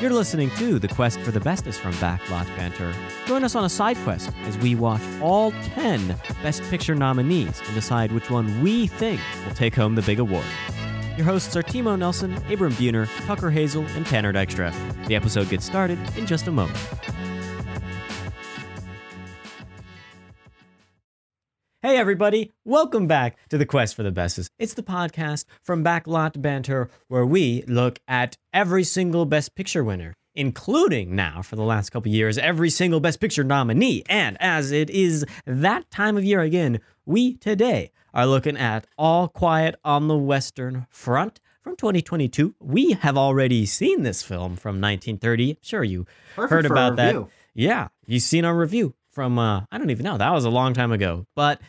You're 0.00 0.12
listening 0.12 0.50
to 0.56 0.78
The 0.80 0.88
Quest 0.88 1.20
for 1.20 1.30
the 1.30 1.40
Bestest 1.40 1.78
from 1.80 1.92
Backlot 1.94 2.46
Banter. 2.56 2.92
Join 3.26 3.44
us 3.44 3.54
on 3.54 3.64
a 3.64 3.68
side 3.68 3.96
quest 3.98 4.30
as 4.44 4.58
we 4.58 4.74
watch 4.74 5.00
all 5.22 5.52
10 5.52 6.16
Best 6.42 6.62
Picture 6.64 6.96
nominees 6.96 7.62
and 7.64 7.74
decide 7.74 8.10
which 8.10 8.28
one 8.28 8.60
we 8.60 8.88
think 8.88 9.20
will 9.46 9.54
take 9.54 9.74
home 9.74 9.94
the 9.94 10.02
big 10.02 10.18
award. 10.18 10.44
Your 11.16 11.24
hosts 11.26 11.54
are 11.56 11.62
Timo 11.62 11.96
Nelson, 11.96 12.34
Abram 12.52 12.72
Buhner, 12.72 13.08
Tucker 13.24 13.50
Hazel, 13.50 13.86
and 13.94 14.04
Tanner 14.04 14.32
Dykstra. 14.32 14.74
The 15.06 15.14
episode 15.14 15.48
gets 15.48 15.64
started 15.64 15.98
in 16.18 16.26
just 16.26 16.48
a 16.48 16.52
moment. 16.52 16.76
Hey, 21.94 22.00
everybody, 22.00 22.50
welcome 22.64 23.06
back 23.06 23.36
to 23.50 23.56
the 23.56 23.64
Quest 23.64 23.94
for 23.94 24.02
the 24.02 24.10
Bestest. 24.10 24.48
It's 24.58 24.74
the 24.74 24.82
podcast 24.82 25.44
from 25.62 25.84
Backlot 25.84 26.42
Banter 26.42 26.90
where 27.06 27.24
we 27.24 27.62
look 27.68 28.00
at 28.08 28.36
every 28.52 28.82
single 28.82 29.26
Best 29.26 29.54
Picture 29.54 29.84
winner, 29.84 30.12
including 30.34 31.14
now, 31.14 31.40
for 31.40 31.54
the 31.54 31.62
last 31.62 31.90
couple 31.90 32.10
years, 32.10 32.36
every 32.36 32.68
single 32.68 32.98
Best 32.98 33.20
Picture 33.20 33.44
nominee. 33.44 34.02
And 34.08 34.36
as 34.40 34.72
it 34.72 34.90
is 34.90 35.24
that 35.46 35.88
time 35.92 36.16
of 36.16 36.24
year 36.24 36.40
again, 36.40 36.80
we 37.06 37.36
today 37.36 37.92
are 38.12 38.26
looking 38.26 38.56
at 38.56 38.88
All 38.98 39.28
Quiet 39.28 39.76
on 39.84 40.08
the 40.08 40.18
Western 40.18 40.88
Front 40.90 41.38
from 41.62 41.76
2022. 41.76 42.56
We 42.58 42.94
have 42.94 43.16
already 43.16 43.66
seen 43.66 44.02
this 44.02 44.20
film 44.20 44.56
from 44.56 44.80
1930. 44.80 45.58
Sure, 45.62 45.84
you 45.84 46.06
Perfect 46.34 46.50
heard 46.50 46.66
about 46.66 46.96
that. 46.96 47.14
review. 47.14 47.28
Yeah, 47.54 47.86
you've 48.04 48.24
seen 48.24 48.44
our 48.44 48.56
review 48.56 48.96
from 49.12 49.38
uh 49.38 49.60
I 49.70 49.78
don't 49.78 49.90
even 49.90 50.02
know. 50.02 50.18
That 50.18 50.32
was 50.32 50.44
a 50.44 50.50
long 50.50 50.74
time 50.74 50.90
ago. 50.90 51.24
But 51.36 51.60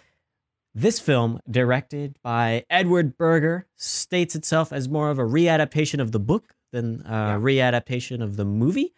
this 0.75 0.99
film, 0.99 1.39
directed 1.49 2.17
by 2.21 2.65
Edward 2.70 3.17
Berger, 3.17 3.65
states 3.77 4.35
itself 4.35 4.73
as 4.73 4.89
more 4.89 5.09
of 5.09 5.17
a 5.17 5.23
readaptation 5.23 6.01
of 6.01 6.11
the 6.11 6.20
book 6.20 6.53
than 6.73 7.01
a 7.05 7.39
readaptation 7.39 8.21
of 8.21 8.35
the 8.35 8.43
movie. 8.43 8.93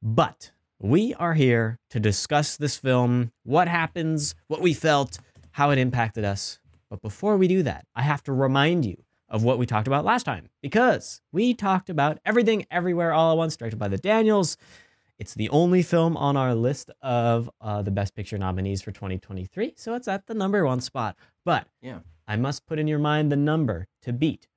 But 0.00 0.52
we 0.78 1.12
are 1.14 1.34
here 1.34 1.80
to 1.90 1.98
discuss 1.98 2.56
this 2.56 2.76
film, 2.76 3.32
what 3.42 3.66
happens, 3.66 4.36
what 4.46 4.60
we 4.60 4.72
felt, 4.72 5.18
how 5.50 5.70
it 5.70 5.78
impacted 5.78 6.24
us. 6.24 6.60
But 6.88 7.02
before 7.02 7.36
we 7.36 7.48
do 7.48 7.64
that, 7.64 7.86
I 7.96 8.02
have 8.02 8.22
to 8.24 8.32
remind 8.32 8.84
you 8.84 9.02
of 9.28 9.42
what 9.42 9.58
we 9.58 9.66
talked 9.66 9.88
about 9.88 10.04
last 10.04 10.24
time 10.24 10.48
because 10.62 11.20
we 11.32 11.54
talked 11.54 11.90
about 11.90 12.18
Everything 12.24 12.66
Everywhere 12.70 13.12
All 13.12 13.32
at 13.32 13.36
Once, 13.36 13.56
directed 13.56 13.78
by 13.78 13.88
the 13.88 13.98
Daniels. 13.98 14.56
It's 15.20 15.34
the 15.34 15.50
only 15.50 15.82
film 15.82 16.16
on 16.16 16.36
our 16.38 16.54
list 16.54 16.90
of 17.02 17.50
uh, 17.60 17.82
the 17.82 17.90
Best 17.90 18.14
Picture 18.16 18.38
nominees 18.38 18.80
for 18.80 18.90
2023, 18.90 19.74
so 19.76 19.94
it's 19.94 20.08
at 20.08 20.26
the 20.26 20.32
number 20.34 20.64
one 20.64 20.80
spot. 20.80 21.14
But 21.44 21.66
Yeah. 21.82 21.98
I 22.26 22.36
must 22.36 22.66
put 22.66 22.78
in 22.78 22.88
your 22.88 22.98
mind 22.98 23.30
the 23.30 23.36
number 23.36 23.86
to 24.02 24.12
beat. 24.14 24.48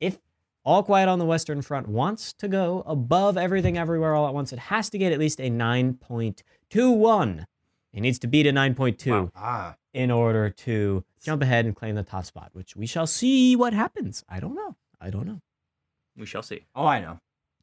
If 0.00 0.18
All 0.64 0.84
Quiet 0.84 1.08
on 1.08 1.18
the 1.18 1.24
Western 1.24 1.62
Front 1.62 1.88
wants 1.88 2.32
to 2.34 2.46
go 2.46 2.84
above 2.86 3.36
Everything 3.36 3.76
Everywhere 3.76 4.14
All 4.14 4.28
at 4.28 4.34
Once, 4.34 4.52
it 4.52 4.58
has 4.60 4.88
to 4.90 4.98
get 4.98 5.12
at 5.12 5.18
least 5.18 5.40
a 5.40 5.50
9.21. 5.50 7.44
It 7.92 8.00
needs 8.00 8.18
to 8.20 8.26
beat 8.28 8.46
a 8.46 8.52
9.2 8.52 9.32
Ah, 9.34 9.74
in 9.92 10.10
order 10.12 10.50
to 10.50 11.02
jump 11.20 11.42
ahead 11.42 11.64
and 11.64 11.74
claim 11.74 11.96
the 11.96 12.04
top 12.04 12.24
spot, 12.24 12.50
which 12.52 12.76
we 12.76 12.86
shall 12.86 13.06
see 13.08 13.56
what 13.56 13.72
happens. 13.72 14.22
I 14.28 14.38
don't 14.38 14.54
know. 14.54 14.76
I 15.00 15.10
don't 15.10 15.26
know. 15.26 15.40
We 16.16 16.26
shall 16.26 16.42
see. 16.42 16.66
oh, 16.76 16.86
I 16.86 17.00
know. 17.00 17.18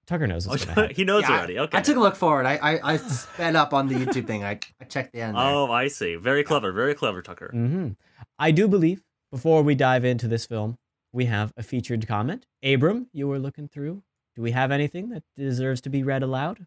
Tucker 0.08 0.28
knows 0.28 0.48
Oh, 0.48 0.52
what's 0.52 0.66
going 0.66 0.76
to 0.76 0.82
happen. 0.82 0.96
he 0.96 1.04
knows 1.04 1.24
Yeah, 1.24 1.38
already. 1.38 1.60
Okay. 1.60 1.78
I 1.78 1.82
took 1.82 1.98
a 1.98 2.00
look 2.00 2.16
forward. 2.16 2.46
I 2.46 2.56
I, 2.58 2.94
I 2.94 2.98
sped 2.98 3.56
up 3.56 3.74
on 3.74 3.88
the 3.88 3.96
YouTube 3.96 4.28
thing. 4.28 4.44
I, 4.44 4.60
I 4.80 4.86
checked 4.86 5.14
the 5.14 5.22
end. 5.22 5.36
There. 5.36 5.44
Oh, 5.44 5.72
I 5.72 5.88
see. 5.88 6.16
Very 6.16 6.44
clever. 6.44 6.72
Very 6.72 6.94
clever, 6.94 7.22
Tucker. 7.22 7.52
Mm-hmm. 7.54 7.90
I 8.38 8.52
do 8.52 8.68
believe, 8.68 9.04
before 9.32 9.64
we 9.64 9.76
dive 9.76 10.06
into 10.06 10.28
this 10.28 10.46
film, 10.46 10.78
we 11.12 11.26
have 11.26 11.54
a 11.58 11.64
featured 11.64 12.08
comment. 12.08 12.46
Abram, 12.64 13.08
you 13.14 13.28
were 13.28 13.40
looking 13.40 13.68
through. 13.68 14.04
Do 14.36 14.42
we 14.42 14.52
have 14.52 14.72
anything 14.72 15.10
that 15.10 15.24
deserves 15.38 15.82
to 15.82 15.90
be 15.90 16.04
read 16.04 16.22
aloud? 16.24 16.66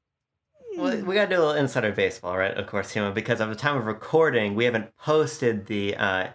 Well, 0.77 0.97
we 1.05 1.15
gotta 1.15 1.29
do 1.29 1.37
a 1.37 1.45
little 1.45 1.53
insider 1.55 1.93
baseball, 1.93 2.37
right? 2.39 2.55
Of 2.57 2.67
course, 2.67 2.93
Timo, 2.95 3.13
because 3.13 3.41
at 3.41 3.49
the 3.49 3.55
time 3.57 3.77
of 3.77 3.85
recording, 3.87 4.55
we 4.55 4.65
haven't 4.65 4.97
posted 4.97 5.67
the 5.67 5.97
uh, 5.97 6.29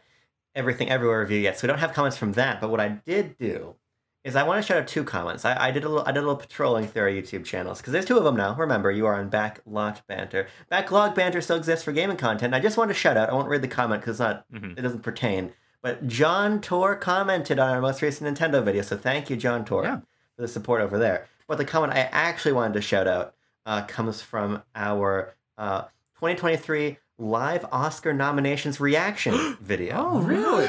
Everything 0.56 0.90
Everywhere 0.90 1.22
review 1.22 1.40
yet, 1.40 1.58
so 1.58 1.66
we 1.66 1.70
don't 1.70 1.80
have 1.80 1.94
comments 1.94 2.18
from 2.18 2.34
that. 2.34 2.62
But 2.62 2.70
what 2.70 2.80
I 2.80 2.90
did 2.90 3.38
do 3.38 3.76
is 4.24 4.36
I 4.36 4.44
want 4.44 4.62
to 4.62 4.68
shout 4.68 4.78
out 4.82 4.88
two 4.88 5.04
comments. 5.04 5.44
I, 5.46 5.68
I 5.68 5.72
did 5.72 5.84
a 5.84 5.90
little, 5.90 6.06
I 6.08 6.12
did 6.12 6.20
a 6.20 6.22
little 6.22 6.38
patrolling 6.38 6.88
through 6.88 7.02
our 7.04 7.10
YouTube 7.10 7.44
channels 7.46 7.80
because 7.80 7.92
there's 7.94 8.06
two 8.06 8.18
of 8.18 8.24
them 8.24 8.36
now. 8.38 8.56
Remember, 8.56 8.90
you 8.92 9.06
are 9.06 9.16
on 9.16 9.30
Backlot 9.30 10.02
Banter. 10.08 10.48
Backlog 10.70 11.14
Banter 11.16 11.42
still 11.42 11.58
exists 11.58 11.84
for 11.84 11.92
gaming 11.92 12.18
content. 12.18 12.54
I 12.54 12.60
just 12.60 12.78
want 12.78 12.90
to 12.90 12.94
shout 12.94 13.18
out. 13.18 13.30
I 13.30 13.34
won't 13.34 13.50
read 13.50 13.62
the 13.62 13.68
comment 13.68 14.02
because 14.02 14.14
it's 14.16 14.20
not, 14.20 14.46
Mhm. 14.52 14.78
it 14.78 14.82
doesn't 14.82 15.02
pertain. 15.04 15.52
But 15.82 16.08
John 16.08 16.62
Tor 16.62 16.96
commented 16.96 17.60
on 17.60 17.70
our 17.70 17.82
most 17.82 18.02
recent 18.02 18.38
Nintendo 18.38 18.64
video, 18.64 18.82
so 18.84 18.96
thank 18.96 19.30
you, 19.30 19.36
John 19.36 19.66
Tor, 19.66 19.84
Yeah. 19.84 19.98
for 20.38 20.42
the 20.44 20.48
support 20.48 20.82
over 20.82 20.98
there. 20.98 21.28
But 21.48 21.58
the 21.58 21.66
comment 21.66 21.92
I 21.94 22.08
actually 22.12 22.54
wanted 22.54 22.76
to 22.76 22.82
shout 22.82 23.08
out 23.08 23.34
uh, 23.66 23.82
comes 23.86 24.22
from 24.22 24.64
our 24.76 25.36
uh, 25.58 25.82
2023 26.16 26.98
live 27.20 27.66
Oscar 27.72 28.14
nominations 28.14 28.80
reaction 28.80 29.58
video. 29.62 29.96
Oh, 29.98 30.20
really? 30.20 30.68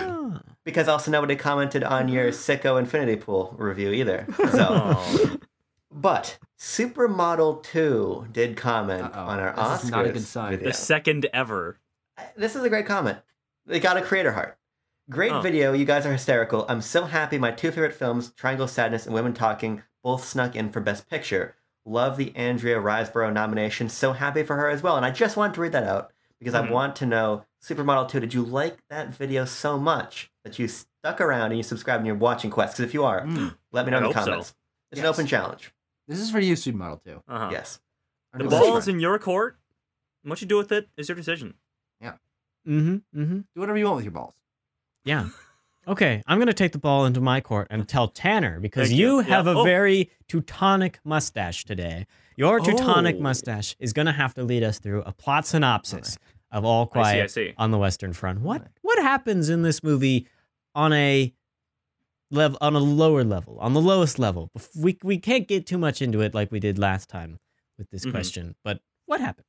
Because 0.65 0.89
also 0.89 1.11
nobody 1.11 1.37
commented 1.37 1.85
on 1.85 2.09
your 2.09 2.29
Sicko 2.31 2.79
Infinity 2.79 3.17
Pool 3.17 3.55
review 3.59 3.91
either. 3.93 4.27
So, 4.51 4.69
Oh. 4.71 5.37
but 5.91 6.39
Supermodel 6.59 7.63
2 7.63 8.29
did 8.33 8.57
comment 8.57 9.05
Uh-oh. 9.05 9.21
on 9.27 9.41
our 9.41 9.51
This 9.53 9.59
Oscars 9.65 9.85
is 9.85 9.91
not 9.91 10.07
a 10.07 10.13
good 10.13 10.23
sign. 10.23 10.51
video. 10.53 10.69
the 10.69 10.75
second 10.75 11.27
ever. 11.35 11.79
This 12.37 12.57
is 12.57 12.63
a 12.63 12.69
great 12.71 12.87
comment. 12.87 13.19
They 13.67 13.81
got 13.81 13.97
a 13.97 14.03
creator 14.03 14.33
heart. 14.33 14.57
Great 15.11 15.33
Oh. 15.33 15.41
video. 15.43 15.73
You 15.75 15.85
guys 15.85 16.07
are 16.07 16.13
hysterical. 16.13 16.65
I'm 16.69 16.81
so 16.81 17.05
happy 17.05 17.37
my 17.37 17.51
two 17.51 17.71
favorite 17.71 17.95
films, 17.95 18.31
Triangle 18.33 18.67
Sadness 18.69 19.05
and 19.05 19.15
Women 19.15 19.35
Talking, 19.35 19.83
both 20.03 20.25
snuck 20.25 20.57
in 20.57 20.71
for 20.71 20.81
Best 20.81 21.11
Picture. 21.11 21.57
Love 21.85 22.17
the 22.17 22.35
Andrea 22.35 22.81
Riseborough 22.81 23.33
nomination. 23.33 23.91
So 23.91 24.15
happy 24.15 24.43
for 24.43 24.57
her 24.57 24.71
as 24.71 24.83
well. 24.83 24.97
And 24.97 25.05
I 25.05 25.11
just 25.11 25.37
wanted 25.37 25.55
to 25.55 25.61
read 25.61 25.73
that 25.73 25.85
out 25.85 26.13
because 26.39 26.55
Mhm. 26.55 26.69
I 26.69 26.71
want 26.73 26.97
to 26.97 27.07
know, 27.07 27.45
Supermodel 27.65 28.09
2, 28.11 28.21
did 28.21 28.35
you 28.35 28.43
like 28.45 28.77
that 28.91 29.09
video 29.15 29.47
so 29.47 29.79
much 29.79 30.31
that 30.45 30.59
you 30.59 30.69
stuck 30.69 31.19
around 31.21 31.47
and 31.47 31.57
you 31.57 31.63
subscribed 31.63 32.01
and 32.01 32.07
you're 32.07 32.15
watching 32.17 32.51
Quest? 32.51 32.75
Because 32.77 32.85
if 32.91 32.93
you 32.95 33.05
are, 33.05 33.23
Mm. 33.23 33.57
let 33.73 33.87
me 33.87 33.91
know 33.91 33.97
I 33.97 34.01
in 34.01 34.09
the 34.09 34.13
hope 34.15 34.25
so. 34.25 34.31
comments. 34.31 34.55
It's 34.93 35.01
an 35.01 35.07
open 35.07 35.27
challenge. 35.27 35.73
This 36.07 36.21
is 36.21 36.31
for 36.31 36.41
you, 36.41 36.55
Supermodel 36.55 37.03
2. 37.03 37.23
Uh-huh. 37.27 37.49
Yes. 37.51 37.81
Our 38.35 38.39
The 38.39 38.45
new 38.45 38.51
ball's 38.51 38.87
in 38.87 39.01
your 39.01 39.19
court. 39.19 39.57
What 40.25 40.41
you 40.43 40.47
do 40.47 40.59
with 40.59 40.73
it 40.73 40.89
is 40.99 41.09
your 41.09 41.17
decision. 41.17 41.55
Yeah. 42.01 42.15
Mm-hmm. 42.69 43.19
Mm-hmm. 43.19 43.39
Do 43.55 43.61
whatever 43.61 43.79
you 43.79 43.87
want 43.87 43.97
with 43.97 44.05
your 44.05 44.13
balls. 44.13 44.35
Yeah. 45.05 45.29
Okay, 45.87 46.23
I'm 46.27 46.39
gonna 46.39 46.55
take 46.55 46.73
the 46.73 46.79
ball 46.79 47.05
into 47.05 47.21
my 47.21 47.43
court 47.43 47.67
and 47.71 47.87
tell 47.87 48.09
Tanner 48.09 48.59
because 48.59 48.89
Thank 48.89 48.99
you 48.99 49.17
you. 49.17 49.21
have 49.21 49.47
a 49.47 49.51
Oh. 49.53 49.65
very 49.65 50.11
Teutonic 50.29 50.99
mustache 51.05 51.65
today. 51.67 52.07
Your 52.37 52.59
Teutonic 52.59 53.17
Oh. 53.19 53.23
mustache 53.23 53.77
is 53.79 53.93
gonna 53.93 54.13
have 54.13 54.33
to 54.35 54.45
lead 54.45 54.63
us 54.63 54.79
through 54.79 55.03
a 55.03 55.13
plot 55.13 55.47
synopsis 55.47 56.17
of 56.55 56.65
All 56.65 56.83
I 56.83 56.87
see, 56.87 56.91
Quiet 56.93 57.23
I 57.25 57.27
see. 57.27 57.53
on 57.59 57.71
the 57.71 57.79
Western 57.79 58.13
Front. 58.15 58.41
What 58.41 58.67
what 58.81 58.99
happens 59.03 59.51
in 59.51 59.61
this 59.63 59.83
movie 59.83 60.27
on 60.75 60.93
a 60.95 61.35
level 62.31 62.57
on 62.63 62.75
a 62.75 62.79
lower 62.79 63.25
level, 63.25 63.59
on 63.61 63.75
the 63.75 63.81
lowest 63.83 64.19
level? 64.19 64.51
We 64.75 64.97
we 65.03 65.19
can't 65.19 65.47
get 65.47 65.67
too 65.67 65.79
much 65.79 66.01
into 66.01 66.21
it 66.23 66.33
like 66.35 66.51
we 66.51 66.61
did 66.61 66.79
last 66.79 67.09
time 67.11 67.39
with 67.77 67.91
this 67.91 68.07
Mhm. 68.07 68.13
question, 68.13 68.55
but 68.65 68.81
what 69.05 69.21
happened? 69.21 69.47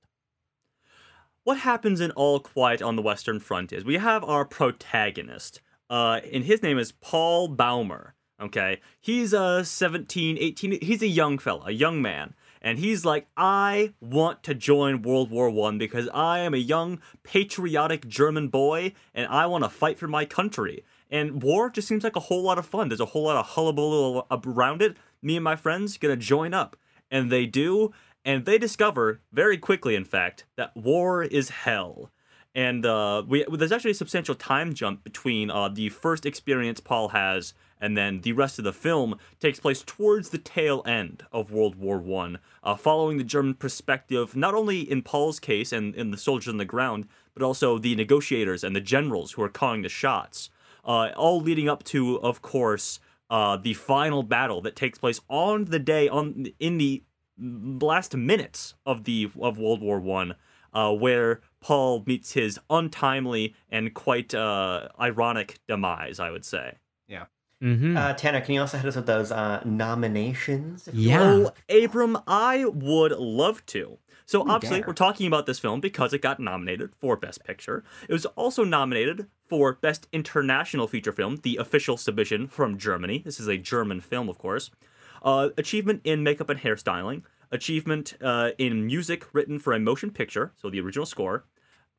What 1.43 1.59
happens 1.59 2.01
in 2.01 2.11
All 2.11 2.39
Quiet 2.39 2.81
on 2.81 2.95
the 2.95 3.01
Western 3.03 3.39
Front 3.39 3.72
is 3.72 3.85
we 3.85 3.97
have 3.97 4.23
our 4.23 4.45
protagonist, 4.45 5.61
uh, 5.91 6.19
and 6.33 6.43
his 6.43 6.63
name 6.63 6.79
is 6.79 6.91
Paul 6.91 7.47
Baumer. 7.49 8.16
Okay, 8.41 8.81
he's 8.99 9.31
a 9.31 9.63
17, 9.63 10.37
18, 10.39 10.81
he's 10.81 11.01
a 11.01 11.07
young 11.07 11.37
fella, 11.37 11.67
a 11.67 11.72
young 11.72 12.01
man, 12.01 12.33
and 12.65 12.79
he's 12.79 13.05
like, 13.05 13.27
I 13.37 13.93
want 14.01 14.41
to 14.43 14.55
join 14.55 15.03
World 15.03 15.29
War 15.29 15.51
One 15.51 15.77
because 15.77 16.09
I 16.11 16.39
am 16.39 16.55
a 16.55 16.57
young 16.57 16.99
patriotic 17.21 18.07
German 18.07 18.47
boy, 18.47 18.93
and 19.13 19.27
I 19.27 19.45
want 19.45 19.63
to 19.63 19.69
fight 19.69 19.99
for 19.99 20.07
my 20.07 20.25
country. 20.25 20.83
And 21.11 21.43
war 21.43 21.69
just 21.69 21.87
seems 21.87 22.03
like 22.03 22.15
a 22.15 22.21
whole 22.21 22.41
lot 22.41 22.57
of 22.57 22.65
fun. 22.65 22.89
There's 22.89 22.99
a 22.99 23.05
whole 23.05 23.25
lot 23.25 23.37
of 23.37 23.45
hullabaloo 23.49 24.23
around 24.31 24.81
it. 24.81 24.97
Me 25.21 25.37
and 25.37 25.43
my 25.43 25.55
friends 25.55 25.99
gonna 25.99 26.16
join 26.16 26.55
up, 26.55 26.75
and 27.11 27.31
they 27.31 27.45
do, 27.45 27.93
and 28.25 28.45
they 28.45 28.57
discover 28.57 29.22
very 29.31 29.59
quickly, 29.59 29.93
in 29.93 30.03
fact, 30.03 30.45
that 30.57 30.75
war 30.75 31.22
is 31.22 31.49
hell. 31.49 32.09
And 32.55 32.84
uh, 32.84 33.22
we, 33.28 33.45
there's 33.47 33.73
actually 33.73 33.91
a 33.91 33.95
substantial 33.95 34.34
time 34.34 34.73
jump 34.73 35.03
between 35.03 35.51
uh, 35.51 35.69
the 35.69 35.90
first 35.90 36.25
experience 36.25 36.79
Paul 36.79 37.09
has 37.09 37.53
and 37.85 37.96
then 37.96 38.22
the 38.22 38.32
rest 38.32 38.58
of 38.58 38.66
the 38.66 38.73
film 38.73 39.16
takes 39.40 39.59
place 39.59 39.84
towards 39.85 40.29
the 40.29 40.40
tail 40.40 40.82
end 40.87 41.22
of 41.32 41.52
World 41.52 41.76
War 41.76 41.99
One, 41.99 42.40
uh, 42.64 42.76
following 42.76 43.20
the 43.20 43.23
German 43.23 43.53
perspective, 43.53 44.35
not 44.35 44.55
only 44.55 44.79
in 44.79 45.03
Paul's 45.03 45.40
case 45.40 45.72
and 45.72 45.93
in 45.93 46.09
the 46.09 46.17
soldiers 46.17 46.52
on 46.52 46.58
the 46.58 46.66
ground, 46.66 47.08
but 47.35 47.43
also 47.43 47.78
the 47.78 47.96
negotiators 47.96 48.64
and 48.64 48.76
the 48.76 48.82
generals 48.82 49.34
who 49.34 49.43
are 49.43 49.49
calling 49.49 49.84
the 49.84 49.90
shots. 49.90 50.49
Uh, 50.84 51.11
all 51.16 51.40
leading 51.40 51.70
up 51.70 51.84
to, 51.84 52.20
of 52.22 52.41
course, 52.41 52.99
uh, 53.29 53.55
the 53.55 53.76
final 53.76 54.23
battle 54.23 54.61
that 54.61 54.76
takes 54.76 54.97
place 54.97 55.22
on 55.29 55.66
the 55.66 55.79
day 55.79 56.09
on 56.09 56.47
in 56.59 56.79
the 56.79 57.03
last 57.38 58.16
minutes 58.16 58.73
of 58.88 59.03
the 59.03 59.29
of 59.40 59.59
World 59.59 59.81
War 59.81 59.99
One, 59.99 60.34
uh, 60.73 60.91
where 60.91 61.41
Paul 61.61 62.03
meets 62.08 62.34
his 62.34 62.59
untimely 62.67 63.53
and 63.70 63.93
quite 63.93 64.34
uh, 64.34 64.90
ironic 64.99 65.59
demise. 65.67 66.20
I 66.20 66.31
would 66.31 66.46
say. 66.46 66.78
Mm-hmm. 67.66 67.97
Uh, 67.97 68.14
Tanner, 68.14 68.41
can 68.41 68.53
you 68.53 68.62
also 68.62 68.78
hit 68.78 68.88
us 68.88 68.96
with 68.96 69.08
those 69.08 69.32
uh, 69.32 69.62
nominations? 69.66 70.88
if 70.88 70.94
Yeah. 70.94 71.20
will? 71.35 71.53
Oh, 71.70 71.84
Abram, 71.84 72.17
I 72.28 72.66
would 72.66 73.12
love 73.14 73.66
to. 73.67 73.97
So 74.28 74.41
Ooh, 74.41 74.50
obviously, 74.50 74.79
dare. 74.79 74.88
we're 74.88 74.94
talking 74.94 75.28
about 75.28 75.46
this 75.46 75.59
film 75.59 75.79
because 75.82 76.14
it 76.14 76.22
got 76.22 76.40
nominated 76.40 76.91
for 77.00 77.16
Best 77.16 77.44
Picture. 77.44 77.84
It 78.08 78.14
was 78.14 78.26
also 78.28 78.64
nominated 78.64 79.28
for 79.47 79.73
Best 79.73 80.08
International 80.12 80.88
Feature 80.88 81.12
Film, 81.12 81.38
the 81.44 81.58
official 81.58 81.97
submission 81.97 82.47
from 82.47 82.78
Germany. 82.78 83.22
This 83.26 83.40
is 83.40 83.47
a 83.47 83.58
German 83.58 84.00
film, 84.02 84.29
of 84.29 84.38
course. 84.38 84.72
Uh, 85.23 85.50
achievement 85.58 86.02
in 86.03 86.23
makeup 86.23 86.50
and 86.50 86.59
hairstyling. 86.59 87.23
Achievement 87.52 88.16
uh, 88.22 88.52
in 88.58 88.85
music 88.85 89.26
written 89.34 89.59
for 89.59 89.73
a 89.73 89.79
motion 89.79 90.09
picture, 90.12 90.52
so 90.56 90.70
the 90.70 90.79
original 90.82 91.06
score. 91.06 91.46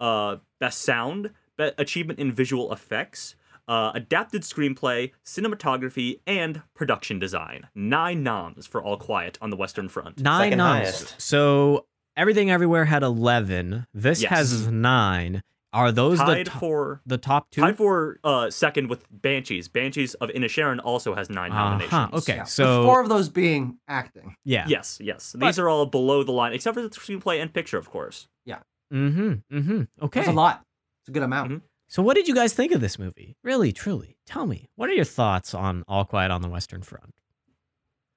Uh, 0.01 0.37
best 0.59 0.83
sound. 0.83 1.31
Be- 1.57 1.71
achievement 1.79 2.19
in 2.19 2.33
visual 2.33 2.73
effects. 2.73 3.37
Uh, 3.69 3.91
adapted 3.95 4.43
screenplay, 4.43 5.11
cinematography, 5.25 6.21
and 6.27 6.63
production 6.75 7.19
design. 7.19 7.67
Nine 7.75 8.23
noms 8.23 8.67
for 8.67 8.83
All 8.83 8.97
Quiet 8.97 9.39
on 9.41 9.51
the 9.51 9.57
Western 9.57 9.89
Front. 9.89 10.21
Nine 10.21 10.47
Second 10.47 10.59
noms. 10.59 10.79
highest. 10.85 11.21
So 11.21 11.87
everything 12.17 12.51
everywhere 12.51 12.85
had 12.85 13.03
eleven. 13.03 13.87
This 13.93 14.23
Yes. 14.23 14.31
has 14.31 14.69
nine. 14.69 15.43
Are 15.73 15.93
those 15.93 16.19
the 16.21 16.45
to- 16.45 16.51
for 16.53 17.03
the 17.05 17.19
top 17.19 17.51
two? 17.51 17.61
tied 17.61 17.77
for 17.77 18.19
uh, 18.25 18.49
second 18.51 18.89
with 18.89 19.05
Banshees. 19.11 19.69
Banshees 19.69 20.15
of 20.15 20.31
Inisherin 20.31 20.81
also 20.83 21.15
has 21.15 21.29
9 21.29 21.51
nominations. 21.51 21.93
Uh-huh, 21.93 22.17
okay. 22.19 22.37
Yeah, 22.37 22.43
with 22.43 22.49
so- 22.49 22.85
four 22.85 23.03
of 23.03 23.11
those 23.11 23.29
being 23.29 23.77
acting. 23.87 24.37
yeah. 24.45 24.65
Yes, 24.69 24.99
yes. 25.03 25.35
These 25.39 25.59
are 25.59 25.69
all 25.69 25.85
below 25.85 26.23
the 26.23 26.33
line, 26.33 26.55
except 26.55 26.77
for 26.77 26.83
the 26.83 26.89
screenplay 26.89 27.43
and 27.43 27.53
picture, 27.53 27.77
of 27.77 27.91
course. 27.91 28.27
Yeah. 28.47 28.61
Mm-hmm. 28.95 29.33
Mm-hmm. 29.55 29.83
Okay. 30.03 30.21
That's 30.21 30.31
a 30.31 30.33
lot. 30.33 30.63
It's 31.03 31.09
a 31.09 31.13
good 31.13 31.25
amount. 31.25 31.51
Mhm. 31.53 31.61
So 31.89 32.03
what 32.03 32.15
did 32.15 32.27
you 32.29 32.35
guys 32.35 32.53
think 32.53 32.73
of 32.73 32.81
this 32.81 32.99
movie? 32.99 33.37
Really, 33.45 33.73
truly. 33.73 34.17
Tell 34.27 34.47
me. 34.47 34.69
What 34.75 34.91
are 34.91 34.95
your 34.95 35.05
thoughts 35.05 35.55
on 35.55 35.85
All 35.87 36.05
Quiet 36.05 36.31
on 36.31 36.43
the 36.43 36.49
Western 36.49 36.83
Front? 36.83 37.15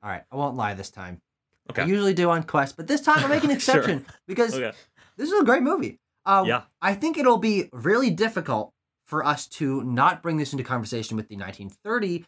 All 0.02 0.10
right, 0.10 0.24
I 0.32 0.36
won't 0.36 0.56
lie 0.56 0.74
this 0.74 0.90
time. 0.90 1.22
Okay. 1.70 1.84
I 1.84 1.86
usually 1.86 2.14
do 2.16 2.30
on 2.32 2.44
Quest, 2.44 2.78
but 2.78 2.88
this 2.88 3.02
time 3.02 3.24
I'm 3.24 3.30
making 3.30 3.52
an 3.52 3.60
Sure. 3.60 3.76
exception 3.78 4.06
because 4.28 4.56
Okay. 4.56 4.76
this 5.18 5.32
is 5.32 5.40
a 5.40 5.44
great 5.44 5.62
movie. 5.62 6.00
Uh, 6.26 6.44
Yeah. 6.48 6.62
I 6.82 6.96
think 6.96 7.18
it'll 7.18 7.38
be 7.38 7.70
really 7.72 8.10
difficult 8.10 8.74
for 9.06 9.24
us 9.26 9.46
to 9.48 9.84
not 9.84 10.24
bring 10.24 10.38
this 10.38 10.52
into 10.52 10.64
conversation 10.64 11.16
with 11.16 11.28
the 11.28 11.36
1930 11.36 12.26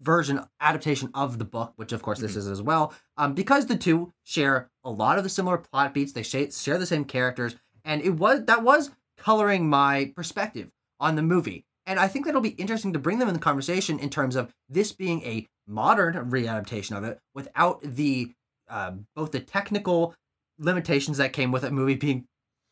version 0.00 0.40
adaptation 0.60 1.10
of 1.14 1.38
the 1.38 1.44
book, 1.44 1.72
which 1.76 1.90
of 1.92 2.02
course 2.02 2.20
this 2.20 2.36
is 2.36 2.46
as 2.46 2.62
well, 2.62 2.94
um, 3.16 3.34
because 3.34 3.66
the 3.66 3.76
two 3.76 4.12
share 4.22 4.70
a 4.84 4.90
lot 4.90 5.18
of 5.18 5.24
the 5.24 5.30
similar 5.30 5.58
plot 5.58 5.92
beats. 5.92 6.12
They 6.12 6.22
share, 6.22 6.48
share 6.52 6.78
the 6.78 6.86
same 6.86 7.04
characters, 7.04 7.56
and 7.84 8.00
it 8.02 8.10
was 8.10 8.44
that 8.44 8.62
was 8.62 8.92
coloring 9.18 9.68
my 9.68 10.12
perspective 10.14 10.70
on 11.04 11.16
the 11.16 11.22
movie. 11.22 11.64
And 11.86 12.00
I 12.00 12.08
think 12.08 12.24
that'll 12.24 12.40
be 12.40 12.48
interesting 12.50 12.94
to 12.94 12.98
bring 12.98 13.18
them 13.18 13.28
in 13.28 13.34
the 13.34 13.40
conversation 13.40 13.98
in 13.98 14.08
terms 14.08 14.36
of 14.36 14.50
this 14.70 14.90
being 14.92 15.22
a 15.22 15.46
modern 15.66 16.14
readaptation 16.30 16.96
of 16.96 17.04
it 17.04 17.18
without 17.34 17.80
the 17.82 18.32
uh, 18.70 18.92
both 19.14 19.30
the 19.32 19.40
technical 19.40 20.14
limitations 20.58 21.18
that 21.18 21.34
came 21.34 21.52
with 21.52 21.62
a 21.64 21.70
movie 21.70 21.94
being 21.96 22.24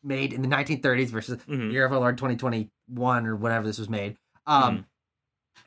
made 0.03 0.33
in 0.33 0.41
the 0.41 0.47
1930s 0.47 1.09
versus 1.11 1.37
Mhm. 1.47 1.71
year 1.71 1.85
of 1.85 1.93
our 1.93 1.99
Lord 1.99 2.17
2021 2.17 3.25
or 3.27 3.35
whatever 3.35 3.65
this 3.67 3.77
was 3.77 3.89
made. 3.89 4.17
Um, 4.47 4.85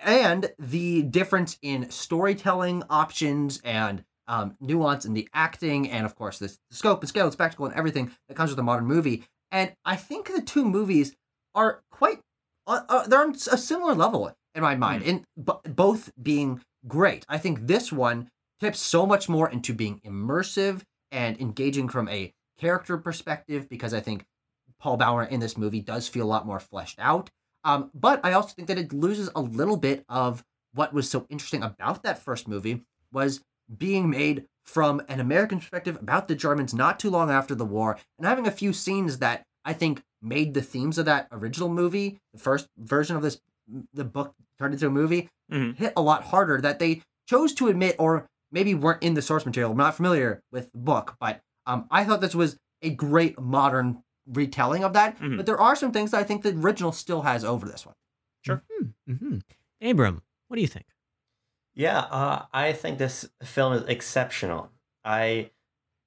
And 0.01 0.53
the 0.59 1.03
difference 1.03 1.59
in 1.63 1.91
storytelling 1.91 2.83
options 2.91 3.61
and 3.65 4.05
um, 4.29 4.57
nuance 4.61 5.05
in 5.07 5.15
the 5.15 5.29
acting, 5.33 5.89
and 5.89 6.05
of 6.05 6.17
course, 6.17 6.39
this 6.41 6.59
the 6.69 6.77
scope 6.77 7.01
and 7.01 7.09
scale 7.09 7.25
and 7.27 7.33
spectacle 7.33 7.67
and 7.67 7.75
everything 7.77 8.11
that 8.29 8.35
comes 8.35 8.51
with 8.51 8.59
a 8.59 8.63
modern 8.65 8.85
movie. 8.87 9.25
And 9.53 9.73
I 9.85 9.95
think 9.95 10.27
the 10.35 10.43
two 10.43 10.65
movies 10.65 11.15
are 11.55 11.83
quite, 11.93 12.19
uh, 12.67 13.07
they're 13.07 13.23
on 13.23 13.35
a 13.51 13.59
similar 13.59 13.95
level 13.95 14.33
in 14.55 14.63
my 14.63 14.75
mind, 14.75 15.03
in 15.03 15.25
b- 15.43 15.53
both 15.71 16.11
being 16.21 16.61
great. 16.87 17.25
I 17.29 17.39
think 17.39 17.67
this 17.67 17.93
one 17.93 18.29
tips 18.61 18.81
so 18.81 19.07
much 19.07 19.29
more 19.29 19.49
into 19.49 19.75
being 19.75 20.01
immersive 20.05 20.83
and 21.13 21.41
engaging 21.41 21.89
from 21.89 22.09
a 22.09 22.33
character 22.59 22.97
perspective 22.99 23.69
because 23.69 23.93
I 23.93 24.01
think 24.01 24.25
Paul 24.81 24.97
Baumer 24.97 25.25
in 25.25 25.41
this 25.41 25.57
movie 25.57 25.81
does 25.81 26.09
feel 26.09 26.25
a 26.25 26.29
lot 26.29 26.47
more 26.47 26.61
fleshed 26.61 26.99
out. 26.99 27.31
Um, 27.65 27.91
but 27.95 28.21
I 28.25 28.33
also 28.33 28.55
think 28.55 28.69
that 28.69 28.79
it 28.79 28.93
loses 28.93 29.29
a 29.35 29.41
little 29.41 29.77
bit 29.77 30.05
of 30.09 30.45
what 30.73 30.93
was 30.93 31.11
so 31.11 31.27
interesting 31.29 31.63
about 31.63 32.03
that 32.03 32.23
first 32.23 32.47
movie 32.47 32.83
was 33.13 33.41
being 33.77 34.09
made 34.09 34.47
from 34.65 35.03
an 35.09 35.21
American 35.21 35.59
perspective 35.59 35.97
about 36.01 36.29
the 36.29 36.35
Germans 36.35 36.75
not 36.75 36.99
too 36.99 37.11
long 37.11 37.31
after 37.31 37.55
the 37.55 37.65
war 37.65 37.99
and 38.19 38.27
having 38.27 38.47
a 38.47 38.53
few 38.53 38.73
scenes 38.73 39.19
that 39.19 39.43
I 39.65 39.73
think 39.73 40.03
made 40.27 40.55
the 40.55 40.63
themes 40.63 40.99
of 40.99 41.05
that 41.07 41.29
original 41.33 41.69
movie, 41.69 42.19
the 42.33 42.39
first 42.41 42.69
version 42.77 43.17
of 43.17 43.23
this, 43.23 43.41
the 43.95 44.05
book 44.05 44.35
turned 44.59 44.75
into 44.75 44.87
a 44.87 44.91
movie, 44.91 45.29
Mhm. 45.51 45.77
hit 45.77 45.93
a 45.97 46.03
lot 46.03 46.25
harder 46.25 46.61
that 46.61 46.79
they 46.79 47.03
chose 47.29 47.55
to 47.55 47.69
admit 47.69 47.97
or 47.99 48.27
maybe 48.51 48.75
weren't 48.75 49.03
in 49.03 49.15
the 49.15 49.23
source 49.23 49.45
material. 49.47 49.71
I'm 49.73 49.77
not 49.79 49.95
familiar 49.97 50.43
with 50.51 50.71
the 50.73 50.79
book, 50.79 51.17
but 51.21 51.41
um, 51.67 51.87
I 51.91 52.05
thought 52.05 52.21
this 52.21 52.35
was 52.35 52.59
a 52.83 52.91
great 52.91 53.39
modern 53.41 54.03
retelling 54.27 54.85
of 54.85 54.93
that. 54.93 55.19
Mhm. 55.19 55.37
But 55.37 55.47
there 55.47 55.61
are 55.61 55.75
some 55.77 55.93
things 55.93 56.11
that 56.13 56.19
I 56.21 56.25
think 56.25 56.43
the 56.43 56.51
original 56.57 56.93
still 56.93 57.23
has 57.23 57.45
over 57.45 57.67
this 57.67 57.85
one. 57.87 57.95
Mm-hmm. 59.09 59.39
Abram, 59.83 60.23
what 60.49 60.57
do 60.57 60.61
you 60.63 60.69
think? 60.69 60.87
Yeah, 61.75 61.99
uh, 62.01 62.47
I 62.53 62.73
think 62.73 62.99
this 62.99 63.29
film 63.43 63.73
is 63.75 63.83
exceptional. 63.83 64.71
I 65.05 65.51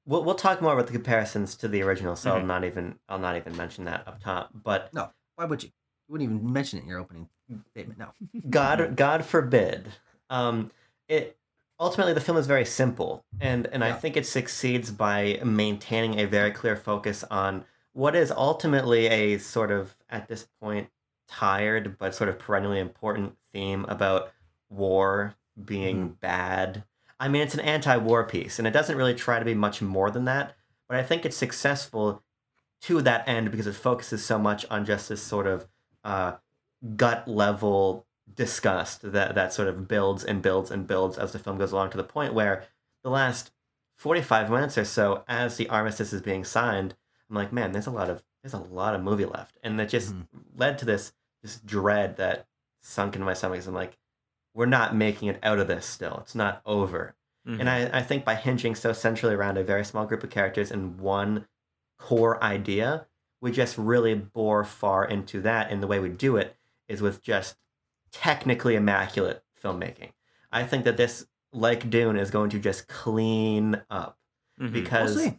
we'll, 0.10 0.24
we'll 0.24 0.36
talk 0.36 0.62
more 0.62 0.74
about 0.74 0.88
the 0.88 0.94
comparisons 0.94 1.56
to 1.56 1.68
the 1.68 1.82
original, 1.84 2.16
so 2.16 2.32
I'll 2.32 2.42
Mhm. 2.42 2.46
not 2.48 2.64
even 2.66 3.00
I'll 3.08 3.20
not 3.20 3.36
even 3.38 3.56
mention 3.56 3.86
that 3.86 4.06
up 4.08 4.20
top. 4.22 4.50
But 4.54 4.94
no, 4.94 5.12
Why 5.36 5.46
would 5.46 5.64
you? 5.64 5.70
You 6.08 6.12
wouldn't 6.14 6.30
even 6.32 6.52
mention 6.52 6.80
it 6.80 6.82
in 6.84 6.88
your 6.90 7.00
opening 7.00 7.30
statement. 7.72 8.00
No. 8.00 8.10
God 8.50 8.96
God 8.96 9.24
forbid. 9.24 9.88
Um, 10.30 10.72
it 11.08 11.38
ultimately 11.80 12.14
the 12.14 12.22
film 12.22 12.38
is 12.38 12.48
very 12.48 12.66
simple, 12.66 13.24
and 13.40 13.68
and 13.68 13.84
I 13.84 13.94
think 13.94 14.18
it 14.18 14.26
succeeds 14.26 14.92
by 14.92 15.40
maintaining 15.46 16.20
a 16.20 16.26
very 16.26 16.52
clear 16.52 16.76
focus 16.76 17.24
on 17.32 17.64
what 17.94 18.16
is 18.16 18.32
ultimately 18.32 19.08
a 19.08 19.38
sort 19.38 19.72
of 19.72 19.96
at 20.10 20.28
this 20.28 20.48
point 20.62 20.90
tired 21.28 21.98
but 22.00 22.16
sort 22.16 22.30
of 22.30 22.40
perennially 22.40 22.80
important 22.80 23.38
theme 23.54 23.86
about 23.88 24.32
war 24.70 25.36
being 25.64 26.10
bad. 26.10 26.84
I 27.20 27.28
mean, 27.28 27.42
it's 27.42 27.54
an 27.54 27.60
anti-war 27.60 28.24
piece, 28.26 28.60
and 28.60 28.68
it 28.68 28.72
doesn't 28.72 28.96
really 28.98 29.14
try 29.16 29.40
to 29.40 29.46
be 29.46 29.54
much 29.54 29.82
more 29.82 30.10
than 30.10 30.26
that. 30.26 30.56
But 30.88 30.98
I 30.98 31.04
think 31.04 31.26
it's 31.26 31.36
successful 31.38 32.24
to 32.82 33.02
that 33.02 33.28
end 33.28 33.52
because 33.52 33.68
it 33.68 33.76
focuses 33.76 34.24
so 34.26 34.40
much 34.40 34.66
on 34.70 34.86
just 34.86 35.10
this 35.10 35.22
sort 35.22 35.48
of 35.48 35.68
uh, 36.04 36.34
gut 36.96 37.28
level 37.28 38.06
disgust 38.34 39.12
that 39.12 39.36
that 39.36 39.52
sort 39.52 39.68
of 39.68 39.88
builds 39.88 40.24
and 40.24 40.42
builds 40.42 40.72
and 40.72 40.88
builds 40.88 41.18
as 41.18 41.32
the 41.32 41.40
film 41.40 41.58
goes 41.58 41.72
along 41.72 41.90
to 41.90 41.98
the 41.98 42.04
point 42.04 42.34
where 42.34 42.64
the 43.04 43.10
last 43.10 43.52
45 43.98 44.50
minutes 44.52 44.78
or 44.78 44.86
so 44.86 45.24
as 45.28 45.58
the 45.58 45.68
armistice 45.68 46.14
is 46.14 46.22
being 46.22 46.44
signed 46.44 46.94
i'm 47.28 47.36
like 47.36 47.52
man 47.52 47.72
there's 47.72 47.88
a 47.88 47.92
lot 47.92 48.08
of 48.08 48.22
there's 48.44 48.54
a 48.54 48.60
lot 48.60 48.94
of 48.94 49.02
movie 49.02 49.26
left 49.26 49.58
and 49.64 49.80
that 49.80 49.90
just 49.90 50.14
Mhm. 50.14 50.28
led 50.56 50.78
to 50.78 50.86
this 50.86 51.12
this 51.42 51.58
dread 51.60 52.18
that 52.18 52.46
sunk 52.84 53.16
into 53.16 53.26
my 53.26 53.34
stomach 53.34 53.66
i'm 53.66 53.74
like 53.74 53.98
we're 54.54 54.66
not 54.66 54.96
making 54.96 55.28
it 55.30 55.40
out 55.44 55.60
of 55.60 55.68
this 55.68 55.86
still 55.86 56.18
it's 56.22 56.36
not 56.36 56.62
over 56.66 57.16
Mhm. 57.48 57.60
and 57.62 57.70
I, 57.70 57.90
I 58.00 58.02
think 58.04 58.26
by 58.26 58.36
hinging 58.36 58.76
so 58.76 58.92
centrally 58.94 59.34
around 59.34 59.58
a 59.58 59.64
very 59.64 59.86
small 59.86 60.06
group 60.06 60.24
of 60.24 60.30
characters 60.30 60.72
and 60.72 61.00
one 61.00 61.48
core 61.98 62.42
idea, 62.44 63.08
we 63.42 63.52
just 63.52 63.78
really 63.78 64.14
bore 64.14 64.64
far 64.66 65.06
into 65.06 65.40
that. 65.42 65.72
And 65.72 65.82
the 65.82 65.88
way 65.88 66.00
we 66.00 66.10
do 66.10 66.36
it 66.36 66.58
is 66.90 67.02
with 67.02 67.22
just 67.24 67.56
technically 68.12 68.76
immaculate 68.76 69.44
filmmaking. 69.64 70.12
I 70.52 70.64
think 70.64 70.84
that 70.84 70.98
this, 70.98 71.26
like 71.54 71.90
Dune, 71.90 72.18
is 72.18 72.30
going 72.32 72.50
to 72.52 72.60
just 72.60 72.88
clean 72.90 73.82
up 73.90 74.18
Mhm. 74.60 74.64
We'll 74.64 74.72
because, 74.72 75.30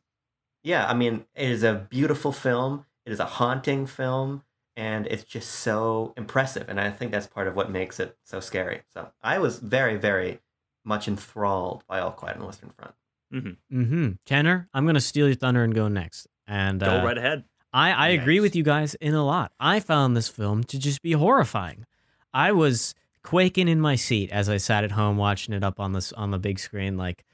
yeah, 0.62 0.86
I 0.88 0.94
mean, 0.94 1.26
it 1.34 1.50
is 1.50 1.62
a 1.62 1.74
beautiful 1.74 2.32
film, 2.32 2.86
it 3.04 3.12
is 3.12 3.20
a 3.20 3.26
haunting 3.26 3.86
film, 3.86 4.42
and 4.76 5.06
it's 5.06 5.24
just 5.24 5.50
so 5.50 6.14
impressive. 6.16 6.68
And 6.68 6.80
I 6.80 6.90
think 6.90 7.12
that's 7.12 7.26
part 7.26 7.48
of 7.48 7.54
what 7.54 7.70
makes 7.70 8.00
it 8.00 8.16
so 8.24 8.40
scary. 8.40 8.82
So 8.92 9.10
I 9.22 9.38
was 9.38 9.58
very, 9.58 9.96
very 9.96 10.40
much 10.84 11.08
enthralled 11.08 11.84
by 11.86 12.00
All 12.00 12.12
Quiet 12.12 12.34
on 12.34 12.40
the 12.40 12.46
Western 12.46 12.70
Front. 12.70 12.94
Mm-hmm. 13.32 14.12
Tanner, 14.26 14.68
I'm 14.74 14.86
gonna 14.86 15.00
steal 15.00 15.26
your 15.26 15.36
thunder 15.36 15.62
and 15.62 15.74
go 15.74 15.88
next. 15.88 16.26
And 16.46 16.80
Go 16.80 17.00
uh, 17.00 17.04
right 17.04 17.18
ahead. 17.18 17.44
I, 17.72 17.92
I 17.92 18.08
agree 18.08 18.40
with 18.40 18.56
you 18.56 18.64
guys 18.64 18.94
in 18.96 19.14
a 19.14 19.24
lot. 19.24 19.52
I 19.60 19.78
found 19.78 20.16
this 20.16 20.28
film 20.28 20.64
to 20.64 20.78
just 20.78 21.02
be 21.02 21.12
horrifying. 21.12 21.86
I 22.34 22.50
was 22.50 22.94
quaking 23.22 23.68
in 23.68 23.80
my 23.80 23.94
seat 23.94 24.30
as 24.30 24.48
I 24.48 24.56
sat 24.56 24.82
at 24.82 24.90
home 24.92 25.16
watching 25.16 25.54
it 25.54 25.62
up 25.62 25.78
on 25.78 25.92
this 25.92 26.12
on 26.12 26.32
the 26.32 26.38
big 26.38 26.58
screen. 26.58 26.96
Like 26.96 27.24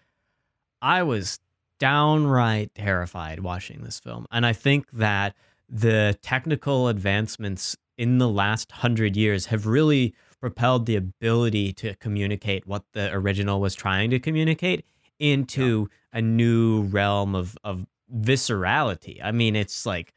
I 0.83 1.02
was 1.02 1.38
downright 1.78 2.75
terrified 2.75 3.40
watching 3.40 3.83
this 3.83 4.00
film. 4.00 4.26
And 4.31 4.45
I 4.45 4.52
think 4.52 4.90
that 4.93 5.35
the 5.69 6.17
technical 6.23 6.89
advancements 6.89 7.77
in 7.99 8.19
the 8.19 8.29
last 8.29 8.71
hundred 8.73 9.17
years 9.17 9.47
have 9.47 9.67
really 9.67 10.15
propelled 10.41 10.87
the 10.87 10.97
ability 10.97 11.73
to 11.73 11.95
communicate 11.97 12.67
what 12.67 12.85
the 12.93 13.13
original 13.13 13.61
was 13.61 13.75
trying 13.75 14.11
to 14.11 14.19
communicate 14.19 14.85
into 15.19 15.89
a 16.13 16.21
new 16.21 16.83
realm 16.83 17.35
of 17.35 17.57
of 17.65 17.87
viscerality. 18.15 19.19
I 19.23 19.33
mean, 19.33 19.57
it's 19.57 19.87
like 19.87 20.13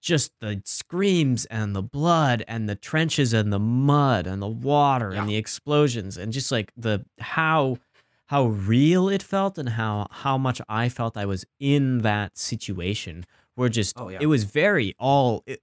just 0.00 0.32
the 0.40 0.62
screams 0.64 1.44
and 1.46 1.74
the 1.74 1.82
blood 1.82 2.44
and 2.46 2.68
the 2.68 2.76
trenches 2.76 3.32
and 3.32 3.52
the 3.52 3.58
mud 3.58 4.26
and 4.26 4.40
the 4.40 4.46
water 4.46 5.12
Yeah. 5.12 5.20
and 5.20 5.28
the 5.28 5.36
explosions 5.36 6.16
and 6.16 6.32
just 6.32 6.52
like 6.52 6.72
the 6.76 7.04
how 7.18 7.78
how 8.26 8.46
real 8.46 9.08
it 9.08 9.22
felt 9.22 9.58
and 9.58 9.70
how 9.70 10.06
how 10.10 10.38
much 10.38 10.60
I 10.68 10.88
felt 10.88 11.16
I 11.16 11.24
was 11.24 11.44
in 11.58 11.98
that 12.02 12.38
situation 12.38 13.24
were 13.58 13.68
just 13.68 13.98
Oh, 13.98 14.08
yeah. 14.08 14.18
it 14.20 14.26
was 14.26 14.44
very 14.44 14.94
all 14.98 15.42
it, 15.46 15.60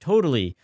totally 0.00 0.56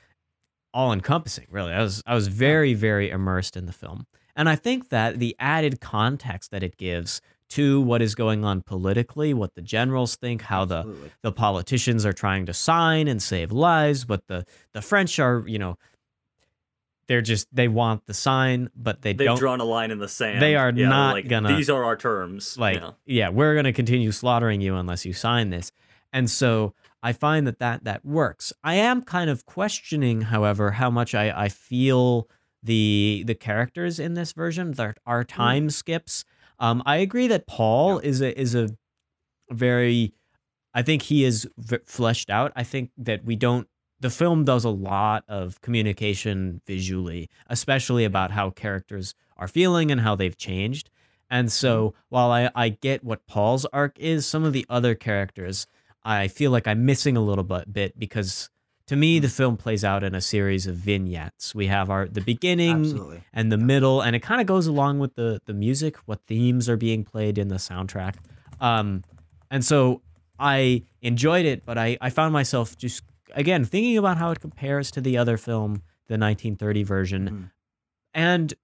all 0.74 0.92
encompassing 0.92 1.46
really 1.50 1.72
I 1.72 1.82
was 1.82 2.02
I 2.06 2.14
was 2.14 2.28
very 2.28 2.74
very 2.74 3.10
immersed 3.10 3.56
in 3.56 3.66
the 3.66 3.72
film 3.72 4.06
and 4.34 4.48
I 4.48 4.56
think 4.56 4.88
that 4.88 5.18
the 5.18 5.36
added 5.38 5.80
context 5.80 6.50
that 6.50 6.62
it 6.62 6.76
gives 6.78 7.20
to 7.50 7.82
what 7.82 8.00
is 8.00 8.14
going 8.14 8.44
on 8.44 8.62
politically 8.62 9.34
what 9.34 9.54
the 9.54 9.60
generals 9.62 10.16
think 10.16 10.42
how 10.42 10.64
the 10.64 10.78
Absolutely. 10.78 11.10
the 11.22 11.32
politicians 11.32 12.06
are 12.06 12.12
trying 12.14 12.46
to 12.46 12.54
sign 12.54 13.06
and 13.08 13.22
save 13.22 13.52
lives, 13.52 14.04
but 14.06 14.26
the 14.26 14.46
the 14.72 14.80
French 14.80 15.18
are, 15.18 15.44
you 15.46 15.58
know, 15.58 15.76
they're 17.08 17.20
just 17.20 17.46
they 17.54 17.68
want 17.68 18.06
the 18.06 18.14
sign, 18.14 18.70
but 18.74 19.02
they 19.02 19.12
They've 19.12 19.26
don't 19.26 19.38
drawn 19.38 19.60
a 19.60 19.64
line 19.64 19.90
in 19.90 19.98
the 19.98 20.08
sand. 20.08 20.40
They 20.40 20.56
are 20.56 20.72
Yeah, 20.74 20.88
not 20.88 21.12
like, 21.14 21.28
gonna- 21.28 21.54
These 21.54 21.68
are 21.68 21.84
our 21.84 21.96
terms. 21.96 22.56
like 22.56 22.76
Yeah. 22.76 22.90
yeah. 23.04 23.28
we're 23.28 23.52
going 23.54 23.64
to 23.66 23.72
continue 23.74 24.12
slaughtering 24.12 24.62
you 24.62 24.76
unless 24.76 25.04
you 25.04 25.12
sign 25.12 25.50
this. 25.50 25.72
And 26.12 26.30
so 26.30 26.74
I 27.02 27.12
find 27.12 27.46
that 27.46 27.58
that 27.58 27.84
that 27.84 28.04
works. 28.04 28.52
I 28.62 28.74
am 28.74 29.02
kind 29.02 29.30
of 29.30 29.46
questioning, 29.46 30.22
however, 30.22 30.72
how 30.72 30.90
much 30.90 31.14
I 31.14 31.30
I 31.44 31.48
feel 31.48 32.28
the 32.62 33.24
the 33.26 33.34
characters 33.34 33.98
in 33.98 34.14
this 34.14 34.32
version 34.32 34.72
there 34.72 34.94
are 35.06 35.24
time 35.24 35.70
skips. 35.70 36.24
Um 36.58 36.82
I 36.86 36.96
agree 36.98 37.26
that 37.28 37.46
Paul 37.46 37.98
is 37.98 38.20
a 38.20 38.38
is 38.38 38.54
a 38.54 38.70
very 39.50 40.14
I 40.74 40.82
think 40.82 41.02
he 41.02 41.24
is 41.24 41.48
v- 41.58 41.78
fleshed 41.86 42.30
out. 42.30 42.52
I 42.56 42.62
think 42.62 42.90
that 42.96 43.24
we 43.24 43.36
don't. 43.36 43.68
The 44.00 44.10
film 44.10 44.44
does 44.44 44.64
a 44.64 44.70
lot 44.70 45.24
of 45.28 45.60
communication 45.60 46.60
visually, 46.66 47.28
especially 47.48 48.04
about 48.04 48.32
how 48.32 48.50
characters 48.50 49.14
are 49.36 49.46
feeling 49.48 49.90
and 49.90 50.00
how 50.00 50.16
they've 50.16 50.36
changed. 50.36 50.90
And 51.30 51.50
so, 51.52 51.94
while 52.08 52.30
I, 52.30 52.50
I 52.54 52.70
get 52.70 53.04
what 53.04 53.26
Paul's 53.26 53.64
arc 53.66 53.98
is, 53.98 54.26
some 54.26 54.44
of 54.44 54.52
the 54.52 54.66
other 54.68 54.94
characters, 54.94 55.66
I 56.04 56.28
feel 56.28 56.50
like 56.50 56.66
I'm 56.66 56.84
missing 56.84 57.16
a 57.16 57.20
little 57.20 57.44
bit, 57.44 57.72
bit 57.72 57.98
because 57.98 58.50
to 58.88 58.96
me, 58.96 59.20
the 59.20 59.28
film 59.28 59.56
plays 59.56 59.84
out 59.84 60.02
in 60.02 60.14
a 60.14 60.20
series 60.20 60.66
of 60.66 60.74
vignettes. 60.74 61.54
We 61.54 61.68
have 61.68 61.88
our 61.90 62.08
the 62.08 62.20
beginning 62.20 62.80
Absolutely. 62.80 63.22
and 63.32 63.50
the 63.52 63.56
middle, 63.58 64.00
and 64.00 64.16
it 64.16 64.20
kind 64.20 64.40
of 64.40 64.46
goes 64.46 64.66
along 64.66 64.98
with 64.98 65.14
the 65.14 65.40
the 65.46 65.54
music, 65.54 65.96
what 66.06 66.20
themes 66.26 66.68
are 66.68 66.76
being 66.76 67.04
played 67.04 67.38
in 67.38 67.48
the 67.48 67.56
soundtrack. 67.56 68.16
Um, 68.60 69.04
and 69.50 69.64
so 69.64 70.02
I 70.38 70.82
enjoyed 71.00 71.46
it, 71.46 71.64
but 71.64 71.78
I, 71.78 71.96
I 72.00 72.10
found 72.10 72.32
myself 72.32 72.76
just 72.76 73.02
again 73.34 73.64
thinking 73.64 73.96
about 73.96 74.16
how 74.18 74.30
it 74.32 74.40
compares 74.40 74.90
to 74.92 75.00
the 75.00 75.16
other 75.16 75.36
film, 75.36 75.82
the 76.08 76.18
1930 76.18 76.82
version, 76.82 77.28
Mhm. 77.30 77.50
and 78.14 78.54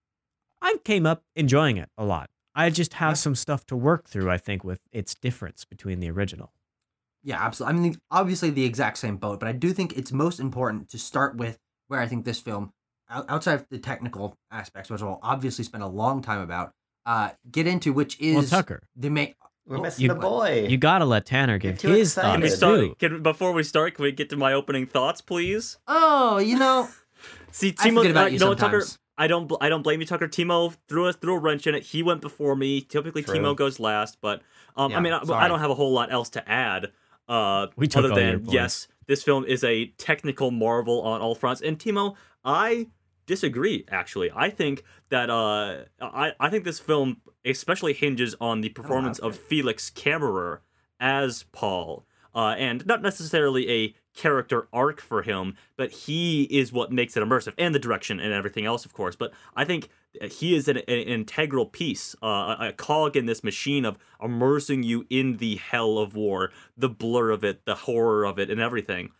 I 0.60 0.76
came 0.84 1.06
up 1.06 1.22
enjoying 1.36 1.76
it 1.76 1.88
a 1.96 2.04
lot. 2.04 2.28
I 2.54 2.70
just 2.70 2.94
have 2.94 3.10
Yeah. 3.12 3.14
some 3.14 3.34
stuff 3.36 3.64
to 3.66 3.76
work 3.76 4.08
through, 4.08 4.28
I 4.30 4.38
think, 4.38 4.64
with 4.64 4.80
its 4.92 5.14
difference 5.14 5.64
between 5.64 6.00
the 6.00 6.10
original. 6.10 6.52
Yeah, 7.22 7.42
absolutely. 7.44 7.78
I 7.78 7.80
mean, 7.82 7.96
obviously 8.10 8.50
the 8.50 8.64
exact 8.64 8.98
same 8.98 9.16
boat, 9.16 9.40
but 9.40 9.48
I 9.48 9.52
do 9.52 9.72
think 9.72 9.96
it's 9.96 10.12
most 10.12 10.40
important 10.40 10.88
to 10.90 10.98
start 10.98 11.36
with 11.36 11.58
where 11.88 12.00
I 12.00 12.06
think 12.06 12.24
this 12.24 12.40
film, 12.40 12.72
outside 13.10 13.54
of 13.54 13.66
the 13.70 13.78
technical 13.78 14.36
aspects, 14.50 14.90
which 14.90 15.00
we'll 15.02 15.18
obviously 15.22 15.64
spend 15.64 15.82
a 15.82 15.88
long 15.88 16.22
time 16.22 16.40
about, 16.40 16.72
uh, 17.06 17.30
get 17.50 17.66
into, 17.66 17.92
which 17.92 18.20
is 18.20 18.36
well, 18.36 18.44
Tucker, 18.62 18.82
the 18.96 19.10
main. 19.10 19.34
We're 19.66 19.78
Oh, 19.78 19.82
missing 19.82 20.04
you- 20.04 20.08
the 20.08 20.14
boy. 20.14 20.66
you 20.68 20.78
gotta 20.78 21.04
let 21.04 21.26
Tanner 21.26 21.58
give 21.58 21.78
his 21.80 22.16
excited. 22.16 22.32
Can 22.32 22.40
we 22.40 22.48
thoughts 22.48 22.56
start? 22.56 22.80
too. 22.80 22.94
Can, 22.98 23.22
before 23.22 23.52
we 23.52 23.62
start, 23.62 23.94
can 23.94 24.02
we 24.04 24.12
get 24.12 24.30
to 24.30 24.36
my 24.36 24.52
opening 24.54 24.86
thoughts, 24.86 25.20
please? 25.20 25.76
Oh, 25.86 26.38
you 26.38 26.58
know, 26.58 26.88
See, 27.50 27.74
I 27.78 27.88
Timo, 27.88 27.96
forget 27.96 28.10
about 28.12 28.22
uh, 28.24 28.26
you 28.28 28.32
you 28.34 28.38
know 28.38 28.48
what, 28.50 28.58
Tucker? 28.58 28.84
I 29.18 29.26
don't. 29.26 29.50
I 29.60 29.68
don't 29.68 29.82
blame 29.82 30.00
you, 30.00 30.06
Tucker. 30.06 30.28
Timo 30.28 30.74
threw 30.88 31.06
us 31.06 31.16
threw 31.16 31.34
a 31.34 31.38
wrench 31.38 31.66
in 31.66 31.74
it. 31.74 31.82
He 31.82 32.02
went 32.02 32.20
before 32.20 32.54
me. 32.56 32.80
Typically, 32.80 33.22
True. 33.22 33.36
Timo 33.36 33.56
goes 33.56 33.80
last, 33.80 34.18
but 34.22 34.42
um, 34.76 34.92
I 34.94 35.00
mean, 35.00 35.12
I, 35.12 35.20
I 35.32 35.48
don't 35.48 35.58
have 35.58 35.70
a 35.70 35.74
whole 35.74 35.92
lot 35.92 36.12
else 36.12 36.28
to 36.30 36.48
add. 36.48 36.92
Uh, 37.28 37.66
We 37.76 37.86
took 37.86 38.04
other 38.04 38.10
all 38.10 38.16
than 38.16 38.38
points. 38.40 38.52
yes, 38.52 38.88
this 39.06 39.22
film 39.22 39.44
is 39.44 39.62
a 39.64 39.86
technical 39.98 40.50
marvel 40.50 41.02
on 41.02 41.20
all 41.20 41.34
fronts. 41.34 41.60
And 41.60 41.78
Timo, 41.78 42.14
I 42.44 42.88
disagree. 43.26 43.84
Actually, 43.90 44.30
I 44.34 44.50
think 44.50 44.82
that 45.10 45.28
uh, 45.30 45.84
I 46.00 46.32
I 46.40 46.48
think 46.50 46.64
this 46.64 46.78
film 46.80 47.18
especially 47.44 47.92
hinges 47.92 48.34
on 48.40 48.60
the 48.60 48.68
performance 48.70 49.18
of 49.18 49.36
Felix 49.36 49.90
Kammerer 49.90 50.60
as 51.00 51.44
Paul, 51.52 52.06
uh, 52.34 52.54
and 52.58 52.84
not 52.86 53.00
necessarily 53.02 53.68
a 53.70 53.94
character 54.18 54.66
arc 54.72 55.00
for 55.00 55.22
him, 55.22 55.54
but 55.76 55.92
he 55.92 56.42
is 56.44 56.72
what 56.72 56.90
makes 56.90 57.16
it 57.16 57.22
immersive, 57.22 57.54
and 57.56 57.72
the 57.72 57.78
direction 57.78 58.18
and 58.18 58.32
everything 58.32 58.66
else, 58.66 58.84
of 58.84 58.92
course. 58.92 59.14
But 59.14 59.32
I 59.54 59.64
think 59.64 59.88
he 60.30 60.56
is 60.56 60.66
an, 60.66 60.78
an 60.78 60.98
integral 60.98 61.66
piece, 61.66 62.16
uh, 62.22 62.56
a 62.58 62.68
a 62.68 62.72
cog 62.72 63.16
in 63.16 63.26
this 63.26 63.44
machine 63.44 63.84
of 63.84 63.96
immersing 64.20 64.82
you 64.82 65.06
in 65.08 65.36
the 65.36 65.56
hell 65.56 65.98
of 65.98 66.16
war, 66.16 66.50
the 66.76 66.88
blur 66.88 67.30
of 67.30 67.44
it, 67.44 67.64
the 67.64 67.76
horror 67.76 68.24
of 68.24 68.38
it, 68.38 68.50
and 68.50 68.60
everything. 68.60 69.10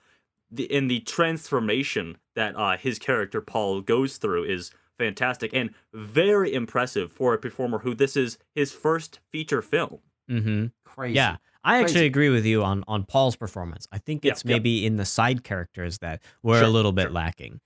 The 0.51 0.71
and 0.75 0.91
the 0.91 1.01
transformation 1.01 2.17
that 2.35 2.57
uh, 2.57 2.77
his 2.77 2.99
character 2.99 3.41
Paul 3.41 3.81
goes 3.81 4.17
through 4.17 4.45
is 4.45 4.73
fantastic 4.99 5.55
and 5.55 5.71
very 5.95 6.53
impressive 6.53 7.13
for 7.13 7.33
a 7.33 7.39
performer 7.39 7.79
who 7.79 7.95
this 7.95 8.17
is 8.17 8.39
his 8.55 8.73
first 8.73 9.21
feature 9.31 9.63
film. 9.63 10.01
Mm-hmm. 10.29 10.67
crazy. 10.85 11.15
Yeah, 11.15 11.37
I 11.69 11.79
actually 11.81 11.93
Crazy. 11.95 12.07
agree 12.07 12.29
with 12.31 12.47
you 12.47 12.65
on 12.65 12.83
on 12.89 13.05
Paul's 13.05 13.37
performance. 13.37 13.87
I 13.93 13.99
think 13.99 14.25
it's 14.25 14.45
yeah. 14.45 14.55
maybe 14.55 14.87
in 14.87 14.97
the 14.97 15.05
side 15.05 15.45
characters 15.45 15.99
that 15.99 16.23
were 16.43 16.57
a 16.57 16.61
Sure, 16.61 16.69
little 16.69 16.93
bit 16.93 17.03
sure. 17.05 17.11
lacking. 17.13 17.61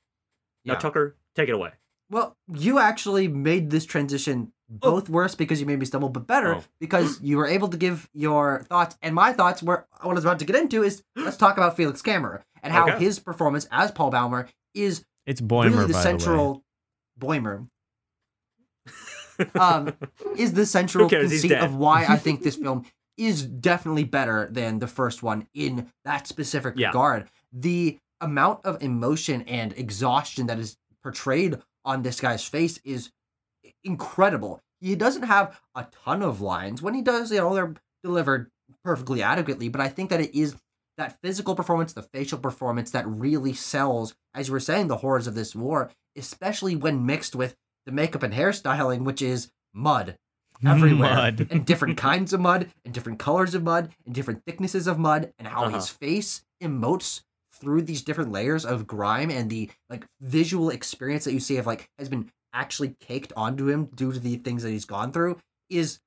Now, 0.65 0.75
Yeah. 0.75 0.79
Tucker, 0.81 1.17
take 1.37 1.49
it 1.49 1.53
away. 1.55 1.71
Well, 2.11 2.37
you 2.53 2.79
actually 2.79 3.29
made 3.29 3.71
this 3.71 3.87
transition 3.87 4.53
both 4.69 5.09
worse 5.09 5.35
because 5.35 5.61
you 5.61 5.67
made 5.67 5.79
me 5.79 5.87
stumble, 5.87 6.09
but 6.09 6.27
better 6.27 6.57
Oh. 6.57 6.65
because 6.81 7.21
you 7.23 7.37
were 7.37 7.47
able 7.47 7.69
to 7.69 7.77
give 7.77 8.09
your 8.13 8.65
thoughts. 8.69 8.97
And 9.03 9.15
my 9.15 9.33
thoughts 9.33 9.63
were 9.63 9.87
what 10.01 10.11
I 10.11 10.15
was 10.15 10.25
about 10.25 10.39
to 10.41 10.45
get 10.45 10.57
into 10.57 10.83
is 10.83 11.03
let's 11.15 11.37
talk 11.37 11.57
about 11.57 11.77
Felix 11.77 12.03
Kammerer 12.03 12.43
and 12.63 12.73
how 12.73 12.89
Okay. 12.89 12.99
his 13.05 13.19
performance 13.21 13.67
as 13.71 13.91
Paul 13.93 14.11
Baumer 14.11 14.49
is 14.75 15.05
It's 15.27 15.41
Boimer, 15.41 15.71
really 15.71 15.87
the 15.87 15.93
by 15.93 16.03
central 16.03 16.65
Boimer. 17.21 17.69
um, 19.55 19.95
is 20.37 20.53
the 20.53 20.67
central 20.67 21.09
conceit 21.09 21.53
of 21.53 21.75
why 21.77 22.05
I 22.07 22.17
think 22.17 22.43
this 22.43 22.57
film 22.57 22.85
is 23.17 23.43
definitely 23.45 24.05
better 24.05 24.49
than 24.51 24.79
the 24.79 24.87
first 24.87 25.23
one 25.23 25.47
in 25.55 25.91
that 26.05 26.27
specific 26.27 26.75
Yeah. 26.77 26.89
regard. 26.89 27.29
The 27.53 27.99
amount 28.21 28.65
of 28.65 28.83
emotion 28.83 29.43
and 29.43 29.73
exhaustion 29.75 30.47
that 30.47 30.59
is 30.59 30.77
portrayed 31.03 31.59
on 31.85 32.03
this 32.03 32.21
guy's 32.21 32.45
face 32.45 32.79
is 32.85 33.11
incredible. 33.85 34.61
He 34.81 34.95
doesn't 34.97 35.25
have 35.25 35.61
a 35.75 35.87
ton 36.05 36.23
of 36.23 36.41
lines. 36.41 36.83
When 36.83 36.95
he 36.95 37.03
does, 37.03 37.31
you 37.31 37.39
know, 37.39 37.55
they're 37.55 37.75
delivered 38.03 38.51
perfectly 38.85 39.23
adequately, 39.23 39.69
but 39.69 39.81
I 39.81 39.89
think 39.89 40.11
that 40.11 40.21
it 40.21 40.35
is 40.37 40.57
that 40.99 41.19
physical 41.23 41.55
performance, 41.55 41.93
the 41.93 42.03
facial 42.03 42.39
performance 42.39 42.91
that 42.91 43.07
really 43.07 43.55
sells, 43.55 44.15
as 44.35 44.49
you 44.49 44.53
were 44.53 44.61
saying, 44.61 44.89
the 44.89 44.99
horrors 44.99 45.27
of 45.27 45.35
this 45.35 45.55
war, 45.55 45.91
especially 46.17 46.77
when 46.77 47.07
mixed 47.07 47.35
with 47.35 47.57
the 47.87 47.93
makeup 47.93 48.23
and 48.23 48.35
hairstyling, 48.35 49.03
which 49.05 49.23
is 49.23 49.51
mud. 49.73 50.17
Everywhere 50.67 51.15
Mud. 51.15 51.47
and 51.51 51.65
different 51.67 51.97
kinds 51.97 52.33
of 52.33 52.41
mud 52.41 52.69
and 52.85 52.93
different 52.95 53.19
colors 53.19 53.55
of 53.55 53.63
mud 53.63 53.91
and 54.07 54.15
different 54.15 54.43
thicknesses 54.47 54.87
of 54.87 54.99
mud 54.99 55.33
and 55.39 55.49
how 55.49 55.65
Uh-huh. 55.65 55.77
his 55.77 55.89
face 55.89 56.43
emotes 56.63 57.23
through 57.55 57.83
these 57.83 58.03
different 58.03 58.33
layers 58.33 58.65
of 58.65 58.87
grime 58.87 59.31
and 59.31 59.51
the 59.51 59.71
like 59.91 60.05
visual 60.21 60.71
experience 60.71 61.25
that 61.25 61.33
you 61.33 61.41
see 61.41 61.57
of 61.59 61.67
like 61.67 61.89
has 61.99 62.09
been 62.09 62.31
actually 62.53 62.95
caked 63.01 63.33
onto 63.37 63.69
him 63.69 63.87
due 63.95 64.13
to 64.13 64.19
the 64.19 64.37
things 64.37 64.63
that 64.63 64.71
he's 64.71 64.85
gone 64.85 65.13
through 65.13 65.39
is 65.71 66.01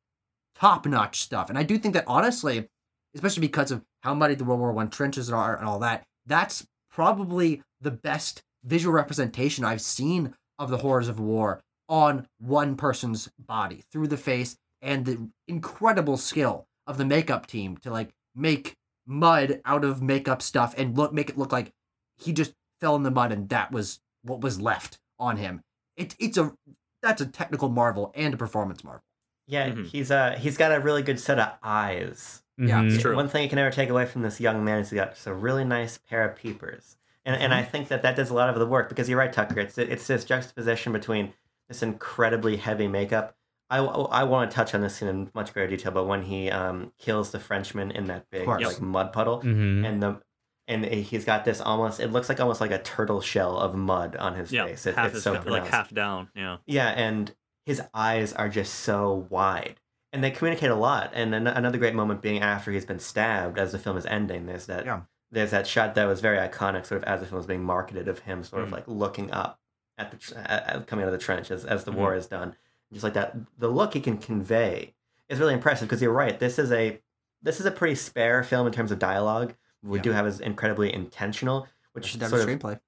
top 0.56 0.86
notch 0.86 1.22
stuff. 1.22 1.50
And 1.50 1.58
I 1.58 1.64
do 1.64 1.78
think 1.78 1.94
that 1.94 2.04
honestly, 2.08 2.68
especially 3.14 3.42
because 3.42 3.72
of 3.72 3.84
how 4.04 4.14
muddy 4.14 4.36
the 4.36 4.44
World 4.44 4.60
War 4.60 4.72
One 4.72 4.90
trenches 4.90 5.32
are 5.32 5.56
and 5.58 5.68
all 5.68 5.80
that, 5.80 6.04
that's 6.26 6.66
probably 6.92 7.62
the 7.82 7.92
best 7.92 8.42
visual 8.64 8.94
representation 8.94 9.66
I've 9.66 9.82
seen 9.82 10.34
of 10.58 10.70
the 10.70 10.78
horrors 10.78 11.08
of 11.08 11.20
war 11.20 11.62
on 11.88 12.28
one 12.40 12.76
person's 12.76 13.30
body 13.40 13.84
through 13.92 14.08
the 14.08 14.18
face 14.18 14.58
and 14.82 15.06
the 15.06 15.30
incredible 15.48 16.18
skill 16.18 16.68
of 16.88 16.98
the 16.98 17.06
makeup 17.06 17.46
team 17.48 17.78
to 17.78 17.92
like 17.92 18.14
make 18.36 18.76
mud 19.08 19.62
out 19.66 19.84
of 19.86 20.02
makeup 20.02 20.42
stuff 20.42 20.74
and 20.78 20.98
look 20.98 21.14
make 21.14 21.30
it 21.30 21.38
look 21.38 21.52
like 21.52 21.72
he 22.18 22.34
just 22.34 22.54
fell 22.82 22.96
in 22.96 23.04
the 23.04 23.12
mud 23.12 23.32
and 23.32 23.50
that 23.50 23.72
was 23.72 24.00
what 24.24 24.42
was 24.42 24.60
left 24.60 24.98
on 25.20 25.38
him. 25.38 25.62
It, 25.96 26.16
it's 26.20 26.38
a 26.38 26.54
that's 27.02 27.22
a 27.22 27.26
technical 27.26 27.70
marvel 27.70 28.12
and 28.16 28.34
a 28.34 28.38
performance 28.38 28.84
marvel. 28.84 29.04
Yeah, 29.48 29.70
Mhm. 29.70 29.86
he's 29.86 30.10
uh 30.12 30.36
he's 30.40 30.58
got 30.58 30.72
a 30.72 30.80
really 30.80 31.04
good 31.04 31.20
set 31.20 31.40
of 31.40 31.54
eyes. 31.62 32.42
Yeah, 32.58 32.82
Mhm. 32.82 32.94
It's 32.94 33.02
true. 33.02 33.16
One 33.16 33.28
thing 33.30 33.44
you 33.44 33.50
can 33.50 33.58
never 33.58 33.70
take 33.70 33.90
away 33.90 34.06
from 34.06 34.22
this 34.24 34.40
young 34.42 34.64
man 34.64 34.80
is 34.80 34.90
he 34.90 34.96
got 34.96 35.14
just 35.14 35.28
a 35.28 35.34
really 35.34 35.64
nice 35.66 35.98
pair 36.00 36.28
of 36.28 36.36
peepers, 36.36 36.98
and 37.26 37.36
and 37.36 37.54
I 37.54 37.62
Mm-hmm. 37.62 37.72
think 37.72 37.88
that 37.90 38.02
that 38.02 38.16
does 38.16 38.30
a 38.30 38.34
lot 38.34 38.50
of 38.50 38.58
the 38.58 38.66
work 38.66 38.90
because 38.90 39.08
you're 39.08 39.20
right, 39.20 39.32
Tucker. 39.32 39.60
It's 39.60 39.78
it's 39.78 40.08
this 40.08 40.26
juxtaposition 40.26 40.92
between 40.94 41.34
this 41.70 41.84
incredibly 41.84 42.58
heavy 42.58 42.88
makeup. 42.88 43.36
I, 43.70 43.80
I 43.80 44.24
want 44.24 44.52
to 44.52 44.56
touch 44.56 44.76
on 44.76 44.82
this 44.82 44.96
scene 44.96 45.08
in 45.10 45.32
much 45.34 45.52
greater 45.54 45.76
detail, 45.76 45.92
but 45.92 46.06
when 46.06 46.22
he 46.24 46.52
um 46.52 46.94
kills 47.00 47.32
the 47.32 47.40
Frenchman 47.40 47.92
in 47.92 48.06
that 48.06 48.26
big 48.30 48.48
like 48.48 48.80
mud 48.82 49.12
puddle, 49.12 49.42
Mhm. 49.42 49.86
and 49.86 50.04
the 50.04 50.22
and 50.68 50.84
he's 50.86 51.26
got 51.26 51.46
this 51.46 51.62
almost 51.62 52.00
it 52.00 52.12
looks 52.12 52.30
like 52.30 52.40
almost 52.40 52.62
like 52.62 52.72
a 52.72 52.82
turtle 52.82 53.22
shell 53.22 53.58
of 53.58 53.74
mud 53.76 54.16
on 54.16 54.36
his 54.36 54.52
Yeah, 54.52 54.66
face. 54.68 54.86
It- 54.86 54.96
half 54.96 55.14
it's 55.14 55.24
so 55.24 55.40
fa- 55.42 55.50
like 55.50 55.68
half 55.68 55.92
down. 55.94 56.30
Yeah. 56.36 56.58
Yeah, 56.68 56.90
and 56.90 57.34
his 57.66 57.82
eyes 57.94 58.34
are 58.34 58.50
just 58.50 58.74
so 58.74 59.28
wide. 59.30 59.80
And 60.14 60.24
they 60.24 60.32
communicate 60.32 60.70
a 60.70 60.76
lot. 60.76 61.12
And 61.14 61.36
an- 61.36 61.48
another 61.48 61.78
great 61.78 61.94
moment 61.96 62.22
being 62.22 62.42
after 62.42 62.72
he's 62.72 62.86
been 62.86 63.00
stabbed 63.00 63.58
as 63.60 63.72
the 63.74 63.80
film 63.80 63.98
is 63.98 64.06
ending. 64.06 64.46
There's 64.46 64.68
that 64.68 64.86
Yeah. 64.86 65.02
there's 65.32 65.52
that 65.52 65.66
shot 65.68 65.96
that 65.96 66.06
was 66.06 66.22
very 66.22 66.38
iconic, 66.38 66.86
sort 66.86 67.02
of 67.02 67.04
as 67.08 67.20
the 67.20 67.26
film 67.26 67.38
was 67.38 67.48
being 67.48 67.64
marketed 67.64 68.08
of 68.08 68.20
him 68.20 68.44
sort 68.44 68.62
of 68.64 68.70
Mm. 68.70 68.74
like 68.74 68.84
looking 68.88 69.32
up 69.32 69.60
at 69.98 70.12
the 70.12 70.52
at, 70.52 70.88
coming 70.88 71.04
out 71.04 71.08
of 71.14 71.18
the 71.20 71.24
trench 71.24 71.52
as, 71.52 71.66
as 71.66 71.84
the 71.84 71.92
Mhm. 71.92 71.96
war 71.96 72.16
is 72.16 72.28
done. 72.28 72.56
Just 72.92 73.04
like 73.04 73.14
that 73.14 73.36
the 73.58 73.68
look 73.68 73.94
he 73.94 74.02
can 74.02 74.18
convey 74.18 74.94
is 75.30 75.40
really 75.40 75.54
impressive 75.54 75.88
because 75.88 76.02
you're 76.02 76.14
right. 76.14 76.40
This 76.40 76.60
is 76.60 76.72
a 76.72 77.02
this 77.42 77.60
is 77.60 77.66
a 77.66 77.72
pretty 77.72 77.96
spare 77.96 78.44
film 78.44 78.66
in 78.68 78.74
terms 78.74 78.92
of 78.92 79.00
dialogue. 79.00 79.54
We 79.84 80.00
Yeah. 80.00 80.04
do 80.04 80.12
have 80.12 80.26
is 80.28 80.40
incredibly 80.40 80.94
intentional, 80.94 81.68
which 81.94 82.14
sort 82.18 82.32
a 82.34 82.36
of 82.36 82.48
screenplay. 82.50 82.80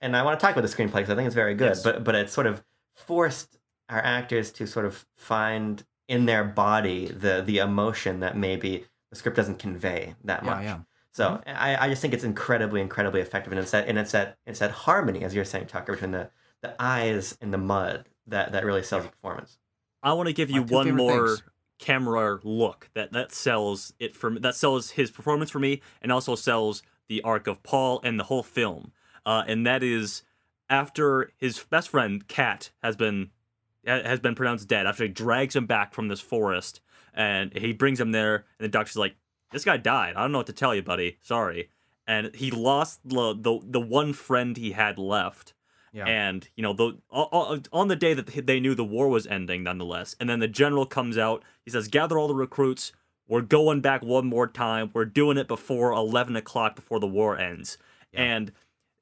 and 0.00 0.16
I 0.16 0.22
want 0.22 0.38
to 0.38 0.44
talk 0.44 0.56
about 0.56 0.68
the 0.68 0.74
screenplay 0.74 0.94
because 0.96 1.10
I 1.10 1.14
think 1.14 1.26
it's 1.26 1.34
very 1.34 1.54
good. 1.54 1.68
Yes. 1.68 1.82
But 1.82 2.04
but 2.04 2.14
it 2.14 2.30
sort 2.30 2.46
of 2.46 2.64
forced 2.94 3.58
our 3.88 4.00
actors 4.00 4.50
to 4.52 4.66
sort 4.66 4.84
of 4.86 5.06
find 5.16 5.84
in 6.08 6.26
their 6.26 6.44
body 6.44 7.06
the 7.08 7.42
the 7.44 7.58
emotion 7.58 8.20
that 8.20 8.36
maybe 8.36 8.86
the 9.10 9.16
script 9.16 9.36
doesn't 9.36 9.58
convey 9.58 10.14
that 10.24 10.44
Yeah, 10.44 10.50
much. 10.50 10.62
yeah. 10.64 10.78
So 11.12 11.40
I, 11.46 11.76
I 11.76 11.88
just 11.88 12.00
think 12.02 12.14
it's 12.14 12.24
incredibly 12.24 12.80
incredibly 12.80 13.20
effective, 13.20 13.52
and 13.52 13.60
it's 13.60 13.72
that 13.72 13.88
and 13.88 13.98
it's 13.98 14.12
that 14.12 14.38
it's 14.46 14.60
that 14.60 14.70
harmony 14.70 15.24
as 15.24 15.34
you're 15.34 15.44
saying, 15.44 15.66
Tucker, 15.66 15.92
between 15.92 16.12
the 16.12 16.30
the 16.62 16.74
eyes 16.80 17.36
and 17.40 17.52
the 17.52 17.58
mud 17.58 18.08
that 18.26 18.52
that 18.52 18.64
really 18.64 18.82
sells 18.82 19.04
the 19.04 19.10
performance. 19.10 19.58
I 20.02 20.12
want 20.12 20.28
to 20.28 20.32
give 20.32 20.50
you 20.50 20.62
one 20.62 20.94
more 20.94 21.28
things. 21.28 21.42
camera 21.78 22.38
look 22.44 22.90
that 22.94 23.12
that 23.12 23.32
sells 23.32 23.92
it 23.98 24.14
for 24.14 24.30
me. 24.30 24.40
That 24.40 24.54
sells 24.54 24.90
his 24.90 25.10
performance 25.10 25.50
for 25.50 25.58
me, 25.58 25.82
and 26.02 26.12
also 26.12 26.34
sells 26.34 26.82
the 27.08 27.22
arc 27.22 27.46
of 27.46 27.62
Paul 27.62 28.00
and 28.04 28.18
the 28.20 28.24
whole 28.24 28.42
film. 28.42 28.92
Uh, 29.26 29.42
and 29.46 29.66
that 29.66 29.82
is 29.82 30.22
after 30.70 31.32
his 31.38 31.58
best 31.58 31.88
friend 31.88 32.26
Kat 32.28 32.70
has 32.82 32.96
been 32.96 33.30
has 33.84 34.20
been 34.20 34.34
pronounced 34.34 34.68
dead. 34.68 34.86
After 34.86 35.04
he 35.04 35.08
drags 35.08 35.56
him 35.56 35.66
back 35.66 35.94
from 35.94 36.08
this 36.08 36.20
forest, 36.20 36.80
and 37.14 37.56
he 37.56 37.72
brings 37.72 37.98
him 37.98 38.12
there, 38.12 38.44
and 38.58 38.64
the 38.64 38.68
doctor's 38.68 38.96
like, 38.96 39.16
"This 39.52 39.64
guy 39.64 39.76
died. 39.76 40.14
I 40.16 40.22
don't 40.22 40.32
know 40.32 40.38
what 40.38 40.46
to 40.48 40.52
tell 40.52 40.74
you, 40.74 40.82
buddy. 40.82 41.18
Sorry." 41.22 41.70
And 42.06 42.34
he 42.34 42.50
lost 42.50 43.00
the 43.04 43.34
the, 43.34 43.60
the 43.62 43.80
one 43.80 44.12
friend 44.12 44.56
he 44.56 44.72
had 44.72 44.98
left. 44.98 45.54
Yeah. 45.92 46.04
And 46.06 46.48
you 46.54 46.62
know, 46.62 46.72
the 46.72 46.98
on 47.72 47.88
the 47.88 47.96
day 47.96 48.14
that 48.14 48.46
they 48.46 48.60
knew 48.60 48.74
the 48.74 48.84
war 48.84 49.08
was 49.08 49.26
ending, 49.26 49.62
nonetheless. 49.62 50.14
And 50.20 50.28
then 50.28 50.38
the 50.38 50.48
general 50.48 50.86
comes 50.86 51.16
out. 51.18 51.42
He 51.64 51.70
says, 51.70 51.88
"Gather 51.88 52.18
all 52.18 52.28
the 52.28 52.34
recruits. 52.34 52.92
We're 53.26 53.42
going 53.42 53.80
back 53.80 54.02
one 54.02 54.26
more 54.26 54.46
time. 54.46 54.90
We're 54.94 55.04
doing 55.04 55.36
it 55.38 55.48
before 55.48 55.92
eleven 55.92 56.36
o'clock, 56.36 56.76
before 56.76 57.00
the 57.00 57.06
war 57.06 57.38
ends." 57.38 57.78
Yeah. 58.12 58.22
And 58.22 58.52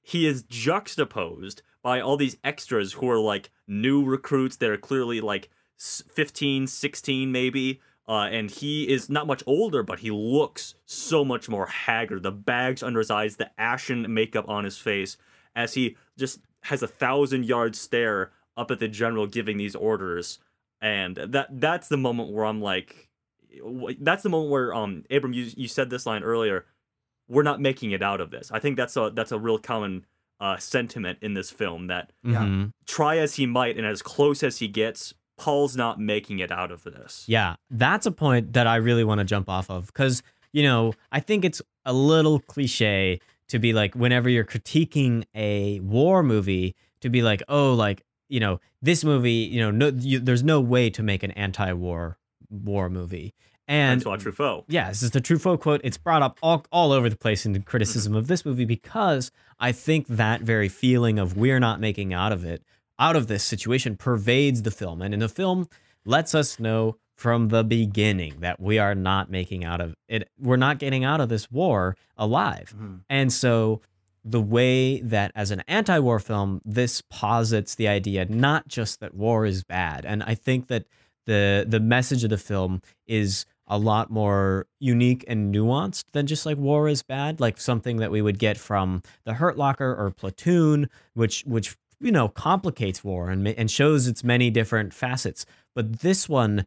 he 0.03 0.27
is 0.27 0.45
juxtaposed 0.45 1.63
by 1.83 2.01
all 2.01 2.17
these 2.17 2.37
extras 2.45 2.95
who 2.95 3.09
are 3.11 3.19
like 3.19 3.51
new 3.67 4.05
recruits. 4.05 4.57
They're 4.57 4.77
clearly 4.77 5.21
like 5.21 5.49
s- 5.79 6.03
15, 6.13 6.67
16 6.67 7.31
maybe. 7.33 7.81
Uh, 8.09 8.29
and 8.31 8.51
he 8.51 8.89
is 8.89 9.11
not 9.11 9.27
much 9.27 9.43
older, 9.47 9.83
but 9.83 9.99
he 9.99 10.11
looks 10.13 10.75
so 10.85 11.25
much 11.25 11.49
more 11.49 11.67
haggard. 11.67 12.23
The 12.23 12.31
bags 12.31 12.83
under 12.83 13.01
his 13.01 13.11
eyes, 13.11 13.37
the 13.37 13.51
ashen 13.61 14.13
makeup 14.15 14.49
on 14.49 14.65
his 14.65 14.79
face, 14.79 15.17
as 15.57 15.75
he 15.75 15.97
just 16.17 16.39
has 16.63 16.83
a 16.83 16.87
thousand 16.87 17.47
yard 17.47 17.75
stare 17.75 18.31
up 18.57 18.71
at 18.71 18.79
the 18.79 18.87
general 18.89 19.27
giving 19.27 19.57
these 19.57 19.75
orders. 19.75 20.39
And 20.81 21.17
that 21.17 21.49
that's 21.61 21.89
the 21.89 21.97
moment 21.97 22.31
where 22.31 22.45
I'm 22.45 22.61
like, 22.61 23.09
that's 24.01 24.23
the 24.23 24.29
moment 24.29 24.51
where 24.51 24.73
um 24.75 25.05
Abram, 25.11 25.33
you 25.33 25.51
you 25.57 25.67
said 25.69 25.91
this 25.91 26.07
line 26.07 26.23
earlier. 26.23 26.65
We're 27.29 27.43
not 27.43 27.61
making 27.61 27.91
it 27.91 28.03
out 28.03 28.21
of 28.21 28.31
this. 28.31 28.53
I 28.53 28.61
think 28.61 28.77
that's 28.77 28.97
a 28.97 29.11
that's 29.13 29.33
a 29.33 29.39
real 29.39 29.59
common 29.59 30.07
uh, 30.39 30.59
sentiment 30.59 31.19
in 31.23 31.35
this 31.35 31.51
film 31.51 31.87
that 31.89 32.13
Yeah. 32.23 32.43
Mhm. 32.45 32.71
try 32.87 33.17
as 33.17 33.35
he 33.35 33.47
might 33.47 33.77
and 33.79 33.87
as 33.87 34.03
close 34.03 34.43
as 34.45 34.59
he 34.59 34.69
gets, 34.69 35.15
Paul's 35.37 35.77
not 35.77 36.01
making 36.01 36.39
it 36.39 36.51
out 36.51 36.71
of 36.71 36.83
this. 36.83 37.25
Yeah, 37.27 37.57
that's 37.71 38.07
a 38.07 38.11
point 38.11 38.55
that 38.55 38.67
I 38.67 38.77
really 38.77 39.05
want 39.05 39.19
to 39.19 39.25
jump 39.25 39.49
off 39.49 39.71
of 39.71 39.87
because, 39.87 40.23
you 40.53 40.63
know, 40.63 40.95
I 41.13 41.21
think 41.21 41.45
it's 41.45 41.61
a 41.85 41.93
little 41.93 42.41
cliche 42.41 43.21
to 43.49 43.59
be 43.59 43.73
like, 43.73 43.95
whenever 43.95 44.29
you're 44.29 44.45
critiquing 44.45 45.25
a 45.35 45.81
war 45.81 46.23
movie, 46.23 46.75
to 47.01 47.11
be 47.11 47.23
like, 47.23 47.43
oh, 47.49 47.75
like, 47.75 48.03
you 48.29 48.41
know, 48.41 48.61
this 48.83 49.05
movie, 49.05 49.31
you 49.31 49.61
know, 49.61 49.71
no, 49.71 49.89
you, 49.89 50.19
there's 50.19 50.43
no 50.43 50.61
way 50.61 50.91
to 50.91 51.03
make 51.03 51.23
an 51.23 51.31
anti 51.33 51.73
war 51.73 52.19
war 52.51 52.89
movie. 52.89 53.35
And 53.69 54.01
Francois 54.01 54.31
Truffaut. 54.31 54.65
yeah, 54.69 54.89
this 54.89 55.03
is 55.03 55.11
the 55.11 55.21
Truffaut 55.21 55.61
quote. 55.61 55.81
It's 55.83 55.99
brought 55.99 56.23
up 56.23 56.39
all, 56.41 56.65
all 56.71 56.93
over 56.93 57.09
the 57.09 57.17
place 57.17 57.45
in 57.45 57.53
the 57.53 57.59
criticism 57.59 58.13
mm-hmm. 58.13 58.19
of 58.19 58.29
this 58.29 58.45
movie 58.45 58.65
because 58.65 59.33
I 59.59 59.73
think 59.73 60.07
that 60.07 60.43
very 60.43 60.69
feeling 60.69 61.19
of 61.19 61.37
we're 61.37 61.59
not 61.59 61.81
making 61.81 62.15
out 62.15 62.31
of 62.31 62.45
it, 62.45 62.63
out 62.99 63.17
of 63.17 63.27
this 63.27 63.45
situation, 63.45 63.97
pervades 63.97 64.63
the 64.63 64.71
film. 64.71 65.03
And 65.03 65.13
in 65.15 65.21
the 65.21 65.29
film, 65.29 65.69
lets 66.05 66.35
us 66.35 66.59
know 66.59 66.97
from 67.17 67.49
the 67.49 67.65
beginning 67.65 68.41
that 68.41 68.61
we 68.61 68.79
are 68.79 68.95
not 68.95 69.31
making 69.31 69.65
out 69.65 69.81
of 69.81 69.95
it. 70.09 70.29
We're 70.39 70.57
not 70.57 70.79
getting 70.79 71.05
out 71.05 71.21
of 71.21 71.29
this 71.29 71.51
war 71.51 71.97
alive. 72.17 72.75
Mhm. 72.77 73.01
And 73.09 73.33
so 73.33 73.81
the 74.23 74.43
way 74.43 75.01
that 75.01 75.31
as 75.35 75.51
an 75.53 75.63
anti-war 75.69 76.19
film 76.19 76.61
this 76.65 77.01
posits 77.11 77.77
the 77.77 77.87
idea 77.87 78.25
not 78.25 78.67
just 78.67 78.99
that 78.99 79.15
war 79.15 79.47
is 79.47 79.63
bad 79.63 80.05
and 80.05 80.21
i 80.25 80.35
think 80.35 80.67
that 80.67 80.85
the 81.27 81.65
the 81.69 81.79
message 81.79 82.25
of 82.25 82.31
the 82.31 82.37
film 82.37 82.83
is 83.07 83.47
a 83.69 83.79
lot 83.79 84.11
more 84.11 84.67
unique 84.81 85.25
and 85.29 85.55
nuanced 85.55 86.05
than 86.13 86.27
just 86.27 86.45
like 86.45 86.59
war 86.59 86.89
is 86.89 87.05
bad 87.05 87.39
like 87.39 87.61
something 87.61 87.99
that 87.99 88.11
we 88.11 88.21
would 88.21 88.39
get 88.41 88.57
from 88.57 89.01
the 89.25 89.35
hurt 89.35 89.57
locker 89.57 89.95
or 89.95 90.11
platoon 90.11 90.89
which 91.15 91.45
which 91.47 91.77
you 92.01 92.13
know 92.13 92.29
complicates 92.29 93.03
war 93.05 93.31
and 93.31 93.47
and 93.49 93.71
shows 93.71 94.07
its 94.07 94.23
many 94.25 94.51
different 94.51 94.93
facets 94.95 95.47
but 95.75 96.01
this 96.01 96.29
one 96.29 96.67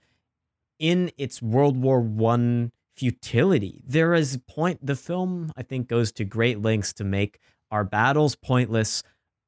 in 0.80 1.12
its 1.18 1.42
world 1.42 1.78
war 1.78 2.00
1 2.02 2.72
futility. 2.96 3.82
There 3.86 4.14
is 4.14 4.36
a 4.36 4.40
point 4.40 4.86
the 4.86 4.96
film 4.96 5.52
I 5.58 5.64
think 5.64 5.88
goes 5.88 6.12
to 6.14 6.26
great 6.26 6.62
lengths 6.62 6.94
to 6.94 7.04
make 7.04 7.40
our 7.72 7.84
battles 7.84 8.36
pointless. 8.36 9.04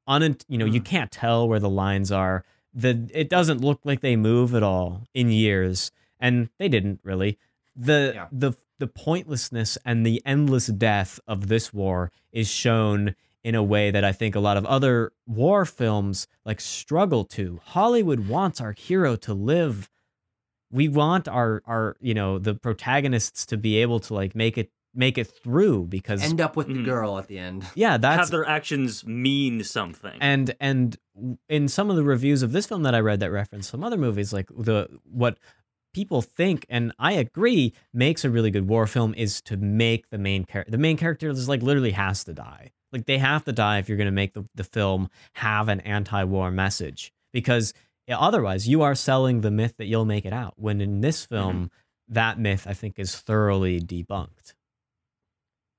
Un, 0.06 0.36
you 0.48 0.58
know, 0.58 0.64
you 0.66 0.80
Mm. 0.80 0.84
can't 0.84 1.10
tell 1.12 1.48
where 1.48 1.58
the 1.60 1.70
lines 1.70 2.10
are. 2.10 2.44
The 2.74 3.08
it 3.14 3.28
doesn't 3.28 3.60
look 3.60 3.80
like 3.84 4.00
they 4.00 4.16
move 4.16 4.54
at 4.54 4.62
all 4.62 5.06
in 5.14 5.30
years, 5.30 5.90
and 6.18 6.48
they 6.58 6.68
didn't 6.68 7.00
really. 7.04 7.38
The 7.76 8.12
Yeah. 8.14 8.28
the 8.32 8.52
the 8.78 8.86
pointlessness 8.88 9.78
and 9.84 10.04
the 10.04 10.20
endless 10.26 10.66
death 10.66 11.20
of 11.26 11.48
this 11.48 11.72
war 11.72 12.10
is 12.32 12.48
shown 12.48 13.14
in 13.44 13.54
a 13.54 13.62
way 13.62 13.90
that 13.90 14.04
I 14.04 14.12
think 14.12 14.34
a 14.34 14.40
lot 14.40 14.56
of 14.56 14.64
other 14.66 15.12
war 15.26 15.64
films 15.64 16.26
like 16.44 16.60
struggle 16.60 17.24
to. 17.26 17.60
Hollywood 17.64 18.28
wants 18.28 18.60
our 18.60 18.72
hero 18.72 19.16
to 19.16 19.34
live 19.34 19.88
we 20.70 20.88
want 20.88 21.28
our 21.28 21.62
our 21.66 21.96
you 22.00 22.14
know 22.14 22.38
the 22.38 22.54
protagonists 22.54 23.44
to 23.46 23.56
be 23.58 23.76
able 23.82 24.00
to 24.00 24.14
like 24.14 24.34
make 24.34 24.56
it 24.56 24.70
make 24.94 25.16
it 25.18 25.24
through 25.24 25.84
because 25.84 26.22
End 26.22 26.40
up 26.40 26.54
with 26.56 26.66
the 26.68 26.74
Mhm. 26.74 26.84
girl 26.84 27.18
at 27.18 27.26
the 27.26 27.38
end. 27.38 27.64
yeah 27.74 27.96
that's 27.98 28.20
Have 28.20 28.30
their 28.30 28.46
actions 28.46 29.04
mean 29.06 29.64
something. 29.64 30.16
and 30.20 30.54
and 30.60 30.96
in 31.48 31.68
some 31.68 31.90
of 31.90 31.96
the 31.96 32.02
reviews 32.04 32.42
of 32.42 32.52
this 32.52 32.66
film 32.66 32.84
that 32.84 32.94
I 32.94 33.00
read 33.00 33.20
that 33.20 33.30
reference 33.30 33.68
some 33.68 33.82
other 33.84 33.98
movies 33.98 34.32
like 34.32 34.48
the 34.56 34.88
what 35.04 35.38
people 35.92 36.22
think 36.22 36.64
and 36.70 36.92
I 36.98 37.12
agree 37.12 37.74
makes 37.92 38.24
a 38.24 38.30
really 38.30 38.50
good 38.50 38.66
war 38.66 38.86
film 38.86 39.12
is 39.14 39.42
to 39.42 39.58
make 39.58 40.08
the 40.08 40.16
main 40.18 40.44
character 40.44 40.70
the 40.70 40.78
main 40.78 40.96
character 40.96 41.28
is 41.28 41.48
like 41.50 41.60
literally 41.62 41.90
has 41.92 42.24
to 42.24 42.32
die 42.32 42.70
like 42.92 43.06
they 43.06 43.18
have 43.18 43.44
to 43.44 43.52
die 43.52 43.78
if 43.78 43.88
you're 43.88 43.98
going 43.98 44.06
to 44.06 44.12
make 44.12 44.34
the, 44.34 44.46
the 44.54 44.64
film 44.64 45.08
have 45.34 45.68
an 45.68 45.80
anti-war 45.80 46.50
message 46.50 47.12
because 47.32 47.72
otherwise 48.08 48.68
you 48.68 48.82
are 48.82 48.94
selling 48.94 49.40
the 49.40 49.50
myth 49.50 49.74
that 49.78 49.86
you'll 49.86 50.04
make 50.04 50.24
it 50.24 50.32
out 50.32 50.54
when 50.56 50.80
in 50.80 51.00
this 51.00 51.24
mm-hmm. 51.24 51.34
film 51.34 51.70
that 52.08 52.38
myth 52.38 52.66
I 52.68 52.74
think 52.74 52.98
is 52.98 53.16
thoroughly 53.16 53.80
debunked 53.80 54.54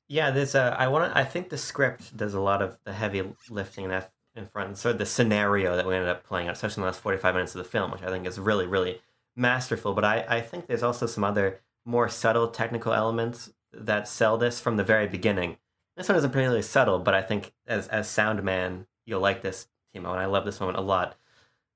Yeah, 0.07 0.31
there's 0.31 0.55
a. 0.55 0.73
Uh, 0.73 0.75
I 0.77 0.87
want 0.87 1.11
to. 1.11 1.17
I 1.17 1.23
think 1.23 1.49
the 1.49 1.57
script 1.57 2.15
does 2.15 2.33
a 2.33 2.39
lot 2.39 2.61
of 2.61 2.77
the 2.83 2.93
heavy 2.93 3.23
lifting 3.49 3.85
in 3.85 4.03
in 4.35 4.45
front. 4.45 4.77
So 4.77 4.93
the 4.93 5.05
scenario 5.05 5.75
that 5.75 5.87
we 5.87 5.95
ended 5.95 6.09
up 6.09 6.23
playing 6.23 6.47
out, 6.47 6.55
especially 6.55 6.81
in 6.81 6.83
the 6.83 6.87
last 6.87 7.01
forty 7.01 7.17
five 7.17 7.35
minutes 7.35 7.55
of 7.55 7.63
the 7.63 7.69
film, 7.69 7.91
which 7.91 8.03
I 8.03 8.09
think 8.09 8.27
is 8.27 8.39
really 8.39 8.67
really 8.67 9.01
masterful. 9.35 9.93
But 9.93 10.05
I 10.05 10.25
I 10.27 10.41
think 10.41 10.67
there's 10.67 10.83
also 10.83 11.05
some 11.05 11.23
other 11.23 11.61
more 11.85 12.09
subtle 12.09 12.49
technical 12.49 12.93
elements 12.93 13.51
that 13.71 14.07
sell 14.07 14.37
this 14.37 14.59
from 14.59 14.77
the 14.77 14.83
very 14.83 15.07
beginning. 15.07 15.57
This 15.95 16.09
one 16.09 16.17
isn't 16.17 16.31
particularly 16.31 16.63
subtle, 16.63 16.99
but 16.99 17.13
I 17.13 17.21
think 17.21 17.53
as 17.67 17.87
as 17.87 18.09
sound 18.09 18.43
man, 18.43 18.87
you'll 19.05 19.19
like 19.19 19.41
this, 19.41 19.67
Timo, 19.95 20.09
and 20.11 20.19
I 20.19 20.25
love 20.25 20.45
this 20.45 20.59
moment 20.59 20.77
a 20.77 20.81
lot. 20.81 21.15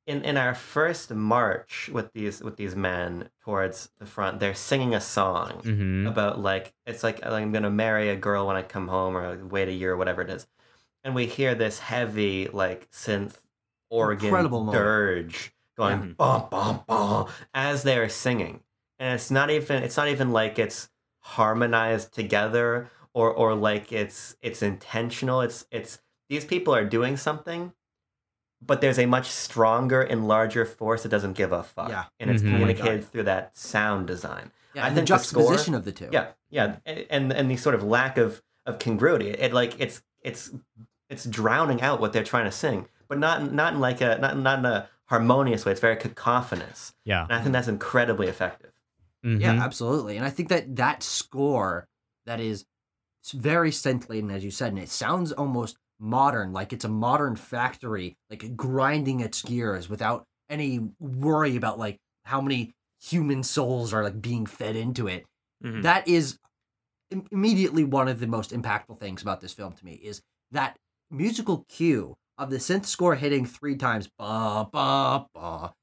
In 0.08 0.24
in 0.24 0.38
our 0.38 0.56
first 0.56 1.12
march 1.12 1.90
with 1.92 2.14
these 2.14 2.42
with 2.42 2.56
these 2.56 2.76
men 2.76 3.30
towards 3.44 3.90
the 4.00 4.06
front, 4.06 4.40
they're 4.40 4.56
singing 4.56 4.96
a 4.96 5.02
song 5.02 5.62
mm-hmm. 5.64 6.08
about 6.08 6.40
like 6.40 6.74
it's 6.86 7.04
like 7.04 7.24
I'm 7.26 7.52
gonna 7.52 7.70
marry 7.70 8.10
a 8.10 8.16
girl 8.16 8.48
when 8.48 8.56
I 8.56 8.62
come 8.64 8.88
home 8.88 9.16
or 9.16 9.46
wait 9.46 9.68
a 9.68 9.74
year 9.74 9.94
or 9.94 9.98
whatever 9.98 10.22
it 10.22 10.30
is, 10.30 10.48
and 11.04 11.14
we 11.14 11.26
hear 11.26 11.54
this 11.56 11.80
heavy 11.80 12.48
like 12.48 12.90
synth 12.92 13.36
organ 13.90 14.28
Incredible 14.28 14.64
moment. 14.64 14.84
dirge 14.84 15.54
going 15.76 16.00
Mhm. 16.00 16.18
bum 16.18 16.48
bum 16.50 16.84
bum 16.88 17.28
as 17.54 17.84
they're 17.84 18.10
singing, 18.10 18.62
and 18.98 19.14
it's 19.14 19.30
not 19.30 19.50
even 19.52 19.84
it's 19.84 19.98
not 19.98 20.08
even 20.08 20.32
like 20.32 20.58
it's 20.58 20.90
harmonized 21.20 22.14
together 22.14 22.90
or 23.18 23.32
or 23.32 23.56
like 23.56 23.92
it's 23.92 24.36
it's 24.42 24.62
intentional. 24.62 25.42
It's 25.42 25.66
it's 25.72 26.00
these 26.30 26.46
people 26.46 26.76
are 26.76 26.86
doing 26.86 27.18
something, 27.18 27.74
but 28.62 28.80
there's 28.82 29.00
a 29.00 29.06
much 29.08 29.28
stronger 29.30 30.02
and 30.02 30.28
larger 30.28 30.66
force 30.66 31.02
that 31.04 31.10
doesn't 31.10 31.34
give 31.34 31.52
a 31.52 31.64
fuck. 31.64 31.90
Yeah. 31.90 32.06
And 32.20 32.30
it's 32.30 32.44
Mhm. 32.44 32.52
communicated 32.52 33.10
through 33.12 33.24
that 33.24 33.58
sound 33.58 34.06
design. 34.08 34.52
Yeah, 34.74 34.84
I 34.84 34.88
and 34.90 34.96
the 34.98 35.02
think 35.02 35.08
the 35.10 35.18
score- 35.18 35.42
juxtaposition 35.44 35.74
of 35.74 35.84
the 35.86 35.92
two. 35.92 36.10
Yeah, 36.12 36.28
yeah, 36.52 36.76
a- 36.86 37.12
and 37.12 37.34
and 37.34 37.50
the 37.50 37.58
sort 37.58 37.74
of 37.76 37.84
lack 37.84 38.18
of 38.20 38.44
of 38.68 38.78
congruity. 38.78 39.30
It 39.32 39.52
like 39.52 39.74
it's 39.80 40.04
it's 40.22 40.52
it's 41.10 41.26
drowning 41.26 41.82
out 41.82 42.00
what 42.00 42.14
they're 42.14 42.24
trying 42.34 42.46
to 42.46 42.52
sing, 42.52 42.88
but 43.08 43.18
not 43.18 43.52
not 43.52 43.74
in 43.74 43.80
like 43.80 44.00
a 44.02 44.18
not 44.20 44.38
not 44.38 44.60
in 44.60 44.66
a 44.66 44.88
harmonious 45.06 45.66
way. 45.66 45.72
It's 45.72 45.82
very 45.82 45.96
cacophonous, 45.96 46.94
Yeah. 47.04 47.24
and 47.24 47.34
I 47.34 47.42
think 47.42 47.54
that's 47.54 47.68
incredibly 47.70 48.28
effective. 48.28 48.74
Yeah, 49.24 49.56
Mhm. 49.56 49.62
absolutely. 49.64 50.18
And 50.18 50.26
I 50.26 50.30
think 50.30 50.50
that 50.50 50.76
that 50.76 51.02
score 51.02 51.88
that 52.26 52.40
is 52.40 52.66
s- 53.28 53.32
very 53.34 53.72
scintillating, 53.72 54.32
as 54.32 54.44
you 54.44 54.52
said, 54.52 54.70
and 54.74 54.80
it 54.80 54.90
sounds 54.90 55.32
almost 55.32 55.78
modern, 56.00 56.54
like 56.54 56.74
it's 56.74 56.86
a 56.86 56.90
modern 56.90 57.36
factory, 57.36 58.16
like 58.30 58.56
grinding 58.56 59.20
its 59.20 59.42
gears 59.42 59.90
without 59.90 60.24
any 60.50 60.80
worry 61.00 61.56
about 61.56 61.78
like 61.80 61.98
how 62.26 62.40
many 62.42 62.72
human 63.02 63.44
souls 63.44 63.94
are 63.94 64.04
like 64.04 64.22
being 64.22 64.46
fed 64.46 64.76
into 64.76 65.08
it. 65.08 65.26
Mhm. 65.64 65.84
That 65.84 66.08
is 66.08 66.38
im- 67.12 67.28
immediately 67.32 67.84
one 67.84 68.08
of 68.08 68.20
the 68.20 68.28
most 68.28 68.52
impactful 68.52 69.00
things 69.00 69.22
about 69.22 69.42
this 69.42 69.54
film 69.54 69.74
to 69.74 69.86
me 69.86 69.94
is 69.94 70.22
that 70.52 70.78
musical 71.10 71.66
cue 71.70 72.16
of 72.38 72.50
the 72.50 72.58
synth 72.58 72.86
score 72.86 73.16
hitting 73.16 73.46
three 73.46 73.76
times 73.76 74.08
ba 74.20 74.68
ba 74.72 75.26
ba 75.34 75.74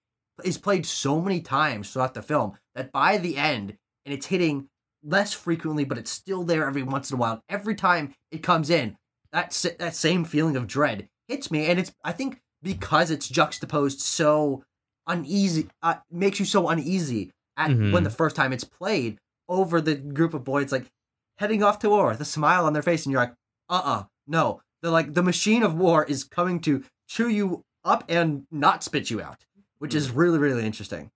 is 0.44 0.58
played 0.58 0.84
so 0.86 1.20
many 1.20 1.40
times 1.40 1.92
throughout 1.92 2.14
the 2.14 2.22
film 2.22 2.52
that 2.74 2.92
by 2.92 3.16
the 3.18 3.36
end 3.36 3.76
and 4.04 4.12
it's 4.14 4.26
hitting 4.26 4.68
less 5.04 5.32
frequently 5.34 5.84
but 5.84 5.98
it's 5.98 6.10
still 6.10 6.42
there 6.44 6.66
every 6.66 6.82
once 6.82 7.10
in 7.10 7.16
a 7.16 7.20
while. 7.20 7.42
Every 7.48 7.74
time 7.74 8.14
it 8.30 8.42
comes 8.42 8.70
in 8.70 8.96
that 9.32 9.52
sa- 9.52 9.68
that 9.78 9.94
same 9.94 10.24
feeling 10.24 10.56
of 10.56 10.66
dread 10.66 11.08
hits 11.28 11.50
me 11.50 11.66
and 11.66 11.78
it's 11.78 11.92
i 12.04 12.12
think 12.12 12.40
because 12.62 13.10
it's 13.10 13.28
juxtaposed 13.28 14.00
so 14.00 14.62
uneasy 15.06 15.68
uh, 15.82 15.96
makes 16.10 16.38
you 16.38 16.44
so 16.46 16.68
uneasy 16.68 17.30
at 17.56 17.70
Mhm. 17.70 17.92
when 17.92 18.04
the 18.04 18.10
first 18.10 18.36
time 18.36 18.52
it's 18.52 18.64
played 18.64 19.18
over 19.48 19.80
the 19.80 19.94
group 19.94 20.34
of 20.34 20.44
boys 20.44 20.72
like 20.72 20.90
heading 21.38 21.62
off 21.62 21.78
to 21.80 21.90
war 21.90 22.08
with 22.08 22.20
a 22.20 22.24
smile 22.24 22.64
on 22.66 22.72
their 22.72 22.82
face 22.82 23.04
and 23.04 23.12
you're 23.12 23.20
like 23.20 23.34
uh-uh 23.68 24.04
no. 24.26 24.60
The 24.82 24.90
like 24.90 25.14
the 25.14 25.22
machine 25.22 25.62
of 25.62 25.74
war 25.74 26.04
is 26.04 26.24
coming 26.24 26.60
to 26.60 26.84
chew 27.08 27.28
you 27.28 27.62
up 27.84 28.04
and 28.08 28.46
not 28.50 28.82
spit 28.84 29.10
you 29.10 29.20
out 29.20 29.44
which 29.78 29.94
is 29.94 30.10
really 30.10 30.38
really 30.38 30.64
interesting 30.64 31.10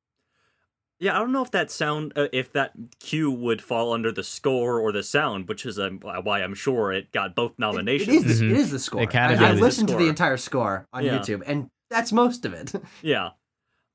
Yeah, 1.00 1.14
I 1.16 1.20
don't 1.20 1.30
know 1.32 1.42
if 1.44 1.50
that 1.52 1.70
sound, 1.70 2.12
uh, 2.16 2.26
if 2.32 2.52
that 2.54 2.72
cue 2.98 3.30
would 3.30 3.62
fall 3.62 3.92
under 3.92 4.10
the 4.10 4.24
score 4.24 4.80
or 4.80 4.90
the 4.90 5.02
sound, 5.04 5.48
which 5.48 5.64
is 5.64 5.78
um, 5.78 6.00
why 6.00 6.42
I'm 6.42 6.54
sure 6.54 6.92
it 6.92 7.12
got 7.12 7.34
both 7.36 7.52
It- 7.52 7.58
nominations. 7.60 8.08
it 8.24 8.26
is 8.26 8.38
the, 8.40 8.44
Mhm. 8.46 8.50
it 8.50 8.56
is 8.56 8.70
the 8.72 8.78
score 8.78 9.06
The 9.06 9.18
I, 9.18 9.26
I 9.26 9.32
is 9.32 9.38
the 9.38 9.64
listened 9.64 9.88
to 9.88 9.96
the 9.96 10.08
entire 10.08 10.36
score 10.36 10.86
on 10.92 11.04
Yeah. 11.04 11.18
youtube 11.18 11.42
and 11.46 11.70
that's 11.90 12.10
most 12.12 12.44
of 12.44 12.52
it 12.52 12.72
Yeah. 13.02 13.30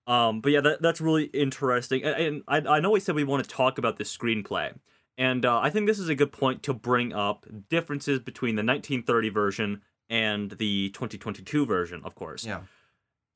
Um, 0.07 0.41
but 0.41 0.51
yeah, 0.51 0.59
that, 0.61 0.81
that's 0.81 0.99
really 0.99 1.25
interesting. 1.25 2.03
And, 2.03 2.15
and 2.15 2.67
I, 2.67 2.75
I 2.75 2.79
know 2.81 2.91
we 2.91 2.99
said 2.99 3.15
we 3.15 3.23
want 3.23 3.41
to 3.43 3.49
talk 3.49 3.77
about 3.77 3.97
the 3.97 4.03
screenplay. 4.03 4.73
And 5.17 5.45
uh, 5.45 5.59
I 5.59 5.69
think 5.69 5.87
this 5.87 5.99
is 5.99 6.09
a 6.09 6.15
good 6.15 6.31
point 6.33 6.61
to 6.63 6.73
bring 6.73 7.13
up 7.13 7.45
differences 7.69 8.19
between 8.19 8.55
the 8.55 8.63
1930 8.63 9.29
version 9.29 9.81
and 10.09 10.51
the 10.51 10.89
2022 10.89 11.65
version, 11.65 12.01
of 12.03 12.15
course. 12.15 12.45
yeah 12.45 12.61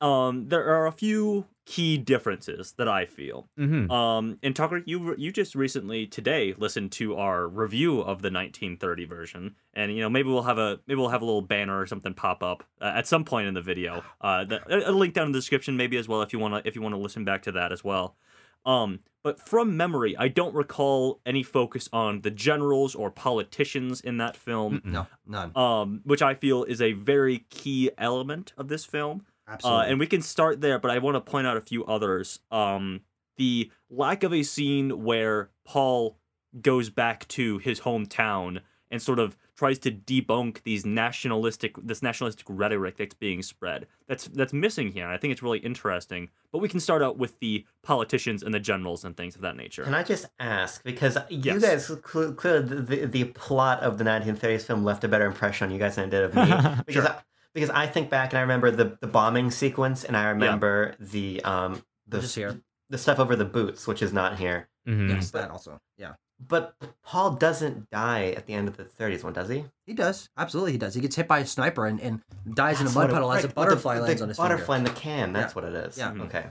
Um, 0.00 0.48
there 0.48 0.64
are 0.64 0.86
a 0.86 0.92
few 0.92 1.46
key 1.64 1.98
differences 1.98 2.72
that 2.78 2.88
I 2.88 3.04
feel. 3.04 3.46
Mhm. 3.58 3.90
Um, 3.90 4.38
and 4.42 4.56
Tucker, 4.56 4.82
you 4.86 5.14
you 5.18 5.30
just 5.30 5.54
recently 5.54 6.06
today 6.06 6.54
listened 6.56 6.92
to 6.92 7.16
our 7.16 7.46
review 7.46 8.00
of 8.00 8.22
the 8.22 8.30
1930 8.30 9.04
version, 9.04 9.54
and 9.74 9.92
you 9.94 10.00
know 10.00 10.08
maybe 10.08 10.28
we'll 10.30 10.42
have 10.44 10.58
a 10.58 10.80
maybe 10.86 10.98
we'll 10.98 11.10
have 11.10 11.20
a 11.20 11.26
little 11.26 11.42
banner 11.42 11.78
or 11.78 11.86
something 11.86 12.14
pop 12.14 12.42
up 12.42 12.64
uh, 12.80 12.92
at 12.94 13.06
some 13.06 13.24
point 13.24 13.48
in 13.48 13.54
the 13.54 13.60
video. 13.60 14.02
Uh, 14.20 14.44
the, 14.44 14.88
a 14.88 14.92
link 14.92 15.14
down 15.14 15.26
in 15.26 15.32
the 15.32 15.38
description 15.38 15.76
maybe 15.76 15.96
as 15.98 16.08
well 16.08 16.22
if 16.22 16.32
you 16.32 16.38
want 16.38 16.54
to 16.54 16.66
if 16.66 16.74
you 16.74 16.80
want 16.80 16.94
to 16.94 17.00
listen 17.00 17.24
back 17.24 17.42
to 17.42 17.52
that 17.52 17.70
as 17.72 17.84
well. 17.84 18.16
Um, 18.64 19.00
but 19.22 19.40
from 19.40 19.76
memory, 19.76 20.16
I 20.16 20.28
don't 20.28 20.54
recall 20.54 21.20
any 21.26 21.42
focus 21.42 21.88
on 21.92 22.22
the 22.22 22.30
generals 22.30 22.94
or 22.94 23.10
politicians 23.10 24.00
in 24.00 24.16
that 24.18 24.36
film, 24.36 24.80
no 24.84 25.06
none 25.26 25.54
um, 25.56 26.00
which 26.04 26.22
I 26.22 26.34
feel 26.34 26.64
is 26.64 26.80
a 26.80 26.92
very 26.92 27.40
key 27.50 27.90
element 27.98 28.52
of 28.56 28.68
this 28.68 28.84
film. 28.84 29.26
Uh, 29.64 29.84
and 29.86 29.98
we 29.98 30.06
can 30.06 30.22
start 30.22 30.60
there, 30.60 30.78
but 30.78 30.90
I 30.90 30.98
want 30.98 31.14
to 31.16 31.20
point 31.20 31.46
out 31.46 31.56
a 31.56 31.60
few 31.60 31.84
others. 31.86 32.40
Um, 32.50 33.00
the 33.36 33.70
lack 33.90 34.22
of 34.24 34.32
a 34.32 34.42
scene 34.42 35.04
where 35.04 35.50
Paul 35.64 36.18
goes 36.60 36.90
back 36.90 37.26
to 37.28 37.58
his 37.58 37.80
hometown 37.80 38.60
and 38.90 39.00
sort 39.02 39.18
of 39.18 39.36
tries 39.54 39.78
to 39.78 39.90
debunk 39.90 40.62
these 40.62 40.86
nationalistic 40.86 41.74
this 41.82 42.00
nationalistic 42.02 42.46
rhetoric 42.48 42.96
that's 42.96 43.14
being 43.14 43.42
spread. 43.42 43.86
That's 44.06 44.28
that's 44.28 44.52
missing 44.52 44.92
here. 44.92 45.04
and 45.04 45.12
I 45.12 45.18
think 45.18 45.32
it's 45.32 45.42
really 45.42 45.58
interesting. 45.58 46.30
But 46.52 46.58
we 46.60 46.68
can 46.68 46.80
start 46.80 47.02
out 47.02 47.18
with 47.18 47.38
the 47.40 47.66
politicians 47.82 48.42
and 48.42 48.54
the 48.54 48.60
generals 48.60 49.04
and 49.04 49.14
things 49.16 49.34
of 49.36 49.42
that 49.42 49.56
nature. 49.56 49.82
Can 49.84 49.94
I 49.94 50.02
just 50.02 50.26
ask 50.40 50.82
because 50.84 51.18
you 51.28 51.38
Yes. 51.42 51.60
guys 51.62 51.98
clearly 52.02 52.34
the, 52.66 52.74
the, 52.80 53.04
the 53.06 53.24
plot 53.24 53.80
of 53.80 53.98
the 53.98 54.04
1930s 54.04 54.62
film 54.62 54.84
left 54.84 55.04
a 55.04 55.08
better 55.08 55.26
impression 55.26 55.66
on 55.68 55.72
you 55.72 55.78
guys 55.78 55.96
than 55.96 56.06
it 56.06 56.10
did 56.10 56.22
of 56.24 56.34
me 56.34 56.80
because 56.86 57.04
I, 57.04 57.16
because 57.54 57.70
I 57.70 57.86
think 57.86 58.10
back 58.10 58.32
and 58.32 58.38
I 58.38 58.42
remember 58.42 58.70
the, 58.70 58.96
the 59.00 59.06
bombing 59.06 59.50
sequence 59.50 60.04
and 60.04 60.16
I 60.16 60.28
remember 60.28 60.94
the 61.00 61.42
um 61.44 61.82
the 62.06 62.20
here 62.20 62.60
the 62.90 62.98
stuff 62.98 63.18
over 63.18 63.36
the 63.36 63.44
boots 63.44 63.86
which 63.86 64.02
is 64.02 64.12
not 64.12 64.38
here. 64.38 64.68
Mhm. 64.86 65.10
yes 65.10 65.30
that 65.32 65.50
also 65.50 65.80
yeah 65.98 66.14
But 66.40 66.74
Paul 67.04 67.32
doesn't 67.32 67.90
die 67.90 68.30
at 68.36 68.46
the 68.46 68.54
end 68.54 68.68
of 68.68 68.76
the 68.76 68.84
30s 68.84 69.24
one, 69.24 69.32
does 69.32 69.48
he? 69.48 69.64
he 69.86 69.92
does 69.92 70.28
absolutely 70.36 70.72
he 70.72 70.78
does 70.78 70.94
he 70.94 71.00
gets 71.00 71.16
hit 71.16 71.28
by 71.28 71.40
a 71.40 71.46
sniper 71.46 71.84
and, 71.86 72.00
and 72.00 72.22
dies 72.54 72.80
in 72.80 72.86
a 72.86 72.90
mud 72.90 72.96
what 72.96 73.10
it- 73.10 73.12
puddle 73.14 73.32
as 73.32 73.44
a 73.44 73.48
butterfly 73.48 73.96
the, 73.96 74.02
lands 74.02 74.20
the 74.20 74.22
on 74.24 74.28
his 74.28 74.38
butterfly 74.38 74.76
finger. 74.76 74.88
in 74.90 74.94
the 74.94 75.00
can. 75.00 75.32
That's 75.32 75.54
what 75.54 75.64
it 75.64 75.74
is. 75.74 75.98
Yeah. 75.98 76.10
Mhm. 76.12 76.26
Okay. 76.26 76.46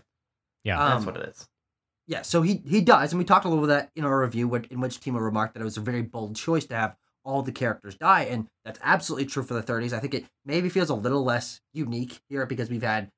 Yeah. 0.64 0.80
Um, 0.84 0.90
That's 0.92 1.06
what 1.06 1.18
it 1.18 1.30
is. 1.30 1.50
Yeah, 2.10 2.22
so 2.22 2.42
he 2.42 2.62
he 2.66 2.80
does, 2.82 3.12
and 3.12 3.20
we 3.20 3.26
talked 3.26 3.44
a 3.46 3.50
little 3.50 3.64
bit 3.66 3.70
of 3.72 3.78
that 3.82 3.92
in 3.96 4.06
our 4.06 4.22
review, 4.22 4.54
in 4.56 4.80
which 4.80 5.00
Timo 5.02 5.20
remarked 5.20 5.54
that 5.56 5.62
it 5.62 5.66
was 5.66 5.76
a 5.78 5.82
very 5.82 6.02
bold 6.02 6.36
choice 6.38 6.66
to 6.68 6.76
have 6.76 6.96
all 7.28 7.42
the 7.44 7.52
characters 7.52 7.96
die, 7.96 8.24
and 8.24 8.48
that's 8.66 8.80
absolutely 8.82 9.26
true 9.26 9.44
for 9.44 9.54
the 9.54 9.62
30s. 9.62 9.94
I 9.94 10.00
think 10.00 10.14
it 10.14 10.26
maybe 10.46 10.70
feels 10.70 10.90
a 10.90 10.96
little 10.96 11.24
less 11.24 11.60
unique 11.74 12.22
here 12.30 12.46
because 12.46 12.70
we've 12.70 12.82
had 12.82 13.12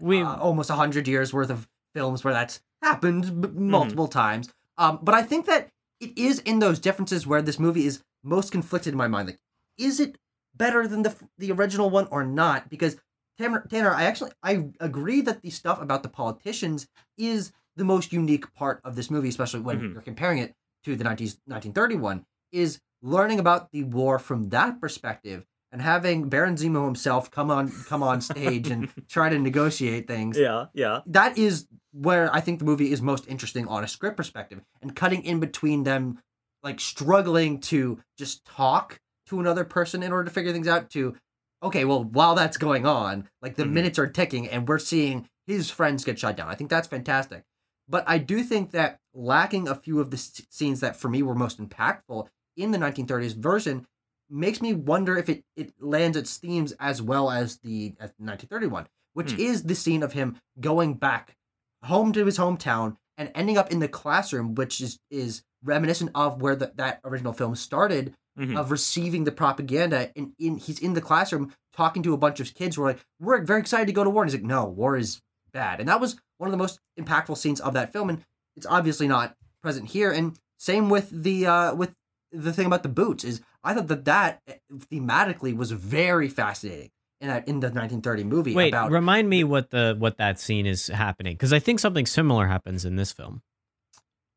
We 0.00 0.20
uh, 0.22 0.36
almost 0.36 0.68
100 0.68 1.08
years 1.08 1.32
worth 1.32 1.48
of 1.50 1.66
films 1.94 2.22
where 2.24 2.34
that's 2.34 2.60
happened 2.82 3.40
b- 3.40 3.48
multiple 3.54 4.08
times. 4.08 4.50
Um, 4.76 4.98
but 5.02 5.14
I 5.14 5.22
think 5.22 5.46
that 5.46 5.68
it 6.00 6.18
is 6.18 6.40
in 6.40 6.58
those 6.58 6.78
differences 6.78 7.26
where 7.26 7.40
this 7.40 7.58
movie 7.58 7.86
is 7.86 8.02
most 8.22 8.52
conflicted 8.52 8.92
in 8.92 8.98
my 8.98 9.08
mind. 9.08 9.28
Like, 9.28 9.38
is 9.78 10.00
it 10.00 10.18
better 10.54 10.86
than 10.88 11.02
the 11.02 11.14
the 11.38 11.52
original 11.52 11.88
one 11.88 12.08
or 12.10 12.24
not? 12.24 12.68
Because 12.68 12.96
Tanner, 13.38 13.64
Tanner, 13.70 13.94
I 13.94 14.04
actually 14.04 14.32
I 14.42 14.68
agree 14.80 15.20
that 15.22 15.40
the 15.42 15.50
stuff 15.50 15.80
about 15.80 16.02
the 16.02 16.08
politicians 16.10 16.88
is 17.16 17.52
the 17.76 17.84
most 17.84 18.12
unique 18.12 18.52
part 18.54 18.80
of 18.84 18.96
this 18.96 19.10
movie, 19.10 19.28
especially 19.28 19.60
when 19.60 19.78
Mhm. 19.80 19.92
you're 19.92 20.02
comparing 20.02 20.38
it 20.38 20.52
to 20.84 20.96
the 20.96 21.04
19, 21.04 21.28
1931, 21.46 22.24
is 22.52 22.80
learning 23.02 23.38
about 23.38 23.70
the 23.72 23.84
war 23.84 24.18
from 24.18 24.48
that 24.50 24.80
perspective 24.80 25.44
and 25.72 25.82
having 25.82 26.28
Baron 26.28 26.54
Zemo 26.56 26.84
himself 26.84 27.30
come 27.30 27.50
on 27.50 27.70
come 27.86 28.02
on 28.02 28.20
stage 28.20 28.70
and 28.70 28.88
try 29.08 29.28
to 29.28 29.38
negotiate 29.38 30.06
things. 30.06 30.38
Yeah, 30.38 30.66
yeah. 30.74 31.00
That 31.06 31.36
is 31.38 31.66
where 31.92 32.32
I 32.34 32.40
think 32.40 32.58
the 32.58 32.64
movie 32.64 32.92
is 32.92 33.02
most 33.02 33.26
interesting 33.28 33.66
on 33.68 33.82
a 33.84 33.88
script 33.88 34.16
perspective 34.16 34.60
and 34.82 34.94
cutting 34.94 35.24
in 35.24 35.40
between 35.40 35.82
them 35.84 36.18
like 36.62 36.80
struggling 36.80 37.60
to 37.60 38.00
just 38.18 38.44
talk 38.44 39.00
to 39.26 39.40
another 39.40 39.64
person 39.64 40.02
in 40.02 40.12
order 40.12 40.24
to 40.24 40.30
figure 40.30 40.52
things 40.52 40.68
out 40.68 40.90
to 40.90 41.14
okay, 41.62 41.84
well, 41.84 42.04
while 42.04 42.34
that's 42.34 42.58
going 42.58 42.86
on, 42.86 43.28
like 43.40 43.56
the 43.56 43.64
Mhm. 43.64 43.72
minutes 43.72 43.98
are 43.98 44.06
ticking 44.06 44.46
and 44.48 44.68
we're 44.68 44.78
seeing 44.78 45.28
his 45.46 45.70
friends 45.70 46.04
get 46.04 46.18
shot 46.18 46.36
down. 46.36 46.48
I 46.48 46.54
think 46.54 46.70
that's 46.70 46.86
fantastic. 46.86 47.44
But 47.88 48.04
I 48.06 48.18
do 48.18 48.42
think 48.42 48.72
that 48.72 49.00
lacking 49.14 49.66
a 49.66 49.74
few 49.74 49.98
of 50.00 50.10
the 50.10 50.16
scenes 50.18 50.80
that 50.80 50.96
for 50.96 51.08
me 51.08 51.22
were 51.22 51.34
most 51.34 51.58
impactful 51.60 52.28
in 52.56 52.70
the 52.70 52.78
1930s 52.78 53.34
version 53.36 53.86
makes 54.28 54.60
me 54.60 54.74
wonder 54.74 55.16
if 55.16 55.28
it, 55.28 55.44
it 55.56 55.72
lands 55.80 56.16
its 56.16 56.36
themes 56.36 56.72
as 56.80 57.00
well 57.00 57.30
as 57.30 57.58
the 57.58 57.94
as 58.00 58.10
1931, 58.18 58.86
which 59.14 59.32
Hmm. 59.32 59.40
is 59.40 59.62
the 59.64 59.74
scene 59.74 60.02
of 60.02 60.12
him 60.14 60.36
going 60.60 60.94
back 60.94 61.36
home 61.84 62.12
to 62.12 62.24
his 62.26 62.38
hometown 62.38 62.96
and 63.18 63.30
ending 63.34 63.56
up 63.56 63.70
in 63.70 63.78
the 63.78 63.88
classroom, 63.88 64.54
which 64.54 64.80
is 64.80 64.98
is 65.10 65.42
reminiscent 65.64 66.10
of 66.14 66.40
where 66.42 66.54
the, 66.56 66.72
that 66.76 67.00
original 67.04 67.32
film 67.32 67.54
started 67.56 68.14
Mhm. 68.38 68.58
of 68.58 68.70
receiving 68.70 69.24
the 69.24 69.32
propaganda 69.32 70.10
and 70.14 70.32
in 70.38 70.58
he's 70.58 70.78
in 70.78 70.92
the 70.92 71.00
classroom 71.00 71.52
talking 71.72 72.02
to 72.02 72.12
a 72.12 72.18
bunch 72.18 72.38
of 72.38 72.52
kids 72.54 72.76
who 72.76 72.82
are 72.82 72.86
like 72.88 73.04
we're 73.18 73.40
very 73.42 73.60
excited 73.60 73.86
to 73.86 73.92
go 73.94 74.04
to 74.04 74.10
war 74.10 74.22
and 74.22 74.30
he's 74.30 74.38
like 74.38 74.46
no 74.46 74.66
war 74.66 74.94
is 74.96 75.22
bad 75.52 75.80
and 75.80 75.88
that 75.88 76.00
was 76.00 76.20
one 76.36 76.46
of 76.46 76.52
the 76.52 76.58
most 76.58 76.78
impactful 77.00 77.36
scenes 77.38 77.60
of 77.62 77.72
that 77.72 77.92
film 77.92 78.10
and 78.10 78.22
it's 78.54 78.66
obviously 78.66 79.08
not 79.08 79.34
present 79.62 79.88
here 79.88 80.10
and 80.12 80.38
same 80.58 80.90
with 80.90 81.08
the 81.10 81.46
uh 81.46 81.74
with 81.74 81.94
the 82.32 82.52
thing 82.52 82.66
about 82.66 82.82
the 82.82 82.88
boots 82.88 83.24
is 83.24 83.40
i 83.64 83.72
thought 83.74 83.86
that 83.88 84.04
that 84.04 84.40
eh, 84.48 84.54
thematically 84.90 85.56
was 85.56 85.70
very 85.70 86.28
fascinating 86.28 86.90
in 87.20 87.28
that 87.28 87.46
in 87.48 87.60
the 87.60 87.68
1930 87.68 88.24
movie 88.24 88.54
wait. 88.54 88.68
about 88.68 88.90
Remind 88.90 89.28
me 89.28 89.42
what 89.44 89.70
the 89.70 89.94
what 89.98 90.18
that 90.18 90.38
scene 90.38 90.66
is 90.66 90.88
happening 90.88 91.34
because 91.34 91.52
I 91.52 91.58
think 91.58 91.80
something 91.80 92.04
similar 92.06 92.46
happens 92.46 92.84
in 92.84 92.96
this 92.96 93.10
film. 93.12 93.42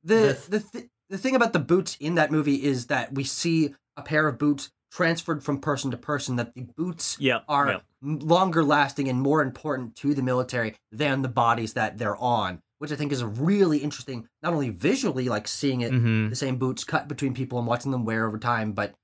the 0.03 0.37
the 0.49 0.59
th- 0.59 0.89
the 1.09 1.17
thing 1.17 1.35
about 1.35 1.53
the 1.53 1.59
boots 1.59 1.97
in 1.99 2.15
that 2.15 2.31
movie 2.31 2.63
is 2.63 2.87
that 2.87 3.13
we 3.13 3.23
see 3.23 3.73
a 3.97 4.01
pair 4.01 4.27
of 4.27 4.37
boots 4.37 4.69
transferred 4.91 5.43
from 5.43 5.59
person 5.59 5.91
to 5.91 5.97
person. 5.97 6.35
That 6.37 6.53
the 6.53 6.67
boots 6.77 7.17
Yeah, 7.19 7.39
are 7.47 7.67
yeah. 7.67 7.79
m- 8.03 8.19
longer 8.19 8.63
lasting 8.63 9.07
and 9.09 9.19
more 9.21 9.41
important 9.41 9.95
to 9.97 10.13
the 10.13 10.21
military 10.21 10.75
than 10.91 11.21
the 11.21 11.27
bodies 11.29 11.73
that 11.73 11.97
they're 11.97 12.15
on, 12.17 12.61
which 12.79 12.91
I 12.91 12.95
think 12.95 13.11
is 13.11 13.21
a 13.21 13.27
really 13.27 13.77
interesting. 13.77 14.27
Not 14.41 14.53
only 14.53 14.69
visually, 14.69 15.29
like 15.29 15.47
seeing 15.47 15.81
it, 15.81 15.91
Mhm. 15.91 16.29
the 16.29 16.35
same 16.35 16.57
boots 16.57 16.83
cut 16.83 17.07
between 17.07 17.33
people 17.33 17.59
and 17.59 17.67
watching 17.67 17.91
them 17.91 18.03
wear 18.05 18.25
over 18.27 18.37
time, 18.39 18.71
but 18.73 18.95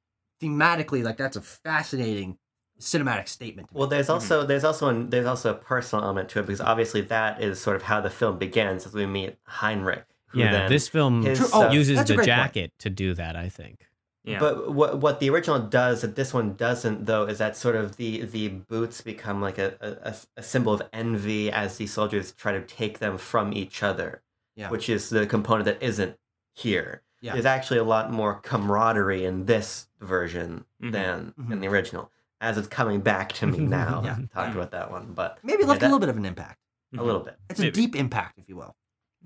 thematically, 0.42 1.04
like 1.04 1.18
that's 1.18 1.38
a 1.38 1.42
fascinating 1.42 2.38
cinematic 2.80 3.28
statement. 3.30 3.70
Well, 3.72 3.88
there's 3.88 4.10
also 4.10 4.46
there's 4.46 4.64
also 4.66 4.90
an, 4.90 5.10
there's 5.10 5.26
also 5.26 5.52
a 5.52 5.56
personal 5.56 6.04
element 6.04 6.28
to 6.30 6.40
it 6.40 6.46
because 6.46 6.60
obviously 6.62 7.02
that 7.02 7.42
is 7.42 7.60
sort 7.62 7.76
of 7.78 7.84
how 7.84 8.02
the 8.02 8.10
film 8.10 8.38
begins 8.38 8.86
as 8.86 8.94
we 8.94 9.06
meet 9.06 9.38
Heinrich. 9.46 10.06
Who 10.30 10.40
Yeah, 10.40 10.52
then, 10.52 10.70
this 10.70 10.90
film 10.90 11.22
his, 11.24 11.40
oh, 11.54 11.70
uh, 11.70 11.72
uses 11.72 12.00
the 12.00 12.06
great 12.16 12.18
point. 12.18 12.26
jacket 12.26 12.74
to 12.80 12.90
do 12.90 13.14
that. 13.14 13.36
I 13.38 13.48
think. 13.48 13.86
Yeah. 14.26 14.40
But 14.40 14.74
what 14.74 15.00
what 15.00 15.20
the 15.20 15.30
original 15.30 15.60
does 15.60 16.02
that 16.02 16.16
this 16.16 16.34
one 16.34 16.56
doesn't 16.56 17.06
though 17.06 17.26
is 17.26 17.38
that 17.38 17.56
sort 17.56 17.76
of 17.76 17.98
the 17.98 18.26
the 18.26 18.48
boots 18.50 19.02
become 19.02 19.40
like 19.42 19.58
a, 19.60 19.76
a- 19.80 20.10
a, 20.10 20.16
a 20.38 20.44
symbol 20.44 20.74
of 20.74 20.82
envy 20.92 21.52
as 21.52 21.78
the 21.78 21.86
soldiers 21.88 22.32
try 22.32 22.52
to 22.52 22.62
take 22.62 23.00
them 23.00 23.18
from 23.18 23.54
each 23.54 23.84
other. 23.84 24.22
Yeah. 24.56 24.70
Which 24.70 24.90
is 24.90 25.10
the 25.10 25.28
component 25.28 25.66
that 25.66 25.82
isn't 25.84 26.18
here. 26.54 27.04
Yeah. 27.22 27.34
There's 27.34 27.46
actually 27.46 27.80
a 27.80 27.84
lot 27.84 28.12
more 28.12 28.36
camaraderie 28.42 29.26
in 29.26 29.46
this 29.46 29.88
version 30.00 30.66
Mhm. 30.82 30.92
than 30.92 31.34
in 31.38 31.46
Mhm. 31.46 31.62
the 31.62 31.68
original. 31.68 32.12
As 32.42 32.58
it's 32.58 32.68
coming 32.68 33.02
back 33.02 33.32
to 33.34 33.48
me 33.48 33.60
now. 33.60 34.02
Yeah. 34.04 34.18
Talked 34.34 34.56
about 34.56 34.72
that 34.72 34.90
one, 34.92 35.14
but 35.14 35.38
Maybe 35.44 35.62
Yeah, 35.64 35.70
left 35.70 35.82
that- 35.82 35.88
a 35.88 35.90
little 35.90 36.00
bit 36.00 36.10
of 36.10 36.18
an 36.18 36.26
impact. 36.26 36.60
a 36.98 37.04
little 37.04 37.22
bit. 37.22 37.38
It's 37.50 37.60
Maybe. 37.60 37.70
a 37.70 37.72
deep 37.74 37.96
impact, 37.96 38.40
if 38.40 38.48
you 38.50 38.56
will. 38.56 38.76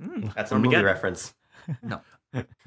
Mm. 0.02 0.34
That's 0.34 0.52
a 0.52 0.56
movie 0.56 0.76
Armageddon. 0.76 0.86
reference. 0.86 1.36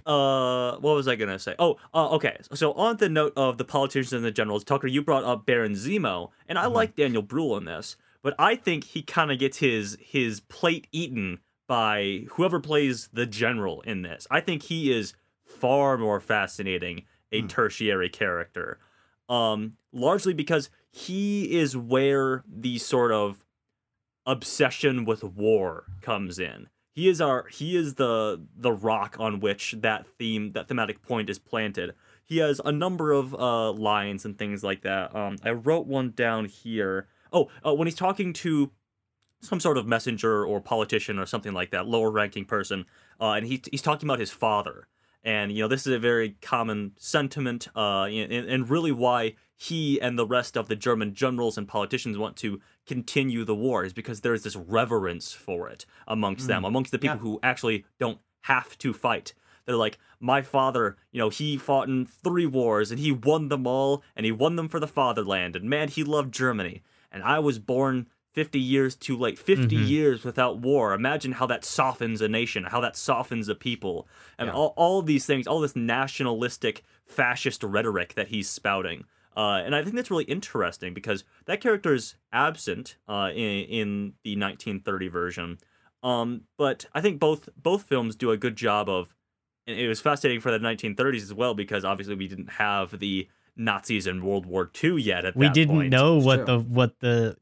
Uh, 0.05 0.77
what 0.79 0.97
was 0.97 1.07
I 1.07 1.15
gonna 1.15 1.39
say? 1.39 1.55
Oh, 1.61 1.77
uh, 1.95 2.09
okay. 2.11 2.37
So 2.53 2.73
on 2.73 2.97
the 2.97 3.09
note 3.09 3.33
of 3.37 3.59
the 3.59 3.65
politicians 3.65 4.13
and 4.13 4.25
the 4.25 4.33
generals, 4.33 4.65
Tucker, 4.65 4.89
you 4.89 5.03
brought 5.03 5.23
up 5.25 5.47
Baron 5.47 5.75
Zemo, 5.75 6.31
and 6.49 6.59
I 6.59 6.65
Mhm. 6.67 6.73
like 6.75 6.97
Daniel 6.97 7.23
Bruhl 7.23 7.57
in 7.57 7.65
this, 7.67 7.97
but 8.23 8.35
I 8.39 8.57
think 8.57 8.83
he 8.85 9.03
kind 9.03 9.31
of 9.31 9.39
gets 9.39 9.59
his 9.59 9.97
his 10.01 10.41
plate 10.41 10.89
eaten 10.91 11.39
by 11.69 12.27
whoever 12.33 12.59
plays 12.59 13.09
the 13.13 13.27
general 13.27 13.81
in 13.83 14.03
this. 14.03 14.27
I 14.31 14.41
think 14.41 14.65
he 14.65 14.91
is 14.93 15.15
far 15.45 15.97
more 15.97 16.21
fascinating 16.21 17.05
a 17.31 17.43
Hmm. 17.43 17.47
tertiary 17.47 18.09
character, 18.09 18.81
um, 19.29 19.77
largely 19.93 20.35
because 20.35 20.69
he 20.91 21.57
is 21.59 21.77
where 21.77 22.43
the 22.49 22.79
sort 22.79 23.13
of 23.13 23.45
obsession 24.27 25.05
with 25.05 25.23
war 25.25 25.87
comes 26.01 26.39
in. 26.41 26.69
He 26.93 27.09
is 27.09 27.21
our 27.21 27.47
he 27.49 27.77
is 27.77 27.95
the 27.95 28.47
the 28.55 28.73
rock 28.73 29.17
on 29.19 29.41
which 29.41 29.77
that 29.81 30.07
theme 30.19 30.51
that 30.51 30.69
thematic 30.69 31.03
point 31.03 31.31
is 31.31 31.39
planted. 31.39 31.95
He 32.25 32.39
has 32.39 32.61
a 32.65 32.73
number 32.73 33.13
of 33.13 33.35
uh 33.35 33.73
lines 33.73 34.25
and 34.25 34.39
things 34.39 34.63
like 34.63 34.83
that. 34.83 35.15
Um 35.15 35.37
I 35.43 35.51
wrote 35.51 35.87
one 35.87 36.11
down 36.11 36.45
here. 36.45 37.09
Oh, 37.33 37.49
uh, 37.67 37.75
when 37.75 37.87
he's 37.87 37.95
talking 37.95 38.35
to 38.35 38.71
some 39.41 39.59
sort 39.59 39.79
of 39.79 39.87
messenger 39.87 40.45
or 40.45 40.61
politician 40.61 41.19
or 41.19 41.27
something 41.27 41.53
like 41.53 41.71
that, 41.71 41.87
lower 41.87 42.11
ranking 42.11 42.45
person, 42.45 42.85
uh, 43.21 43.33
and 43.33 43.47
he, 43.47 43.61
he's 43.71 43.83
talking 43.83 44.07
about 44.07 44.21
his 44.21 44.31
father. 44.31 44.87
And 45.25 45.53
you 45.53 45.63
know 45.63 45.69
this 45.69 45.87
is 45.87 45.95
a 45.95 45.99
very 45.99 46.37
common 46.43 46.93
sentiment, 46.99 47.69
uh, 47.77 48.05
and, 48.05 48.33
and 48.33 48.69
really 48.69 48.93
why 48.93 49.35
he 49.57 50.01
and 50.01 50.19
the 50.19 50.27
rest 50.27 50.57
of 50.57 50.67
the 50.67 50.75
German 50.75 51.15
generals 51.15 51.57
and 51.57 51.69
politicians 51.69 52.19
want 52.19 52.37
to 52.39 52.61
continue 52.87 53.45
the 53.45 53.55
war 53.55 53.85
is 53.85 53.93
because 53.93 54.21
there 54.21 54.35
is 54.35 54.43
this 54.43 54.57
reverence 54.57 55.33
for 55.33 55.69
it 55.69 55.87
amongst 56.09 56.47
them, 56.47 56.65
amongst 56.65 56.91
the 56.93 56.99
people 56.99 57.17
Yeah. 57.17 57.21
who 57.23 57.41
actually 57.43 57.85
don't 57.99 58.19
have 58.43 58.77
to 58.79 58.93
fight. 58.93 59.35
They're 59.65 59.77
like, 59.77 59.99
my 60.19 60.43
father, 60.43 60.97
you 61.13 61.19
know, 61.21 61.29
he 61.29 61.57
fought 61.57 61.89
in 61.89 62.05
three 62.07 62.47
wars 62.47 62.91
and 62.91 62.99
he 62.99 63.13
won 63.13 63.49
them 63.49 63.67
all, 63.67 64.03
and 64.17 64.27
he 64.27 64.33
won 64.33 64.57
them 64.57 64.69
for 64.69 64.81
the 64.81 64.89
fatherland, 64.89 65.55
and 65.55 65.69
man, 65.71 65.89
he 65.89 66.03
loved 66.03 66.35
Germany. 66.35 66.83
And 67.13 67.23
I 67.23 67.39
was 67.39 67.59
born 67.61 68.09
50 68.33 68.59
years 68.59 68.97
too 68.97 69.17
late, 69.17 69.39
50 69.39 69.77
Mhm. 69.77 69.89
years 69.89 70.25
without 70.25 70.59
war. 70.59 70.95
Imagine 70.95 71.33
how 71.33 71.47
that 71.47 71.65
softens 71.65 72.21
a 72.23 72.29
nation, 72.29 72.65
how 72.65 72.81
that 72.81 72.97
softens 72.97 73.47
a 73.49 73.55
people. 73.55 74.09
And 74.39 74.49
Yeah. 74.49 74.55
all, 74.55 74.73
all 74.77 75.03
these 75.03 75.27
things, 75.27 75.47
all 75.47 75.61
this 75.61 75.77
nationalistic 75.77 76.83
fascist 77.07 77.63
rhetoric 77.63 78.15
that 78.15 78.29
he's 78.29 78.49
spouting. 78.49 79.05
Uh, 79.37 79.63
and 79.65 79.75
I 79.75 79.83
think 79.83 79.97
that's 79.97 80.11
really 80.11 80.25
interesting 80.25 80.95
because 80.95 81.25
that 81.47 81.61
character 81.61 81.95
is 81.95 82.17
absent 82.33 82.97
uh, 83.09 83.31
in, 83.35 83.65
in 83.65 83.89
the 84.25 84.37
1930 84.37 85.09
version. 85.09 85.59
Um, 86.03 86.43
but 86.59 86.87
I 86.93 87.01
think 87.01 87.21
both 87.21 87.49
both 87.57 87.85
films 87.85 88.17
do 88.17 88.31
a 88.31 88.37
good 88.37 88.57
job 88.57 88.89
of. 88.89 89.15
And 89.67 89.79
it 89.79 89.87
was 89.87 90.01
fascinating 90.01 90.41
for 90.41 90.51
the 90.51 90.59
1930s 90.59 91.23
as 91.23 91.33
well 91.33 91.55
because 91.55 91.85
obviously 91.85 92.17
we 92.17 92.27
didn't 92.27 92.51
have 92.51 92.99
the 92.99 93.29
Nazis 93.57 94.09
in 94.09 94.25
World 94.25 94.45
War 94.45 94.69
II 94.83 95.01
yet. 95.01 95.25
At 95.25 95.37
We 95.37 95.47
that 95.47 95.55
didn't 95.55 95.77
point. 95.77 95.91
know 95.91 96.19
what 96.19 96.37
true. 96.37 96.45
the 96.47 96.59
what 96.59 96.99
the 96.99 97.37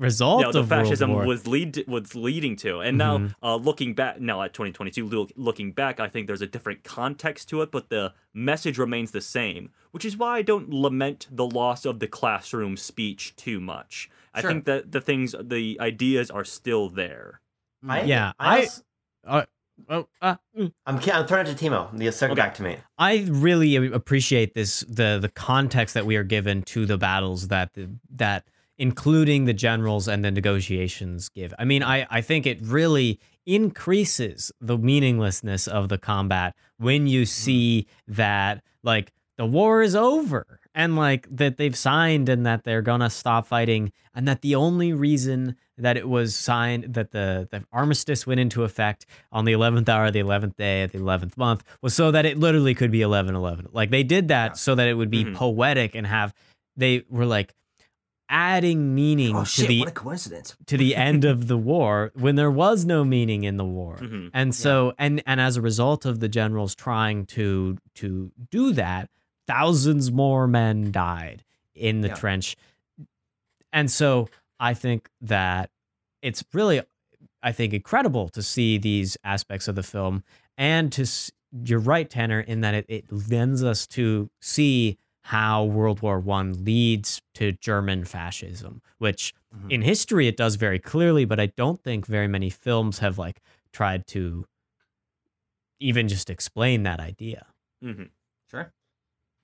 result 0.00 0.44
Yeah, 0.46 0.50
the 0.50 0.58
of 0.60 0.68
fascism 0.68 1.10
World 1.10 1.26
War. 1.26 1.26
was 1.28 1.46
lead 1.46 1.84
was 1.86 2.14
leading 2.14 2.56
to, 2.56 2.80
and 2.80 2.96
Mhm. 2.96 2.98
now 2.98 3.28
uh, 3.42 3.56
looking 3.56 3.94
back, 3.94 4.20
now 4.20 4.42
at 4.42 4.52
2022, 4.54 5.06
loo- 5.06 5.28
looking 5.36 5.70
back, 5.72 6.00
I 6.00 6.08
think 6.08 6.26
there's 6.26 6.42
a 6.42 6.46
different 6.46 6.82
context 6.82 7.48
to 7.50 7.62
it, 7.62 7.70
but 7.70 7.88
the 7.90 8.12
message 8.34 8.78
remains 8.78 9.12
the 9.12 9.20
same, 9.20 9.70
which 9.92 10.04
is 10.04 10.16
why 10.16 10.38
I 10.38 10.42
don't 10.42 10.70
lament 10.70 11.28
the 11.30 11.46
loss 11.46 11.84
of 11.84 12.00
the 12.00 12.08
classroom 12.08 12.76
speech 12.76 13.36
too 13.36 13.60
much. 13.60 14.08
I 14.34 14.42
think 14.42 14.64
that 14.64 14.90
the 14.92 15.00
things, 15.00 15.34
the 15.40 15.76
ideas 15.80 16.30
are 16.30 16.44
still 16.44 16.88
there. 16.88 17.40
I, 17.86 18.02
Yeah, 18.02 18.32
I, 18.38 18.56
I- 18.56 18.60
also- 19.26 19.46
Oh, 19.88 20.08
uh, 20.20 20.36
mm. 20.58 20.70
I'm 20.84 20.96
I'm 20.96 21.26
throwing 21.26 21.46
it 21.46 21.56
to 21.56 21.64
Timo. 21.70 21.98
You 21.98 22.12
circle 22.12 22.34
Okay. 22.34 22.42
back 22.42 22.54
to 22.56 22.62
me. 22.62 22.76
I 22.98 23.24
really 23.30 23.76
appreciate 23.76 24.52
this 24.52 24.80
the 24.80 25.18
the 25.18 25.30
context 25.30 25.94
that 25.94 26.04
we 26.04 26.16
are 26.16 26.22
given 26.22 26.62
to 26.64 26.84
the 26.84 26.98
battles 26.98 27.48
that 27.48 27.72
the, 27.72 27.88
that 28.16 28.46
including 28.80 29.44
the 29.44 29.52
generals 29.52 30.08
and 30.08 30.24
the 30.24 30.30
negotiations 30.30 31.28
give. 31.28 31.52
I 31.58 31.64
mean, 31.64 31.82
I 31.82 32.06
I 32.10 32.20
think 32.22 32.46
it 32.46 32.58
really 32.62 33.20
increases 33.46 34.50
the 34.60 34.76
meaninglessness 34.78 35.68
of 35.68 35.88
the 35.88 35.98
combat 35.98 36.54
when 36.78 37.06
you 37.06 37.24
see 37.26 37.86
that 38.08 38.62
like 38.82 39.12
the 39.36 39.46
war 39.46 39.82
is 39.82 39.94
over 39.94 40.44
and 40.74 40.96
like 40.96 41.26
that 41.30 41.56
they've 41.56 41.76
signed 41.76 42.28
and 42.28 42.44
that 42.46 42.64
they're 42.64 42.82
gonna 42.82 43.10
stop 43.10 43.46
fighting 43.46 43.92
and 44.14 44.26
that 44.28 44.42
the 44.42 44.54
only 44.54 44.92
reason 44.92 45.56
that 45.78 45.96
it 45.96 46.08
was 46.08 46.34
signed 46.34 46.84
that 46.94 47.10
the 47.10 47.48
the 47.50 47.62
armistice 47.72 48.26
went 48.26 48.40
into 48.40 48.64
effect 48.64 49.06
on 49.32 49.44
the 49.44 49.52
11th 49.52 49.88
hour, 49.88 50.10
the 50.10 50.20
11th 50.20 50.56
day, 50.56 50.82
at 50.82 50.92
the 50.92 50.98
11th 50.98 51.36
month 51.36 51.62
was 51.82 51.94
so 51.94 52.10
that 52.10 52.24
it 52.26 52.38
literally 52.38 52.74
could 52.74 52.90
be 52.90 53.02
11 53.02 53.34
11. 53.34 53.68
Like 53.72 53.90
they 53.90 54.02
did 54.02 54.28
that 54.28 54.50
Yeah. 54.52 54.54
so 54.54 54.74
that 54.74 54.88
it 54.88 54.94
would 54.94 55.10
be 55.10 55.24
Mhm. 55.24 55.34
poetic 55.34 55.94
and 55.94 56.06
have, 56.06 56.32
they 56.76 57.02
were 57.08 57.26
like 57.26 57.54
adding 58.30 58.94
meaning 58.94 59.36
Oh 59.36 59.40
to 59.40 59.46
shit! 59.46 59.68
the 59.68 59.80
what 59.80 59.88
a 59.88 59.92
coincidence. 59.92 60.56
to 60.66 60.76
the 60.78 60.94
end 60.96 61.24
of 61.26 61.48
the 61.48 61.58
war 61.58 62.12
when 62.14 62.36
there 62.36 62.50
was 62.50 62.84
no 62.86 63.04
meaning 63.04 63.44
in 63.44 63.56
the 63.58 63.64
war. 63.64 63.96
hmm 63.98 64.28
And 64.32 64.54
so 64.54 64.94
and 64.98 65.22
and 65.26 65.40
as 65.40 65.56
a 65.56 65.60
result 65.60 66.06
of 66.06 66.20
the 66.20 66.28
generals 66.28 66.74
trying 66.74 67.26
to 67.26 67.76
to 67.96 68.30
do 68.50 68.72
that, 68.72 69.10
thousands 69.46 70.10
more 70.12 70.46
men 70.46 70.92
died 70.92 71.44
in 71.74 72.00
the 72.02 72.08
Yeah. 72.08 72.14
trench. 72.14 72.56
And 73.72 73.90
so 73.90 74.28
I 74.58 74.74
think 74.74 75.08
that 75.20 75.70
it's 76.22 76.44
really 76.52 76.80
I 77.42 77.52
think 77.52 77.72
incredible 77.72 78.28
to 78.30 78.42
see 78.42 78.78
these 78.78 79.16
aspects 79.24 79.66
of 79.68 79.74
the 79.74 79.82
film 79.82 80.22
and 80.58 80.92
to 80.92 81.06
you're 81.64 81.80
right 81.80 82.08
Tanner 82.08 82.40
in 82.40 82.60
that 82.60 82.74
it, 82.74 82.86
it 82.88 83.04
lends 83.30 83.64
us 83.64 83.86
to 83.88 84.30
see 84.40 84.98
how 85.22 85.64
World 85.64 86.00
War 86.02 86.18
1 86.18 86.64
leads 86.64 87.20
to 87.34 87.52
German 87.52 88.04
fascism, 88.04 88.82
which 88.98 89.34
Mhm. 89.56 89.72
in 89.72 89.82
history 89.82 90.26
it 90.28 90.36
does 90.36 90.56
very 90.56 90.78
clearly, 90.78 91.24
but 91.24 91.38
I 91.40 91.46
don't 91.46 91.80
think 91.82 92.06
very 92.06 92.28
many 92.28 92.50
films 92.50 92.98
have 93.00 93.18
like 93.18 93.40
tried 93.72 94.06
to 94.08 94.46
even 95.80 96.08
just 96.08 96.30
explain 96.30 96.82
that 96.84 97.00
idea. 97.00 97.46
Mm-hmm. 97.82 98.04
Sure. 98.50 98.72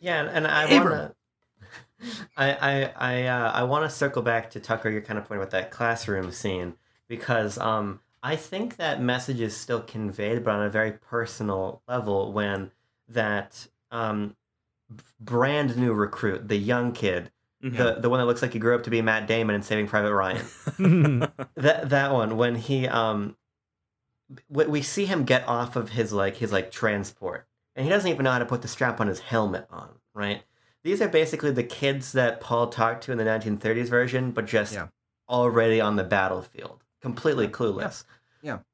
Yeah, 0.00 0.20
and, 0.20 0.28
and 0.28 0.46
I 0.46 0.64
Abram. 0.64 0.78
want 0.88 0.88
to. 1.10 1.16
I 2.36 2.52
I 2.52 2.92
I 2.96 3.26
uh, 3.26 3.52
I 3.52 3.62
want 3.64 3.88
to 3.88 3.96
circle 3.96 4.22
back 4.22 4.50
to 4.50 4.60
Tucker. 4.60 4.90
Your 4.90 5.00
kind 5.00 5.18
of 5.18 5.24
point 5.24 5.40
about 5.40 5.50
that 5.52 5.70
classroom 5.70 6.30
scene 6.30 6.74
because 7.08 7.56
um 7.58 8.00
I 8.22 8.36
think 8.36 8.76
that 8.76 9.00
message 9.00 9.40
is 9.40 9.56
still 9.56 9.80
conveyed, 9.80 10.44
but 10.44 10.54
on 10.54 10.62
a 10.66 10.70
very 10.70 10.92
personal 10.92 11.82
level 11.88 12.32
when 12.32 12.70
that 13.08 13.66
um 13.90 14.28
b- 14.28 14.34
brand 15.20 15.76
new 15.76 15.92
recruit, 15.92 16.48
the 16.48 16.56
young 16.56 16.92
kid, 16.92 17.30
Mm-hmm. 17.64 17.76
the 17.78 17.94
the 18.00 18.10
one 18.10 18.20
that 18.20 18.26
looks 18.26 18.42
like 18.42 18.52
he 18.52 18.58
grew 18.58 18.74
up 18.74 18.82
to 18.84 18.90
be 18.90 19.00
Matt 19.00 19.26
Damon 19.26 19.54
in 19.56 19.62
Saving 19.62 19.88
Private 19.88 20.12
Ryan. 20.14 20.44
that 21.56 21.88
that 21.88 22.12
one 22.12 22.36
when 22.36 22.54
he 22.54 22.86
um 22.86 23.34
we, 24.50 24.66
we 24.66 24.82
see 24.82 25.06
him 25.06 25.24
get 25.24 25.46
off 25.48 25.74
of 25.74 25.88
his 25.90 26.12
like 26.12 26.36
his 26.36 26.52
like 26.52 26.70
transport 26.70 27.46
and 27.74 27.84
he 27.84 27.90
doesn't 27.90 28.10
even 28.10 28.24
know 28.24 28.32
how 28.32 28.38
to 28.38 28.44
put 28.46 28.60
the 28.62 28.68
strap 28.68 29.00
on 29.00 29.06
his 29.06 29.20
helmet 29.20 29.66
on 29.70 29.88
right 30.14 30.42
these 30.84 31.00
are 31.00 31.08
basically 31.08 31.50
the 31.50 31.62
kids 31.62 32.12
that 32.12 32.40
paul 32.40 32.66
talked 32.68 33.04
to 33.04 33.12
in 33.12 33.18
the 33.18 33.24
1930s 33.24 33.88
version 33.88 34.30
but 34.32 34.46
just 34.46 34.74
Yeah. 34.74 34.88
already 35.28 35.80
on 35.80 35.96
the 35.96 36.04
battlefield 36.04 36.82
completely 37.00 37.48
clueless 37.48 38.04
Yeah. 38.06 38.15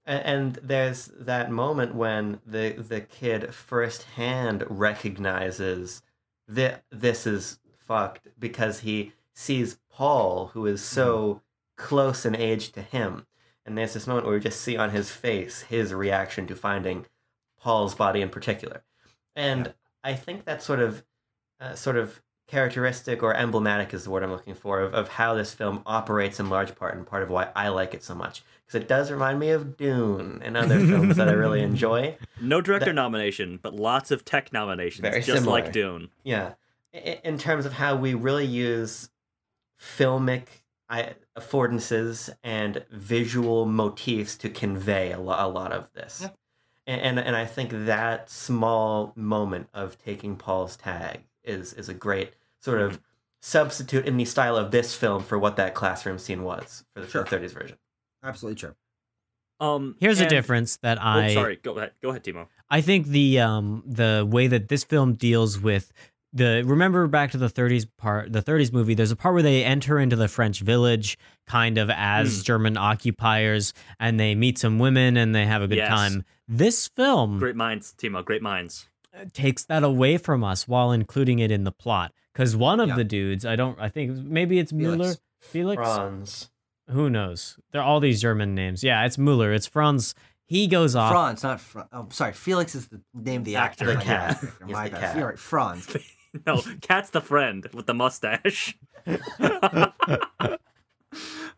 A- 0.06 0.26
And 0.26 0.54
there's 0.62 1.06
that 1.18 1.50
moment 1.50 1.94
when 1.94 2.40
the 2.46 2.72
the 2.72 3.00
kid 3.00 3.54
firsthand 3.54 4.64
recognizes 4.68 6.02
that 6.48 6.84
this 6.90 7.26
is 7.26 7.58
fucked 7.78 8.28
because 8.38 8.80
he 8.80 9.12
sees 9.34 9.78
Paul, 9.90 10.48
who 10.48 10.66
is 10.66 10.82
so 10.82 11.42
close 11.76 12.24
in 12.26 12.34
age 12.36 12.72
to 12.72 12.82
him. 12.82 13.26
And 13.64 13.78
there's 13.78 13.94
this 13.94 14.06
moment 14.06 14.26
where 14.26 14.34
we 14.34 14.40
just 14.40 14.60
see 14.60 14.76
on 14.76 14.90
his 14.90 15.10
face 15.10 15.62
his 15.62 15.94
reaction 15.94 16.46
to 16.48 16.56
finding 16.56 17.06
Paul's 17.60 17.94
body 17.94 18.20
in 18.20 18.28
particular. 18.28 18.82
And 19.36 19.74
I 20.04 20.14
think 20.14 20.44
that 20.44 20.62
sort 20.62 20.80
of 20.80 21.04
uh, 21.60 21.74
sort 21.74 21.96
of 21.96 22.20
characteristic 22.52 23.22
or 23.22 23.34
emblematic 23.34 23.94
is 23.94 24.04
the 24.04 24.10
word 24.10 24.22
I'm 24.22 24.30
looking 24.30 24.54
for 24.54 24.80
of, 24.82 24.92
of 24.92 25.08
how 25.08 25.32
this 25.34 25.54
film 25.54 25.82
operates 25.86 26.38
in 26.38 26.50
large 26.50 26.74
part 26.76 26.94
and 26.94 27.06
part 27.06 27.22
of 27.22 27.30
why 27.30 27.48
I 27.56 27.68
like 27.68 27.94
it 27.94 28.04
so 28.04 28.14
much. 28.14 28.44
Because 28.66 28.82
it 28.82 28.86
does 28.86 29.10
remind 29.10 29.40
me 29.40 29.48
of 29.50 29.78
Dune 29.78 30.42
and 30.44 30.54
other 30.56 30.78
films 30.78 31.16
that 31.16 31.28
I 31.30 31.32
really 31.32 31.62
enjoy. 31.72 32.16
No 32.42 32.60
director 32.60 32.90
That- 32.90 32.94
nomination, 32.94 33.58
but 33.62 33.74
lots 33.74 34.10
of 34.10 34.24
tech 34.26 34.52
nominations, 34.52 35.00
Very 35.00 35.22
just 35.22 35.38
similar. 35.38 35.62
like 35.62 35.72
Dune. 35.72 36.10
Yeah. 36.24 36.52
In 36.92 37.38
terms 37.38 37.64
of 37.64 37.72
how 37.72 37.96
we 37.96 38.12
really 38.12 38.44
use 38.44 39.08
filmic 39.80 40.44
affordances 41.38 42.28
and 42.44 42.84
visual 42.90 43.64
motifs 43.64 44.36
to 44.36 44.50
convey 44.50 45.10
a, 45.12 45.18
lo- 45.18 45.36
a 45.38 45.48
lot 45.48 45.72
of 45.72 45.90
this. 45.94 46.18
Yeah. 46.22 46.28
And, 46.86 47.00
and 47.00 47.18
and 47.18 47.34
I 47.36 47.46
think 47.46 47.70
that 47.86 48.28
small 48.28 49.12
moment 49.16 49.68
of 49.72 49.96
taking 49.96 50.36
Paul's 50.36 50.76
tag 50.76 51.20
is 51.44 51.72
is 51.72 51.88
a 51.88 51.94
great 51.94 52.34
sort 52.62 52.80
of 52.80 53.00
substitute 53.40 54.06
in 54.06 54.16
the 54.16 54.24
style 54.24 54.56
of 54.56 54.70
this 54.70 54.94
film 54.94 55.22
for 55.22 55.38
what 55.38 55.56
that 55.56 55.74
classroom 55.74 56.18
scene 56.18 56.42
was 56.44 56.84
for 56.94 57.02
the 57.02 57.08
Sure. 57.08 57.24
30s 57.24 57.52
version. 57.52 57.76
Absolutely 58.22 58.58
true. 58.60 58.74
Um, 59.60 59.96
Here's 60.00 60.20
a 60.20 60.26
difference 60.28 60.76
that 60.78 60.98
Oh, 60.98 61.02
I 61.02 61.34
sorry. 61.34 61.56
Go 61.56 61.76
ahead. 61.76 61.92
Go 62.02 62.10
ahead, 62.10 62.24
Timo. 62.24 62.46
I 62.70 62.80
think 62.80 63.06
the 63.08 63.40
um 63.40 63.82
the 63.86 64.26
way 64.28 64.46
that 64.46 64.68
this 64.68 64.82
film 64.84 65.14
deals 65.14 65.58
with 65.60 65.92
the 66.32 66.62
remember 66.66 67.06
back 67.06 67.30
to 67.32 67.38
the 67.38 67.48
30s 67.50 67.86
part 67.98 68.32
the 68.32 68.40
30s 68.42 68.72
movie 68.72 68.94
there's 68.94 69.10
a 69.10 69.16
part 69.16 69.34
where 69.34 69.42
they 69.42 69.62
enter 69.64 69.98
into 70.00 70.16
the 70.16 70.26
French 70.28 70.60
village 70.60 71.18
kind 71.46 71.76
of 71.78 71.90
as 71.90 72.40
Mm. 72.40 72.44
German 72.44 72.76
occupiers 72.76 73.74
and 74.00 74.18
they 74.18 74.34
meet 74.34 74.58
some 74.58 74.78
women 74.78 75.16
and 75.16 75.34
they 75.34 75.44
have 75.46 75.62
a 75.62 75.68
good 75.68 75.76
Yes. 75.78 75.88
time. 75.90 76.24
This 76.48 76.88
film 76.88 77.38
Great 77.38 77.56
minds, 77.56 77.94
Timo. 77.96 78.24
Great 78.24 78.42
minds. 78.42 78.88
takes 79.34 79.64
that 79.66 79.82
away 79.84 80.16
from 80.16 80.42
us 80.42 80.66
while 80.66 80.90
including 80.92 81.38
it 81.38 81.50
in 81.50 81.64
the 81.64 81.72
plot 81.72 82.12
cuz 82.34 82.56
one 82.56 82.80
of 82.80 82.88
Yeah. 82.90 82.96
the 82.96 83.04
dudes 83.04 83.44
I 83.46 83.56
don't 83.56 83.78
I 83.80 83.88
think 83.88 84.16
maybe 84.18 84.58
it's 84.58 84.72
Mueller 84.72 85.14
Felix. 85.14 85.20
Felix 85.40 85.82
Franz. 85.82 86.50
who 86.90 87.08
knows 87.10 87.58
they're 87.72 87.82
all 87.82 88.00
these 88.00 88.20
German 88.22 88.54
names 88.54 88.82
yeah 88.84 89.04
it's 89.04 89.18
Mueller 89.18 89.52
it's 89.52 89.66
Franz 89.66 90.14
he 90.46 90.66
goes 90.66 90.94
off 90.94 91.12
Franz, 91.12 91.42
not 91.42 91.60
Franz. 91.60 91.88
Oh, 91.92 92.08
sorry. 92.10 92.32
Felix 92.34 92.74
is 92.74 92.88
the 92.88 93.00
name 93.14 93.40
of 93.40 93.44
the 93.46 93.56
actor. 93.56 93.84
Actor. 93.90 93.90
The 93.90 93.94
not 93.94 94.04
cat. 94.04 94.30
actor. 94.32 94.52
He's 94.66 94.72
My 94.74 94.88
the 94.90 94.96
cat. 94.98 95.16
You're 95.16 95.28
right. 95.28 95.38
Franz. 95.38 95.96
No, 96.46 96.62
Cat's 96.80 97.10
the 97.10 97.20
friend 97.20 97.66
with 97.74 97.84
the 97.86 97.92
mustache. 97.92 98.74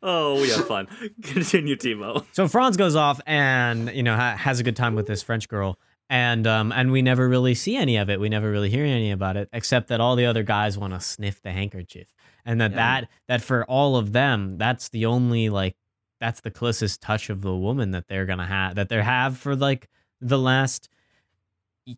oh, 0.02 0.40
we 0.40 0.50
have 0.50 0.66
fun. 0.66 0.88
Continue, 1.22 1.76
Timo. 1.76 2.26
So 2.32 2.48
Franz 2.48 2.76
goes 2.76 2.96
off 2.96 3.20
and 3.26 3.88
you 3.94 4.02
know 4.02 4.16
ha- 4.16 4.36
has 4.36 4.60
a 4.60 4.62
good 4.62 4.76
time 4.76 4.94
with 4.94 5.06
this 5.06 5.22
French 5.22 5.48
girl, 5.48 5.78
and 6.10 6.46
um 6.46 6.70
and 6.72 6.92
we 6.92 7.02
never 7.02 7.28
really 7.28 7.54
see 7.54 7.76
any 7.76 7.96
of 7.96 8.10
it. 8.10 8.20
We 8.20 8.28
never 8.28 8.50
really 8.50 8.70
hear 8.70 8.84
any 8.84 9.10
about 9.10 9.36
it, 9.36 9.48
except 9.52 9.88
that 9.88 10.00
all 10.00 10.16
the 10.16 10.26
other 10.26 10.42
guys 10.42 10.76
want 10.78 10.92
to 10.94 11.00
sniff 11.00 11.40
the 11.42 11.52
handkerchief, 11.52 12.12
and 12.44 12.60
that 12.60 12.72
Yeah. 12.72 12.76
that 12.76 13.08
that 13.28 13.42
for 13.42 13.64
all 13.64 13.96
of 13.96 14.12
them, 14.12 14.58
that's 14.58 14.88
the 14.90 15.06
only 15.06 15.48
like 15.48 15.76
that's 16.20 16.40
the 16.40 16.50
closest 16.50 17.00
touch 17.00 17.30
of 17.30 17.42
the 17.42 17.54
woman 17.54 17.90
that 17.92 18.06
they're 18.08 18.26
gonna 18.26 18.46
have 18.46 18.74
that 18.76 18.88
they 18.88 19.02
have 19.02 19.36
for 19.38 19.56
like 19.56 19.88
the 20.20 20.38
last 20.38 20.88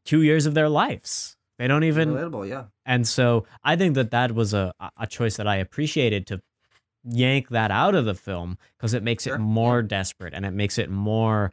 two 0.05 0.23
years 0.23 0.47
of 0.47 0.55
their 0.55 0.69
lives. 0.69 1.37
They 1.59 1.69
don't 1.69 1.85
even 1.85 2.11
Relatable, 2.11 2.49
yeah. 2.49 2.65
and 2.85 3.07
so 3.09 3.47
I 3.65 3.77
think 3.77 3.95
that 3.95 4.11
that 4.11 4.33
was 4.35 4.53
a 4.53 4.73
a 4.99 5.07
choice 5.07 5.37
that 5.39 5.47
I 5.47 5.57
appreciated 5.57 6.27
to 6.29 6.43
yank 7.09 7.49
that 7.51 7.71
out 7.71 7.95
of 7.95 8.05
the 8.05 8.15
film 8.15 8.59
because 8.77 8.93
it 8.93 9.03
makes 9.03 9.25
Sure, 9.25 9.37
it 9.37 9.39
more 9.39 9.81
desperate 9.83 10.35
and 10.35 10.45
it 10.45 10.51
makes 10.53 10.77
it 10.77 10.91
more. 10.91 11.53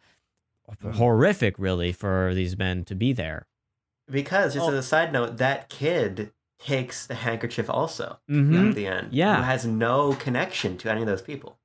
Horrific, 0.94 1.58
really, 1.58 1.92
for 1.92 2.34
these 2.34 2.58
men 2.58 2.84
to 2.86 2.96
be 2.96 3.14
there. 3.14 3.48
Because, 4.10 4.54
just 4.54 4.66
Oh. 4.66 4.70
as 4.72 4.76
a 4.76 4.84
side 4.84 5.14
note, 5.14 5.38
that 5.38 5.70
kid 5.70 6.32
takes 6.60 7.06
the 7.06 7.16
handkerchief 7.16 7.70
also 7.70 8.20
Mhm. 8.30 8.70
at 8.70 8.76
the 8.76 8.88
end. 8.88 9.14
Yeah. 9.14 9.38
Who 9.38 9.42
has 9.44 9.66
no 9.66 10.14
connection 10.14 10.78
to 10.80 10.90
any 10.92 11.02
of 11.02 11.08
those 11.08 11.22
people. 11.22 11.60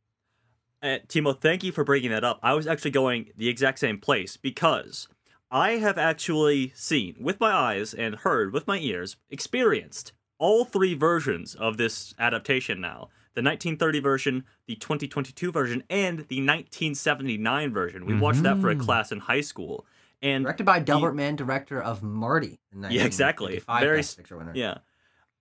Uh, 0.83 0.99
Timo, 1.09 1.39
thank 1.39 1.65
you 1.65 1.73
for 1.73 1.85
bringing 1.85 2.11
that 2.11 2.25
up. 2.25 2.39
I 2.43 2.55
was 2.55 2.67
actually 2.67 2.93
going 2.93 3.33
the 3.37 3.49
exact 3.49 3.79
same 3.81 3.99
place 3.99 4.37
because 4.37 5.09
I 5.51 5.73
have 5.73 5.99
actually 5.99 6.73
seen 6.75 7.17
with 7.21 7.41
my 7.41 7.53
eyes 7.53 7.95
and 7.95 8.17
heard 8.17 8.53
with 8.53 8.67
my 8.67 8.79
ears, 8.79 9.17
experienced 9.31 10.13
all 10.39 10.65
three 10.65 10.95
versions 10.95 11.55
of 11.57 11.77
this 11.79 12.15
adaptation 12.19 12.81
now. 12.81 13.09
The 13.39 13.43
1930 13.45 14.01
version, 14.01 14.45
the 14.67 14.75
2022 14.75 15.53
version, 15.53 15.85
and 15.89 16.27
the 16.27 16.41
1979 16.41 17.73
version. 17.73 18.05
We 18.05 18.19
watched 18.19 18.43
that 18.43 18.59
for 18.61 18.69
a 18.69 18.75
Mhm. 18.75 18.81
class 18.81 19.13
in 19.13 19.21
high 19.21 19.43
school. 19.43 19.87
And 20.21 20.43
Directed 20.43 20.65
by 20.67 20.81
Delbert 20.81 21.15
Mann, 21.15 21.37
director 21.37 21.81
of 21.81 22.03
Marty. 22.03 22.59
the 22.73 22.93
Yeah, 22.93 23.05
exactly. 23.05 23.61
Very 23.81 23.99
Best 23.99 24.17
Picture 24.17 24.37
winner. 24.39 24.51
Yeah. 24.57 24.79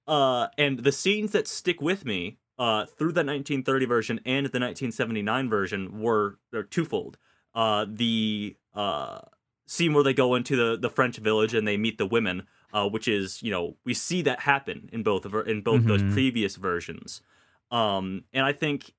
Uh, 0.08 0.50
and 0.60 0.78
the 0.84 0.92
scenes 0.92 1.32
that 1.32 1.48
stick 1.48 1.82
with 1.82 2.06
me 2.06 2.38
uh, 2.60 2.86
through 2.86 3.14
the 3.14 3.24
1930 3.24 3.86
version 3.88 4.20
and 4.26 4.46
the 4.46 4.60
1979 4.60 5.50
version 5.50 6.00
were 6.00 6.38
they're 6.52 6.62
twofold. 6.62 7.18
Uh, 7.56 7.88
the 7.90 8.56
uh, 8.76 9.22
scene 9.66 9.94
where 9.96 10.04
they 10.04 10.14
go 10.14 10.36
into 10.36 10.56
the, 10.56 10.78
the 10.78 10.90
French 10.92 11.18
village 11.18 11.56
and 11.56 11.68
they 11.68 11.78
meet 11.78 11.98
the 11.98 12.06
women, 12.06 12.44
uh, 12.74 12.88
which 12.88 13.08
is 13.08 13.42
you 13.42 13.50
know 13.50 13.76
we 13.86 13.96
see 13.96 14.22
that 14.22 14.42
happen 14.42 14.88
in 14.94 15.02
both 15.02 15.26
of 15.26 15.34
in 15.48 15.62
both 15.62 15.82
Mhm. 15.82 15.88
those 15.88 16.14
previous 16.14 16.58
versions. 16.58 17.22
Um, 17.72 18.24
and 18.34 18.46
I 18.46 18.54
think 18.54 18.94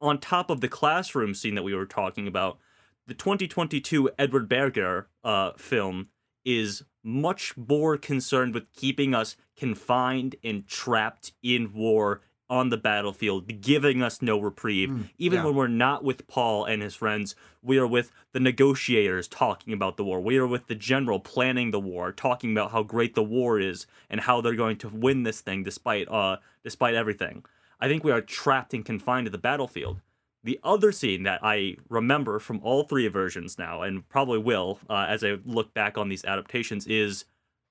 on 0.00 0.18
top 0.18 0.50
of 0.50 0.60
the 0.60 0.68
classroom 0.68 1.34
scene 1.34 1.54
that 1.54 1.62
we 1.62 1.74
were 1.74 1.86
talking 1.86 2.26
about, 2.26 2.58
the 3.06 3.14
2022 3.14 4.10
Edward 4.18 4.48
Berger 4.48 5.08
uh, 5.24 5.52
film 5.52 6.08
is 6.44 6.84
much 7.04 7.56
more 7.56 7.96
concerned 7.96 8.54
with 8.54 8.72
keeping 8.72 9.14
us 9.14 9.36
confined 9.56 10.36
and 10.42 10.66
trapped 10.66 11.32
in 11.42 11.72
war 11.72 12.20
on 12.52 12.68
the 12.68 12.76
battlefield, 12.76 13.62
giving 13.62 14.02
us 14.02 14.20
no 14.20 14.38
reprieve. 14.38 14.90
Mm, 14.90 15.08
Even 15.16 15.38
yeah. 15.38 15.44
when 15.46 15.54
we're 15.54 15.68
not 15.68 16.04
with 16.04 16.28
Paul 16.28 16.66
and 16.66 16.82
his 16.82 16.94
friends, 16.94 17.34
we 17.62 17.78
are 17.78 17.86
with 17.86 18.12
the 18.32 18.40
negotiators 18.40 19.26
talking 19.26 19.72
about 19.72 19.96
the 19.96 20.04
war. 20.04 20.20
We 20.20 20.36
are 20.36 20.46
with 20.46 20.66
the 20.66 20.74
general 20.74 21.18
planning 21.18 21.70
the 21.70 21.80
war, 21.80 22.12
talking 22.12 22.52
about 22.52 22.70
how 22.70 22.82
great 22.82 23.14
the 23.14 23.22
war 23.22 23.58
is 23.58 23.86
and 24.10 24.20
how 24.20 24.42
they're 24.42 24.54
going 24.54 24.76
to 24.78 24.88
win 24.88 25.22
this 25.22 25.40
thing 25.40 25.62
despite 25.62 26.08
uh 26.10 26.36
despite 26.62 26.94
everything. 26.94 27.42
I 27.82 27.88
think 27.88 28.04
we 28.04 28.12
are 28.12 28.20
trapped 28.22 28.72
and 28.72 28.84
confined 28.84 29.26
to 29.26 29.30
the 29.30 29.38
battlefield. 29.38 30.00
The 30.44 30.58
other 30.64 30.90
scene 30.92 31.22
that 31.24 31.40
I 31.42 31.76
remember 31.88 32.38
from 32.38 32.60
all 32.62 32.84
three 32.84 33.06
versions 33.08 33.58
now, 33.58 33.82
and 33.82 34.08
probably 34.08 34.38
will 34.38 34.78
uh, 34.88 35.06
as 35.08 35.22
I 35.22 35.36
look 35.44 35.74
back 35.74 35.98
on 35.98 36.08
these 36.08 36.24
adaptations, 36.24 36.86
is 36.86 37.24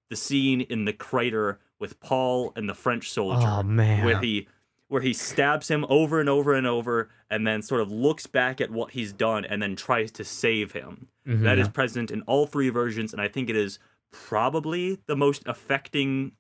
the 0.10 0.16
scene 0.16 0.62
in 0.62 0.86
the 0.86 0.94
crater 0.94 1.60
with 1.80 2.00
Paul 2.00 2.54
and 2.56 2.70
the 2.70 2.74
French 2.76 3.10
soldier, 3.10 3.48
Oh 3.48 3.64
man, 3.64 4.06
where 4.06 4.20
he 4.20 4.48
where 4.88 5.02
he 5.02 5.14
stabs 5.14 5.70
him 5.70 5.86
over 5.88 6.20
and 6.20 6.28
over 6.28 6.54
and 6.54 6.68
over, 6.68 7.10
and 7.30 7.48
then 7.48 7.62
sort 7.62 7.80
of 7.80 7.90
looks 7.90 8.28
back 8.28 8.60
at 8.60 8.70
what 8.70 8.92
he's 8.92 9.14
done 9.14 9.46
and 9.46 9.62
then 9.62 9.74
tries 9.78 10.12
to 10.12 10.24
save 10.26 10.74
him. 10.74 11.08
Mhm. 11.26 11.44
That 11.44 11.58
is 11.60 11.70
present 11.70 12.12
in 12.12 12.22
all 12.24 12.46
three 12.46 12.68
versions, 12.70 13.14
and 13.14 13.22
I 13.22 13.30
think 13.30 13.50
it 13.50 13.56
is 13.56 13.80
probably 14.12 15.00
the 15.08 15.16
most 15.16 15.44
affecting 15.46 16.34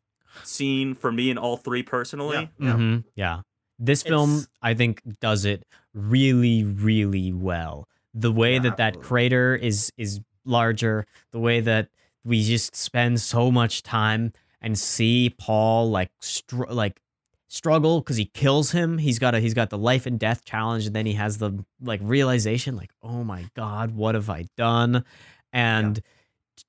scene 0.43 0.93
for 0.93 1.11
me 1.11 1.29
in 1.29 1.37
all 1.37 1.55
three 1.57 1.83
personally. 1.83 2.49
Yeah. 2.59 2.73
Mhm. 2.73 3.03
yeah. 3.15 3.41
This 3.83 4.03
film, 4.03 4.29
It's- 4.31 4.47
I 4.61 4.73
think, 4.75 5.01
does 5.19 5.43
it 5.43 5.65
really, 5.93 6.63
really 6.63 7.33
well. 7.33 7.87
The 8.13 8.31
way 8.31 8.53
Yeah, 8.53 8.59
that 8.59 8.77
that 8.77 9.01
crater 9.01 9.55
is 9.55 9.91
is 9.97 10.19
larger, 10.45 11.05
the 11.31 11.39
way 11.39 11.59
that 11.61 11.89
we 12.23 12.43
just 12.43 12.75
spend 12.75 13.19
so 13.19 13.49
much 13.51 13.81
time 13.83 14.33
and 14.61 14.77
see 14.77 15.33
Paul 15.37 15.89
like 15.89 16.11
str- 16.19 16.65
like 16.69 17.01
struggle 17.47 17.99
because 18.01 18.17
he 18.17 18.25
kills 18.25 18.71
him. 18.71 18.97
He's 18.99 19.17
got 19.17 19.33
a 19.33 19.39
he's 19.39 19.53
got 19.55 19.69
the 19.71 19.77
life 19.77 20.05
and 20.05 20.19
death 20.19 20.45
challenge, 20.45 20.85
and 20.85 20.95
then 20.95 21.05
he 21.07 21.13
has 21.13 21.39
the 21.39 21.65
like 21.81 21.99
realization, 22.03 22.75
like, 22.75 22.91
oh 23.01 23.23
my 23.23 23.45
god, 23.55 23.91
what 23.95 24.13
have 24.15 24.29
I 24.29 24.45
done? 24.57 25.03
And 25.51 26.01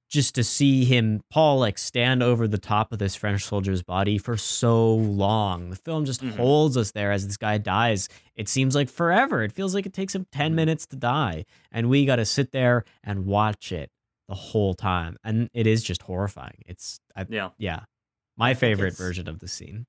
just 0.09 0.35
to 0.35 0.45
see 0.45 0.85
him, 0.85 1.23
Paul, 1.31 1.59
like 1.59 1.79
stand 1.79 2.23
over 2.23 2.47
the 2.47 2.59
top 2.59 2.93
of 2.93 2.99
this 2.99 3.15
French 3.15 3.45
soldier's 3.45 3.83
body 3.83 4.19
for 4.19 4.37
so 4.37 4.95
long. 4.95 5.71
The 5.71 5.77
film 5.77 6.05
just 6.05 6.21
Mhm. 6.23 6.37
holds 6.37 6.77
us 6.77 6.91
there 6.93 7.13
as 7.13 7.27
this 7.27 7.37
guy 7.39 7.57
dies. 7.59 8.09
It 8.37 8.49
seems 8.49 8.75
like 8.75 8.91
forever. 8.91 9.43
It 9.43 9.53
feels 9.53 9.75
like 9.75 9.87
it 9.87 9.93
takes 9.95 10.15
him 10.15 10.27
10 10.31 10.53
Mhm. 10.53 10.57
minutes 10.57 10.87
to 10.89 10.97
die. 10.97 11.45
And 11.71 11.89
we 11.89 12.05
got 12.05 12.17
to 12.17 12.27
sit 12.27 12.53
there 12.53 12.85
and 13.03 13.25
watch 13.25 13.73
it 13.73 13.91
the 14.29 14.35
whole 14.35 14.75
time. 14.75 15.17
And 15.25 15.49
it 15.55 15.67
is 15.67 15.83
just 15.83 16.03
horrifying. 16.03 16.63
It's, 16.67 17.01
I, 17.17 17.25
Yeah. 17.29 17.51
yeah, 17.59 17.81
my 18.37 18.53
favorite 18.55 18.97
version 18.97 19.29
of 19.29 19.39
the 19.39 19.49
scene. 19.49 19.87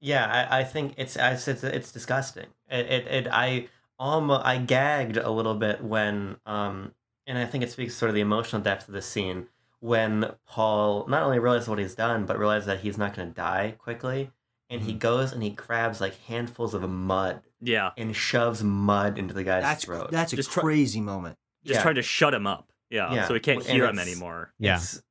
Yeah, 0.00 0.26
I, 0.50 0.60
I 0.60 0.64
think 0.64 0.94
it's 0.96 1.16
it's 1.16 1.46
it's, 1.46 1.62
it's 1.62 1.92
disgusting. 1.92 2.48
It, 2.68 2.86
it, 2.86 3.06
it 3.06 3.28
I 3.30 3.68
almost 4.00 4.44
I 4.44 4.58
gagged 4.58 5.16
a 5.16 5.30
little 5.30 5.54
bit 5.54 5.82
when 5.82 6.36
um 6.44 6.92
and 7.26 7.38
I 7.38 7.44
think 7.46 7.62
it 7.64 7.70
speaks 7.70 7.94
sort 7.94 8.08
of 8.08 8.14
the 8.14 8.20
emotional 8.20 8.62
depth 8.62 8.88
of 8.88 8.94
the 8.94 9.02
scene 9.02 9.48
when 9.80 10.32
Paul 10.46 11.06
not 11.08 11.22
only 11.22 11.38
realizes 11.38 11.68
what 11.68 11.78
he's 11.78 11.94
done 11.94 12.24
but 12.26 12.38
realizes 12.38 12.66
that 12.66 12.80
he's 12.80 12.98
not 12.98 13.14
going 13.16 13.28
to 13.28 13.34
die 13.34 13.74
quickly 13.78 14.30
and 14.70 14.82
he 14.82 14.94
Mhm. 14.94 14.98
goes 15.00 15.32
and 15.32 15.42
he 15.42 15.50
grabs 15.50 16.00
like 16.00 16.14
handfuls 16.26 16.72
of 16.74 16.88
mud 16.88 17.42
Yeah, 17.60 17.90
and 17.96 18.14
shoves 18.16 18.62
mud 18.62 19.18
into 19.18 19.34
the 19.34 19.44
guy's 19.44 19.62
That's 19.62 19.84
throat. 19.84 20.10
that's 20.10 20.32
a 20.32 20.36
Just 20.36 20.50
try- 20.52 20.62
crazy 20.62 21.00
moment. 21.00 21.36
just 21.64 21.78
Yeah. 21.78 21.82
trying 21.82 21.94
to 21.96 22.02
shut 22.02 22.32
him 22.34 22.46
up. 22.46 22.72
Yeah, 22.90 23.12
Yeah. 23.12 23.28
so 23.28 23.34
he 23.34 23.40
can't 23.40 23.58
And 23.60 23.66
hear 23.68 23.86
him 23.86 23.98
anymore. 23.98 24.52
Yeah. 24.58 24.76
It's, 24.76 25.02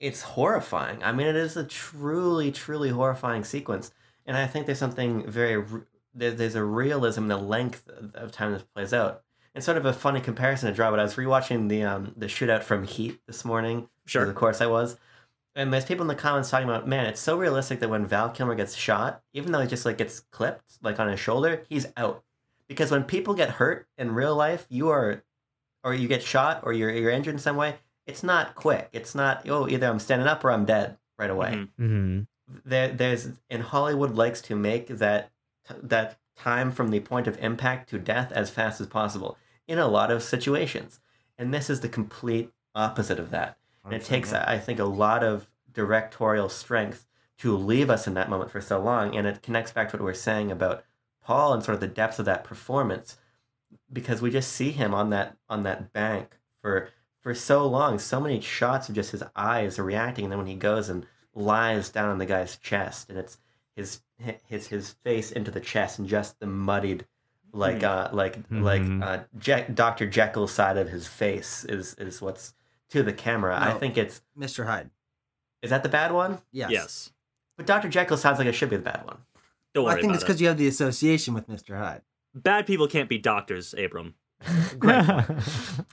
it's 0.00 0.22
horrifying. 0.22 1.02
I 1.02 1.12
mean, 1.12 1.26
it 1.26 1.36
is 1.36 1.56
a 1.56 1.64
truly, 1.64 2.50
truly 2.52 2.90
horrifying 2.90 3.44
sequence. 3.44 3.92
And 4.26 4.36
I 4.36 4.46
think 4.46 4.66
there's 4.66 4.78
something 4.78 5.28
very, 5.30 5.56
r- 5.56 5.86
there, 6.14 6.30
there's 6.32 6.54
a 6.54 6.64
realism 6.64 7.22
in 7.22 7.28
the 7.28 7.36
length 7.38 7.88
of 7.88 8.14
of 8.14 8.30
time 8.32 8.52
this 8.52 8.62
plays 8.62 8.92
out. 8.92 9.22
And 9.54 9.64
sort 9.64 9.76
of 9.76 9.84
a 9.86 9.92
funny 9.92 10.20
comparison 10.20 10.68
to 10.68 10.74
draw, 10.74 10.90
but 10.90 11.00
I 11.00 11.02
was 11.02 11.14
rewatching 11.14 11.68
the 11.68 11.82
um 11.82 12.14
the 12.16 12.26
shootout 12.26 12.62
from 12.62 12.84
Heat 12.84 13.20
this 13.26 13.44
morning. 13.44 13.88
Sure. 14.06 14.24
Of 14.24 14.34
course 14.34 14.60
I 14.60 14.66
was. 14.66 14.96
And 15.54 15.72
there's 15.72 15.84
people 15.84 16.02
in 16.02 16.08
the 16.08 16.14
comments 16.14 16.50
talking 16.50 16.68
about, 16.68 16.86
man, 16.86 17.06
it's 17.06 17.20
so 17.20 17.36
realistic 17.36 17.80
that 17.80 17.90
when 17.90 18.06
Val 18.06 18.30
Kilmer 18.30 18.54
gets 18.54 18.76
shot, 18.76 19.22
even 19.32 19.50
though 19.50 19.60
he 19.60 19.66
just 19.66 19.84
like 19.84 19.98
gets 19.98 20.20
clipped 20.20 20.78
like 20.82 21.00
on 21.00 21.08
his 21.08 21.18
shoulder, 21.18 21.64
he's 21.68 21.86
out. 21.96 22.22
Because 22.68 22.90
when 22.92 23.02
people 23.02 23.34
get 23.34 23.50
hurt 23.50 23.88
in 23.96 24.14
real 24.14 24.36
life, 24.36 24.66
you 24.68 24.88
are, 24.90 25.24
or 25.82 25.94
you 25.94 26.06
get 26.06 26.22
shot 26.22 26.60
or 26.62 26.72
you're 26.72 26.90
you're 26.90 27.10
injured 27.10 27.34
in 27.34 27.40
some 27.40 27.56
way, 27.56 27.76
it's 28.06 28.22
not 28.22 28.54
quick. 28.54 28.88
It's 28.92 29.14
not 29.14 29.48
oh 29.48 29.68
either 29.68 29.88
I'm 29.88 29.98
standing 29.98 30.28
up 30.28 30.44
or 30.44 30.52
I'm 30.52 30.64
dead 30.64 30.96
right 31.18 31.30
away. 31.30 31.50
Mhm. 31.52 31.68
hmm 31.76 32.20
There 32.64 32.88
there's 32.88 33.30
and 33.50 33.62
Hollywood 33.62 34.14
likes 34.14 34.40
to 34.42 34.54
make 34.54 34.86
that 34.88 35.30
that 35.82 36.18
time 36.38 36.70
from 36.70 36.90
the 36.90 37.00
point 37.00 37.26
of 37.26 37.38
impact 37.38 37.90
to 37.90 37.98
death 37.98 38.32
as 38.32 38.50
fast 38.50 38.80
as 38.80 38.86
possible 38.86 39.36
in 39.66 39.78
a 39.78 39.88
lot 39.88 40.10
of 40.10 40.22
situations. 40.22 41.00
And 41.36 41.52
this 41.52 41.68
is 41.68 41.80
the 41.80 41.88
complete 41.88 42.50
opposite 42.74 43.18
of 43.18 43.30
that. 43.30 43.58
And 43.84 43.94
it 43.94 44.04
takes, 44.04 44.32
I 44.32 44.58
think, 44.58 44.78
a 44.78 44.84
lot 44.84 45.24
of 45.24 45.50
directorial 45.72 46.48
strength 46.48 47.06
to 47.38 47.56
leave 47.56 47.88
us 47.90 48.06
in 48.06 48.14
that 48.14 48.28
moment 48.28 48.50
for 48.50 48.60
so 48.60 48.80
long. 48.80 49.16
And 49.16 49.26
it 49.26 49.42
connects 49.42 49.72
back 49.72 49.88
to 49.88 49.96
what 49.96 50.00
we 50.00 50.06
we're 50.06 50.14
saying 50.14 50.50
about 50.50 50.84
Paul 51.22 51.52
and 51.52 51.62
sort 51.62 51.74
of 51.74 51.80
the 51.80 51.88
depth 51.88 52.18
of 52.18 52.24
that 52.24 52.44
performance, 52.44 53.18
because 53.92 54.20
we 54.22 54.30
just 54.30 54.52
see 54.52 54.70
him 54.70 54.94
on 54.94 55.10
that 55.10 55.36
on 55.48 55.62
that 55.64 55.92
bank 55.92 56.38
for 56.62 56.88
for 57.20 57.34
so 57.34 57.66
long, 57.66 57.98
so 57.98 58.20
many 58.20 58.40
shots 58.40 58.88
of 58.88 58.94
just 58.94 59.12
his 59.12 59.22
eyes 59.36 59.78
reacting, 59.78 60.24
and 60.24 60.32
then 60.32 60.38
when 60.38 60.46
he 60.46 60.54
goes 60.54 60.88
and 60.88 61.06
lies 61.34 61.90
down 61.90 62.08
on 62.08 62.18
the 62.18 62.26
guy's 62.26 62.56
chest, 62.56 63.10
and 63.10 63.18
it's 63.18 63.38
his 63.76 64.00
his 64.46 64.66
his 64.66 64.90
face 65.04 65.30
into 65.32 65.50
the 65.50 65.60
chest 65.60 65.98
and 65.98 66.08
just 66.08 66.38
the 66.40 66.46
muddied 66.46 67.06
like 67.52 67.82
uh 67.82 68.08
like 68.12 68.36
like 68.50 68.82
Mhm. 68.82 69.02
uh 69.02 69.24
Je- 69.38 69.66
Dr. 69.72 70.06
Jekyll's 70.08 70.52
side 70.52 70.76
of 70.76 70.88
his 70.90 71.06
face 71.06 71.64
is 71.64 71.94
is 71.94 72.20
what's 72.20 72.54
to 72.90 73.02
the 73.02 73.12
camera. 73.12 73.56
I 73.60 73.72
think 73.78 73.96
it's 73.96 74.22
Mr. 74.38 74.66
Hyde. 74.66 74.90
is 75.62 75.70
that 75.70 75.82
the 75.82 75.88
bad 75.88 76.12
one? 76.12 76.40
Yes. 76.52 76.70
Yes. 76.70 77.10
But 77.56 77.66
Dr. 77.66 77.88
Jekyll 77.88 78.16
sounds 78.16 78.38
like 78.38 78.46
it 78.48 78.52
should 78.52 78.70
be 78.70 78.76
the 78.76 78.82
bad 78.82 79.04
one. 79.04 79.18
Don't 79.74 79.84
Well, 79.84 79.92
worry 79.94 79.98
I 79.98 80.02
think 80.02 80.10
about 80.10 80.14
it's 80.14 80.22
it. 80.22 80.26
because 80.26 80.40
you 80.40 80.48
have 80.48 80.56
the 80.58 80.68
association 80.68 81.34
with 81.34 81.48
Mr. 81.48 81.76
Hyde. 81.76 82.02
Bad 82.34 82.66
people 82.66 82.86
can't 82.88 83.08
be 83.08 83.18
doctors, 83.18 83.74
Abram. 83.74 84.14
Great. 84.78 85.04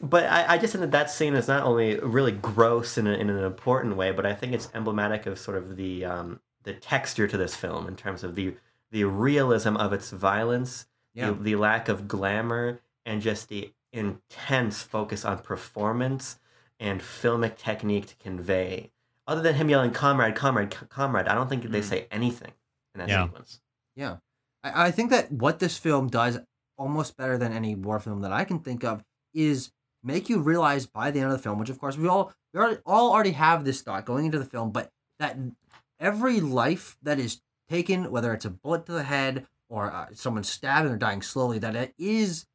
But 0.01 0.25
I, 0.25 0.45
I 0.53 0.57
just 0.59 0.73
think 0.73 0.81
that 0.81 0.91
that 0.91 1.09
scene 1.09 1.33
is 1.33 1.47
not 1.47 1.63
only 1.63 1.99
really 1.99 2.31
gross 2.31 2.97
in, 2.97 3.07
a, 3.07 3.13
in 3.13 3.29
an 3.29 3.43
important 3.43 3.95
way, 3.97 4.11
but 4.11 4.25
I 4.25 4.33
think 4.35 4.53
it's 4.53 4.69
emblematic 4.75 5.25
of 5.25 5.39
sort 5.39 5.57
of 5.57 5.75
the 5.75 6.05
um, 6.05 6.39
the 6.65 6.73
texture 6.73 7.27
to 7.27 7.37
this 7.37 7.55
film 7.55 7.87
in 7.87 7.95
terms 7.95 8.23
of 8.23 8.35
the 8.35 8.55
the 8.91 9.03
realism 9.05 9.75
of 9.77 9.91
its 9.93 10.11
violence, 10.11 10.85
Yeah. 11.13 11.31
the, 11.31 11.33
the 11.43 11.55
lack 11.55 11.89
of 11.89 12.07
glamour, 12.07 12.79
and 13.05 13.21
just 13.21 13.49
the 13.49 13.71
intense 13.91 14.81
focus 14.83 15.25
on 15.25 15.39
performance 15.39 16.37
and 16.79 17.01
filmic 17.01 17.57
technique 17.57 18.05
to 18.07 18.15
convey. 18.17 18.91
Other 19.27 19.41
than 19.41 19.55
him 19.55 19.69
yelling 19.69 19.91
"comrade, 19.91 20.35
comrade, 20.35 20.73
c- 20.73 20.85
comrade," 20.87 21.27
I 21.27 21.33
don't 21.35 21.49
think 21.49 21.63
they 21.63 21.81
Mm. 21.81 21.83
say 21.83 22.07
anything 22.11 22.51
in 22.93 22.99
that 22.99 23.09
Yeah. 23.09 23.23
sequence. 23.25 23.59
I, 24.63 24.87
I 24.87 24.91
think 24.91 25.09
that 25.11 25.31
what 25.31 25.59
this 25.59 25.77
film 25.77 26.07
does 26.09 26.39
almost 26.77 27.15
better 27.17 27.37
than 27.37 27.53
any 27.53 27.75
war 27.75 27.99
film 27.99 28.21
that 28.21 28.31
I 28.31 28.43
can 28.43 28.59
think 28.59 28.83
of 28.83 29.03
is 29.33 29.71
make 30.03 30.29
you 30.29 30.39
realize 30.39 30.85
by 30.85 31.11
the 31.11 31.19
end 31.19 31.27
of 31.31 31.37
the 31.37 31.41
film, 31.43 31.59
which 31.59 31.69
of 31.69 31.79
course 31.79 31.97
we 31.97 32.07
all 32.07 32.33
we 32.53 32.59
already, 32.59 32.79
all 32.85 33.11
already 33.13 33.31
have 33.31 33.65
this 33.65 33.81
thought 33.81 34.05
going 34.05 34.25
into 34.25 34.39
the 34.39 34.45
film, 34.45 34.71
but 34.71 34.91
that 35.19 35.37
every 35.99 36.39
life 36.39 36.97
that 37.01 37.19
is 37.19 37.41
taken, 37.69 38.11
whether 38.11 38.33
it's 38.33 38.45
a 38.45 38.49
bullet 38.49 38.85
to 38.85 38.91
the 38.91 39.03
head 39.03 39.47
or 39.69 39.91
uh, 39.91 40.07
someone 40.13 40.43
stabbed 40.43 40.81
and 40.81 40.91
they're 40.91 40.97
dying 40.97 41.21
slowly, 41.21 41.59
that 41.59 41.75
it 41.75 41.93
is 41.97 42.45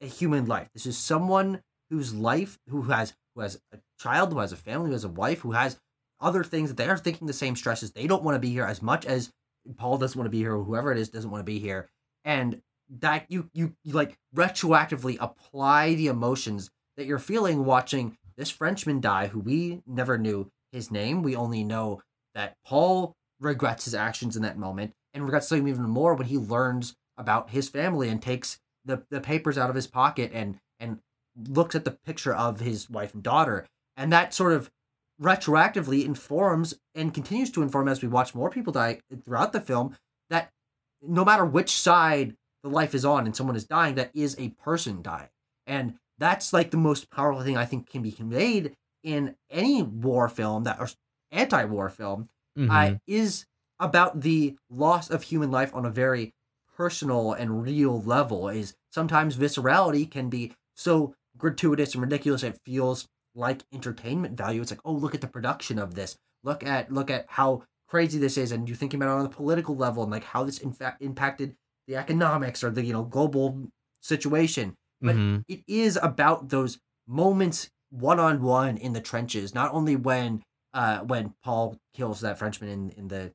a 0.00 0.06
human 0.06 0.46
life. 0.46 0.68
This 0.72 0.86
is 0.86 0.98
someone 0.98 1.62
whose 1.90 2.14
life, 2.14 2.58
who 2.68 2.82
has 2.82 3.14
who 3.34 3.42
has 3.42 3.60
a 3.72 3.78
child, 3.98 4.32
who 4.32 4.40
has 4.40 4.52
a 4.52 4.56
family, 4.56 4.88
who 4.88 4.92
has 4.92 5.04
a 5.04 5.08
wife, 5.08 5.40
who 5.40 5.52
has 5.52 5.78
other 6.20 6.42
things 6.42 6.68
that 6.70 6.76
they 6.76 6.88
are 6.88 6.98
thinking 6.98 7.26
the 7.26 7.32
same 7.32 7.56
stresses. 7.56 7.92
They 7.92 8.06
don't 8.06 8.24
want 8.24 8.34
to 8.34 8.40
be 8.40 8.50
here 8.50 8.64
as 8.64 8.82
much 8.82 9.06
as 9.06 9.32
Paul 9.76 9.98
doesn't 9.98 10.18
want 10.18 10.26
to 10.26 10.30
be 10.30 10.38
here, 10.38 10.54
or 10.54 10.64
whoever 10.64 10.90
it 10.92 10.98
is 10.98 11.08
doesn't 11.08 11.30
want 11.30 11.40
to 11.40 11.52
be 11.52 11.58
here, 11.58 11.88
and 12.24 12.60
that 13.00 13.26
you 13.28 13.50
you, 13.52 13.74
you 13.84 13.92
like 13.92 14.18
retroactively 14.34 15.16
apply 15.20 15.94
the 15.94 16.08
emotions 16.08 16.70
that 16.96 17.06
you're 17.06 17.18
feeling 17.18 17.64
watching 17.64 18.16
this 18.36 18.50
Frenchman 18.50 19.00
die, 19.00 19.28
who 19.28 19.38
we 19.38 19.82
never 19.86 20.18
knew 20.18 20.50
his 20.72 20.90
name. 20.90 21.22
We 21.22 21.36
only 21.36 21.64
know 21.64 22.02
that 22.38 22.56
Paul 22.64 23.16
regrets 23.40 23.84
his 23.84 23.96
actions 23.96 24.36
in 24.36 24.42
that 24.42 24.56
moment, 24.56 24.92
and 25.12 25.24
regrets 25.24 25.48
them 25.48 25.66
even 25.66 25.82
more 25.82 26.14
when 26.14 26.28
he 26.28 26.38
learns 26.38 26.94
about 27.16 27.50
his 27.50 27.68
family 27.68 28.08
and 28.08 28.22
takes 28.22 28.60
the, 28.84 29.02
the 29.10 29.20
papers 29.20 29.58
out 29.58 29.68
of 29.68 29.74
his 29.74 29.88
pocket 29.88 30.30
and 30.32 30.56
and 30.78 31.00
looks 31.48 31.74
at 31.74 31.84
the 31.84 31.98
picture 32.06 32.32
of 32.32 32.60
his 32.60 32.88
wife 32.88 33.12
and 33.12 33.24
daughter, 33.24 33.66
and 33.96 34.12
that 34.12 34.32
sort 34.32 34.52
of 34.52 34.70
retroactively 35.20 36.04
informs 36.04 36.74
and 36.94 37.12
continues 37.12 37.50
to 37.50 37.60
inform 37.62 37.88
as 37.88 38.02
we 38.02 38.08
watch 38.08 38.36
more 38.36 38.50
people 38.50 38.72
die 38.72 39.00
throughout 39.24 39.52
the 39.52 39.60
film 39.60 39.96
that 40.30 40.50
no 41.02 41.24
matter 41.24 41.44
which 41.44 41.72
side 41.72 42.36
the 42.62 42.70
life 42.70 42.94
is 42.94 43.04
on 43.04 43.26
and 43.26 43.34
someone 43.34 43.56
is 43.56 43.64
dying, 43.64 43.96
that 43.96 44.12
is 44.14 44.36
a 44.38 44.50
person 44.50 45.02
dying. 45.02 45.28
And 45.66 45.94
that's 46.18 46.52
like 46.52 46.70
the 46.70 46.76
most 46.76 47.10
powerful 47.10 47.42
thing 47.42 47.56
I 47.56 47.64
think 47.64 47.90
can 47.90 48.02
be 48.02 48.12
conveyed 48.12 48.74
in 49.02 49.34
any 49.50 49.82
war 49.82 50.28
film 50.28 50.62
that 50.64 50.78
or 50.78 50.88
anti-war 51.32 51.88
film 51.88 52.28
Mhm. 52.56 52.70
uh, 52.70 52.98
is 53.06 53.44
about 53.80 54.20
the 54.20 54.56
loss 54.70 55.10
of 55.10 55.22
human 55.22 55.50
life 55.50 55.74
on 55.74 55.84
a 55.84 55.90
very 55.90 56.34
personal 56.76 57.32
and 57.32 57.62
real 57.62 58.00
level 58.02 58.48
is 58.48 58.74
sometimes 58.90 59.36
viscerality 59.36 60.08
can 60.10 60.28
be 60.28 60.52
so 60.74 61.14
gratuitous 61.36 61.94
and 61.94 62.02
ridiculous 62.02 62.42
it 62.42 62.58
feels 62.64 63.06
like 63.34 63.64
entertainment 63.72 64.36
value 64.36 64.60
it's 64.60 64.70
like 64.70 64.80
oh 64.84 64.92
look 64.92 65.14
at 65.14 65.20
the 65.20 65.26
production 65.28 65.78
of 65.78 65.94
this 65.94 66.16
look 66.44 66.64
at 66.64 66.92
look 66.92 67.10
at 67.10 67.26
how 67.28 67.62
crazy 67.88 68.18
this 68.18 68.36
is 68.36 68.52
and 68.52 68.68
you're 68.68 68.76
thinking 68.76 69.00
about 69.02 69.14
it 69.14 69.18
on 69.18 69.22
the 69.24 69.28
political 69.36 69.76
level 69.76 70.02
and 70.02 70.12
like 70.12 70.24
how 70.24 70.44
this 70.44 70.58
in 70.58 70.72
fact 70.72 71.02
impacted 71.02 71.54
the 71.86 71.96
economics 71.96 72.62
or 72.62 72.70
the 72.70 72.84
you 72.84 72.92
know 72.92 73.04
global 73.04 73.68
situation 74.00 74.74
but 75.00 75.14
Mhm. 75.16 75.44
it 75.48 75.62
is 75.66 75.98
about 76.02 76.48
those 76.48 76.78
moments 77.06 77.70
one 77.90 78.20
on 78.20 78.42
one 78.42 78.76
in 78.76 78.92
the 78.92 79.00
trenches. 79.00 79.54
Not 79.54 79.72
only 79.72 79.96
when 79.96 80.42
uh 80.74 81.00
when 81.00 81.34
Paul 81.42 81.78
kills 81.94 82.20
that 82.20 82.38
Frenchman 82.38 82.68
in 82.70 82.90
in 82.90 83.08
the 83.08 83.32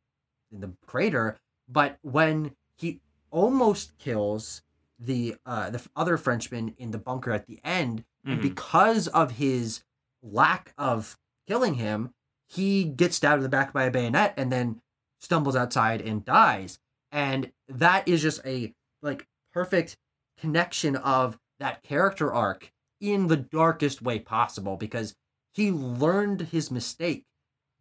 in 0.52 0.62
the 0.62 0.74
crater, 0.86 1.38
but 1.68 1.98
when 2.02 2.56
he 2.78 3.02
almost 3.32 3.98
kills 3.98 4.62
the 5.00 5.36
uh 5.46 5.70
the 5.70 5.82
other 5.96 6.18
Frenchman 6.18 6.76
in 6.78 6.92
the 6.92 6.98
bunker 6.98 7.32
at 7.32 7.48
the 7.48 7.60
end, 7.64 8.04
Mhm. 8.26 8.42
because 8.42 9.08
of 9.10 9.32
his 9.32 9.84
lack 10.22 10.74
of 10.78 11.18
killing 11.48 11.74
him, 11.76 12.14
he 12.48 12.84
gets 12.86 13.18
stabbed 13.18 13.40
in 13.40 13.44
the 13.44 13.50
back 13.50 13.74
by 13.74 13.84
a 13.84 13.92
bayonet 13.92 14.34
and 14.38 14.52
then 14.52 14.82
stumbles 15.20 15.56
outside 15.56 16.02
and 16.02 16.24
dies. 16.24 16.80
And 17.12 17.52
that 17.68 18.08
is 18.08 18.22
just 18.22 18.40
a 18.46 18.74
like 19.02 19.28
perfect 19.52 19.98
connection 20.38 20.96
of 20.96 21.38
that 21.60 21.84
character 21.84 22.32
arc 22.34 22.72
in 23.02 23.28
the 23.28 23.36
darkest 23.38 24.02
way 24.02 24.20
possible 24.20 24.78
because 24.78 25.16
he 25.54 25.72
learned 25.72 26.42
his 26.52 26.70
mistake, 26.72 27.26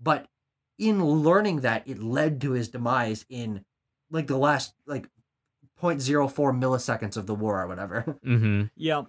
but 0.00 0.26
in 0.78 1.04
learning 1.04 1.60
that 1.60 1.82
it 1.86 2.02
led 2.02 2.40
to 2.42 2.52
his 2.52 2.68
demise 2.68 3.24
in 3.28 3.64
like 4.10 4.26
the 4.26 4.36
last 4.36 4.74
like 4.86 5.08
0.04 5.80 6.30
milliseconds 6.58 7.16
of 7.16 7.26
the 7.26 7.34
war 7.34 7.60
or 7.62 7.66
whatever. 7.66 8.18
Mhm. 8.26 8.70
Yeah. 8.76 9.02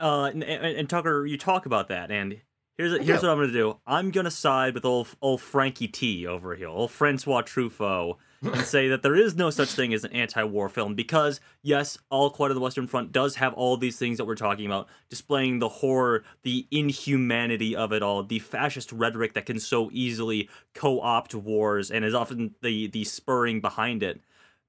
Uh, 0.00 0.30
and, 0.32 0.42
and, 0.44 0.76
and 0.76 0.88
Tucker, 0.90 1.24
you 1.24 1.38
talk 1.38 1.66
about 1.66 1.88
that, 1.88 2.10
and 2.10 2.40
here's 2.76 2.92
I 2.92 3.02
here's 3.02 3.22
what 3.22 3.30
I'm 3.30 3.38
gonna 3.38 3.52
do. 3.52 3.78
I'm 3.86 4.10
gonna 4.10 4.30
side 4.30 4.74
with 4.74 4.84
old 4.84 5.08
old 5.22 5.40
Frankie 5.40 5.86
T 5.88 6.26
over 6.26 6.56
here, 6.56 6.66
old 6.68 6.90
Francois 6.90 7.42
Truffaut, 7.42 8.16
and 8.42 8.62
say 8.62 8.88
that 8.88 9.02
there 9.02 9.16
is 9.16 9.34
no 9.34 9.50
such 9.50 9.70
thing 9.70 9.94
as 9.94 10.04
an 10.04 10.12
anti-war 10.12 10.68
film 10.68 10.94
because 10.94 11.40
yes, 11.62 11.98
All 12.10 12.30
Quiet 12.30 12.50
on 12.50 12.54
the 12.54 12.60
Western 12.60 12.86
Front 12.86 13.12
does 13.12 13.36
have 13.36 13.54
all 13.54 13.76
these 13.76 13.98
things 13.98 14.18
that 14.18 14.24
we're 14.24 14.34
talking 14.34 14.66
about, 14.66 14.88
displaying 15.08 15.58
the 15.58 15.68
horror, 15.68 16.24
the 16.42 16.66
inhumanity 16.70 17.74
of 17.74 17.92
it 17.92 18.02
all, 18.02 18.22
the 18.22 18.38
fascist 18.38 18.92
rhetoric 18.92 19.34
that 19.34 19.46
can 19.46 19.58
so 19.58 19.90
easily 19.92 20.48
co-opt 20.74 21.34
wars 21.34 21.90
and 21.90 22.04
is 22.04 22.14
often 22.14 22.54
the 22.62 22.86
the 22.88 23.04
spurring 23.04 23.60
behind 23.60 24.02
it. 24.02 24.20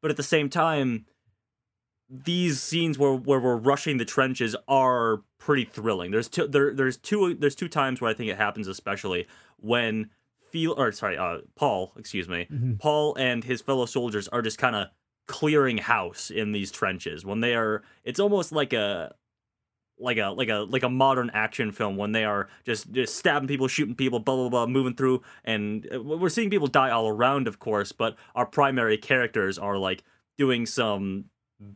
But 0.01 0.11
at 0.11 0.17
the 0.17 0.23
same 0.23 0.49
time, 0.49 1.05
these 2.09 2.61
scenes 2.61 2.97
where 2.97 3.13
where 3.13 3.39
we're 3.39 3.55
rushing 3.55 3.97
the 3.97 4.05
trenches 4.05 4.55
are 4.67 5.23
pretty 5.37 5.65
thrilling. 5.65 6.11
There's 6.11 6.27
two 6.27 6.47
there 6.47 6.73
there's 6.73 6.97
two 6.97 7.33
there's 7.33 7.55
two 7.55 7.67
times 7.67 7.99
where 7.99 8.11
I 8.11 8.13
think 8.13 8.29
it 8.29 8.37
happens 8.37 8.67
especially 8.67 9.27
when 9.57 10.09
feel 10.55 10.73
or 10.77 10.91
sorry 10.93 11.17
uh 11.17 11.39
Paul 11.55 11.91
excuse 11.97 12.29
me. 12.29 12.47
Mhm. 12.49 12.79
Paul 12.79 13.13
and 13.19 13.43
his 13.43 13.61
fellow 13.61 13.85
soldiers 13.85 14.29
are 14.29 14.41
just 14.41 14.57
kind 14.57 14.75
of 14.75 14.87
clearing 15.27 15.77
house 15.79 16.29
in 16.29 16.53
these 16.53 16.71
trenches. 16.71 17.25
When 17.25 17.41
they 17.41 17.55
are 17.55 17.83
it's 18.05 18.19
almost 18.21 18.53
like 18.53 18.71
a 18.71 19.13
like 19.99 20.17
a 20.17 20.27
like 20.29 20.49
a 20.49 20.59
like 20.69 20.83
a 20.83 20.89
modern 20.89 21.29
action 21.33 21.71
film 21.71 21.97
when 21.97 22.11
they 22.13 22.23
are 22.23 22.47
just 22.65 22.91
just 22.93 23.15
stabbing 23.17 23.47
people 23.49 23.67
shooting 23.67 23.95
people 23.95 24.19
blah 24.19 24.35
blah 24.35 24.49
blah 24.49 24.65
moving 24.67 24.95
through. 24.95 25.21
And 25.43 25.85
uh, 25.93 26.01
we're 26.01 26.29
seeing 26.29 26.49
people 26.49 26.67
die 26.67 26.91
all 26.91 27.07
around 27.09 27.47
of 27.49 27.59
course 27.59 27.91
but 27.91 28.15
our 28.33 28.45
primary 28.45 28.97
characters 28.97 29.57
are 29.57 29.77
like 29.77 30.03
doing 30.37 30.65
some 30.65 31.25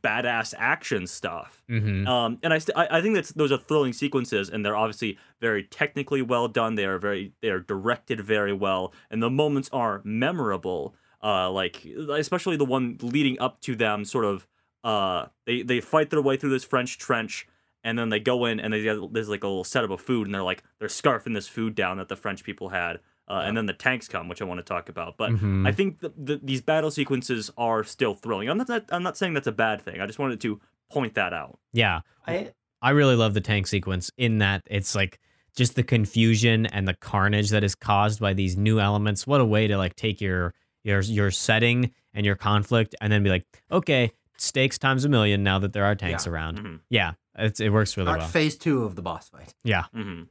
badass 0.03 0.53
action 0.57 1.07
stuff 1.07 1.63
Mhm. 1.69 2.05
um, 2.07 2.37
and 2.43 2.53
I, 2.53 2.57
st- 2.57 2.77
I 2.77 2.97
I 2.97 3.01
think 3.01 3.15
that's 3.15 3.31
those 3.31 3.51
are 3.51 3.57
thrilling 3.57 3.93
sequences, 3.93 4.49
and 4.49 4.63
they're 4.65 4.75
obviously 4.75 5.17
very 5.39 5.63
technically 5.63 6.21
well 6.21 6.47
done. 6.49 6.75
They 6.75 6.85
are 6.85 6.99
very 6.99 7.31
they 7.41 7.49
are 7.49 7.59
directed 7.61 8.19
very 8.19 8.51
well, 8.53 8.93
and 9.09 9.23
the 9.23 9.29
moments 9.29 9.69
are 9.71 10.01
memorable. 10.03 10.95
Uh, 11.23 11.49
like 11.51 11.85
especially 11.85 12.57
the 12.57 12.65
one 12.65 12.97
leading 13.01 13.39
up 13.39 13.61
to 13.61 13.75
them, 13.75 14.03
sort 14.05 14.25
of. 14.25 14.47
Uh, 14.83 15.27
they 15.45 15.61
they 15.61 15.81
fight 15.81 16.09
their 16.09 16.21
way 16.21 16.37
through 16.37 16.49
this 16.51 16.63
French 16.63 16.97
trench, 16.97 17.47
and 17.83 17.97
then 17.97 18.09
they 18.09 18.19
go 18.19 18.45
in, 18.45 18.59
and 18.59 18.71
they 18.73 18.81
get, 18.81 18.97
there's 19.13 19.27
like 19.29 19.43
a 19.43 19.47
little 19.47 19.63
setup 19.65 19.91
of 19.91 19.99
food, 20.01 20.27
and 20.27 20.33
they're 20.33 20.43
like 20.43 20.63
they're 20.79 20.87
scarfing 20.87 21.33
this 21.33 21.47
food 21.47 21.75
down 21.75 21.97
that 21.97 22.07
the 22.09 22.15
French 22.15 22.43
people 22.43 22.69
had. 22.69 22.99
Uh, 23.29 23.43
and 23.45 23.55
then 23.55 23.67
the 23.67 23.73
tanks 23.73 24.07
come, 24.07 24.27
which 24.27 24.41
I 24.41 24.45
want 24.45 24.57
to 24.57 24.63
talk 24.63 24.89
about. 24.89 25.15
But 25.15 25.29
Mhm. 25.31 25.67
I 25.67 25.71
think 25.71 25.99
the, 25.99 26.11
the, 26.17 26.39
these 26.41 26.61
battle 26.61 26.89
sequences 26.89 27.51
are 27.57 27.83
still 27.83 28.15
thrilling. 28.15 28.49
I'm 28.49 28.57
not 28.57 28.69
I'm 28.89 29.03
not 29.03 29.17
saying 29.17 29.35
that's 29.35 29.45
a 29.47 29.51
bad 29.51 29.81
thing. 29.83 30.01
I 30.01 30.07
just 30.07 30.17
wanted 30.17 30.41
to 30.41 30.59
point 30.89 31.13
that 31.13 31.31
out. 31.33 31.59
Yeah. 31.71 32.01
I 32.25 32.51
I 32.81 32.89
really 32.91 33.15
love 33.15 33.33
the 33.35 33.41
tank 33.41 33.67
sequence 33.67 34.09
in 34.17 34.39
that 34.39 34.63
it's 34.65 34.95
like 34.95 35.19
just 35.55 35.75
the 35.75 35.83
confusion 35.83 36.65
and 36.67 36.87
the 36.87 36.95
carnage 36.95 37.49
that 37.51 37.63
is 37.63 37.75
caused 37.75 38.19
by 38.19 38.33
these 38.33 38.57
new 38.57 38.79
elements. 38.79 39.27
What 39.27 39.41
a 39.41 39.45
way 39.45 39.67
to 39.67 39.77
like 39.77 39.95
take 39.95 40.19
your 40.21 40.55
your 40.83 41.01
your 41.01 41.29
setting 41.29 41.91
and 42.15 42.25
your 42.25 42.35
conflict 42.35 42.95
and 43.01 43.11
then 43.13 43.21
be 43.21 43.29
like, 43.29 43.45
okay, 43.71 44.11
stakes 44.37 44.79
times 44.79 45.05
a 45.05 45.09
million 45.09 45.43
now 45.43 45.59
that 45.59 45.73
there 45.73 45.83
are 45.85 45.93
tanks 45.93 46.25
Yeah. 46.25 46.31
around. 46.31 46.57
Mhm. 46.59 46.79
Yeah, 46.89 47.11
it's, 47.37 47.59
it 47.59 47.69
works 47.69 47.95
really 47.97 48.07
Start 48.07 48.19
well. 48.21 48.27
phase 48.29 48.55
two 48.57 48.85
of 48.85 48.95
the 48.95 49.01
boss 49.03 49.29
fight. 49.29 49.53
yeah. 49.63 49.83
hmm 49.93 50.23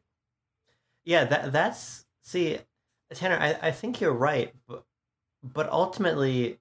Yeah, 1.05 1.25
that 1.27 1.53
that's 1.53 2.05
see, 2.23 2.59
Tanner. 3.15 3.39
I, 3.41 3.69
I 3.69 3.71
think 3.71 4.01
you're 4.01 4.13
right, 4.13 4.55
but 4.67 4.85
but 5.43 5.69
ultimately, 5.71 6.59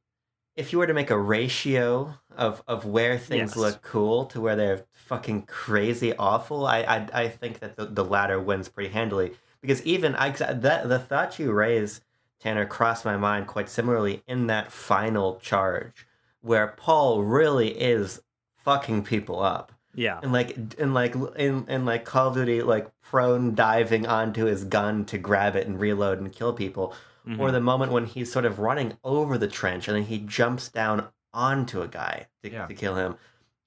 if 0.55 0.71
you 0.71 0.79
were 0.79 0.87
to 0.87 0.93
make 0.93 1.09
a 1.09 1.17
ratio 1.19 2.15
of 2.35 2.63
of 2.67 2.85
where 2.85 3.17
things 3.17 3.51
Yes. 3.51 3.57
look 3.57 3.81
cool 3.81 4.25
to 4.27 4.41
where 4.41 4.55
they're 4.55 4.85
fucking 4.93 5.43
crazy 5.43 6.15
awful, 6.15 6.65
I 6.65 6.79
I, 6.81 7.07
I 7.23 7.27
think 7.29 7.59
that 7.59 7.75
the, 7.75 7.85
the 7.85 8.05
latter 8.05 8.39
wins 8.39 8.69
pretty 8.69 8.89
handily 8.89 9.33
because 9.61 9.83
even 9.83 10.15
I 10.15 10.29
that 10.31 10.87
the 10.89 10.99
thought 10.99 11.39
you 11.39 11.51
raised, 11.51 12.03
Tanner, 12.39 12.65
crossed 12.65 13.05
my 13.05 13.17
mind 13.17 13.47
quite 13.47 13.69
similarly 13.69 14.23
in 14.27 14.47
that 14.47 14.71
final 14.71 15.39
charge 15.39 16.07
where 16.41 16.67
Paul 16.67 17.23
really 17.23 17.69
is 17.69 18.21
fucking 18.63 19.03
people 19.03 19.41
up 19.41 19.71
Yeah. 19.97 20.19
and 20.23 20.31
like 20.31 20.55
and 20.79 20.93
like 20.93 21.15
in 21.35 21.65
in 21.67 21.83
like 21.85 22.05
Call 22.05 22.29
of 22.29 22.35
Duty, 22.35 22.61
like 22.61 22.87
prone 23.01 23.55
diving 23.55 24.05
onto 24.07 24.45
his 24.45 24.63
gun 24.63 25.03
to 25.05 25.17
grab 25.17 25.55
it 25.55 25.65
and 25.67 25.79
reload 25.79 26.19
and 26.19 26.31
kill 26.31 26.53
people, 26.53 26.93
Mhm. 27.27 27.39
or 27.39 27.51
the 27.51 27.59
moment 27.59 27.91
when 27.91 28.05
he's 28.05 28.31
sort 28.31 28.45
of 28.45 28.59
running 28.59 28.97
over 29.03 29.37
the 29.37 29.47
trench 29.47 29.87
and 29.89 29.97
then 29.97 30.03
he 30.05 30.19
jumps 30.19 30.69
down 30.69 31.07
onto 31.33 31.81
a 31.81 31.87
guy 31.87 32.27
to, 32.43 32.49
Yeah. 32.51 32.67
to 32.67 32.73
kill 32.73 32.95
him. 32.95 33.15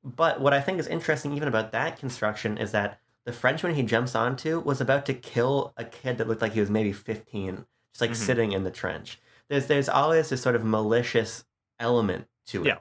But 0.02 0.40
what 0.40 0.54
I 0.54 0.60
think 0.60 0.78
is 0.78 0.86
interesting 0.86 1.32
even 1.34 1.48
about 1.48 1.72
that 1.72 1.98
construction 1.98 2.56
is 2.56 2.72
that 2.72 3.00
the 3.26 3.32
Frenchman 3.32 3.74
he 3.74 3.82
jumps 3.82 4.14
onto 4.14 4.60
was 4.60 4.80
about 4.80 5.04
to 5.06 5.14
kill 5.14 5.74
a 5.76 5.84
kid 5.84 6.16
that 6.18 6.26
looked 6.28 6.40
like 6.42 6.52
he 6.54 6.60
was 6.60 6.70
maybe 6.70 6.92
fifteen, 6.92 7.66
just 7.92 8.00
like 8.00 8.10
Mhm. 8.12 8.14
sitting 8.16 8.52
in 8.52 8.64
the 8.64 8.70
trench. 8.70 9.20
There's 9.48 9.66
there's 9.66 9.88
always 9.88 10.28
this 10.30 10.40
sort 10.40 10.54
of 10.54 10.64
malicious 10.64 11.44
element 11.80 12.28
to 12.46 12.62
it 12.62 12.66
Yeah. 12.68 12.78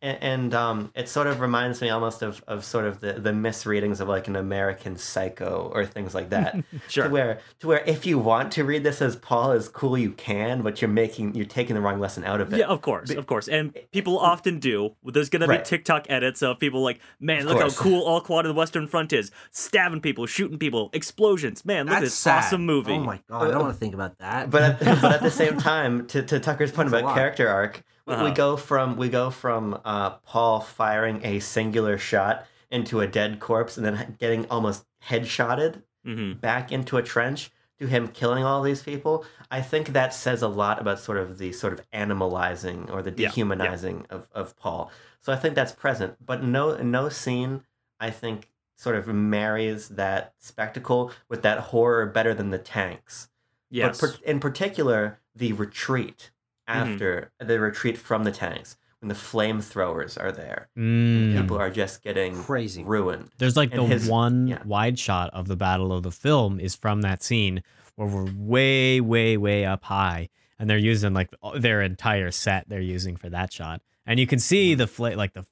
And, 0.00 0.18
and 0.22 0.54
um, 0.54 0.92
it 0.94 1.08
sort 1.08 1.26
of 1.26 1.40
reminds 1.40 1.80
me 1.80 1.90
almost 1.90 2.22
of, 2.22 2.42
of 2.46 2.64
sort 2.64 2.84
of 2.84 3.00
the, 3.00 3.14
the 3.14 3.32
misreadings 3.32 4.00
of 4.00 4.08
like 4.08 4.28
an 4.28 4.36
American 4.36 4.96
Psycho 4.96 5.70
or 5.74 5.84
things 5.84 6.14
like 6.14 6.30
that. 6.30 6.56
Sure. 6.88 7.04
To 7.04 7.10
where 7.10 7.40
to 7.60 7.66
where 7.66 7.84
if 7.86 8.06
you 8.06 8.18
want 8.18 8.52
to 8.52 8.64
read 8.64 8.82
this 8.82 9.02
as 9.02 9.16
Paul 9.16 9.52
as 9.52 9.68
cool, 9.68 9.98
you 9.98 10.12
can, 10.12 10.62
but 10.62 10.80
you're 10.80 10.88
making 10.88 11.34
you're 11.34 11.44
taking 11.44 11.74
the 11.74 11.82
wrong 11.82 11.98
lesson 12.00 12.24
out 12.24 12.40
of 12.40 12.52
it. 12.52 12.58
Yeah, 12.58 12.66
of 12.66 12.80
course, 12.80 13.10
Be- 13.10 13.16
of 13.16 13.26
course, 13.26 13.48
and 13.48 13.76
people 13.92 14.18
often 14.18 14.58
do. 14.58 14.94
There's 15.04 15.28
gonna 15.28 15.48
be 15.48 15.58
TikTok 15.58 16.06
edits 16.08 16.42
of 16.42 16.58
people 16.58 16.82
like, 16.82 17.00
"Man, 17.20 17.46
look 17.46 17.60
how 17.60 17.68
cool 17.70 18.02
All 18.04 18.20
Quiet 18.20 18.46
on 18.46 18.54
the 18.54 18.58
Western 18.58 18.86
Front 18.86 19.12
is, 19.12 19.30
stabbing 19.50 20.00
people, 20.00 20.24
shooting 20.26 20.58
people, 20.58 20.88
explosions. 20.92 21.64
Man, 21.64 21.86
look 21.86 21.96
at 21.96 22.00
this 22.00 22.14
sad. 22.14 22.38
awesome 22.38 22.64
movie." 22.64 22.92
Oh 22.92 23.00
my 23.00 23.20
god, 23.28 23.48
I 23.48 23.50
don't 23.50 23.60
want 23.62 23.74
to 23.74 23.78
think 23.78 23.94
about 23.94 24.16
that. 24.18 24.50
But 24.50 24.62
at, 24.62 24.78
but 25.02 25.12
at 25.12 25.22
the 25.22 25.30
same 25.30 25.58
time, 25.58 26.06
to, 26.08 26.22
to 26.22 26.40
Tucker's 26.40 26.72
point 26.72 26.90
That's 26.90 27.02
about 27.02 27.14
character 27.14 27.48
arc, 27.48 27.82
we, 28.08 28.16
we 28.16 28.30
Uh-huh. 28.30 28.34
go 28.34 28.56
from 28.56 28.96
we 28.96 29.08
go 29.08 29.30
from 29.30 29.80
uh, 29.84 30.10
Paul 30.26 30.60
firing 30.60 31.20
a 31.24 31.40
singular 31.40 31.98
shot 31.98 32.46
into 32.70 33.00
a 33.00 33.06
dead 33.06 33.40
corpse 33.40 33.76
and 33.76 33.86
then 33.86 34.16
getting 34.18 34.46
almost 34.50 34.84
headshotted 35.08 35.82
hmm 36.04 36.32
back 36.34 36.72
into 36.72 36.96
a 36.96 37.02
trench 37.02 37.50
to 37.78 37.86
him 37.86 38.08
killing 38.08 38.44
all 38.44 38.62
these 38.62 38.82
people, 38.82 39.24
I 39.50 39.60
think 39.62 39.88
that 39.92 40.12
says 40.14 40.42
a 40.42 40.48
lot 40.48 40.80
about 40.80 40.98
sort 41.00 41.18
of 41.18 41.38
the 41.38 41.52
sort 41.52 41.72
of 41.74 41.80
animalizing 41.92 42.90
or 42.90 43.02
the 43.02 43.10
Yeah, 43.12 43.16
yeah. 43.18 43.28
dehumanizing 43.28 44.06
of, 44.10 44.28
of 44.32 44.56
Paul. 44.56 44.90
So 45.20 45.32
I 45.32 45.36
think 45.36 45.54
that's 45.54 45.72
present. 45.72 46.16
But 46.24 46.42
no 46.42 46.76
no 46.82 47.08
scene 47.08 47.62
I 48.00 48.10
think 48.10 48.50
sort 48.76 48.96
of 48.96 49.08
marries 49.08 49.88
that 49.90 50.34
spectacle 50.38 51.12
with 51.28 51.42
that 51.42 51.58
horror 51.58 52.06
better 52.06 52.34
than 52.34 52.50
the 52.50 52.58
tanks. 52.58 53.28
Yes. 53.70 54.00
But 54.00 54.12
per- 54.12 54.24
in 54.24 54.40
particular, 54.40 55.20
the 55.34 55.52
retreat 55.52 56.30
Mm-hmm. 56.68 56.92
after 56.92 57.32
the 57.40 57.58
retreat 57.58 57.96
from 57.96 58.24
the 58.24 58.32
tanks 58.32 58.76
when 59.00 59.08
the 59.08 59.14
flamethrowers 59.14 60.20
are 60.20 60.32
there. 60.32 60.68
Mm. 60.76 61.40
People 61.40 61.56
are 61.58 61.70
just 61.70 62.02
getting 62.02 62.34
Crazy. 62.42 62.84
ruined. 62.84 63.30
There's 63.38 63.56
like 63.56 63.72
And 63.72 63.82
the 63.82 63.86
his- 63.86 64.08
one 64.08 64.48
yeah. 64.48 64.62
wide 64.64 64.98
shot 64.98 65.30
of 65.32 65.48
the 65.48 65.56
battle 65.56 65.92
of 65.92 66.02
the 66.02 66.10
film 66.10 66.60
is 66.60 66.74
from 66.74 67.02
that 67.02 67.22
scene 67.22 67.62
where 67.96 68.08
we're 68.08 68.30
way, 68.36 69.00
way, 69.00 69.36
way 69.36 69.64
up 69.64 69.84
high, 69.84 70.28
and 70.58 70.68
they're 70.68 70.78
using 70.78 71.14
like 71.14 71.30
their 71.56 71.80
entire 71.82 72.30
set 72.30 72.68
they're 72.68 72.80
using 72.80 73.16
for 73.16 73.28
that 73.30 73.52
shot, 73.52 73.80
and 74.06 74.20
you 74.20 74.26
can 74.26 74.38
see 74.38 74.72
Mm-hmm. 74.72 74.78
the 74.78 74.86
flame, 74.86 75.16
like 75.16 75.32
the 75.32 75.44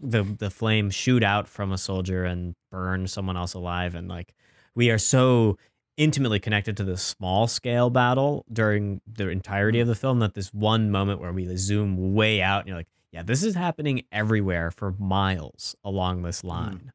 the 0.00 0.22
the 0.24 0.50
flame 0.50 0.90
shoot 0.90 1.22
out 1.22 1.46
from 1.48 1.70
a 1.72 1.78
soldier 1.78 2.24
and 2.24 2.54
burn 2.70 3.06
someone 3.06 3.36
else 3.36 3.54
alive, 3.54 3.94
and 3.94 4.08
like 4.08 4.34
we 4.74 4.90
are 4.90 4.98
so 4.98 5.58
intimately 6.00 6.40
connected 6.40 6.76
to 6.78 6.82
the 6.84 6.96
small 6.96 7.46
scale 7.46 7.90
battle 7.90 8.44
during 8.50 9.00
the 9.06 9.28
entirety 9.28 9.78
Mm-hmm. 9.78 9.82
of 9.82 9.88
the 9.88 9.94
film 9.94 10.18
that 10.20 10.34
this 10.34 10.52
one 10.54 10.90
moment 10.90 11.20
where 11.20 11.30
we 11.32 11.54
zoom 11.56 12.14
way 12.14 12.40
out 12.40 12.60
and 12.60 12.68
you're 12.68 12.76
like 12.78 12.88
yeah 13.12 13.22
this 13.22 13.42
is 13.42 13.54
happening 13.54 14.02
everywhere 14.10 14.70
for 14.70 14.94
miles 14.98 15.76
along 15.84 16.22
this 16.22 16.42
line 16.42 16.90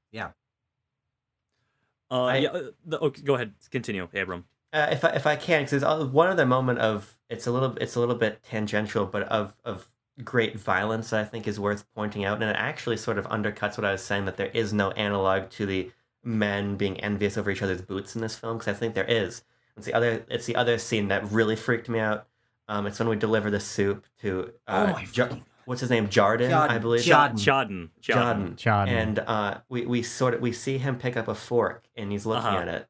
uh, 2.12 2.24
I- 2.26 2.38
yeah. 2.38 2.50
uh, 2.50 2.62
The, 2.86 3.00
okay, 3.00 3.22
go 3.24 3.36
ahead. 3.36 3.54
Continue, 3.72 4.08
Abram. 4.14 4.46
Uh, 4.72 4.88
if 4.92 5.04
I, 5.04 5.10
if 5.10 5.26
I 5.26 5.36
can, 5.36 5.64
because 5.64 5.84
one 6.12 6.28
other 6.28 6.46
moment 6.46 6.80
of 6.80 7.18
it's 7.30 7.48
a 7.48 7.52
little 7.52 7.76
it's 7.78 7.96
a 7.96 8.00
little 8.00 8.16
bit 8.16 8.44
tangential, 8.44 9.06
but 9.06 9.24
of 9.24 9.56
of 9.66 9.88
great 10.24 10.58
violence 10.60 11.10
that 11.10 11.22
I 11.22 11.24
think 11.26 11.48
is 11.48 11.60
worth 11.60 11.84
pointing 11.96 12.24
out, 12.26 12.42
and 12.42 12.50
it 12.50 12.56
actually 12.58 12.98
sort 12.98 13.18
of 13.18 13.26
undercuts 13.28 13.78
what 13.78 13.86
I 13.86 13.92
was 13.92 14.04
saying 14.04 14.26
that 14.26 14.38
there 14.38 14.52
is 14.54 14.72
no 14.74 14.92
analog 14.92 15.50
to 15.52 15.66
the 15.66 15.92
men 16.26 16.76
being 16.76 17.00
envious 17.00 17.38
over 17.38 17.50
each 17.52 17.62
other's 17.62 17.82
boots 17.82 18.16
in 18.16 18.22
this 18.22 18.36
film, 18.36 18.58
because 18.58 18.76
I 18.76 18.78
think 18.78 18.96
there 18.96 19.06
is. 19.06 19.44
It's 19.78 19.86
the 19.86 19.94
other 19.94 20.26
it's 20.30 20.46
the 20.46 20.56
other 20.56 20.78
scene 20.78 21.10
that 21.10 21.30
really 21.32 21.56
freaked 21.56 21.88
me 21.90 22.00
out. 22.00 22.28
Um, 22.68 22.88
it's 22.88 22.98
when 23.00 23.08
we 23.10 23.16
deliver 23.16 23.52
the 23.52 23.60
soup 23.60 24.06
to 24.22 24.52
uh, 24.68 24.88
oh 24.90 24.94
my 24.94 25.06
Jo- 25.06 25.42
what's 25.66 25.82
his 25.82 25.90
name 25.90 26.08
Jarden, 26.08 26.52
I 26.52 26.78
believe. 26.80 27.04
Jordan. 27.04 27.38
Chodden. 27.38 27.90
Jordan. 28.02 28.56
Chodden. 28.56 28.58
Chad. 28.58 28.90
and 28.90 29.20
uh, 29.20 29.58
we 29.70 29.86
we 29.86 30.02
sort 30.02 30.34
of 30.34 30.42
we 30.42 30.52
see 30.52 30.78
him 30.78 30.98
pick 30.98 31.16
up 31.18 31.28
a 31.28 31.36
fork 31.36 31.86
and 31.96 32.12
he's 32.12 32.26
looking 32.26 32.46
Uh-huh. 32.48 32.58
at 32.60 32.68
it, 32.70 32.88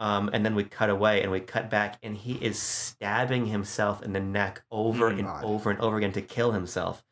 um, 0.00 0.30
and 0.32 0.44
then 0.44 0.54
we 0.54 0.64
cut 0.64 0.90
away 0.90 1.22
and 1.22 1.30
we 1.30 1.38
cut 1.40 1.70
back 1.70 1.98
and 2.02 2.16
he 2.16 2.32
is 2.32 2.58
stabbing 2.58 3.46
himself 3.46 4.02
in 4.02 4.12
the 4.12 4.20
neck 4.20 4.62
over 4.70 5.10
Mm. 5.10 5.18
and 5.18 5.26
God. 5.28 5.44
over 5.44 5.70
and 5.70 5.78
over 5.80 5.96
again 5.98 6.12
to 6.12 6.22
kill 6.22 6.52
himself 6.52 7.04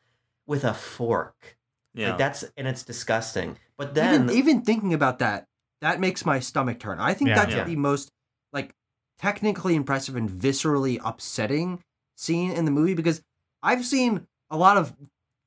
with 0.47 0.65
a 0.65 0.75
fork. 0.75 1.59
Yeah. 1.95 2.09
Like 2.11 2.19
that's 2.19 2.45
and 2.57 2.67
it's 2.67 2.83
disgusting. 2.83 3.57
But 3.77 3.95
then 3.95 4.25
even 4.25 4.31
even 4.31 4.63
thinking 4.63 4.95
about 4.95 5.19
that, 5.21 5.47
that 5.81 6.01
makes 6.01 6.25
my 6.27 6.41
stomach 6.41 6.79
turn. 6.79 6.99
I 6.99 7.15
think 7.15 7.29
Yeah. 7.29 7.37
that's 7.37 7.55
Yeah. 7.55 7.65
the 7.65 7.77
most 7.77 8.11
like 8.53 8.75
technically 9.19 9.75
impressive 9.75 10.17
and 10.17 10.29
viscerally 10.29 11.01
upsetting 11.05 11.83
scene 12.17 12.51
in 12.51 12.65
the 12.65 12.71
movie 12.71 12.95
because 12.95 13.23
I've 13.63 13.85
seen 13.85 14.27
a 14.51 14.57
lot 14.57 14.77
of 14.77 14.95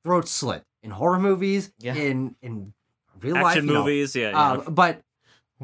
throat 0.04 0.28
slit 0.28 0.62
in 0.82 0.90
horror 0.90 1.18
movies, 1.18 1.72
Yeah. 1.78 1.94
in 1.94 2.36
in 2.42 2.72
real 3.20 3.34
life, 3.34 3.46
Action 3.56 3.66
you 3.66 3.72
know, 3.74 3.80
movies. 3.80 4.14
Yeah. 4.16 4.30
yeah. 4.30 4.52
uh, 4.52 4.70
but 4.70 5.00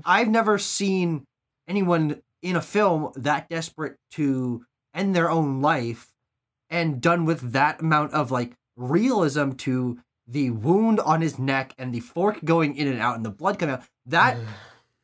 I've 0.04 0.28
never 0.28 0.58
seen 0.58 1.26
anyone 1.68 2.22
in 2.42 2.56
a 2.56 2.62
film 2.62 3.12
that 3.16 3.48
desperate 3.48 3.96
to 4.12 4.64
end 4.94 5.14
their 5.14 5.30
own 5.30 5.60
life 5.60 6.14
and 6.70 7.00
done 7.00 7.24
with 7.24 7.52
that 7.52 7.80
amount 7.80 8.12
of 8.12 8.30
like 8.30 8.54
realism 8.76 9.52
to 9.52 9.98
the 10.30 10.50
wound 10.50 11.00
on 11.00 11.20
his 11.20 11.38
neck 11.38 11.74
and 11.78 11.92
the 11.92 12.00
fork 12.00 12.38
going 12.44 12.76
in 12.76 12.86
and 12.88 13.00
out 13.00 13.16
and 13.16 13.24
the 13.24 13.30
blood 13.30 13.58
coming 13.58 13.74
out. 13.74 13.82
That 14.06 14.36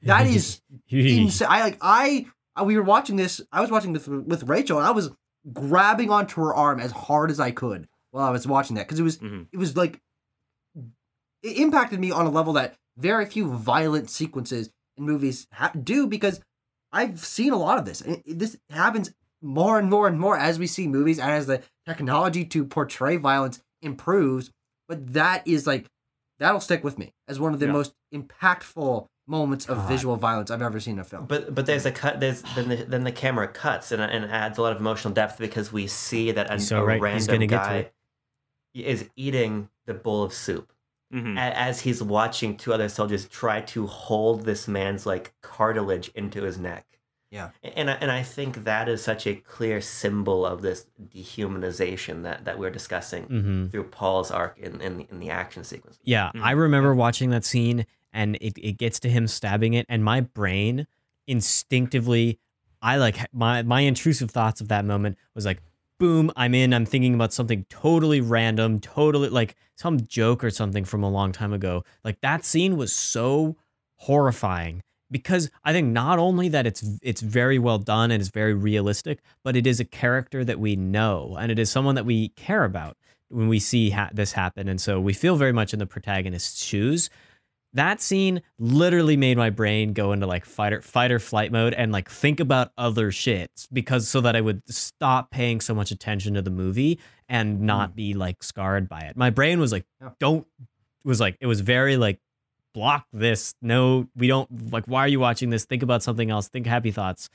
that 0.03 0.27
is 0.27 0.61
insane. 0.91 1.49
I 1.51 1.61
like 1.63 1.79
I, 1.81 2.27
I 2.55 2.63
we 2.63 2.77
were 2.77 2.83
watching 2.85 3.17
this. 3.17 3.41
I 3.51 3.61
was 3.61 3.71
watching 3.71 3.93
this 3.93 4.07
with 4.07 4.45
Rachel, 4.45 4.79
and 4.79 4.87
I 4.87 4.93
was 4.93 5.11
grabbing 5.53 6.11
onto 6.11 6.41
her 6.41 6.55
arm 6.55 6.79
as 6.81 6.93
hard 6.93 7.31
as 7.31 7.41
I 7.41 7.51
could 7.51 7.89
while 8.13 8.25
I 8.27 8.31
was 8.31 8.47
watching 8.47 8.77
that 8.77 8.87
because 8.87 9.01
it 9.01 9.05
was 9.05 9.19
Mhm. 9.19 9.47
it 9.53 9.57
was 9.59 9.77
like 9.77 10.01
it 11.43 11.57
impacted 11.59 12.01
me 12.01 12.11
on 12.11 12.27
a 12.27 12.31
level 12.31 12.53
that 12.55 12.77
very 12.97 13.27
few 13.27 13.51
violent 13.53 14.11
sequences 14.11 14.71
in 14.97 15.05
movies 15.05 15.47
ha- 15.53 15.73
do 15.83 16.07
because 16.07 16.41
I've 16.93 17.19
seen 17.25 17.53
a 17.53 17.57
lot 17.59 17.79
of 17.79 17.85
this. 17.85 18.01
And 18.01 18.23
it- 18.25 18.39
this 18.39 18.57
happens 18.71 19.13
more 19.43 19.79
and 19.79 19.91
more 19.91 20.09
and 20.09 20.19
more 20.19 20.37
as 20.39 20.59
we 20.59 20.67
see 20.67 20.89
movies 20.89 21.19
and 21.19 21.31
as 21.31 21.47
the 21.47 21.63
technology 21.85 22.45
to 22.47 22.65
portray 22.65 23.17
violence 23.17 23.61
improves. 23.83 24.51
But 24.89 25.13
that 25.15 25.47
is 25.47 25.67
like 25.67 25.87
that'll 26.39 26.61
stick 26.61 26.85
with 26.85 26.99
me 26.99 27.13
as 27.29 27.41
one 27.41 27.55
of 27.55 27.61
the 27.61 27.67
Yeah. 27.67 27.73
most 27.73 27.95
impactful 28.15 29.07
moments 29.29 29.67
of 29.67 29.79
God. 29.79 29.89
visual 29.89 30.17
violence 30.17 30.51
I've 30.51 30.63
ever 30.63 30.79
seen 30.79 30.95
in 30.95 31.01
a 31.01 31.05
film. 31.05 31.27
But 31.27 31.55
but 31.55 31.67
there's 31.67 31.87
a 31.87 31.91
cut. 31.93 32.21
There's 32.21 32.43
then 32.55 32.69
the, 32.69 32.77
then 32.77 33.05
the 33.05 33.13
camera 33.13 33.49
cuts 33.49 33.93
and 33.93 34.01
and 34.03 34.25
adds 34.27 34.59
a 34.59 34.63
lot 34.63 34.73
of 34.73 34.79
emotional 34.81 35.13
depth 35.15 35.39
because 35.39 35.73
we 35.73 35.87
see 35.87 36.31
that 36.33 36.49
an, 36.51 36.59
He's 36.59 36.69
so 36.69 36.81
a 36.81 36.85
right. 36.85 36.95
He's 36.95 37.27
random 37.29 37.35
gonna 37.35 37.47
get 37.47 37.63
to 37.65 37.69
guy 37.69 37.77
it. 37.77 37.95
is 38.75 39.09
eating 39.17 39.69
the 39.87 39.95
bowl 39.95 40.23
of 40.23 40.33
soup 40.33 40.73
Mhm. 41.15 41.37
a- 41.37 41.57
as 41.59 41.81
he's 41.81 42.03
watching 42.03 42.57
two 42.57 42.73
other 42.73 42.89
soldiers 42.89 43.27
try 43.29 43.61
to 43.63 43.87
hold 43.87 44.45
this 44.45 44.67
man's 44.69 45.07
like 45.07 45.33
cartilage 45.43 46.09
into 46.15 46.43
his 46.43 46.59
neck. 46.59 46.96
Yeah. 47.31 47.51
and 47.63 47.91
I, 47.91 47.95
and 47.95 48.11
I 48.11 48.23
think 48.23 48.65
that 48.65 48.89
is 48.89 49.03
such 49.03 49.27
a 49.27 49.35
clear 49.35 49.81
symbol 49.81 50.47
of 50.47 50.63
this 50.63 50.87
dehumanization 51.13 52.23
that 52.23 52.45
that 52.45 52.59
we're 52.59 52.71
discussing 52.71 53.25
hmm 53.25 53.67
through 53.67 53.85
Paul's 53.85 54.31
arc 54.31 54.59
in 54.59 54.81
in 54.81 54.99
the, 54.99 55.07
in 55.11 55.19
the 55.19 55.31
action 55.31 55.65
sequence. 55.65 55.99
Yeah, 56.05 56.31
Mhm. 56.35 56.43
I 56.43 56.53
remember 56.53 56.95
watching 56.95 57.31
that 57.31 57.45
scene 57.45 57.87
and 58.13 58.37
it, 58.41 58.57
it 58.57 58.79
gets 58.79 59.01
to 59.01 59.09
him 59.11 59.27
stabbing 59.27 59.75
it, 59.75 59.87
and 59.89 60.03
my 60.05 60.21
brain 60.21 60.87
instinctively, 61.27 62.39
I 62.83 62.97
like 62.97 63.19
my 63.33 63.63
my 63.63 63.81
intrusive 63.81 64.31
thoughts 64.31 64.61
of 64.61 64.69
that 64.69 64.85
moment 64.85 65.19
was 65.35 65.45
like, 65.45 65.61
boom, 65.99 66.31
I'm 66.37 66.55
in. 66.55 66.73
I'm 66.73 66.87
thinking 66.87 67.15
about 67.15 67.33
something 67.33 67.65
totally 67.69 68.21
random, 68.21 68.81
totally 68.81 69.29
like 69.29 69.57
some 69.77 70.01
joke 70.07 70.45
or 70.45 70.51
something 70.51 70.85
from 70.85 71.03
a 71.03 71.11
long 71.11 71.33
time 71.33 71.53
ago. 71.53 71.85
Like 72.05 72.21
that 72.21 72.45
scene 72.45 72.77
was 72.77 72.93
so 72.93 73.57
horrifying 73.97 74.83
because 75.11 75.51
I 75.65 75.73
think 75.73 75.89
not 75.89 76.19
only 76.19 76.49
that 76.49 76.67
it's 76.67 76.85
it's 77.03 77.21
very 77.21 77.59
well 77.59 77.79
done 77.79 78.11
and 78.11 78.21
it's 78.21 78.31
very 78.31 78.55
realistic, 78.55 79.21
but 79.45 79.57
it 79.57 79.67
is 79.67 79.81
a 79.81 79.85
character 79.85 80.45
that 80.45 80.59
we 80.59 80.77
know 80.77 81.37
and 81.39 81.51
it 81.53 81.59
is 81.59 81.71
someone 81.71 81.95
that 81.95 82.07
we 82.07 82.29
care 82.31 82.65
about 82.65 82.97
when 83.29 83.49
we 83.49 83.59
see 83.59 83.91
ha- 83.91 84.11
this 84.13 84.33
happen, 84.33 84.69
and 84.69 84.81
so 84.81 85.01
we 85.01 85.13
feel 85.13 85.37
very 85.37 85.53
much 85.53 85.73
in 85.73 85.79
the 85.79 85.87
protagonist's 85.87 86.65
shoes. 86.65 87.11
That 87.73 88.01
scene 88.01 88.41
literally 88.59 89.17
made 89.19 89.37
my 89.37 89.51
brain 89.51 89.93
go 89.93 90.13
into 90.13 90.27
like 90.27 90.47
fight 90.47 90.73
or 90.73 90.81
fight 90.81 91.11
or 91.13 91.19
flight 91.19 91.53
mode 91.53 91.75
and 91.75 91.93
like 91.93 92.09
think 92.09 92.41
about 92.41 92.73
other 92.79 93.13
shit 93.13 93.51
because 93.71 94.09
so 94.09 94.23
that 94.23 94.35
I 94.35 94.41
would 94.41 94.63
stop 94.73 95.31
paying 95.31 95.61
so 95.61 95.75
much 95.75 95.91
attention 95.91 96.35
to 96.35 96.43
the 96.43 96.51
movie 96.51 96.99
and 97.29 97.61
not 97.61 97.91
hmm. 97.91 97.97
be 97.97 98.15
like 98.15 98.43
scarred 98.43 98.89
by 98.89 99.01
it. 99.01 99.17
My 99.17 99.29
brain 99.29 99.61
was 99.61 99.73
like, 99.73 99.85
don't 100.21 100.47
was 101.07 101.21
like 101.21 101.37
it 101.41 101.47
was 101.47 101.61
very 101.61 101.97
like 101.97 102.19
block 102.77 103.07
this. 103.11 103.55
No, 103.63 104.07
we 104.15 104.29
don't 104.29 104.71
like 104.71 104.85
why 104.85 105.01
are 105.01 105.09
you 105.09 105.19
watching 105.19 105.49
this? 105.49 105.65
Think 105.65 105.83
about 105.83 106.03
something 106.03 106.31
else. 106.31 106.49
Think 106.49 106.67
happy 106.67 106.91
thoughts 106.91 107.31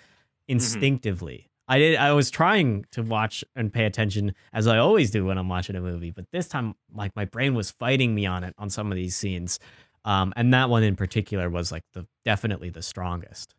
instinctively. 0.48 1.50
I 1.68 1.80
did 1.80 1.96
I 1.96 2.12
was 2.12 2.30
trying 2.30 2.86
to 2.92 3.02
watch 3.02 3.44
and 3.56 3.74
pay 3.74 3.86
attention 3.86 4.36
as 4.54 4.68
I 4.68 4.78
always 4.78 5.10
do 5.10 5.26
when 5.26 5.40
I'm 5.40 5.50
watching 5.50 5.76
a 5.76 5.82
movie, 5.82 6.12
but 6.12 6.26
this 6.32 6.48
time 6.48 6.76
like 6.94 7.16
my 7.16 7.26
brain 7.26 7.56
was 7.56 7.72
fighting 7.72 8.14
me 8.14 8.28
on 8.28 8.44
it 8.44 8.54
on 8.60 8.70
some 8.70 8.92
of 8.92 8.96
these 8.96 9.16
scenes. 9.16 9.60
Um, 10.06 10.32
and 10.36 10.54
that 10.54 10.70
one 10.70 10.84
in 10.84 10.96
particular 10.96 11.50
was 11.50 11.72
like 11.72 11.84
the 11.94 12.06
definitely 12.24 12.70
the 12.70 12.84
strongest. 12.84 13.56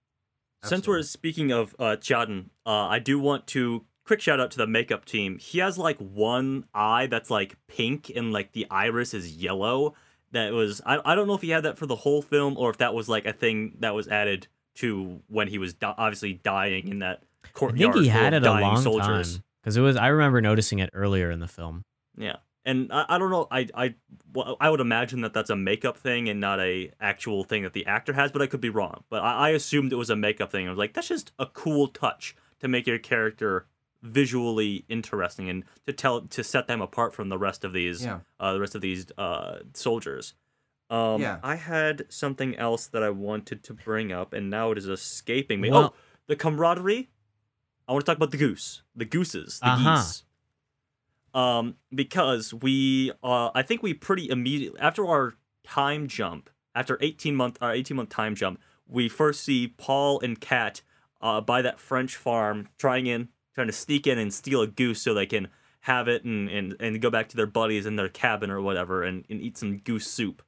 Since 0.64 0.87
we're 0.87 1.03
speaking 1.03 1.51
of 1.51 1.74
uh, 1.80 1.97
Tjaden, 1.99 2.51
uh, 2.64 2.87
I 2.87 3.01
do 3.01 3.18
want 3.18 3.49
to 3.49 3.85
quick 4.05 4.20
shout 4.20 4.39
out 4.39 4.53
to 4.53 4.59
the 4.59 4.68
makeup 4.68 5.05
team. 5.05 5.39
He 5.39 5.59
has 5.59 5.78
like 5.78 5.99
one 5.99 6.66
eye 6.72 7.07
that's 7.07 7.30
like 7.30 7.57
pink 7.66 8.12
and 8.14 8.33
like 8.33 8.53
the 8.53 8.68
iris 8.70 9.14
is 9.14 9.37
yellow. 9.37 9.95
That 10.33 10.53
was 10.53 10.80
I, 10.85 10.99
I 11.05 11.14
don't 11.14 11.26
know 11.26 11.35
if 11.35 11.43
he 11.43 11.51
had 11.51 11.64
that 11.64 11.78
for 11.78 11.87
the 11.87 11.97
whole 11.97 12.22
film 12.22 12.57
or 12.57 12.70
if 12.70 12.78
that 12.78 12.95
was 12.95 13.09
like 13.09 13.26
a 13.26 13.33
thing 13.33 13.76
that 13.80 13.95
was 13.95 14.09
added 14.09 14.49
to 14.76 15.20
when 15.28 15.49
he 15.49 15.59
was 15.59 15.74
di- 15.74 15.95
obviously 15.97 16.35
dying 16.35 16.89
in 16.89 17.01
that 17.01 17.22
courtyard. 17.53 17.91
I 17.91 17.93
think 17.93 18.05
he 18.05 18.09
had 18.09 18.35
it 18.35 18.45
a 18.45 18.51
long 18.51 18.80
soldiers. 18.80 19.35
time 19.35 19.45
because 19.62 19.76
it 19.76 19.80
was. 19.80 19.97
I 19.97 20.09
remember 20.09 20.41
noticing 20.41 20.78
it 20.78 20.91
earlier 20.93 21.30
in 21.30 21.41
the 21.41 21.49
film. 21.49 21.85
Yeah, 22.16 22.37
and 22.64 22.93
I, 22.93 23.05
I 23.11 23.18
don't 23.18 23.30
know. 23.30 23.47
I 23.51 23.68
I 23.74 23.95
well, 24.33 24.57
I 24.61 24.70
would 24.70 24.80
imagine 24.80 25.20
that 25.22 25.35
that's 25.35 25.51
a 25.51 25.57
makeup 25.57 25.97
thing 25.97 26.28
and 26.28 26.41
not 26.41 26.61
a 26.61 26.93
actual 27.01 27.45
thing 27.45 27.62
that 27.62 27.72
the 27.72 27.87
actor 27.87 28.12
has, 28.12 28.33
but 28.33 28.43
I 28.43 28.47
could 28.47 28.61
be 28.61 28.70
wrong. 28.70 29.05
But 29.11 29.22
I, 29.22 29.49
I 29.49 29.51
assumed 29.51 29.93
it 29.93 29.97
was 29.97 30.11
a 30.11 30.16
makeup 30.16 30.51
thing. 30.51 30.66
I 30.66 30.70
was 30.70 30.78
like, 30.78 30.95
that's 30.95 31.09
just 31.09 31.33
a 31.39 31.47
cool 31.47 31.89
touch 31.89 32.35
to 32.61 32.68
make 32.68 32.87
your 32.87 32.99
character 32.99 33.66
visually 34.03 34.85
interesting 34.89 35.49
and 35.49 35.65
to 35.87 35.93
tell 35.93 36.23
to 36.23 36.43
set 36.45 36.67
them 36.67 36.81
apart 36.81 37.15
from 37.15 37.29
the 37.29 37.39
rest 37.39 37.65
of 37.65 37.73
these 37.73 38.05
Yeah. 38.05 38.21
uh, 38.41 38.53
the 38.53 38.61
rest 38.61 38.75
of 38.75 38.81
these 38.81 39.07
uh, 39.17 39.61
soldiers. 39.75 40.35
Um, 40.91 41.21
Yeah. 41.23 41.39
I 41.43 41.55
had 41.57 42.07
something 42.13 42.57
else 42.57 42.87
that 42.89 43.03
I 43.03 43.11
wanted 43.11 43.63
to 43.65 43.75
bring 43.75 44.13
up, 44.13 44.33
and 44.33 44.51
now 44.51 44.73
it 44.73 44.79
is 44.79 44.89
escaping 44.89 45.61
me. 45.61 45.71
Well- 45.71 45.95
oh, 45.95 46.01
the 46.27 46.37
camaraderie. 46.37 47.11
I 47.89 47.93
want 47.93 48.05
to 48.05 48.11
talk 48.11 48.17
about 48.17 48.31
the 48.31 48.37
goose, 48.37 48.83
the 48.95 49.05
gooses, 49.05 49.59
the 49.61 49.67
Uh-huh. 49.69 49.97
geese. 49.97 50.25
Um, 51.35 51.77
because 51.95 52.53
we, 52.53 53.11
uh, 53.25 53.51
I 53.55 53.63
think 53.63 53.83
we 53.83 53.95
pretty 53.95 54.29
immediately 54.29 54.79
after 54.81 55.07
our 55.07 55.35
time 55.65 56.07
jump, 56.07 56.51
after 56.75 56.99
eighteen 57.01 57.35
month, 57.37 57.57
our 57.63 57.73
eighteen 57.73 57.97
month 57.97 58.11
time 58.11 58.35
jump, 58.35 58.61
we 58.87 59.09
first 59.09 59.43
see 59.43 59.69
Paul 59.69 60.21
and 60.21 60.41
Kat, 60.41 60.83
uh, 61.23 61.41
by 61.41 61.63
that 61.63 61.81
French 61.81 62.17
farm, 62.17 62.69
trying 62.79 63.07
in, 63.07 63.29
trying 63.55 63.67
to 63.69 63.73
sneak 63.73 64.07
in 64.07 64.19
and 64.19 64.33
steal 64.33 64.63
a 64.63 64.67
goose 64.67 65.03
so 65.03 65.15
they 65.15 65.27
can 65.27 65.49
have 65.81 66.09
it 66.09 66.25
and 66.25 66.49
and, 66.49 66.77
and 66.81 67.01
go 67.01 67.11
back 67.11 67.29
to 67.29 67.37
their 67.37 67.47
buddies 67.47 67.87
in 67.87 67.97
their 67.97 68.09
cabin 68.09 68.51
or 68.51 68.61
whatever 68.61 69.03
and, 69.03 69.25
and 69.29 69.41
eat 69.41 69.59
some 69.59 69.79
goose 69.79 70.07
soup. 70.07 70.43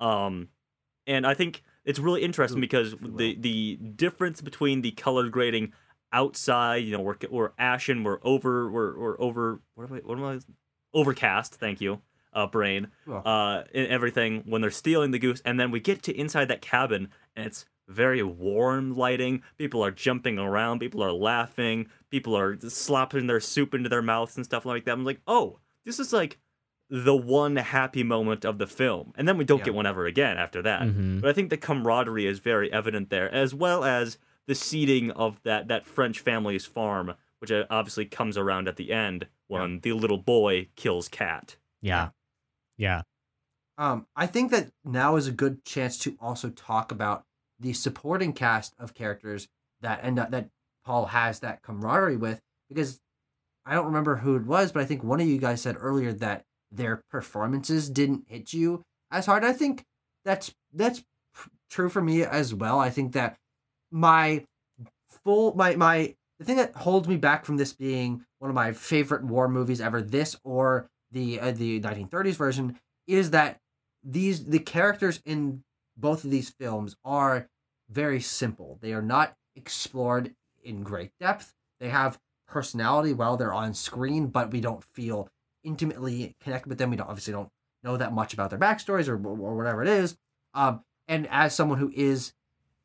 Um, 0.00 0.48
and 1.06 1.26
I 1.26 1.34
think 1.34 1.62
it's 1.84 1.98
really 1.98 2.22
interesting 2.22 2.60
because 2.60 2.94
the 3.00 3.36
the 3.38 3.76
difference 3.76 4.40
between 4.40 4.82
the 4.82 4.90
color 4.92 5.28
grading 5.28 5.72
outside, 6.12 6.84
you 6.84 6.92
know, 6.92 7.00
we're 7.00 7.16
we're 7.30 7.52
ashen, 7.58 8.04
we're 8.04 8.18
over, 8.22 8.70
we're 8.70 8.98
we're 8.98 9.20
over. 9.20 9.60
What 9.74 9.90
am 9.90 9.96
I? 9.96 9.98
What 9.98 10.18
am 10.18 10.24
I? 10.24 10.38
Overcast. 10.94 11.54
Thank 11.54 11.80
you, 11.80 12.00
uh, 12.32 12.46
brain. 12.46 12.88
Uh, 13.24 13.64
and 13.74 13.86
everything 13.88 14.42
when 14.46 14.62
they're 14.62 14.70
stealing 14.70 15.10
the 15.10 15.18
goose, 15.18 15.42
and 15.44 15.60
then 15.60 15.70
we 15.70 15.80
get 15.80 16.02
to 16.04 16.18
inside 16.18 16.48
that 16.48 16.62
cabin, 16.62 17.08
and 17.34 17.46
it's 17.46 17.66
very 17.88 18.22
warm 18.22 18.96
lighting. 18.96 19.42
People 19.58 19.84
are 19.84 19.90
jumping 19.90 20.38
around. 20.38 20.80
People 20.80 21.02
are 21.02 21.12
laughing. 21.12 21.88
People 22.10 22.36
are 22.36 22.58
slopping 22.68 23.26
their 23.26 23.40
soup 23.40 23.74
into 23.74 23.88
their 23.88 24.02
mouths 24.02 24.36
and 24.36 24.44
stuff 24.44 24.64
like 24.66 24.84
that. 24.84 24.92
I'm 24.92 25.04
like, 25.04 25.20
oh, 25.26 25.58
this 25.84 25.98
is 26.00 26.12
like 26.12 26.38
the 26.88 27.16
one 27.16 27.56
happy 27.56 28.02
moment 28.04 28.44
of 28.44 28.58
the 28.58 28.66
film, 28.66 29.12
and 29.16 29.26
then 29.26 29.36
we 29.36 29.44
don't 29.44 29.58
Yeah. 29.58 29.64
get 29.66 29.74
one 29.74 29.86
ever 29.86 30.06
again 30.06 30.36
after 30.38 30.62
that. 30.62 30.82
Mhm. 30.82 31.20
But 31.20 31.30
I 31.30 31.32
think 31.32 31.50
the 31.50 31.56
camaraderie 31.56 32.26
is 32.26 32.38
very 32.38 32.72
evident 32.72 33.10
there, 33.10 33.28
as 33.34 33.52
well 33.52 33.82
as 33.84 34.18
the 34.46 34.54
seeding 34.54 35.10
of 35.10 35.42
that 35.42 35.66
that 35.66 35.84
French 35.84 36.20
family's 36.20 36.64
farm, 36.64 37.14
which 37.40 37.50
uh, 37.50 37.66
obviously 37.70 38.06
comes 38.06 38.36
around 38.38 38.68
at 38.68 38.76
the 38.76 38.92
end 38.92 39.26
when 39.48 39.80
the 39.80 39.92
little 39.94 40.18
boy 40.18 40.68
kills 40.76 41.08
Kat. 41.08 41.56
Yeah, 41.80 42.10
yeah. 42.76 43.02
Um, 43.78 44.06
I 44.14 44.26
think 44.28 44.52
that 44.52 44.70
now 44.84 45.16
is 45.16 45.26
a 45.26 45.32
good 45.32 45.64
chance 45.64 45.98
to 45.98 46.16
also 46.20 46.50
talk 46.50 46.92
about 46.92 47.24
the 47.58 47.72
supporting 47.72 48.32
cast 48.32 48.74
of 48.78 48.94
characters 48.94 49.48
that 49.80 50.04
end 50.04 50.18
up 50.18 50.30
that 50.30 50.48
Paul 50.84 51.06
has 51.06 51.40
that 51.40 51.62
camaraderie 51.62 52.16
with 52.16 52.40
because 52.68 53.00
I 53.64 53.74
don't 53.74 53.86
remember 53.86 54.16
who 54.16 54.36
it 54.36 54.46
was, 54.46 54.72
but 54.72 54.82
I 54.82 54.86
think 54.86 55.02
one 55.02 55.20
of 55.20 55.26
you 55.26 55.38
guys 55.38 55.60
said 55.60 55.76
earlier 55.78 56.12
that 56.12 56.44
their 56.70 57.02
performances 57.10 57.90
didn't 57.90 58.24
hit 58.28 58.52
you 58.52 58.84
as 59.10 59.26
hard. 59.26 59.44
I 59.44 59.52
think 59.52 59.84
that's 60.24 60.54
that's 60.72 61.02
true 61.70 61.88
for 61.88 62.02
me 62.02 62.22
as 62.22 62.54
well. 62.54 62.78
I 62.78 62.90
think 62.90 63.12
that 63.12 63.36
my 63.90 64.44
full 65.24 65.54
my 65.54 65.74
my 65.76 66.14
the 66.38 66.44
thing 66.44 66.56
that 66.56 66.74
holds 66.76 67.08
me 67.08 67.16
back 67.16 67.44
from 67.44 67.56
this 67.56 67.72
being 67.72 68.24
one 68.38 68.50
of 68.50 68.54
my 68.54 68.72
favorite 68.72 69.24
war 69.24 69.48
movies 69.48 69.80
ever, 69.80 70.02
this 70.02 70.36
or 70.44 70.88
the 71.10 71.40
uh, 71.40 71.52
the 71.52 71.80
1930s 71.80 72.36
version, 72.36 72.78
is 73.06 73.30
that 73.30 73.58
these 74.04 74.44
the 74.44 74.58
characters 74.58 75.20
in 75.24 75.62
both 75.96 76.24
of 76.24 76.30
these 76.30 76.50
films 76.50 76.96
are 77.04 77.48
very 77.88 78.20
simple. 78.20 78.78
They 78.80 78.92
are 78.92 79.02
not 79.02 79.34
explored 79.54 80.34
in 80.62 80.82
great 80.82 81.12
depth. 81.20 81.54
They 81.80 81.88
have 81.88 82.18
personality 82.46 83.12
while 83.12 83.36
they're 83.36 83.52
on 83.52 83.74
screen, 83.74 84.28
but 84.28 84.50
we 84.50 84.60
don't 84.60 84.84
feel 84.84 85.28
intimately 85.64 86.34
connected 86.40 86.68
with 86.68 86.78
them. 86.78 86.90
We 86.90 86.96
don't 86.96 87.08
obviously 87.08 87.32
don't 87.32 87.50
know 87.82 87.96
that 87.96 88.12
much 88.12 88.34
about 88.34 88.50
their 88.50 88.58
backstories 88.58 89.08
or, 89.08 89.14
or 89.14 89.56
whatever 89.56 89.82
it 89.82 89.88
is. 89.88 90.16
Um, 90.54 90.82
and 91.08 91.28
as 91.30 91.54
someone 91.54 91.78
who 91.78 91.92
is 91.94 92.32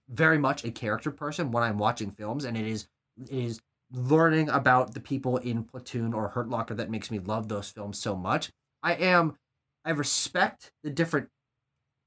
very 0.09 0.37
much 0.37 0.63
a 0.63 0.71
character 0.71 1.11
person 1.11 1.51
when 1.51 1.63
I'm 1.63 1.77
watching 1.77 2.11
films, 2.11 2.45
and 2.45 2.57
it 2.57 2.67
is 2.67 2.87
it 3.17 3.31
is 3.31 3.61
learning 3.91 4.49
about 4.49 4.93
the 4.93 4.99
people 4.99 5.37
in 5.37 5.63
Platoon 5.63 6.13
or 6.13 6.29
Hurt 6.29 6.49
Locker 6.49 6.73
that 6.75 6.89
makes 6.89 7.11
me 7.11 7.19
love 7.19 7.47
those 7.47 7.69
films 7.69 7.99
so 7.99 8.15
much. 8.15 8.51
I 8.83 8.95
am 8.95 9.37
I 9.85 9.91
respect 9.91 10.71
the 10.83 10.89
different 10.89 11.29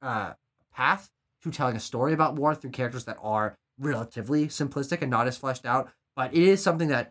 uh, 0.02 0.34
path 0.74 1.10
to 1.42 1.50
telling 1.50 1.76
a 1.76 1.80
story 1.80 2.12
about 2.12 2.36
war 2.36 2.54
through 2.54 2.70
characters 2.70 3.04
that 3.04 3.18
are 3.22 3.56
relatively 3.78 4.46
simplistic 4.46 5.02
and 5.02 5.10
not 5.10 5.26
as 5.26 5.36
fleshed 5.36 5.66
out. 5.66 5.90
But 6.16 6.34
it 6.34 6.42
is 6.42 6.62
something 6.62 6.88
that 6.88 7.10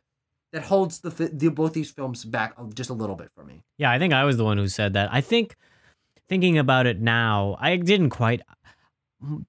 that 0.52 0.64
holds 0.64 1.00
the, 1.00 1.10
the 1.10 1.50
both 1.50 1.74
these 1.74 1.92
films 1.92 2.24
back 2.24 2.56
just 2.76 2.90
a 2.90 2.94
little 2.94 3.16
bit 3.16 3.30
for 3.36 3.44
me. 3.44 3.64
Yeah, 3.78 3.92
I 3.92 3.98
think 3.98 4.14
I 4.14 4.24
was 4.24 4.38
the 4.38 4.46
one 4.46 4.58
who 4.58 4.68
said 4.68 4.94
that. 4.94 5.10
I 5.12 5.20
think 5.22 5.56
thinking 6.30 6.58
about 6.58 6.86
it 6.86 7.02
now, 7.02 7.58
I 7.60 7.76
didn't 7.78 8.12
quite 8.12 8.42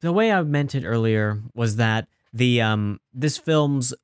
the 0.00 0.12
way 0.12 0.32
I 0.32 0.42
meant 0.42 0.74
it 0.74 0.84
earlier 0.84 1.40
was 1.54 1.76
that 1.76 2.08
the 2.32 2.62
um 2.62 3.00
this 3.12 3.38
film's 3.38 3.94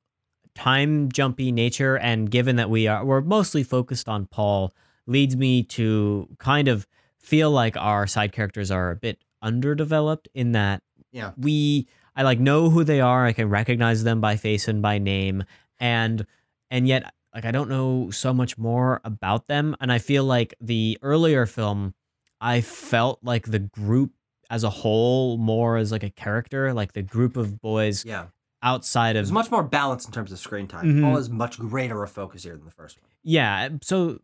time 0.53 1.11
jumpy 1.11 1.51
nature 1.51 1.97
and 1.97 2.29
given 2.29 2.57
that 2.57 2.69
we 2.69 2.87
are 2.87 3.05
we're 3.05 3.21
mostly 3.21 3.63
focused 3.63 4.09
on 4.09 4.25
Paul 4.25 4.73
leads 5.07 5.35
me 5.35 5.63
to 5.63 6.27
kind 6.39 6.67
of 6.67 6.87
feel 7.17 7.51
like 7.51 7.77
our 7.77 8.07
side 8.07 8.31
characters 8.31 8.69
are 8.71 8.91
a 8.91 8.95
bit 8.95 9.19
underdeveloped 9.41 10.27
in 10.33 10.51
that 10.53 10.81
Yeah. 11.11 11.31
we 11.37 11.87
I 12.15 12.23
like 12.23 12.39
know 12.39 12.69
who 12.69 12.83
they 12.83 12.99
are, 13.01 13.25
I 13.25 13.33
can 13.33 13.49
recognize 13.49 14.03
them 14.03 14.19
by 14.21 14.35
face 14.35 14.67
and 14.67 14.81
by 14.81 14.97
name 14.97 15.43
and 15.79 16.25
and 16.69 16.87
yet 16.87 17.13
like 17.33 17.45
I 17.45 17.51
don't 17.51 17.69
know 17.69 18.11
so 18.11 18.33
much 18.33 18.57
more 18.57 18.99
about 19.03 19.47
them 19.47 19.75
and 19.79 19.91
I 19.91 19.97
feel 19.99 20.23
like 20.25 20.53
the 20.59 20.97
earlier 21.01 21.45
film 21.45 21.93
I 22.41 22.61
felt 22.61 23.19
like 23.23 23.45
the 23.45 23.59
group 23.59 24.11
as 24.49 24.63
a 24.63 24.69
whole 24.69 25.37
more 25.37 25.77
as 25.77 25.91
like 25.91 26.03
a 26.03 26.09
character 26.09 26.73
like 26.73 26.91
the 26.93 27.01
group 27.01 27.37
of 27.37 27.61
boys 27.61 28.03
Yeah. 28.05 28.25
outside 28.61 29.15
of 29.15 29.23
There's 29.25 29.31
much 29.31 29.49
more 29.51 29.63
balance 29.63 30.05
in 30.05 30.11
terms 30.11 30.31
of 30.31 30.39
screen 30.39 30.67
time. 30.67 30.85
Mhm. 30.85 31.01
Paul 31.03 31.17
is 31.17 31.29
much 31.29 31.57
greater 31.57 32.03
a 32.03 32.07
focus 32.07 32.43
here 32.43 32.55
than 32.57 32.65
the 32.65 32.71
first 32.71 33.01
one. 33.01 33.09
yeah 33.23 33.69
so 33.81 34.19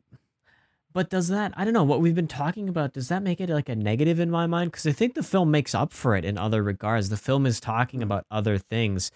but 0.94 1.10
does 1.10 1.28
that 1.28 1.54
I 1.56 1.64
don't 1.64 1.74
know 1.74 1.84
what 1.84 2.02
we've 2.02 2.16
been 2.16 2.28
talking 2.28 2.70
about 2.70 2.94
does 2.94 3.10
that 3.10 3.24
make 3.24 3.40
it 3.42 3.50
like 3.50 3.70
a 3.70 3.76
negative 3.76 4.20
in 4.20 4.32
my 4.32 4.48
mind 4.48 4.72
because 4.72 4.88
I 4.88 4.92
think 4.92 5.16
the 5.16 5.24
film 5.24 5.52
makes 5.52 5.76
up 5.76 5.94
for 5.94 6.16
it 6.16 6.26
in 6.26 6.38
other 6.38 6.64
regards 6.64 7.10
the 7.10 7.18
film 7.18 7.46
is 7.46 7.60
talking 7.60 8.00
mm. 8.00 8.04
about 8.04 8.26
other 8.32 8.58
things 8.58 9.12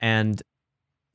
and 0.00 0.42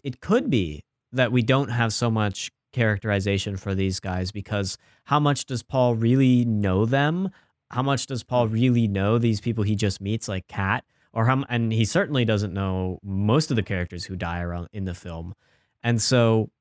it 0.04 0.22
could 0.22 0.50
be 0.50 0.84
that 1.12 1.32
we 1.32 1.42
don't 1.42 1.70
have 1.70 1.94
so 1.94 2.10
much 2.10 2.52
characterization 2.72 3.58
for 3.58 3.74
these 3.74 4.00
guys 4.00 4.32
because 4.32 4.78
how 5.06 5.20
much 5.20 5.46
does 5.46 5.64
Paul 5.64 5.96
really 5.96 6.46
know 6.46 6.86
them? 6.86 7.30
How 7.72 7.82
much 7.82 8.06
does 8.08 8.24
Paul 8.24 8.48
mm. 8.48 8.54
really 8.54 8.88
know 8.88 9.18
these 9.18 9.42
people 9.42 9.64
he 9.64 9.76
just 9.76 10.02
meets, 10.02 10.28
like 10.28 10.48
Kat? 10.48 10.84
Or 11.14 11.26
how? 11.26 11.44
And 11.50 11.74
he 11.74 11.86
certainly 11.86 12.26
doesn't 12.26 12.54
know 12.54 13.00
most 13.04 13.50
of 13.50 13.56
the 13.56 13.64
characters 13.64 14.06
who 14.06 14.16
die 14.16 14.42
around 14.42 14.70
in 14.72 14.86
the 14.86 14.94
film. 14.94 15.34
And 15.82 16.02
so, 16.02 16.52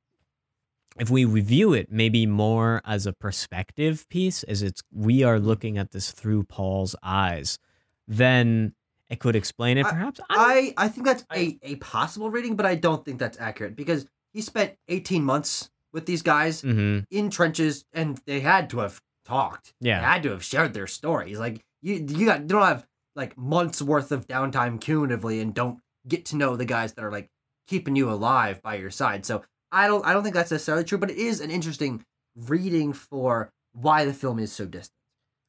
if 1.01 1.11
we 1.11 1.24
review 1.24 1.72
it, 1.74 1.90
maybe 1.90 2.26
more 2.26 2.80
as 2.84 3.07
a 3.07 3.12
perspective 3.12 4.09
piece, 4.09 4.42
as 4.44 4.62
it's 4.62 4.82
we 4.92 5.22
are 5.22 5.38
looking 5.38 5.78
at 5.78 5.90
this 5.92 6.11
through 6.11 6.44
Paul's 6.44 6.94
eyes, 7.03 7.59
then 8.07 8.74
it 9.09 9.20
could 9.20 9.36
explain 9.36 9.78
it. 9.78 9.86
Perhaps 9.86 10.20
I, 10.30 10.74
I, 10.76 10.84
I 10.84 10.88
think 10.88 11.07
that's 11.07 11.24
I- 11.30 11.59
a, 11.62 11.72
a 11.72 11.74
possible 11.76 12.30
reading, 12.30 12.57
but 12.57 12.66
I 12.66 12.74
don't 12.74 13.05
think 13.05 13.18
that's 13.18 13.38
accurate 13.40 13.76
because 13.76 14.07
he 14.32 14.40
spent 14.42 14.74
18 14.88 15.22
months 15.24 15.70
with 15.92 16.05
these 16.07 16.22
guys 16.22 16.62
Mhm. 16.62 17.05
in 17.11 17.30
trenches 17.30 17.84
and 17.92 18.20
they 18.26 18.40
had 18.40 18.68
to 18.70 18.80
have 18.80 19.01
talked. 19.24 19.72
Yeah. 19.80 20.01
They 20.01 20.05
had 20.07 20.22
to 20.24 20.30
have 20.30 20.44
shared 20.44 20.74
their 20.74 20.86
stories. 20.86 21.38
Like 21.38 21.62
you 21.80 21.94
you 21.94 22.26
got 22.26 22.40
you 22.42 22.46
don't 22.46 22.62
have 22.62 22.86
like 23.16 23.36
months 23.38 23.80
worth 23.80 24.12
of 24.12 24.26
downtime 24.26 24.80
cumulatively 24.80 25.40
and 25.40 25.55
don't 25.55 25.78
get 26.07 26.24
to 26.26 26.36
know 26.36 26.57
the 26.57 26.64
guys 26.64 26.92
that 26.94 27.05
are 27.05 27.11
like 27.11 27.28
keeping 27.66 27.96
you 27.96 28.11
alive 28.11 28.62
by 28.62 28.74
your 28.76 28.90
side. 28.90 29.24
So 29.26 29.42
I 29.70 29.86
don't 29.86 30.04
I 30.04 30.12
don't 30.12 30.22
think 30.22 30.34
that's 30.34 30.50
necessarily 30.50 30.84
true, 30.84 30.98
but 30.98 31.10
it 31.10 31.18
is 31.18 31.40
an 31.40 31.50
interesting 31.50 32.04
reading 32.36 32.92
for 32.92 33.52
why 33.72 34.04
the 34.04 34.12
film 34.14 34.38
is 34.38 34.52
so 34.52 34.64
distant. 34.64 34.94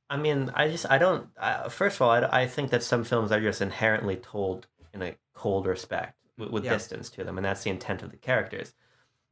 I 0.10 0.18
mean, 0.18 0.52
I 0.56 0.68
just 0.68 0.90
I 0.90 0.98
don't. 0.98 1.30
Uh, 1.38 1.70
first 1.70 1.98
of 1.98 2.02
all, 2.02 2.10
I, 2.10 2.42
I 2.44 2.48
think 2.48 2.72
that 2.72 2.84
some 2.84 3.04
films 3.04 3.32
are 3.32 3.40
just 3.42 3.62
inherently 3.62 4.16
told 4.16 4.68
in 4.94 5.02
a 5.02 5.16
cold 5.34 5.68
respect 5.68 6.16
with, 6.38 6.50
with 6.50 6.66
Yeah. 6.66 6.74
distance 6.74 7.10
to 7.12 7.24
them, 7.24 7.38
and 7.38 7.46
that's 7.46 7.64
the 7.64 7.70
intent 7.70 8.02
of 8.02 8.12
the 8.12 8.18
characters. 8.18 8.74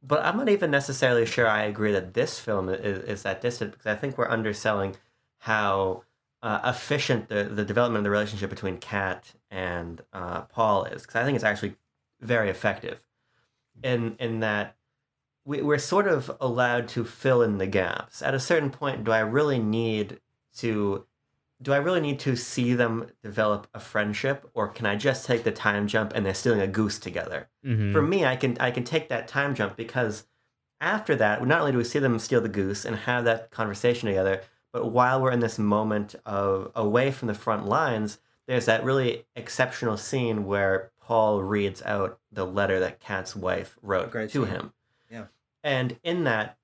But 0.00 0.24
I'm 0.24 0.36
not 0.36 0.48
even 0.48 0.70
necessarily 0.70 1.26
sure 1.26 1.48
I 1.48 1.62
agree 1.64 1.90
that 1.92 2.14
this 2.14 2.38
film 2.38 2.68
is, 2.68 3.02
is 3.04 3.22
that 3.24 3.40
distant 3.40 3.72
because 3.72 3.86
I 3.86 3.96
think 3.96 4.16
we're 4.16 4.28
underselling 4.28 4.94
how 5.38 6.04
uh, 6.40 6.60
efficient 6.64 7.28
the, 7.28 7.42
the 7.44 7.64
development 7.64 7.98
of 7.98 8.04
the 8.04 8.10
relationship 8.10 8.48
between 8.48 8.78
Kat 8.78 9.34
and 9.50 10.00
uh, 10.12 10.42
Paul 10.42 10.84
is. 10.84 11.02
Because 11.02 11.16
I 11.16 11.24
think 11.24 11.34
it's 11.34 11.44
actually 11.44 11.74
very 12.20 12.48
effective 12.48 13.02
in 13.82 14.14
in 14.20 14.40
that 14.40 14.76
we're 15.48 15.78
sort 15.78 16.06
of 16.06 16.30
allowed 16.40 16.88
to 16.88 17.04
fill 17.04 17.42
in 17.42 17.58
the 17.58 17.66
gaps. 17.66 18.20
At 18.22 18.34
a 18.34 18.40
certain 18.40 18.70
point, 18.70 19.04
do 19.04 19.12
I 19.12 19.20
really 19.20 19.58
need 19.58 20.20
to 20.58 21.06
do 21.60 21.72
I 21.72 21.78
really 21.78 22.00
need 22.00 22.20
to 22.20 22.36
see 22.36 22.74
them 22.74 23.06
develop 23.22 23.66
a 23.74 23.80
friendship 23.80 24.48
or 24.54 24.68
can 24.68 24.86
I 24.86 24.94
just 24.94 25.26
take 25.26 25.42
the 25.42 25.50
time 25.50 25.88
jump 25.88 26.12
and 26.14 26.24
they're 26.24 26.34
stealing 26.34 26.60
a 26.60 26.68
goose 26.68 26.98
together? 27.00 27.48
Mhm. 27.64 27.92
For 27.92 28.00
me, 28.02 28.24
I 28.24 28.36
can 28.36 28.56
I 28.60 28.70
can 28.70 28.84
take 28.84 29.08
that 29.08 29.26
time 29.26 29.54
jump 29.54 29.76
because 29.76 30.26
after 30.80 31.16
that, 31.16 31.44
not 31.44 31.60
only 31.60 31.72
do 31.72 31.78
we 31.78 31.84
see 31.84 31.98
them 31.98 32.18
steal 32.20 32.40
the 32.40 32.48
goose 32.48 32.84
and 32.84 32.94
have 32.94 33.24
that 33.24 33.50
conversation 33.50 34.06
together, 34.06 34.42
but 34.72 34.92
while 34.92 35.20
we're 35.20 35.32
in 35.32 35.40
this 35.40 35.58
moment 35.58 36.14
of 36.24 36.70
away 36.76 37.10
from 37.10 37.26
the 37.26 37.34
front 37.34 37.66
lines, 37.66 38.18
there's 38.46 38.66
that 38.66 38.84
really 38.84 39.26
exceptional 39.34 39.96
scene 39.96 40.44
where 40.44 40.92
Paul 41.00 41.42
reads 41.42 41.82
out 41.82 42.20
the 42.30 42.44
letter 42.46 42.78
that 42.80 43.00
Kat's 43.00 43.34
wife 43.34 43.76
wrote 43.82 44.12
Great 44.12 44.30
to 44.30 44.44
scene. 44.44 44.54
him. 44.54 44.72
Yeah. 45.64 45.70
And 45.78 45.96
in 46.02 46.24
that, 46.24 46.56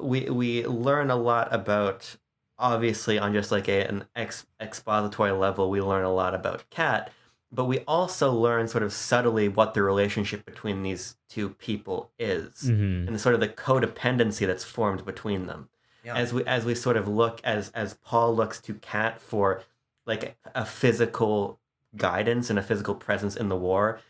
we 0.00 0.28
we 0.30 0.66
learn 0.66 1.10
a 1.10 1.16
lot 1.16 1.52
about 1.52 2.16
obviously 2.58 3.18
on 3.18 3.32
just 3.32 3.50
like 3.50 3.68
a, 3.68 3.84
an 3.88 4.04
ex, 4.14 4.46
expository 4.60 5.32
level, 5.32 5.68
we 5.70 5.80
learn 5.80 6.04
a 6.04 6.12
lot 6.12 6.34
about 6.34 6.64
Kat 6.70 7.10
but 7.54 7.66
we 7.66 7.80
also 7.80 8.32
learn 8.32 8.66
sort 8.66 8.82
of 8.82 8.90
subtly 8.94 9.46
what 9.46 9.74
the 9.74 9.82
relationship 9.82 10.42
between 10.46 10.82
these 10.82 11.16
two 11.28 11.50
people 11.50 12.10
is 12.18 12.62
Mhm. 12.62 13.06
and 13.08 13.20
sort 13.20 13.34
of 13.34 13.42
the 13.42 13.48
codependency 13.48 14.46
that's 14.46 14.64
formed 14.64 15.04
between 15.04 15.44
them 15.46 15.68
Yeah. 16.02 16.14
as 16.16 16.32
we 16.32 16.42
as 16.46 16.64
we 16.64 16.74
sort 16.74 16.96
of 16.96 17.06
look 17.06 17.42
as 17.44 17.70
as 17.74 17.92
Paul 17.94 18.34
looks 18.34 18.58
to 18.62 18.72
Kat 18.74 19.20
for 19.20 19.60
like 20.06 20.34
a 20.54 20.64
physical 20.64 21.58
guidance 21.94 22.48
and 22.48 22.58
a 22.58 22.62
physical 22.62 22.94
presence 22.94 23.36
in 23.36 23.50
the 23.50 23.56
war, 23.56 23.98
a- 23.98 24.00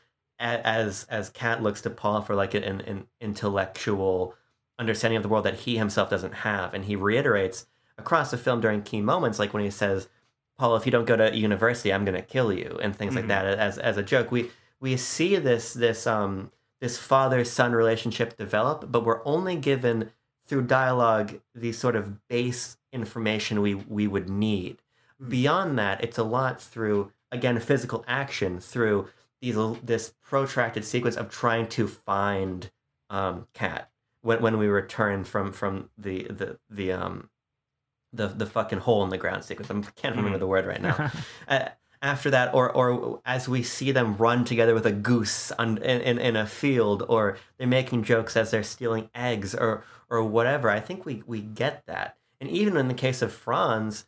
as 0.43 1.05
as 1.09 1.31
Kat 1.31 1.63
looks 1.63 1.81
to 1.83 1.91
Paul 1.91 2.21
for 2.23 2.35
like 2.35 2.55
an, 2.55 2.81
an 2.83 3.07
intellectual 3.21 4.35
understanding 4.79 5.17
of 5.17 5.23
the 5.23 5.29
world 5.29 5.45
that 5.45 5.61
he 5.61 5.77
himself 5.79 6.11
doesn't 6.11 6.35
have, 6.35 6.75
and 6.75 6.85
he 6.85 6.97
reiterates 6.97 7.67
across 7.99 8.31
the 8.31 8.39
film 8.39 8.61
during 8.61 8.83
key 8.83 9.01
moments, 9.01 9.39
like 9.39 9.55
when 9.55 9.63
he 9.63 9.71
says, 9.71 10.09
"Paul, 10.59 10.77
if 10.77 10.87
you 10.87 10.93
don't 10.93 11.05
go 11.05 11.17
to 11.17 11.37
university, 11.37 11.93
I'm 11.93 12.05
gonna 12.05 12.23
kill 12.23 12.53
you," 12.53 12.79
and 12.83 12.95
things 12.97 13.15
like 13.15 13.25
Mhm. 13.27 13.29
that. 13.29 13.47
As 13.59 13.79
as 13.79 13.97
a 13.97 14.03
joke, 14.03 14.33
we 14.33 14.51
we 14.81 14.97
see 14.97 15.37
this 15.37 15.73
this 15.75 16.07
um 16.07 16.51
this 16.81 16.99
father 16.99 17.45
son 17.45 17.73
relationship 17.73 18.37
develop, 18.37 18.91
but 18.91 19.05
we're 19.05 19.25
only 19.25 19.55
given 19.57 20.11
through 20.47 20.63
dialogue 20.63 21.39
the 21.55 21.71
sort 21.73 21.95
of 21.95 22.27
base 22.29 22.77
information 22.93 23.61
we 23.63 23.75
we 23.75 24.07
would 24.09 24.29
need. 24.29 24.83
Mm. 25.23 25.29
Beyond 25.29 25.79
that, 25.79 26.03
it's 26.03 26.19
a 26.19 26.25
lot 26.25 26.61
through 26.61 27.13
again 27.31 27.59
physical 27.61 28.05
action 28.09 28.59
through 28.59 29.09
these 29.43 29.57
this 29.83 30.15
protracted 30.23 30.85
sequence 30.85 31.17
of 31.17 31.29
trying 31.29 31.67
to 31.69 31.87
find 31.89 32.71
um 33.11 33.47
Kat 33.53 33.91
when 34.23 34.41
when 34.41 34.57
we 34.57 34.69
return 34.69 35.25
from 35.25 35.53
from 35.53 35.91
the 35.99 36.23
the 36.29 36.59
the 36.71 36.93
um 36.93 37.29
the 38.13 38.29
the 38.29 38.47
fucking 38.47 38.79
hole 38.79 39.03
in 39.05 39.11
the 39.11 39.19
ground 39.19 39.45
sequence. 39.45 39.71
I 39.71 39.81
can't 40.01 40.17
remember 40.17 40.39
Mhm. 40.39 40.41
the 40.41 40.47
word 40.47 40.65
right 40.67 40.81
now. 40.81 41.11
uh, 41.49 41.69
after 42.01 42.31
that, 42.31 42.55
or 42.55 42.71
or 42.71 43.21
as 43.27 43.49
we 43.49 43.63
see 43.63 43.91
them 43.93 44.17
run 44.17 44.45
together 44.45 44.75
with 44.75 44.87
a 44.87 44.93
goose 44.93 45.51
on, 45.53 45.79
in, 45.79 46.01
in 46.01 46.19
in 46.19 46.37
a 46.37 46.47
field, 46.47 47.05
or 47.09 47.37
they're 47.59 47.67
making 47.67 48.05
jokes 48.05 48.37
as 48.37 48.51
they're 48.53 48.63
stealing 48.63 49.11
eggs, 49.15 49.55
or 49.55 49.85
or 50.09 50.23
whatever. 50.25 50.71
I 50.71 50.81
think 50.81 51.05
we 51.05 51.23
we 51.27 51.41
get 51.41 51.85
that, 51.87 52.17
and 52.41 52.49
even 52.51 52.77
in 52.77 52.89
the 52.89 52.95
case 52.95 53.23
of 53.23 53.33
Franz, 53.33 54.07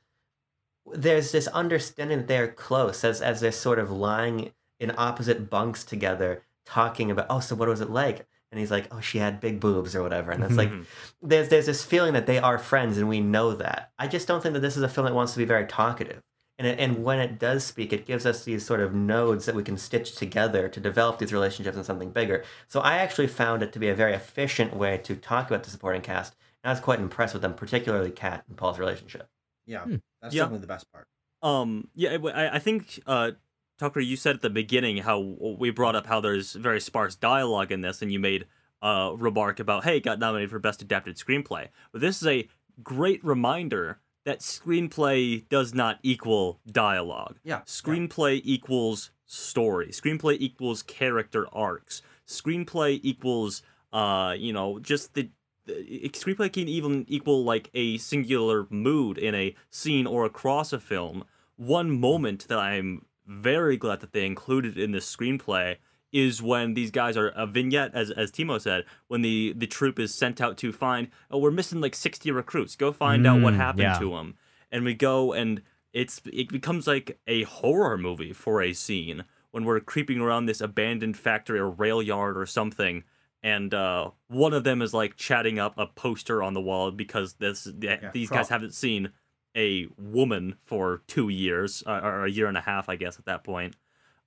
there's 0.86 1.32
this 1.32 1.46
understanding 1.48 2.18
that 2.18 2.28
they're 2.28 2.48
close 2.52 3.04
as 3.04 3.20
as 3.22 3.40
they're 3.40 3.52
sort 3.52 3.78
of 3.80 3.90
lying 3.90 4.52
in 4.84 4.94
opposite 4.96 5.50
bunks 5.50 5.82
together, 5.84 6.42
talking 6.64 7.10
about 7.10 7.26
oh, 7.30 7.40
so 7.40 7.54
what 7.56 7.68
was 7.68 7.80
it 7.80 7.90
like? 7.90 8.26
And 8.52 8.60
he's 8.60 8.70
like, 8.70 8.86
oh, 8.94 9.00
she 9.00 9.18
had 9.18 9.40
big 9.40 9.58
boobs 9.58 9.96
or 9.96 10.02
whatever, 10.02 10.30
and 10.30 10.44
it's 10.44 10.56
like 10.56 10.70
Mhm. 10.70 10.84
there's 11.22 11.48
there's 11.48 11.66
this 11.66 11.84
feeling 11.84 12.12
that 12.12 12.26
they 12.26 12.38
are 12.38 12.56
friends 12.58 12.96
and 12.98 13.08
we 13.08 13.20
know 13.20 13.52
that. 13.54 13.90
I 13.98 14.06
just 14.06 14.28
don't 14.28 14.40
think 14.42 14.52
that 14.54 14.60
this 14.60 14.76
is 14.76 14.82
a 14.84 14.88
film 14.88 15.06
that 15.06 15.14
wants 15.14 15.32
to 15.32 15.38
be 15.38 15.44
very 15.44 15.66
talkative. 15.66 16.22
And 16.56 16.68
it, 16.68 16.78
and 16.78 17.02
when 17.02 17.18
it 17.18 17.40
does 17.40 17.64
speak, 17.64 17.92
it 17.92 18.06
gives 18.06 18.24
us 18.24 18.44
these 18.44 18.64
sort 18.64 18.78
of 18.78 18.94
nodes 18.94 19.44
that 19.46 19.56
we 19.56 19.64
can 19.64 19.76
stitch 19.76 20.14
together 20.14 20.68
to 20.68 20.78
develop 20.78 21.18
these 21.18 21.32
relationships 21.32 21.76
into 21.76 21.84
something 21.84 22.10
bigger. 22.12 22.44
So 22.68 22.78
I 22.80 22.98
actually 22.98 23.26
found 23.26 23.64
it 23.64 23.72
to 23.72 23.80
be 23.80 23.88
a 23.88 23.94
very 23.94 24.12
efficient 24.12 24.76
way 24.76 24.98
to 24.98 25.16
talk 25.16 25.48
about 25.50 25.64
the 25.64 25.70
supporting 25.70 26.02
cast. 26.02 26.36
And 26.62 26.70
I 26.70 26.72
was 26.72 26.78
quite 26.80 27.00
impressed 27.00 27.34
with 27.34 27.42
them, 27.42 27.54
particularly 27.54 28.12
Kat 28.12 28.44
and 28.46 28.56
Paul's 28.56 28.78
relationship. 28.78 29.28
Yeah, 29.66 29.80
Hmm. 29.82 29.96
that's 30.22 30.32
Yeah. 30.32 30.42
definitely 30.44 30.60
the 30.60 30.68
best 30.68 30.92
part. 30.92 31.08
Um, 31.42 31.88
yeah, 31.96 32.16
I, 32.32 32.54
I 32.54 32.58
think 32.60 33.00
uh, 33.04 33.32
Tucker, 33.78 34.00
you 34.00 34.16
said 34.16 34.36
at 34.36 34.42
the 34.42 34.50
beginning 34.50 34.98
how 34.98 35.18
we 35.58 35.70
brought 35.70 35.96
up 35.96 36.06
how 36.06 36.20
there's 36.20 36.52
very 36.52 36.80
sparse 36.80 37.16
dialogue 37.16 37.72
in 37.72 37.80
this, 37.80 38.02
and 38.02 38.12
you 38.12 38.18
made 38.20 38.46
a 38.82 39.12
remark 39.16 39.58
about, 39.58 39.84
hey, 39.84 39.96
it 39.96 40.04
got 40.04 40.18
nominated 40.18 40.50
for 40.50 40.58
best 40.58 40.82
adapted 40.82 41.16
screenplay. 41.16 41.68
But 41.92 42.00
this 42.00 42.20
is 42.20 42.28
a 42.28 42.48
great 42.82 43.24
reminder 43.24 43.98
that 44.24 44.40
screenplay 44.40 45.48
does 45.48 45.74
not 45.74 45.98
equal 46.02 46.60
dialogue. 46.70 47.38
Yeah. 47.44 47.60
Screenplay 47.66 48.40
equals 48.44 49.10
story. 49.26 49.88
Screenplay 49.88 50.36
equals 50.38 50.82
character 50.82 51.46
arcs. 51.52 52.00
Screenplay 52.26 53.00
equals 53.02 53.62
uh, 53.94 54.34
you 54.36 54.52
know, 54.52 54.80
just 54.80 55.14
the, 55.14 55.30
the 55.66 56.10
screenplay 56.12 56.52
can 56.52 56.68
even 56.68 57.06
equal 57.08 57.44
like 57.44 57.70
a 57.74 57.96
singular 57.98 58.66
mood 58.68 59.16
in 59.16 59.34
a 59.36 59.54
scene 59.70 60.06
or 60.06 60.24
across 60.24 60.72
a 60.72 60.80
film. 60.80 61.24
One 61.56 61.92
moment 61.92 62.48
that 62.48 62.58
I'm 62.58 63.06
very 63.26 63.76
glad 63.76 64.00
that 64.00 64.12
they 64.12 64.26
included 64.26 64.76
in 64.78 64.92
this 64.92 65.14
screenplay 65.14 65.76
is 66.12 66.40
when 66.40 66.74
these 66.74 66.90
guys 66.92 67.16
are 67.16 67.28
a 67.30 67.46
vignette, 67.46 67.92
as 67.94 68.10
as 68.10 68.30
Timo 68.30 68.60
said, 68.60 68.84
when 69.08 69.22
the 69.22 69.52
the 69.56 69.66
troop 69.66 69.98
is 69.98 70.14
sent 70.14 70.40
out 70.40 70.56
to 70.58 70.72
find, 70.72 71.08
oh, 71.30 71.38
we're 71.38 71.50
missing 71.50 71.80
like 71.80 71.94
sixty 71.94 72.30
recruits. 72.30 72.76
Go 72.76 72.92
find 72.92 73.26
out 73.26 73.40
what 73.40 73.54
Mm, 73.54 73.56
happened 73.56 73.82
yeah. 73.82 73.98
to 73.98 74.10
them, 74.10 74.34
and 74.70 74.84
we 74.84 74.94
go 74.94 75.32
and 75.32 75.62
it's 75.92 76.20
it 76.32 76.48
becomes 76.50 76.86
like 76.86 77.18
a 77.26 77.42
horror 77.44 77.98
movie 77.98 78.32
for 78.32 78.62
a 78.62 78.72
scene 78.72 79.24
when 79.50 79.64
we're 79.64 79.80
creeping 79.80 80.20
around 80.20 80.46
this 80.46 80.60
abandoned 80.60 81.16
factory 81.16 81.58
or 81.58 81.70
rail 81.70 82.02
yard 82.02 82.36
or 82.38 82.46
something. 82.46 83.04
And 83.42 83.74
uh, 83.74 84.10
one 84.28 84.54
of 84.54 84.64
them 84.64 84.80
is 84.82 84.94
like 84.94 85.16
chatting 85.16 85.58
up 85.58 85.74
a 85.76 85.86
poster 85.86 86.42
on 86.42 86.54
the 86.54 86.60
wall 86.60 86.90
because 86.90 87.34
this 87.34 87.68
Yeah, 87.80 88.10
these 88.12 88.28
for 88.28 88.36
guys 88.36 88.48
haven't 88.48 88.72
seen 88.74 89.10
a 89.56 89.86
woman 89.96 90.56
for 90.64 91.02
two 91.06 91.28
years 91.28 91.82
uh, 91.86 92.00
or 92.02 92.24
a 92.24 92.30
year 92.30 92.46
and 92.46 92.56
a 92.56 92.62
half, 92.62 92.88
I 92.88 92.96
guess, 92.96 93.18
at 93.18 93.26
that 93.26 93.44
point. 93.44 93.76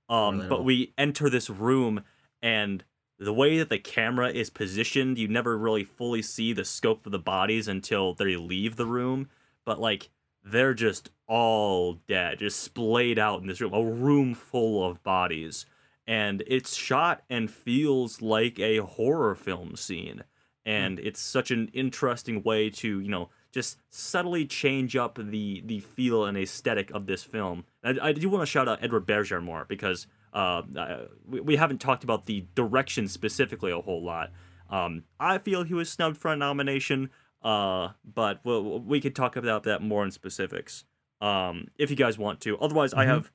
Um, 0.08 0.48
but 0.48 0.64
we 0.64 0.94
enter 0.96 1.28
this 1.28 1.50
room, 1.50 2.02
and 2.40 2.82
the 3.18 3.34
way 3.34 3.58
that 3.58 3.68
the 3.68 3.78
camera 3.78 4.30
is 4.30 4.48
positioned, 4.48 5.18
you 5.18 5.28
never 5.28 5.58
really 5.58 5.84
fully 5.84 6.22
see 6.22 6.52
the 6.52 6.64
scope 6.64 7.04
of 7.04 7.12
the 7.12 7.18
bodies 7.18 7.68
until 7.68 8.14
they 8.14 8.36
leave 8.36 8.76
the 8.76 8.86
room. 8.86 9.28
But 9.64 9.80
like, 9.80 10.08
they're 10.44 10.72
just 10.72 11.10
all 11.26 11.94
dead, 12.08 12.38
just 12.38 12.60
splayed 12.62 13.18
out 13.18 13.42
in 13.42 13.48
this 13.48 13.60
room, 13.60 13.74
a 13.74 13.84
room 13.84 14.34
full 14.34 14.88
of 14.88 15.02
bodies. 15.02 15.66
And 16.06 16.42
it's 16.46 16.74
shot 16.74 17.22
and 17.28 17.50
feels 17.50 18.22
like 18.22 18.58
a 18.58 18.78
horror 18.78 19.34
film 19.34 19.76
scene. 19.76 20.22
And 20.64 20.98
it's 21.00 21.20
such 21.20 21.50
an 21.50 21.68
interesting 21.74 22.42
way 22.42 22.70
to, 22.70 23.00
you 23.00 23.08
know, 23.08 23.28
just 23.52 23.78
subtly 23.90 24.44
change 24.46 24.94
up 24.96 25.18
the 25.20 25.62
the 25.64 25.80
feel 25.80 26.24
and 26.24 26.36
aesthetic 26.36 26.90
of 26.90 27.06
this 27.06 27.22
film. 27.24 27.64
I, 27.82 27.96
I 28.02 28.12
do 28.12 28.28
want 28.28 28.42
to 28.42 28.46
shout 28.46 28.68
out 28.68 28.78
Edward 28.82 29.06
Berger 29.06 29.40
more 29.40 29.64
because 29.68 30.06
uh, 30.32 30.62
we, 31.26 31.40
we 31.40 31.56
haven't 31.56 31.78
talked 31.80 32.04
about 32.04 32.26
the 32.26 32.44
direction 32.54 33.08
specifically 33.08 33.72
a 33.72 33.80
whole 33.80 34.04
lot. 34.04 34.30
Um, 34.70 35.04
I 35.18 35.38
feel 35.38 35.62
he 35.64 35.72
was 35.74 35.88
snubbed 35.90 36.18
for 36.18 36.30
a 36.30 36.36
nomination, 36.36 37.08
uh, 37.42 37.88
but 38.04 38.40
we'll, 38.44 38.80
we 38.80 39.00
could 39.00 39.16
talk 39.16 39.36
about 39.36 39.62
that 39.62 39.80
more 39.82 40.04
in 40.04 40.10
specifics 40.10 40.84
um, 41.22 41.68
if 41.78 41.88
you 41.90 41.96
guys 41.96 42.18
want 42.18 42.40
to. 42.42 42.58
Otherwise, 42.58 42.92
I 42.92 43.04
Mhm. 43.04 43.08
have 43.08 43.32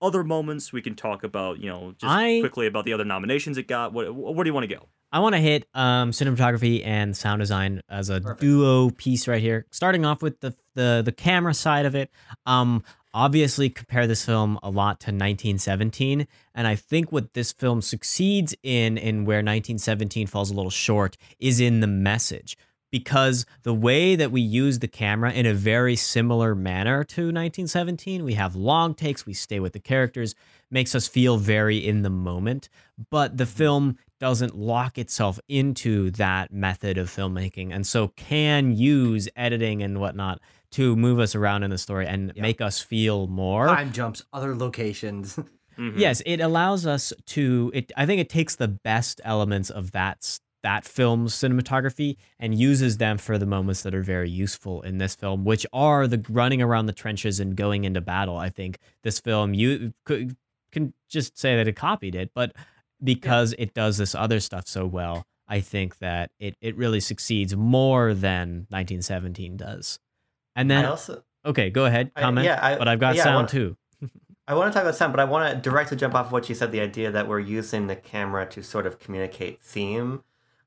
other 0.00 0.24
moments 0.24 0.72
we 0.72 0.80
can 0.80 0.94
talk 0.94 1.22
about. 1.22 1.58
You 1.60 1.68
know, 1.68 1.92
just 1.98 2.10
I- 2.10 2.40
quickly 2.40 2.66
about 2.66 2.86
the 2.86 2.94
other 2.94 3.04
nominations 3.04 3.58
it 3.58 3.68
got. 3.68 3.92
What, 3.92 4.14
where 4.14 4.42
do 4.42 4.48
you 4.48 4.54
want 4.54 4.68
to 4.68 4.74
go? 4.74 4.88
I 5.12 5.18
want 5.18 5.34
to 5.34 5.40
hit 5.40 5.66
um, 5.74 6.12
cinematography 6.12 6.86
and 6.86 7.16
sound 7.16 7.40
design 7.40 7.82
as 7.88 8.10
a 8.10 8.20
Perfect. 8.20 8.40
duo 8.40 8.90
piece 8.90 9.26
right 9.26 9.40
here. 9.40 9.66
Starting 9.70 10.04
off 10.04 10.22
with 10.22 10.40
the 10.40 10.54
the 10.74 11.02
the 11.04 11.12
camera 11.12 11.54
side 11.54 11.86
of 11.86 11.94
it. 11.94 12.10
Um, 12.46 12.84
obviously, 13.12 13.70
compare 13.70 14.06
this 14.06 14.24
film 14.24 14.58
a 14.62 14.70
lot 14.70 15.00
to 15.00 15.06
1917, 15.06 16.26
and 16.54 16.66
I 16.66 16.76
think 16.76 17.10
what 17.10 17.34
this 17.34 17.52
film 17.52 17.82
succeeds 17.82 18.54
in, 18.62 18.98
and 18.98 19.26
where 19.26 19.38
1917 19.38 20.26
falls 20.28 20.50
a 20.50 20.54
little 20.54 20.70
short, 20.70 21.16
is 21.38 21.60
in 21.60 21.80
the 21.80 21.88
message. 21.88 22.56
Because 22.92 23.46
the 23.62 23.74
way 23.74 24.16
that 24.16 24.32
we 24.32 24.40
use 24.40 24.80
the 24.80 24.88
camera 24.88 25.32
in 25.32 25.46
a 25.46 25.54
very 25.54 25.94
similar 25.94 26.56
manner 26.56 27.04
to 27.04 27.22
1917, 27.22 28.24
we 28.24 28.34
have 28.34 28.56
long 28.56 28.94
takes, 28.94 29.24
we 29.24 29.32
stay 29.32 29.60
with 29.60 29.74
the 29.74 29.78
characters, 29.78 30.34
makes 30.72 30.96
us 30.96 31.06
feel 31.06 31.36
very 31.36 31.76
in 31.76 32.02
the 32.02 32.10
moment. 32.10 32.68
But 33.10 33.36
the 33.36 33.46
film 33.46 33.96
doesn't 34.20 34.54
lock 34.56 34.98
itself 34.98 35.40
into 35.48 36.10
that 36.12 36.52
method 36.52 36.98
of 36.98 37.08
filmmaking 37.08 37.74
and 37.74 37.86
so 37.86 38.08
can 38.08 38.76
use 38.76 39.28
editing 39.36 39.82
and 39.82 39.98
whatnot 39.98 40.40
to 40.72 40.94
move 40.94 41.18
us 41.18 41.34
around 41.34 41.62
in 41.62 41.70
the 41.70 41.78
story 41.78 42.06
and 42.06 42.32
Yeah. 42.36 42.42
make 42.42 42.60
us 42.60 42.80
feel 42.80 43.26
more 43.26 43.66
Time 43.66 43.92
jumps, 43.92 44.22
other 44.32 44.54
locations. 44.54 45.38
Mhm. 45.78 45.96
yes 45.98 46.20
it 46.26 46.40
allows 46.40 46.84
us 46.84 47.12
to 47.26 47.70
it 47.72 47.90
i 47.96 48.04
think 48.04 48.20
it 48.20 48.28
takes 48.28 48.56
the 48.56 48.66
best 48.68 49.20
elements 49.24 49.70
of 49.70 49.92
that 49.92 50.38
that 50.62 50.84
film's 50.84 51.32
cinematography 51.32 52.16
and 52.40 52.58
uses 52.58 52.98
them 52.98 53.16
for 53.16 53.38
the 53.38 53.46
moments 53.46 53.82
that 53.84 53.94
are 53.94 54.02
very 54.02 54.28
useful 54.28 54.82
in 54.82 54.98
this 54.98 55.14
film 55.14 55.44
which 55.44 55.64
are 55.72 56.06
the 56.08 56.22
running 56.28 56.60
around 56.60 56.84
the 56.86 56.92
trenches 56.92 57.38
and 57.40 57.56
going 57.56 57.84
into 57.84 58.00
battle 58.00 58.36
i 58.36 58.50
think 58.50 58.78
this 59.04 59.20
film 59.20 59.54
you 59.54 59.94
could 60.04 60.36
can 60.72 60.92
just 61.08 61.38
say 61.38 61.56
that 61.56 61.68
it 61.68 61.76
copied 61.76 62.14
it 62.16 62.30
but 62.34 62.52
because 63.02 63.54
it 63.58 63.74
does 63.74 63.98
this 63.98 64.14
other 64.14 64.40
stuff 64.40 64.66
so 64.66 64.86
well 64.86 65.24
i 65.48 65.60
think 65.60 65.98
that 65.98 66.30
it 66.38 66.56
it 66.60 66.76
really 66.76 67.00
succeeds 67.00 67.54
more 67.56 68.14
than 68.14 68.66
1917 68.70 69.56
does 69.56 69.98
and 70.56 70.70
then 70.70 70.84
I 70.84 70.88
also 70.88 71.22
okay 71.44 71.70
go 71.70 71.84
ahead 71.86 72.10
I- 72.16 72.20
comment 72.20 72.44
yeah, 72.44 72.58
I- 72.62 72.76
but 72.78 72.88
i've 72.88 73.00
got 73.00 73.14
yeah, 73.14 73.22
I 73.22 73.24
sound 73.24 73.34
wanna- 73.36 73.48
too 73.48 73.76
I 74.48 74.54
want 74.54 74.72
to 74.72 74.74
talk 74.74 74.82
about 74.82 74.96
sound, 74.96 75.12
but 75.12 75.20
I 75.20 75.24
want 75.24 75.54
to 75.54 75.60
directly 75.70 75.96
jump 75.96 76.12
off 76.16 76.32
what 76.32 76.48
you 76.48 76.56
said. 76.56 76.72
The 76.72 76.80
idea 76.80 77.12
that 77.12 77.28
we're 77.28 77.38
using 77.38 77.86
the 77.86 77.94
camera 77.94 78.44
to 78.46 78.64
sort 78.64 78.84
of 78.84 78.98
communicate 78.98 79.62
theme. 79.62 80.24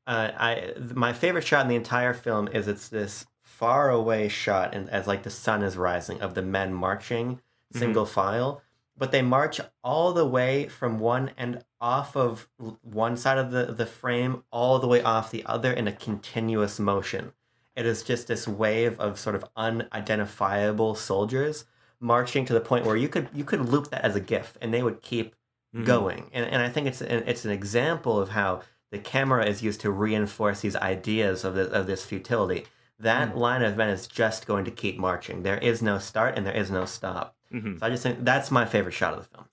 Uh, 0.08 0.32
I 0.38 0.74
my 0.94 1.12
favorite 1.12 1.46
shot 1.46 1.64
in 1.64 1.68
the 1.68 1.76
entire 1.76 2.14
film 2.14 2.48
is 2.48 2.70
it's 2.70 2.88
this 2.88 3.26
far 3.42 3.90
away 3.90 4.30
shot, 4.30 4.74
and 4.74 4.90
as 4.90 5.06
like 5.06 5.24
the 5.24 5.30
sun 5.30 5.64
is 5.64 5.76
rising 5.76 6.22
of 6.22 6.34
the 6.34 6.42
men 6.42 6.74
marching 6.74 7.42
single 7.74 8.06
file, 8.06 8.62
but 8.96 9.12
they 9.12 9.22
march 9.22 9.60
all 9.84 10.14
the 10.14 10.26
way 10.28 10.68
from 10.68 11.00
one 11.00 11.32
end 11.38 11.64
off 11.82 12.16
of 12.16 12.48
one 12.82 13.18
side 13.18 13.38
of 13.38 13.52
the 13.52 13.66
the 13.66 13.86
frame 13.86 14.44
all 14.52 14.80
the 14.80 14.88
way 14.88 15.02
off 15.02 15.32
the 15.32 15.46
other 15.46 15.72
in 15.74 15.88
a 15.88 15.92
continuous 15.92 16.80
motion. 16.80 17.34
It 17.76 17.86
is 17.86 18.04
just 18.04 18.28
this 18.28 18.48
wave 18.48 19.00
of 19.00 19.20
sort 19.20 19.36
of 19.36 19.46
unidentifiable 19.56 20.96
soldiers 20.96 21.66
marching 22.00 22.46
to 22.46 22.54
the 22.54 22.60
point 22.62 22.86
where 22.86 22.96
you 22.96 23.08
could 23.10 23.30
you 23.34 23.44
could 23.44 23.68
loop 23.70 23.90
that 23.90 24.04
as 24.04 24.16
a 24.16 24.20
GIF 24.20 24.58
and 24.62 24.74
they 24.74 24.84
would 24.84 25.02
keep 25.02 25.36
Mhm. 25.76 25.86
going. 25.86 26.30
And, 26.34 26.46
and 26.46 26.62
I 26.62 26.70
think 26.70 26.86
it's 26.86 27.02
an, 27.02 27.24
it's 27.26 27.46
an 27.46 27.52
example 27.52 28.20
of 28.20 28.30
how 28.30 28.62
the 28.92 29.00
camera 29.00 29.44
is 29.46 29.64
used 29.64 29.82
to 29.82 29.90
reinforce 29.90 30.62
these 30.62 30.76
ideas 30.76 31.44
of 31.44 31.56
this, 31.56 31.68
of 31.70 31.88
this 31.88 32.06
futility. 32.06 32.68
That 33.00 33.36
line 33.36 33.64
of 33.64 33.76
men 33.76 33.90
is 33.90 34.06
just 34.06 34.46
going 34.46 34.66
to 34.66 34.72
keep 34.72 35.00
marching. 35.00 35.42
There 35.42 35.58
is 35.58 35.82
no 35.82 35.98
start 35.98 36.38
and 36.38 36.46
there 36.46 36.56
is 36.56 36.70
no 36.70 36.86
stop. 36.86 37.36
Mhm. 37.54 37.80
So 37.80 37.86
I 37.86 37.90
just 37.90 38.04
think 38.04 38.24
that's 38.24 38.52
my 38.52 38.66
favorite 38.66 38.94
shot 38.94 39.14
of 39.14 39.20
the 39.20 39.36
film. 39.36 39.46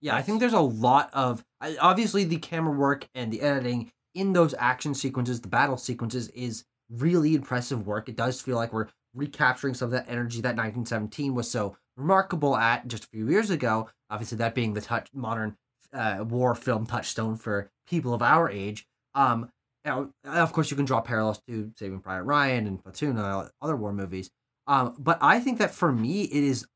Yeah, 0.00 0.14
I 0.14 0.22
think 0.22 0.38
there's 0.40 0.52
a 0.52 0.60
lot 0.60 1.10
of 1.12 1.44
obviously 1.80 2.24
the 2.24 2.38
camera 2.38 2.72
work 2.72 3.08
and 3.14 3.32
the 3.32 3.40
editing 3.40 3.90
in 4.14 4.32
those 4.32 4.54
action 4.58 4.94
sequences, 4.94 5.40
the 5.40 5.48
battle 5.48 5.76
sequences 5.76 6.28
is 6.28 6.64
really 6.90 7.34
impressive 7.34 7.86
work. 7.86 8.08
It 8.08 8.16
does 8.16 8.40
feel 8.40 8.56
like 8.56 8.72
we're 8.72 8.88
recapturing 9.14 9.74
some 9.74 9.86
of 9.86 9.92
that 9.92 10.06
energy 10.08 10.40
that 10.40 10.56
1917 10.56 11.34
was 11.34 11.50
so 11.50 11.76
remarkable 11.96 12.56
at 12.56 12.86
just 12.86 13.04
a 13.04 13.08
few 13.08 13.28
years 13.28 13.50
ago. 13.50 13.88
Obviously, 14.10 14.38
that 14.38 14.54
being 14.54 14.74
the 14.74 14.80
touch 14.80 15.08
modern 15.12 15.56
uh, 15.92 16.24
war 16.28 16.54
film 16.54 16.86
touchstone 16.86 17.36
for 17.36 17.70
people 17.86 18.14
of 18.14 18.22
our 18.22 18.48
age. 18.48 18.86
Um, 19.14 19.50
now, 19.84 20.10
of 20.24 20.52
course, 20.52 20.70
you 20.70 20.76
can 20.76 20.86
draw 20.86 21.00
parallels 21.00 21.40
to 21.48 21.72
Saving 21.76 22.00
Private 22.00 22.24
Ryan 22.24 22.66
and 22.66 22.82
Platoon 22.82 23.18
and 23.18 23.50
other 23.60 23.76
war 23.76 23.92
movies. 23.92 24.30
Um, 24.66 24.94
but 24.98 25.18
I 25.20 25.40
think 25.40 25.58
that 25.58 25.72
for 25.72 25.90
me, 25.90 26.22
it 26.24 26.44
is 26.44 26.66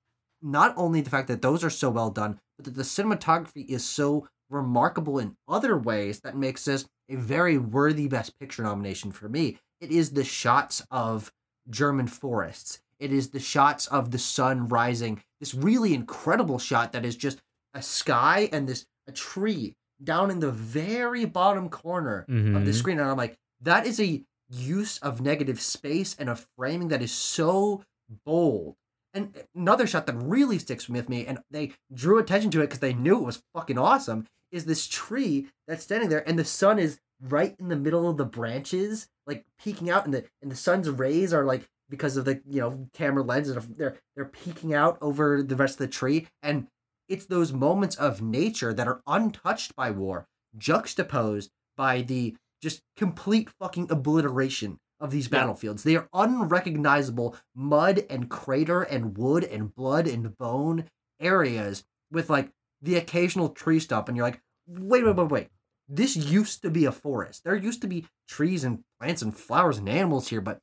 not 0.43 0.75
only 0.77 1.01
the 1.01 1.11
fact 1.11 1.29
that 1.29 1.43
those 1.43 1.63
are 1.65 1.71
so 1.71 1.89
well 1.91 2.11
done, 2.11 2.39
but 2.57 2.65
that 2.65 2.75
the 2.75 2.83
cinematography 2.83 3.67
is 3.69 3.85
so 3.85 4.27
remarkable 4.51 5.19
in 5.19 5.37
other 5.49 5.79
ways 5.79 6.21
that 6.21 6.37
makes 6.37 6.65
this 6.65 6.87
a 7.09 7.17
very 7.17 7.59
worthy 7.59 8.09
Best 8.09 8.39
Picture 8.39 8.63
nomination 8.63 9.11
for 9.13 9.29
me. 9.29 9.59
It 9.81 9.91
is 9.91 10.11
the 10.11 10.25
shots 10.25 10.83
of 10.91 11.33
German 11.71 12.07
forests. 12.07 12.81
It 12.99 13.13
is 13.13 13.31
the 13.31 13.41
shots 13.41 13.87
of 13.87 14.11
the 14.11 14.19
sun 14.19 14.69
rising. 14.69 15.23
This 15.41 15.55
really 15.55 15.95
incredible 15.95 16.59
shot 16.59 16.93
that 16.93 17.05
is 17.05 17.17
just 17.17 17.41
a 17.75 17.83
sky 17.83 18.49
and 18.53 18.69
this 18.69 18.87
a 19.09 19.13
tree 19.13 19.75
down 20.05 20.31
in 20.31 20.39
the 20.41 20.51
very 20.53 21.25
bottom 21.25 21.69
corner 21.69 22.21
of 22.29 22.65
the 22.65 22.71
Mhm. 22.71 22.75
screen, 22.75 22.99
and 23.01 23.09
I'm 23.09 23.17
like, 23.17 23.37
that 23.61 23.87
is 23.87 23.99
a 24.01 24.23
use 24.49 24.99
of 24.99 25.21
negative 25.21 25.61
space 25.61 26.15
and 26.19 26.29
a 26.29 26.37
framing 26.57 26.89
that 26.89 27.03
is 27.03 27.11
so 27.13 27.83
bold. 28.25 28.77
And 29.15 29.37
uh, 29.37 29.43
another 29.55 29.87
shot 29.87 30.07
that 30.07 30.15
really 30.15 30.59
sticks 30.59 30.89
with 30.89 31.09
me, 31.09 31.27
and 31.27 31.39
they 31.51 31.73
drew 31.93 32.19
attention 32.19 32.51
to 32.53 32.61
it 32.61 32.65
because 32.67 32.81
they 32.81 32.95
knew 32.95 33.19
it 33.19 33.27
was 33.27 33.43
fucking 33.55 33.79
awesome, 33.79 34.27
is 34.51 34.65
this 34.65 34.87
tree 34.87 35.49
that's 35.67 35.83
standing 35.83 36.09
there, 36.09 36.27
and 36.29 36.39
the 36.39 36.45
sun 36.45 36.79
is 36.79 37.01
right 37.21 37.55
in 37.59 37.69
the 37.69 37.77
middle 37.77 38.09
of 38.09 38.17
the 38.17 38.25
branches, 38.25 39.09
like 39.27 39.45
peeking 39.59 39.91
out, 39.91 40.05
and 40.05 40.15
the 40.15 40.25
and 40.43 40.51
the 40.51 40.57
sun's 40.57 40.89
rays 40.91 41.33
are 41.33 41.45
like 41.45 41.69
because 41.89 42.17
of 42.17 42.25
the 42.25 42.41
you 42.49 42.61
know 42.61 42.89
camera 42.93 43.23
lens, 43.23 43.49
and 43.49 43.77
they're 43.77 43.97
they're 44.15 44.25
peeking 44.25 44.75
out 44.75 44.99
over 45.01 45.43
the 45.43 45.57
rest 45.57 45.75
of 45.75 45.87
the 45.87 45.89
tree, 45.89 46.27
and 46.43 46.67
it's 47.09 47.27
those 47.27 47.53
moments 47.53 47.97
of 47.97 48.23
nature 48.23 48.73
that 48.73 48.89
are 48.89 49.03
untouched 49.07 49.75
by 49.77 49.91
war, 49.91 50.27
juxtaposed 50.57 51.51
by 51.77 52.03
the 52.03 52.37
just 52.63 52.83
complete 52.97 53.51
fucking 53.59 53.91
obliteration 53.91 54.79
of 55.03 55.11
these 55.11 55.27
Yeah. 55.27 55.41
battlefields. 55.41 55.83
They 55.83 55.97
are 55.97 56.09
unrecognizable 56.15 57.37
mud 57.55 58.07
and 58.09 58.31
crater 58.31 58.83
and 58.83 59.19
wood 59.19 59.45
and 59.45 59.75
blood 59.75 60.07
and 60.07 60.37
bone 60.39 60.89
areas 61.21 61.85
with 62.11 62.31
like 62.31 62.53
the 62.81 62.97
occasional 62.97 63.51
tree 63.51 63.81
stump, 63.81 64.09
and 64.09 64.17
you're 64.17 64.27
like, 64.27 64.41
wait, 64.67 65.05
wait, 65.05 65.17
wait, 65.17 65.31
wait. 65.31 65.49
This 65.89 66.17
used 66.17 66.63
to 66.63 66.71
be 66.71 66.85
a 66.85 66.93
forest. 66.93 67.45
There 67.45 67.55
used 67.57 67.83
to 67.83 67.89
be 67.89 68.07
trees 68.29 68.65
and 68.65 68.83
plants 68.99 69.23
and 69.23 69.37
flowers 69.37 69.79
and 69.79 69.89
animals 69.89 70.29
here, 70.29 70.41
but 70.41 70.61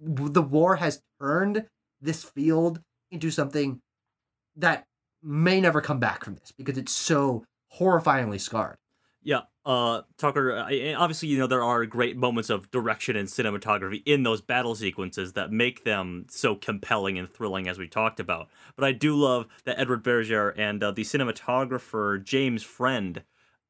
the 0.00 0.42
war 0.42 0.76
has 0.76 1.02
turned 1.20 1.66
this 2.00 2.24
field 2.24 2.82
into 3.10 3.30
something 3.30 3.80
that 4.56 4.86
may 5.22 5.60
never 5.60 5.80
come 5.80 5.98
back 6.00 6.24
from 6.24 6.34
this 6.34 6.52
because 6.52 6.76
it's 6.78 6.92
so 6.92 7.44
horrifyingly 7.78 8.40
scarred. 8.40 8.78
Yeah, 9.22 9.42
uh, 9.66 10.02
Tucker. 10.16 10.56
I- 10.56 10.94
Obviously, 10.94 11.28
you 11.28 11.38
know 11.38 11.46
there 11.46 11.62
are 11.62 11.84
great 11.84 12.16
moments 12.16 12.48
of 12.48 12.70
direction 12.70 13.16
and 13.16 13.28
cinematography 13.28 14.02
in 14.06 14.22
those 14.22 14.40
battle 14.40 14.74
sequences 14.74 15.32
that 15.34 15.50
make 15.52 15.84
them 15.84 16.26
so 16.30 16.54
compelling 16.54 17.18
and 17.18 17.28
thrilling, 17.28 17.68
as 17.68 17.78
we 17.78 17.88
talked 17.88 18.20
about. 18.20 18.48
But 18.76 18.84
I 18.86 18.92
do 18.92 19.14
love 19.16 19.46
that 19.64 19.78
Edward 19.78 20.02
Berger 20.02 20.50
and 20.50 20.82
uh, 20.82 20.92
the 20.92 21.02
cinematographer 21.02 22.22
James 22.22 22.62
Friend, 22.62 23.22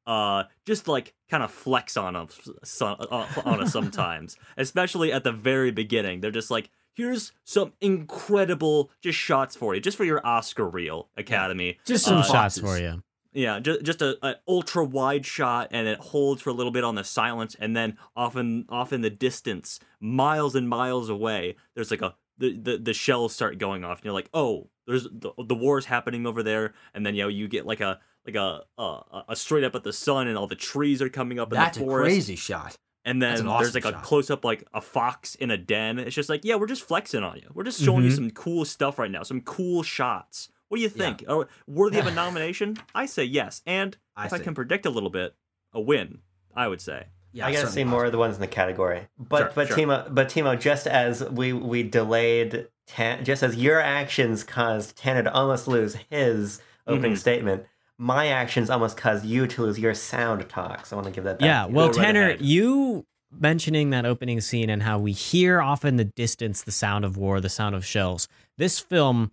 uh, 0.05 0.43
just 0.65 0.87
like 0.87 1.13
kind 1.29 1.43
of 1.43 1.51
flex 1.51 1.97
on 1.97 2.15
us, 2.15 2.39
uh, 2.81 3.25
on 3.45 3.61
us 3.63 3.71
sometimes, 3.79 4.37
especially 4.55 5.11
at 5.11 5.23
the 5.23 5.31
very 5.33 5.71
beginning. 5.71 6.21
They're 6.21 6.31
just 6.31 6.51
like. 6.51 6.69
Here's 6.93 7.31
some 7.43 7.73
incredible 7.79 8.89
just 9.03 9.19
shots 9.19 9.55
for 9.55 9.75
you, 9.75 9.81
just 9.81 9.95
for 9.97 10.03
your 10.03 10.25
Oscar 10.25 10.67
reel, 10.67 11.09
Academy. 11.15 11.77
Just 11.85 12.05
some 12.05 12.17
Uh, 12.17 12.23
shots 12.23 12.57
boxes. 12.59 12.63
for 12.63 12.79
you. 12.79 13.03
Yeah, 13.33 13.59
just 13.59 13.83
just 13.83 14.01
a, 14.01 14.17
a 14.25 14.35
ultra 14.47 14.83
wide 14.83 15.25
shot, 15.25 15.67
and 15.71 15.87
it 15.87 15.99
holds 15.99 16.41
for 16.41 16.49
a 16.49 16.53
little 16.53 16.71
bit 16.71 16.83
on 16.83 16.95
the 16.95 17.03
silence, 17.03 17.55
and 17.59 17.75
then 17.75 17.97
often 18.15 18.65
off 18.69 18.91
in 18.93 19.01
the 19.01 19.09
distance, 19.09 19.79
miles 19.99 20.55
and 20.55 20.67
miles 20.67 21.09
away, 21.09 21.55
there's 21.75 21.91
like 21.91 22.01
a 22.01 22.15
the, 22.39 22.55
the, 22.57 22.77
the 22.77 22.93
shells 22.93 23.33
start 23.33 23.57
going 23.57 23.83
off, 23.83 23.97
and 23.99 24.05
you're 24.05 24.13
like, 24.13 24.29
oh, 24.33 24.69
there's 24.85 25.03
the, 25.11 25.31
the 25.43 25.55
war's 25.55 25.85
happening 25.85 26.25
over 26.27 26.43
there, 26.43 26.73
and 26.93 27.05
then 27.05 27.15
you 27.15 27.23
know 27.23 27.27
you 27.29 27.47
get 27.47 27.65
like 27.65 27.81
a 27.81 27.99
like 28.25 28.35
a 28.35 28.61
a, 28.77 29.23
a 29.29 29.35
straight 29.35 29.63
up 29.63 29.75
at 29.75 29.83
the 29.83 29.93
sun, 29.93 30.27
and 30.27 30.37
all 30.37 30.47
the 30.47 30.55
trees 30.55 31.01
are 31.01 31.09
coming 31.09 31.39
up 31.39 31.51
in 31.51 31.57
That's 31.59 31.77
the 31.77 31.83
a 31.83 31.87
crazy 31.87 32.35
shot. 32.35 32.77
and 33.05 33.21
then 33.21 33.31
an 33.39 33.45
there's 33.45 33.75
awesome 33.75 33.81
like 33.83 33.93
a 33.93 33.97
close 34.01 34.29
up 34.29 34.43
like 34.45 34.63
a 34.73 34.81
fox 34.81 35.35
in 35.35 35.51
a 35.51 35.57
den. 35.57 35.99
It's 35.99 36.15
just 36.15 36.29
like, 36.29 36.41
yeah, 36.43 36.55
we're 36.55 36.67
just 36.67 36.83
flexing 36.83 37.23
on 37.23 37.37
you. 37.37 37.49
We're 37.53 37.63
just 37.63 37.81
showing 37.81 38.03
you 38.03 38.11
Mhm. 38.11 38.15
some 38.15 38.31
cool 38.31 38.65
stuff 38.65 38.97
right 38.99 39.11
now, 39.11 39.23
some 39.23 39.41
cool 39.41 39.81
shots. 39.83 40.49
What 40.69 40.77
do 40.77 40.81
you 40.83 40.89
think? 40.89 41.23
Are 41.27 41.47
worthy 41.67 41.99
of 41.99 42.07
a 42.07 42.11
nomination? 42.23 42.77
I 42.93 43.05
say 43.05 43.23
yes. 43.23 43.61
And 43.65 43.97
I 44.15 44.25
if 44.25 44.33
I 44.33 44.39
can 44.39 44.53
predict 44.53 44.85
a 44.85 44.89
little 44.89 45.09
bit, 45.09 45.35
a 45.73 45.79
win, 45.81 46.19
I 46.55 46.67
would 46.67 46.81
say. 46.81 47.07
Yeah, 47.33 47.45
I 47.47 47.51
gotta 47.53 47.67
see 47.67 47.83
more 47.83 48.05
of 48.05 48.11
the 48.11 48.17
ones 48.17 48.35
in 48.35 48.41
the 48.41 48.47
category. 48.47 49.07
But 49.19 49.37
Sure, 49.39 49.51
but 49.55 49.67
sure. 49.67 49.77
Timo, 49.77 50.13
but 50.13 50.27
Timo, 50.29 50.59
just 50.59 50.87
as 50.87 51.23
we 51.29 51.53
we 51.53 51.83
delayed, 51.83 52.67
Tan, 52.87 53.23
just 53.25 53.43
as 53.43 53.55
your 53.57 53.79
actions 53.79 54.43
caused 54.43 54.95
Tanner 54.97 55.23
to 55.23 55.31
almost 55.33 55.67
lose 55.67 55.95
his 56.09 56.61
opening 56.87 57.13
Mhm. 57.13 57.17
statement, 57.17 57.65
my 57.97 58.27
actions 58.27 58.69
almost 58.69 58.97
caused 58.97 59.25
you 59.25 59.45
to 59.47 59.61
lose 59.63 59.77
your 59.77 59.93
sound 59.93 60.47
talk. 60.49 60.85
So 60.85 60.95
I 60.95 61.01
want 61.01 61.07
to 61.07 61.11
give 61.15 61.25
that. 61.25 61.39
Back 61.39 61.45
Yeah, 61.45 61.63
to 61.63 61.69
you. 61.69 61.75
well, 61.75 61.89
Go 61.89 61.97
right 61.99 62.05
Tanner, 62.05 62.35
you 62.39 63.05
mentioning 63.29 63.89
that 63.89 64.05
opening 64.05 64.39
scene 64.41 64.69
and 64.69 64.81
how 64.83 64.97
we 64.97 65.11
hear 65.11 65.61
off 65.61 65.83
in 65.83 65.97
the 65.97 66.05
distance 66.05 66.63
the 66.63 66.71
sound 66.71 67.03
of 67.05 67.17
war, 67.17 67.41
the 67.41 67.49
sound 67.49 67.75
of 67.75 67.85
shells. 67.85 68.27
This 68.57 68.79
film 68.79 69.31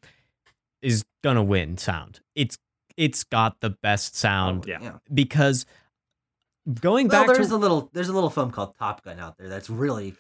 is 0.85 1.05
gonna 1.23 1.43
win 1.43 1.77
sound. 1.79 2.21
It's 2.35 2.57
it's 2.97 3.25
got 3.25 3.61
the 3.61 3.71
best 3.71 4.15
sound 4.17 4.67
Yeah. 4.67 4.79
Yeah. 4.81 4.93
because 5.13 5.67
going 6.81 7.09
Well, 7.09 7.27
back 7.27 7.35
there's 7.35 7.49
to 7.49 7.55
a 7.55 7.57
little 7.57 7.91
there's 7.93 8.09
a 8.09 8.13
little 8.13 8.31
film 8.31 8.51
called 8.51 8.77
Top 8.79 9.03
Gun 9.05 9.19
out 9.19 9.37
there 9.39 9.49
that's 9.49 9.69
really 9.69 10.15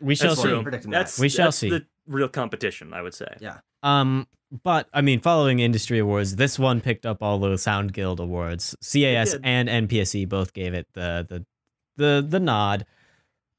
we 0.00 0.14
shall 0.14 0.34
see. 0.36 0.42
true. 0.42 0.62
predicting 0.62 0.90
that. 0.90 0.98
That's 1.00 1.18
We 1.18 1.28
shall 1.28 1.46
that's 1.48 1.58
see. 1.58 1.70
the 1.70 1.86
real 2.06 2.28
competition, 2.28 2.92
I 2.92 3.02
would 3.02 3.14
say. 3.14 3.28
Yeah. 3.40 3.58
Um, 3.82 4.26
but 4.62 4.88
I 4.92 5.00
mean, 5.02 5.20
following 5.20 5.58
industry 5.60 5.98
awards, 5.98 6.36
this 6.36 6.58
one 6.58 6.80
picked 6.80 7.06
up 7.06 7.22
all 7.22 7.38
the 7.38 7.56
Sound 7.58 7.92
Guild 7.92 8.20
awards. 8.20 8.74
CAS 8.82 9.36
and 9.42 9.68
MPSE 9.68 10.28
both 10.28 10.52
gave 10.52 10.74
it 10.74 10.86
the 10.94 11.26
the 11.28 11.46
the 11.96 12.26
the 12.26 12.40
nod. 12.40 12.86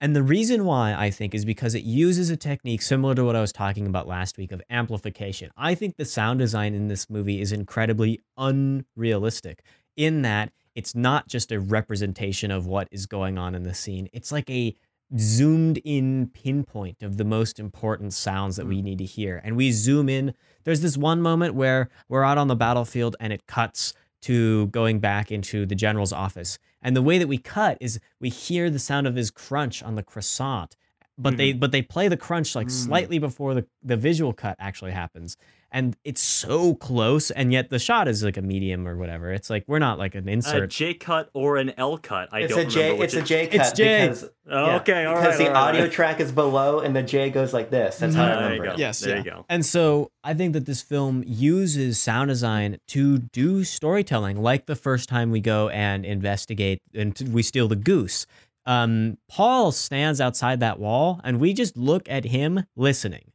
And 0.02 0.16
the 0.16 0.24
reason 0.24 0.66
why 0.66 0.94
I 0.94 1.10
think 1.10 1.34
is 1.34 1.46
because 1.46 1.74
it 1.74 1.84
uses 1.84 2.30
a 2.30 2.38
technique 2.38 2.82
similar 2.82 3.16
to 3.16 3.24
what 3.24 3.36
I 3.36 3.42
was 3.42 3.54
talking 3.54 3.88
about 3.88 4.08
last 4.08 4.38
week 4.38 4.52
of 4.52 4.62
amplification. 4.70 5.52
I 5.56 5.74
think 5.74 5.96
the 5.96 6.06
sound 6.06 6.40
design 6.40 6.74
in 6.74 6.90
this 6.90 7.10
movie 7.10 7.40
is 7.40 7.52
incredibly 7.52 8.20
unrealistic 8.38 9.64
in 9.96 10.22
that 10.24 10.52
it's 10.76 10.94
not 10.94 11.28
just 11.28 11.52
a 11.52 11.60
representation 11.60 12.52
of 12.52 12.68
what 12.68 12.90
is 12.92 13.06
going 13.06 13.38
on 13.38 13.56
in 13.56 13.64
the 13.64 13.74
scene. 13.74 14.10
It's 14.12 14.32
like 14.32 14.50
a 14.50 14.76
zoomed 15.18 15.80
in 15.86 16.28
pinpoint 16.34 17.02
of 17.02 17.18
the 17.18 17.24
most 17.24 17.60
important 17.60 18.14
sounds 18.14 18.56
that 18.58 18.66
we 18.66 18.80
mm. 18.80 18.84
need 18.84 18.98
to 18.98 19.06
hear. 19.06 19.42
And 19.44 19.56
we 19.56 19.72
zoom 19.72 20.10
in. 20.10 20.34
There's 20.64 20.82
this 20.82 20.98
one 20.98 21.22
moment 21.22 21.56
where 21.56 21.90
we're 22.10 22.24
out 22.24 22.38
on 22.38 22.48
the 22.48 22.56
battlefield 22.56 23.16
and 23.20 23.32
it 23.32 23.48
cuts 23.48 23.94
to 24.24 24.68
going 24.68 25.00
back 25.00 25.32
into 25.32 25.66
the 25.66 25.76
general's 25.76 26.12
office. 26.12 26.58
And 26.86 26.96
the 26.96 27.02
way 27.02 27.18
that 27.18 27.28
we 27.28 27.40
cut 27.40 27.80
is 27.82 28.00
we 28.22 28.30
hear 28.30 28.70
the 28.70 28.78
sound 28.78 29.08
of 29.08 29.16
his 29.16 29.32
crunch 29.32 29.82
on 29.82 29.96
the 29.96 30.04
croissant. 30.04 30.78
But 31.18 31.38
they 31.38 31.52
but 31.54 31.72
they 31.72 31.82
play 31.82 32.08
the 32.10 32.18
crunch 32.18 32.56
like 32.56 32.68
Mm. 32.68 32.72
slightly 32.86 33.18
before 33.20 33.56
the, 33.56 33.66
the 33.82 33.98
visual 33.98 34.34
cut 34.34 34.56
actually 34.60 34.92
happens. 34.92 35.36
And 35.72 35.98
it's 36.06 36.22
so 36.22 36.76
close, 36.76 37.32
and 37.32 37.52
yet 37.52 37.70
the 37.70 37.80
shot 37.80 38.08
is 38.08 38.24
like 38.24 38.38
a 38.38 38.42
medium 38.42 38.88
or 38.88 38.96
whatever. 38.96 39.34
It's 39.34 39.50
like 39.50 39.66
we're 39.68 39.80
not 39.80 39.98
like 40.00 40.16
an 40.16 40.30
insert. 40.30 40.70
J 40.70 40.94
cut 40.94 41.30
or 41.34 41.58
an 41.58 41.74
L 41.78 41.98
cut. 41.98 42.30
I 42.32 42.42
it's 42.42 42.56
don't 42.56 42.68
a 42.68 42.70
J. 42.70 42.82
remember 42.84 43.04
It's 43.04 43.14
which 43.16 43.20
a 43.22 43.24
it- 43.24 43.28
J 43.28 43.48
cut 43.58 43.60
It's 43.68 43.72
J. 43.74 44.02
because 44.08 44.24
Oh, 44.48 44.66
yeah, 44.68 44.76
okay, 44.78 45.06
all 45.06 45.16
because 45.16 45.38
right, 45.40 45.46
the 45.46 45.48
all 45.48 45.54
right. 45.66 45.76
audio 45.76 45.88
track 45.90 46.20
is 46.22 46.32
below 46.32 46.80
and 46.80 46.96
the 46.96 47.02
J 47.04 47.30
goes 47.32 47.52
like 47.52 47.72
this. 47.72 47.98
That's 47.98 48.16
how 48.16 48.24
I 48.24 48.28
There 48.28 48.36
you 48.38 48.44
remember 48.44 48.66
go. 48.68 48.72
it. 48.74 48.80
Yes, 48.80 49.00
there 49.00 49.18
yeah. 49.18 49.24
you 49.24 49.32
go. 49.32 49.46
And 49.50 49.66
so 49.66 50.12
I 50.24 50.34
think 50.36 50.54
that 50.54 50.66
this 50.66 50.82
film 50.82 51.24
uses 51.26 52.00
sound 52.00 52.30
design 52.30 52.78
to 52.90 53.18
do 53.18 53.64
storytelling, 53.64 54.42
like 54.42 54.68
the 54.68 54.76
first 54.76 55.10
time 55.10 55.32
we 55.32 55.42
go 55.42 55.70
and 55.70 56.06
investigate 56.06 56.82
and 56.94 57.20
we 57.34 57.42
steal 57.44 57.68
the 57.68 57.76
goose. 57.76 58.28
Um, 58.68 59.18
Paul 59.30 59.72
stands 59.72 60.22
outside 60.22 60.60
that 60.62 60.80
wall, 60.80 61.22
and 61.24 61.40
we 61.40 61.54
just 61.54 61.78
look 61.78 62.10
at 62.10 62.26
him 62.26 62.66
listening 62.76 63.32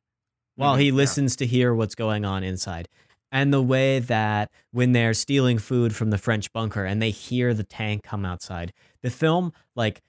while 0.61 0.77
he 0.77 0.89
mm-hmm. 0.89 0.97
yeah. 0.97 1.03
listens 1.03 1.37
to 1.37 1.47
hear 1.47 1.75
what's 1.75 1.95
going 1.95 2.25
on 2.25 2.45
inside. 2.45 2.89
And 3.33 3.53
the 3.53 3.63
way 3.63 4.01
that 4.01 4.51
when 4.73 4.93
they're 4.93 5.15
stealing 5.15 5.59
food 5.59 5.95
from 5.95 6.11
the 6.11 6.19
French 6.19 6.53
bunker 6.53 6.85
and 6.85 7.01
they 7.01 7.11
hear 7.11 7.55
the 7.55 7.65
tank 7.65 8.03
come 8.03 8.25
outside, 8.25 8.73
the 9.03 9.11
film 9.11 9.53
like 9.77 10.03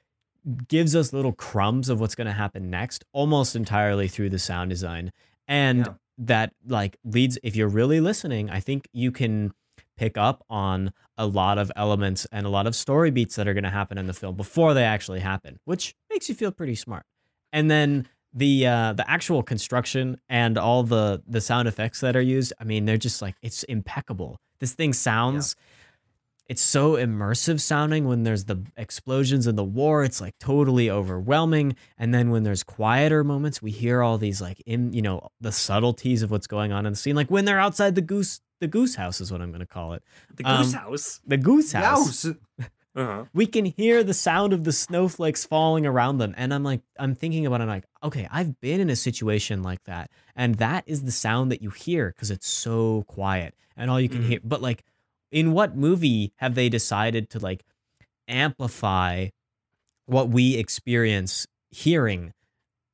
gives 0.67 0.95
us 0.95 1.13
little 1.13 1.33
crumbs 1.33 1.87
of 1.87 1.99
what's 1.99 2.15
going 2.15 2.27
to 2.27 2.33
happen 2.33 2.69
next 2.69 3.05
almost 3.13 3.55
entirely 3.55 4.07
through 4.07 4.29
the 4.29 4.39
sound 4.39 4.69
design. 4.69 5.11
And 5.47 5.85
Yeah. 5.85 5.93
that 6.17 6.53
like 6.67 6.97
leads 7.03 7.37
if 7.43 7.55
you're 7.55 7.67
really 7.67 8.01
listening, 8.01 8.49
I 8.49 8.59
think 8.59 8.87
you 8.91 9.11
can 9.11 9.53
pick 9.97 10.17
up 10.17 10.43
on 10.49 10.91
a 11.15 11.27
lot 11.27 11.59
of 11.59 11.71
elements 11.75 12.25
and 12.31 12.47
a 12.47 12.49
lot 12.49 12.65
of 12.65 12.75
story 12.75 13.11
beats 13.11 13.35
that 13.35 13.47
are 13.47 13.53
going 13.53 13.63
to 13.63 13.69
happen 13.69 13.99
in 13.99 14.07
the 14.07 14.13
film 14.13 14.35
before 14.35 14.73
they 14.73 14.83
actually 14.83 15.19
happen, 15.19 15.59
which 15.65 15.93
makes 16.09 16.27
you 16.27 16.33
feel 16.33 16.51
pretty 16.51 16.73
smart. 16.73 17.03
And 17.53 17.69
then 17.69 18.07
the 18.33 18.67
uh, 18.67 18.93
the 18.93 19.09
actual 19.09 19.43
construction 19.43 20.19
and 20.29 20.57
all 20.57 20.83
the 20.83 21.21
the 21.27 21.41
sound 21.41 21.67
effects 21.67 21.99
that 22.01 22.15
are 22.15 22.21
used, 22.21 22.53
I 22.59 22.63
mean, 22.63 22.85
they're 22.85 22.97
just 22.97 23.21
like 23.21 23.35
it's 23.41 23.63
impeccable. 23.63 24.39
This 24.59 24.73
thing 24.73 24.93
sounds 24.93 25.55
it's 26.51 26.61
so 26.61 26.95
immersive 26.95 27.61
sounding 27.61 28.05
when 28.09 28.23
there's 28.23 28.43
the 28.43 28.61
explosions 28.75 29.47
and 29.47 29.57
the 29.57 29.63
war 29.63 30.03
it's 30.03 30.19
like 30.19 30.37
totally 30.37 30.89
overwhelming 30.89 31.73
and 31.97 32.13
then 32.13 32.29
when 32.29 32.43
there's 32.43 32.61
quieter 32.61 33.23
moments 33.23 33.61
we 33.61 33.71
hear 33.71 34.01
all 34.01 34.17
these 34.17 34.41
like 34.41 34.61
in 34.65 34.91
you 34.91 35.01
know 35.01 35.25
the 35.39 35.51
subtleties 35.51 36.23
of 36.23 36.29
what's 36.29 36.47
going 36.47 36.73
on 36.73 36.85
in 36.85 36.91
the 36.91 36.97
scene 36.97 37.15
like 37.15 37.31
when 37.31 37.45
they're 37.45 37.59
outside 37.59 37.95
the 37.95 38.01
goose 38.01 38.41
the 38.59 38.67
goose 38.67 38.95
house 38.95 39.21
is 39.21 39.31
what 39.31 39.39
i'm 39.39 39.49
going 39.49 39.61
to 39.61 39.65
call 39.65 39.93
it 39.93 40.03
The 40.35 40.43
goose 40.43 40.73
um, 40.73 40.81
house. 40.81 41.21
the 41.25 41.37
goose 41.37 41.71
house 41.71 42.25
Youse. 42.25 42.35
Uh-huh. 42.93 43.23
we 43.33 43.45
can 43.45 43.63
hear 43.65 44.03
the 44.03 44.13
sound 44.13 44.51
of 44.51 44.65
the 44.65 44.73
snowflakes 44.73 45.45
falling 45.45 45.85
around 45.85 46.17
them 46.17 46.33
and 46.37 46.53
i'm 46.53 46.63
like 46.63 46.81
i'm 46.99 47.15
thinking 47.15 47.45
about 47.45 47.61
it 47.61 47.63
I'm 47.63 47.69
like 47.69 47.85
okay 48.03 48.27
i've 48.31 48.59
been 48.59 48.81
in 48.81 48.89
a 48.89 48.95
situation 48.97 49.63
like 49.63 49.81
that 49.85 50.11
and 50.35 50.55
that 50.55 50.83
is 50.87 51.03
the 51.03 51.11
sound 51.11 51.51
that 51.51 51.61
you 51.61 51.69
hear 51.69 52.11
because 52.13 52.31
it's 52.31 52.47
so 52.49 53.03
quiet 53.07 53.55
and 53.77 53.89
all 53.89 53.99
you 53.99 54.09
can 54.09 54.21
Mhm. 54.23 54.27
hear 54.27 54.39
but 54.43 54.61
like 54.61 54.83
in 55.31 55.53
what 55.53 55.77
movie 55.77 56.33
have 56.37 56.55
they 56.55 56.67
decided 56.67 57.29
to 57.29 57.39
like 57.39 57.63
amplify 58.27 59.27
what 60.05 60.29
we 60.29 60.55
experience 60.57 61.47
hearing 61.69 62.33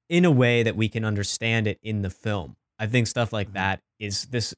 in 0.09 0.25
a 0.25 0.31
way 0.31 0.61
that 0.63 0.75
we 0.75 0.87
can 0.89 1.03
understand 1.03 1.65
it 1.67 1.79
in 1.81 2.01
the 2.03 2.09
film 2.11 2.55
i 2.77 2.85
think 2.85 3.07
stuff 3.07 3.33
like 3.33 3.49
Mhm. 3.49 3.53
that 3.53 3.81
is 3.99 4.25
this 4.25 4.53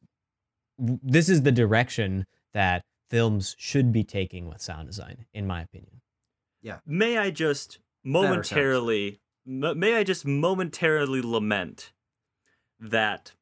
this 0.78 1.30
is 1.30 1.44
the 1.44 1.52
direction 1.52 2.26
that 2.54 2.84
films 3.10 3.56
should 3.58 3.92
be 3.92 4.04
taking 4.04 4.48
with 4.48 4.62
sound 4.62 4.88
design 4.88 5.26
in 5.34 5.46
my 5.48 5.62
opinion 5.62 6.02
Yeah. 6.62 6.80
May 6.86 7.18
I 7.18 7.32
just 7.32 7.80
momentarily, 8.04 9.20
m- 9.48 9.80
may 9.80 9.96
I 9.96 10.04
just 10.04 10.26
momentarily 10.26 11.22
lament 11.22 11.92
that 12.80 13.34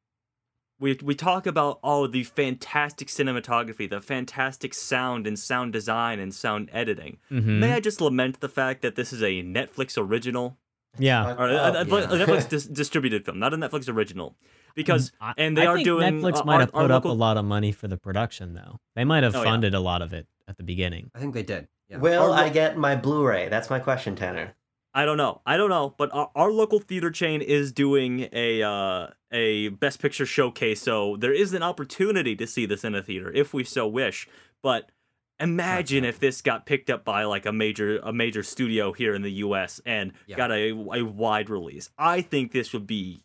we 0.80 0.96
we 1.02 1.14
talk 1.14 1.46
about 1.46 1.80
oh 1.82 2.06
the 2.06 2.22
fantastic 2.24 3.08
cinematography, 3.08 3.88
the 3.90 4.00
fantastic 4.00 4.72
sound 4.74 5.26
and 5.26 5.36
sound 5.38 5.72
design 5.72 6.20
and 6.20 6.32
sound 6.32 6.70
editing. 6.72 7.18
Mhm. 7.30 7.58
May 7.58 7.72
I 7.72 7.80
just 7.80 8.00
lament 8.00 8.38
the 8.40 8.48
fact 8.48 8.82
that 8.82 8.94
this 8.94 9.12
is 9.12 9.22
a 9.22 9.42
Netflix 9.42 9.98
original? 9.98 10.56
Yeah. 10.98 11.34
Or 11.34 11.48
a, 11.48 11.54
up, 11.56 11.74
a- 11.74 11.78
a 11.78 12.18
yeah. 12.18 12.24
Netflix 12.26 12.48
dis- 12.48 12.66
distributed 12.82 13.24
film, 13.24 13.38
not 13.40 13.52
a 13.52 13.56
Netflix 13.56 13.88
original, 13.88 14.36
because 14.78 15.12
I- 15.20 15.34
and 15.36 15.56
they 15.56 15.62
I 15.66 15.66
are 15.66 15.74
think 15.76 15.84
doing 15.86 16.20
Netflix 16.20 16.40
uh, 16.40 16.44
might 16.44 16.54
our- 16.54 16.60
have 16.60 16.70
our 16.74 16.82
put 16.82 16.90
up 16.90 17.04
a 17.04 17.08
lot 17.08 17.36
of 17.36 17.44
money 17.44 17.72
for 17.72 17.86
the 17.88 17.96
production 17.98 18.54
though. 18.54 18.80
They 18.96 19.04
might 19.04 19.22
have 19.24 19.34
Oh, 19.36 19.42
yeah. 19.42 19.50
funded 19.50 19.74
a 19.74 19.80
lot 19.80 20.00
of 20.02 20.12
it 20.12 20.26
at 20.48 20.56
the 20.56 20.62
beginning. 20.62 21.10
I 21.14 21.18
think 21.18 21.34
they 21.34 21.42
did. 21.42 21.68
Yeah. 21.90 21.98
Will 21.98 22.32
Our- 22.32 22.44
I 22.44 22.48
get 22.48 22.76
my 22.78 22.96
Blu-ray? 22.96 23.48
That's 23.48 23.68
my 23.70 23.78
question, 23.78 24.14
Tanner. 24.16 24.54
I 24.94 25.04
don't 25.04 25.16
know. 25.18 25.42
I 25.46 25.56
don't 25.56 25.68
know, 25.70 25.94
but 25.98 26.12
our, 26.14 26.30
our 26.34 26.50
local 26.50 26.80
theater 26.80 27.10
chain 27.10 27.40
is 27.42 27.72
doing 27.72 28.28
a 28.32 28.62
uh, 28.62 29.08
a 29.30 29.68
best 29.68 30.00
picture 30.00 30.26
showcase, 30.26 30.80
so 30.82 31.16
there 31.16 31.32
is 31.32 31.52
an 31.52 31.62
opportunity 31.62 32.34
to 32.36 32.46
see 32.46 32.64
this 32.66 32.84
in 32.84 32.94
a 32.94 33.02
theater 33.02 33.30
if 33.32 33.52
we 33.54 33.64
so 33.64 33.86
wish. 33.86 34.26
But 34.62 34.90
imagine 35.38 36.04
if 36.04 36.18
this 36.18 36.42
got 36.42 36.66
picked 36.66 36.90
up 36.90 37.04
by 37.04 37.24
like 37.24 37.46
a 37.46 37.52
major 37.52 37.98
a 38.02 38.12
major 38.12 38.42
studio 38.42 38.92
here 38.92 39.14
in 39.14 39.22
the 39.22 39.32
U.S. 39.46 39.80
and 39.86 40.12
Yeah. 40.26 40.36
got 40.36 40.50
a, 40.50 40.70
a 40.70 41.02
wide 41.02 41.48
release. 41.50 41.90
I 41.98 42.22
think 42.22 42.52
this 42.52 42.72
would 42.72 42.86
be 42.86 43.20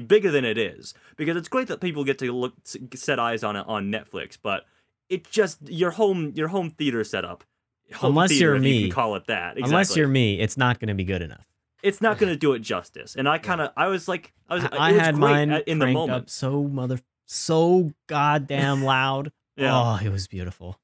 bigger 0.00 0.30
than 0.30 0.44
it 0.44 0.58
is 0.58 0.94
because 1.16 1.36
it's 1.36 1.48
great 1.48 1.68
that 1.68 1.80
people 1.80 2.04
get 2.04 2.18
to 2.18 2.32
look 2.32 2.54
set 2.94 3.18
eyes 3.18 3.42
on 3.44 3.56
it 3.56 3.64
on 3.66 3.90
Netflix, 3.90 4.36
but 4.42 4.64
it 5.08 5.28
just 5.30 5.58
your 5.68 5.92
home 5.92 6.32
your 6.34 6.48
home 6.48 6.70
theater 6.70 7.04
setup. 7.04 7.44
Home 7.94 8.10
Unless 8.12 8.30
theater, 8.30 8.44
you're 8.46 8.56
if 8.56 8.62
you 8.64 8.70
me. 8.70 8.82
can 8.82 8.90
call 8.92 9.14
it 9.14 9.26
that. 9.28 9.56
Unless 9.58 9.96
you're 9.96 10.08
me, 10.08 10.40
it's 10.40 10.56
not 10.56 10.80
going 10.80 10.88
to 10.88 10.94
be 10.94 11.04
good 11.04 11.22
enough. 11.22 11.46
it's 11.84 12.00
not 12.00 12.18
going 12.18 12.32
to 12.32 12.36
do 12.36 12.52
it 12.54 12.58
justice. 12.58 13.14
And 13.14 13.28
I 13.28 13.38
kind 13.38 13.60
of, 13.60 13.70
I 13.76 13.86
was 13.86 14.08
like, 14.08 14.32
I 14.48 14.54
was, 14.56 14.64
I 14.64 14.90
it 14.90 14.92
was 14.94 15.00
had 15.02 15.14
great 15.14 15.20
mine 15.20 15.50
at- 15.52 15.68
in 15.68 15.78
the 15.78 15.86
moment. 15.86 16.22
up 16.24 16.28
so 16.30 16.64
mother 16.64 16.98
so 17.26 17.92
goddamn 18.08 18.82
loud. 18.82 19.30
Yeah, 19.58 19.72
Oh, 19.74 19.98
it 20.04 20.10
was 20.10 20.26
beautiful. 20.26 20.78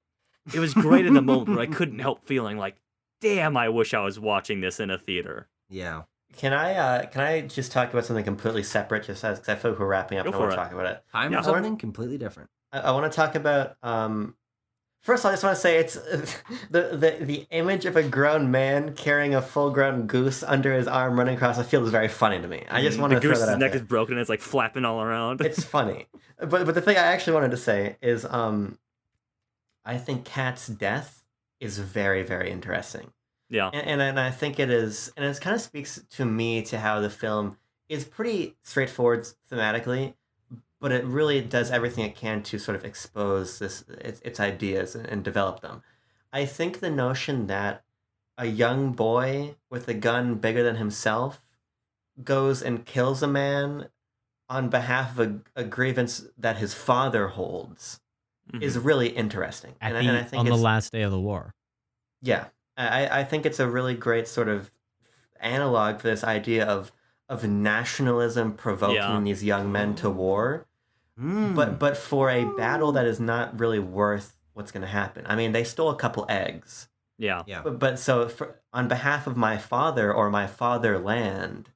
it 0.55 0.59
was 0.59 0.73
great 0.73 1.05
in 1.05 1.13
the 1.13 1.21
moment, 1.21 1.57
but 1.57 1.59
I 1.61 1.67
couldn't 1.77 1.99
help 1.99 2.25
feeling 2.25 2.57
like, 2.57 2.77
damn, 3.21 3.55
I 3.55 3.69
wish 3.69 3.93
I 3.93 4.01
was 4.01 4.19
watching 4.19 4.63
this 4.63 4.81
in 4.81 4.91
a 4.91 4.97
theater. 4.97 5.49
Yeah. 5.69 6.05
Can 6.37 6.53
I 6.53 6.75
uh, 6.75 7.07
can 7.07 7.21
I 7.21 7.43
just 7.43 7.73
talk 7.73 7.93
about 7.93 8.05
something 8.05 8.25
completely 8.25 8.63
separate? 8.63 9.05
Just 9.05 9.25
as 9.25 9.39
because 9.39 9.55
I 9.55 9.59
feel 9.59 9.73
like 9.73 9.81
we're 9.81 9.87
wrapping 9.87 10.19
up 10.19 10.25
Go 10.25 10.31
and 10.31 10.37
I 10.37 10.39
want 10.39 10.51
for 10.53 10.57
to 10.57 10.63
talk 10.63 10.73
about 10.73 10.87
it. 10.87 11.03
Time 11.13 11.33
Yeah. 11.33 11.39
for 11.43 11.45
something 11.45 11.77
completely 11.77 12.19
different. 12.19 12.51
I, 12.73 12.81
I 12.81 12.91
want 12.93 13.11
to 13.11 13.15
talk 13.15 13.35
about. 13.35 13.77
Um, 13.83 14.35
first, 15.03 15.25
I 15.27 15.31
just 15.31 15.43
want 15.45 15.57
to 15.57 15.61
say 15.61 15.79
it's 15.79 15.95
the, 16.71 16.97
the 16.97 17.25
the 17.25 17.47
image 17.51 17.85
of 17.85 17.97
a 17.97 18.03
grown 18.03 18.51
man 18.51 18.95
carrying 18.95 19.35
a 19.35 19.43
full 19.43 19.71
grown 19.71 20.07
goose 20.07 20.43
under 20.43 20.73
his 20.75 20.87
arm 20.89 21.19
running 21.19 21.37
across 21.37 21.59
a 21.59 21.65
field 21.65 21.85
is 21.85 21.91
very 21.91 22.09
funny 22.09 22.41
to 22.41 22.49
me. 22.49 22.65
I 22.71 22.81
just 22.83 22.99
want 22.99 23.13
wanted 23.13 23.17
the 23.17 23.21
to 23.21 23.27
throw 23.27 23.31
goose's 23.35 23.47
that 23.47 23.53
out 23.55 23.59
neck 23.59 23.73
there. 23.73 23.81
is 23.83 23.87
broken. 23.87 24.15
And 24.15 24.21
it's 24.21 24.31
like 24.31 24.41
flapping 24.41 24.85
all 24.85 25.03
around. 25.03 25.41
It's 25.43 25.63
funny, 25.77 26.07
but 26.39 26.65
but 26.67 26.75
the 26.75 26.81
thing 26.81 26.97
I 26.97 27.01
actually 27.01 27.35
wanted 27.35 27.51
to 27.51 27.57
say 27.59 27.97
is, 28.01 28.25
um, 28.25 28.79
I 29.85 29.99
think 29.99 30.25
Kat's 30.25 30.67
death 30.67 31.25
is 31.61 31.79
very 31.79 32.23
very 32.23 32.51
interesting. 32.51 33.13
Yeah, 33.53 33.71
and, 33.73 33.87
and 33.87 34.01
and 34.03 34.19
I 34.21 34.31
think 34.31 34.59
it 34.59 34.71
is, 34.71 35.13
and 35.17 35.25
it 35.25 35.41
kind 35.41 35.55
of 35.55 35.61
speaks 35.63 36.03
to 36.17 36.25
me 36.25 36.63
to 36.63 36.79
how 36.79 37.01
the 37.01 37.11
film 37.11 37.57
is 37.89 38.05
pretty 38.05 38.57
straightforward 38.63 39.27
thematically, 39.51 40.15
but 40.81 40.91
it 40.93 41.05
really 41.05 41.41
does 41.41 41.71
everything 41.71 42.05
it 42.05 42.17
can 42.17 42.43
to 42.45 42.59
sort 42.59 42.75
of 42.77 42.85
expose 42.85 43.59
this 43.61 43.85
its, 43.89 44.21
its 44.23 44.41
ideas 44.41 44.95
and, 44.97 45.07
and 45.07 45.23
develop 45.23 45.61
them. 45.61 45.83
I 46.33 46.47
think 46.47 46.81
the 46.81 46.91
notion 46.91 47.47
that 47.49 47.85
a 48.39 48.47
young 48.47 48.93
boy 48.93 49.57
with 49.71 49.87
a 49.89 49.95
gun 49.95 50.37
bigger 50.37 50.63
than 50.63 50.77
himself 50.77 51.43
goes 52.25 52.63
and 52.63 52.85
kills 52.87 53.23
a 53.23 53.29
man 53.29 53.89
on 54.49 54.69
behalf 54.71 55.19
of 55.19 55.21
a, 55.57 55.61
a 55.61 55.65
grievance 55.65 56.25
that 56.39 56.57
his 56.57 56.75
father 56.75 57.29
holds 57.29 58.01
Mhm. 58.53 58.61
is 58.63 58.77
really 58.77 59.09
interesting. 59.09 59.75
At 59.81 59.95
and, 59.95 59.99
I- 59.99 60.03
the, 60.03 60.09
and 60.09 60.19
I 60.19 60.23
think 60.25 60.41
on 60.41 60.47
the 60.47 60.57
last 60.57 60.93
day 60.93 61.03
of 61.03 61.11
the 61.13 61.21
war. 61.21 61.55
yeah, 62.23 62.47
I, 62.77 63.21
I 63.21 63.25
think 63.25 63.45
it's 63.47 63.61
a 63.61 63.69
really 63.69 63.95
great 63.95 64.27
sort 64.29 64.49
of 64.49 64.71
analog 65.41 66.01
for 66.01 66.09
this 66.09 66.25
idea 66.25 66.65
of 66.67 66.93
of 67.29 67.45
nationalism 67.45 68.53
provoking 68.53 68.97
Yeah. 68.97 69.21
these 69.21 69.43
young 69.45 69.73
men 69.73 69.95
to 69.97 70.11
war, 70.11 70.67
Mm. 71.19 71.55
but 71.55 71.79
but 71.79 71.97
for 71.97 72.31
a 72.31 72.45
battle 72.57 72.93
that 72.93 73.07
is 73.07 73.21
not 73.21 73.59
really 73.59 73.79
worth 73.79 74.37
what's 74.55 74.71
going 74.73 74.83
to 74.83 74.87
happen. 74.89 75.25
I 75.27 75.35
mean, 75.37 75.53
they 75.53 75.65
stole 75.65 75.91
a 75.91 75.97
couple 75.97 76.27
eggs, 76.29 76.89
yeah, 77.19 77.43
yeah. 77.47 77.63
but, 77.63 77.79
but 77.79 77.99
so 77.99 78.29
for, 78.29 78.61
on 78.73 78.87
behalf 78.89 79.27
of 79.27 79.37
my 79.37 79.57
father 79.57 80.13
or 80.13 80.31
my 80.31 80.47
fatherland, 80.47 81.71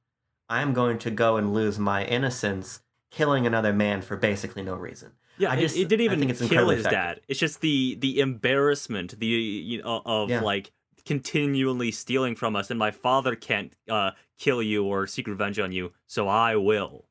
I'm 0.49 0.73
going 0.73 0.97
to 0.99 1.11
go 1.11 1.37
and 1.37 1.53
lose 1.53 1.79
my 1.79 2.05
innocence, 2.05 2.81
killing 3.11 3.45
another 3.47 3.73
man 3.73 4.01
for 4.01 4.15
basically 4.15 4.63
no 4.63 4.75
reason. 4.75 5.11
yeah. 5.37 5.51
I 5.51 5.55
it- 5.55 5.61
just- 5.61 5.77
it, 5.77 5.87
didn't 5.87 6.01
I 6.01 6.05
even 6.05 6.19
think 6.19 6.31
it's 6.31 6.47
kill 6.47 6.69
his 6.69 6.81
effective. 6.81 6.91
dad. 6.99 7.21
It's 7.27 7.39
just 7.39 7.61
the 7.61 7.95
the 7.99 8.19
embarrassment, 8.19 9.19
the 9.19 9.25
you 9.27 9.81
know, 9.81 10.01
of 10.05 10.29
Yeah. 10.29 10.41
like 10.41 10.71
continually 11.07 11.91
stealing 11.91 12.35
from 12.35 12.55
us, 12.55 12.69
and 12.69 12.77
my 12.77 12.91
father 12.91 13.35
can't 13.35 13.73
uh, 13.89 14.11
kill 14.37 14.61
you 14.61 14.83
or 14.83 15.07
seek 15.07 15.27
revenge 15.27 15.57
on 15.57 15.71
you, 15.71 15.93
so 16.05 16.27
I 16.27 16.55
will. 16.57 17.05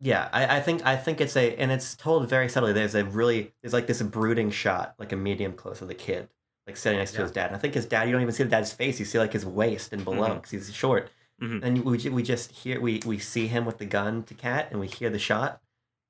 Yeah, 0.00 0.28
I, 0.32 0.56
I 0.56 0.60
think 0.60 0.84
I 0.84 0.96
think 0.96 1.20
it's 1.20 1.36
a 1.36 1.54
and 1.56 1.70
it's 1.70 1.94
told 1.94 2.28
very 2.28 2.48
subtly. 2.48 2.72
There's 2.72 2.94
a 2.94 3.04
really 3.04 3.52
there's 3.62 3.72
like 3.72 3.86
this 3.86 4.02
brooding 4.02 4.50
shot, 4.50 4.94
like 4.98 5.12
a 5.12 5.16
medium 5.16 5.52
close 5.52 5.80
of 5.82 5.88
the 5.88 5.94
kid, 5.94 6.28
like 6.66 6.76
sitting 6.76 6.98
next 6.98 7.12
to 7.12 7.22
his 7.22 7.30
dad. 7.30 7.48
And 7.48 7.56
I 7.56 7.58
think 7.58 7.74
his 7.74 7.86
dad, 7.86 8.06
you 8.08 8.12
don't 8.12 8.22
even 8.22 8.34
see 8.34 8.42
the 8.42 8.50
dad's 8.50 8.72
face. 8.72 8.98
You 8.98 9.04
see 9.04 9.18
like 9.18 9.32
his 9.32 9.46
waist 9.46 9.92
and 9.92 10.04
below 10.04 10.34
because 10.34 10.50
he's 10.50 10.74
short. 10.74 11.10
Mhm. 11.40 11.62
And 11.62 11.84
we 11.84 12.08
we 12.08 12.22
just 12.22 12.50
hear 12.50 12.80
we 12.80 13.00
we 13.06 13.18
see 13.18 13.46
him 13.46 13.64
with 13.64 13.78
the 13.78 13.86
gun 13.86 14.24
to 14.24 14.34
Kat, 14.34 14.68
and 14.70 14.80
we 14.80 14.86
hear 14.88 15.10
the 15.10 15.18
shot, 15.18 15.60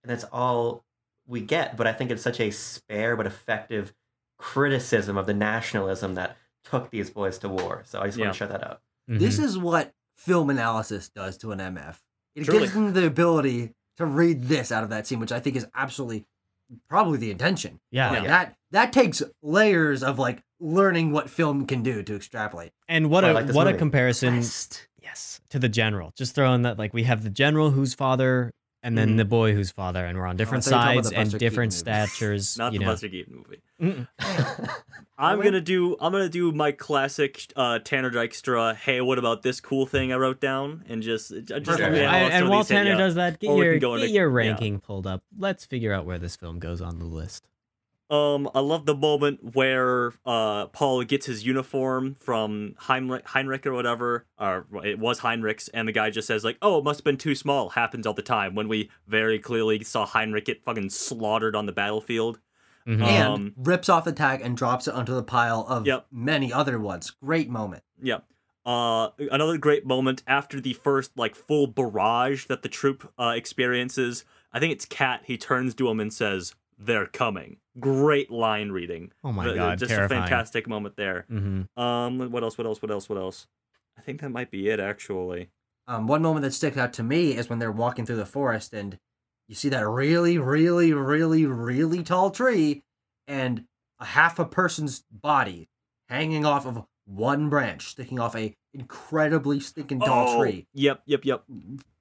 and 0.03 0.11
that's 0.11 0.25
all 0.33 0.85
we 1.27 1.41
get. 1.41 1.77
But 1.77 1.87
I 1.87 1.93
think 1.93 2.11
it's 2.11 2.23
such 2.23 2.41
a 2.41 2.51
spare 2.51 3.17
but 3.17 3.27
effective 3.27 3.93
criticism 4.39 5.17
of 5.19 5.27
the 5.27 5.35
nationalism 5.35 6.15
that 6.15 6.37
took 6.65 6.91
these 6.91 7.11
boys 7.11 7.39
to 7.39 7.49
war. 7.49 7.83
So 7.87 8.01
I 8.01 8.07
just 8.07 8.19
Yeah. 8.19 8.27
want 8.27 8.35
to 8.35 8.39
shut 8.39 8.49
that 8.51 8.65
out. 8.65 8.81
This 9.09 9.39
Mhm. 9.39 9.45
is 9.45 9.59
what 9.59 9.93
film 10.17 10.51
analysis 10.51 11.09
does 11.09 11.37
to 11.39 11.53
an 11.53 11.61
MF. 11.61 12.03
It 12.35 12.45
Truly. 12.45 12.61
gives 12.61 12.73
them 12.75 12.93
the 12.93 13.07
ability 13.07 13.75
to 13.97 14.07
read 14.07 14.45
this 14.45 14.71
out 14.71 14.85
of 14.85 14.91
that 14.91 15.07
scene, 15.07 15.19
which 15.21 15.33
I 15.33 15.41
think 15.41 15.57
is 15.57 15.67
absolutely 15.75 16.27
probably 16.89 17.19
the 17.19 17.31
intention. 17.31 17.81
yeah. 17.91 18.11
Like, 18.11 18.27
That 18.27 18.57
that 18.71 18.93
takes 18.93 19.23
layers 19.43 20.03
of 20.05 20.19
like 20.19 20.43
learning 20.61 21.11
what 21.11 21.29
film 21.29 21.67
can 21.67 21.83
do 21.83 22.03
to 22.05 22.15
extrapolate. 22.15 22.73
And 22.89 23.11
what 23.11 23.25
Well, 23.25 23.31
I 23.31 23.33
a 23.33 23.35
like 23.35 23.47
this 23.49 23.57
what 23.57 23.67
a 23.67 23.71
movie. 23.71 23.79
comparison 23.79 24.37
Best. 24.37 24.87
yes 25.03 25.41
to 25.49 25.59
the 25.59 25.69
general. 25.69 26.13
Just 26.17 26.35
throwing 26.37 26.63
that 26.63 26.79
like 26.79 26.95
we 26.95 27.03
have 27.05 27.25
the 27.25 27.31
general 27.31 27.71
whose 27.73 27.95
father 27.95 28.53
and 28.83 28.97
then 28.97 29.11
Mhm. 29.11 29.17
the 29.19 29.25
boy 29.25 29.53
whose 29.55 29.71
father 29.71 30.05
and 30.07 30.17
we're 30.19 30.27
on 30.27 30.37
different 30.37 30.65
thought 30.65 30.71
you 30.71 30.77
were 30.77 30.83
talking 30.83 30.99
about 31.01 31.13
sides 31.15 31.33
and 31.33 31.41
different 31.41 31.73
Keaton 31.73 31.79
statures, 31.85 32.57
Not 32.59 32.73
you 32.73 32.79
the 32.79 32.85
know. 32.85 32.91
Buster 32.93 33.09
Keaton 33.09 33.35
movie. 33.37 33.61
I'm 35.19 35.43
gonna 35.43 35.61
do. 35.61 35.97
I'm 36.01 36.13
gonna 36.13 36.31
do 36.31 36.51
my 36.53 36.73
classic 36.73 37.47
uh, 37.55 37.79
Tanner 37.81 38.11
Dykstra. 38.11 38.75
Hey, 38.75 39.03
what 39.03 39.19
about 39.19 39.43
this 39.43 39.61
cool 39.61 39.85
thing 39.85 40.13
I 40.13 40.17
wrote 40.17 40.41
down? 40.41 40.83
And 40.89 41.03
just, 41.03 41.31
just 41.31 41.49
Perfect. 41.49 41.79
let 41.81 41.93
me 41.93 42.01
And, 42.01 42.09
some 42.09 42.33
and 42.33 42.45
of 42.45 42.51
while 42.51 42.59
these 42.61 42.69
hit 42.69 42.85
Tanner 42.85 42.97
does 42.97 43.15
that, 43.17 43.39
get 43.39 43.49
Or 43.51 43.63
your 43.65 43.79
get 43.79 43.87
into- 43.91 44.09
your 44.09 44.31
yeah. 44.31 44.35
ranking 44.49 44.81
pulled 44.81 45.07
up. 45.07 45.23
Let's 45.39 45.67
figure 45.67 45.93
out 45.93 46.07
where 46.07 46.19
this 46.19 46.37
film 46.37 46.59
goes 46.59 46.81
on 46.81 46.99
the 46.99 47.05
list. 47.05 47.45
Um, 48.11 48.51
I 48.55 48.61
love 48.61 48.87
the 48.87 48.95
moment 48.95 49.55
where 49.55 50.13
uh 50.27 50.67
Paul 50.67 51.05
gets 51.05 51.27
his 51.27 51.47
uniform 51.47 52.15
from 52.17 52.75
Heinrich, 52.79 53.27
Heinrich 53.29 53.67
or 53.67 53.73
whatever, 53.73 54.27
or 54.39 54.67
it 54.85 54.99
was 54.99 55.21
Heinrich's, 55.21 55.69
and 55.69 55.87
the 55.87 55.93
guy 55.93 56.11
just 56.11 56.27
says 56.27 56.43
like, 56.43 56.59
"Oh, 56.61 56.79
it 56.79 56.85
must 56.85 57.01
have 57.01 57.05
been 57.05 57.17
too 57.17 57.35
small." 57.37 57.71
Happens 57.71 58.07
all 58.07 58.15
the 58.15 58.23
time 58.23 58.55
when 58.57 58.67
we 58.67 58.91
very 59.07 59.39
clearly 59.39 59.85
saw 59.85 60.05
Heinrich 60.07 60.47
get 60.47 60.65
fucking 60.65 60.91
slaughtered 60.91 61.55
on 61.55 61.67
the 61.67 61.73
battlefield. 61.73 62.41
Mhm. 62.87 63.03
And 63.03 63.33
Um, 63.33 63.53
rips 63.57 63.89
off 63.89 64.05
the 64.05 64.13
tag 64.13 64.41
and 64.41 64.57
drops 64.57 64.89
it 64.89 64.95
onto 64.95 65.15
the 65.15 65.23
pile 65.23 65.65
of 65.69 65.87
Yep. 65.87 66.07
many 66.11 66.53
other 66.53 66.81
ones. 66.81 67.11
Great 67.23 67.49
moment. 67.51 67.85
Yep. 68.03 68.25
Uh, 68.67 69.11
another 69.31 69.57
great 69.59 69.87
moment 69.87 70.23
after 70.27 70.61
the 70.61 70.73
first 70.73 71.13
like 71.17 71.35
full 71.37 71.67
barrage 71.67 72.47
that 72.47 72.63
the 72.63 72.69
troop 72.69 73.13
uh, 73.19 73.35
experiences. 73.37 74.25
I 74.53 74.59
think 74.59 74.73
it's 74.73 74.85
Kat. 74.87 75.23
He 75.27 75.37
turns 75.39 75.75
to 75.77 75.89
him 75.89 76.01
and 76.01 76.13
says, 76.13 76.55
"They're 76.79 77.07
coming." 77.07 77.59
Great 77.81 78.31
line 78.31 78.71
reading. 78.71 79.13
oh 79.25 79.33
my 79.33 79.55
god, 79.55 79.79
just 79.79 79.91
terrifying. 79.91 80.21
a 80.23 80.27
fantastic 80.27 80.69
moment 80.69 80.97
there. 80.97 81.25
hmm 81.29 81.63
Um, 81.77 82.31
what 82.31 82.43
else? 82.43 82.57
What 82.59 82.67
else? 82.67 82.83
What 82.83 82.91
else? 82.91 83.09
What 83.09 83.19
else? 83.19 83.47
I 83.99 84.03
think 84.03 84.21
that 84.21 84.31
might 84.31 84.51
be 84.51 84.69
it 84.69 84.81
actually. 84.81 85.51
Um, 85.87 86.07
one 86.07 86.23
moment 86.23 86.43
that 86.45 86.53
sticks 86.53 86.77
out 86.77 86.93
to 86.95 87.03
me 87.03 87.33
is 87.37 87.51
when 87.51 87.59
they're 87.59 87.73
walking 87.73 88.07
through 88.07 88.17
the 88.17 88.27
forest 88.27 88.73
and 88.73 88.99
you 89.49 89.55
see 89.57 89.69
that 89.71 89.87
really, 89.89 90.39
really, 90.39 90.93
really, 90.93 91.45
really 91.47 92.03
tall 92.05 92.31
tree 92.31 92.83
and 93.27 93.65
a 93.99 94.05
half 94.05 94.39
a 94.39 94.45
person's 94.45 95.05
body 95.11 95.69
hanging 96.09 96.45
off 96.47 96.65
of 96.67 96.85
one 97.07 97.49
branch, 97.49 97.87
sticking 97.89 98.21
off 98.21 98.37
a 98.37 98.55
incredibly 98.73 99.59
stinking 99.59 100.01
tall 100.01 100.27
Oh, 100.29 100.39
tree. 100.41 100.67
Yep. 100.75 101.03
Yep. 101.07 101.25
Yep. 101.25 101.45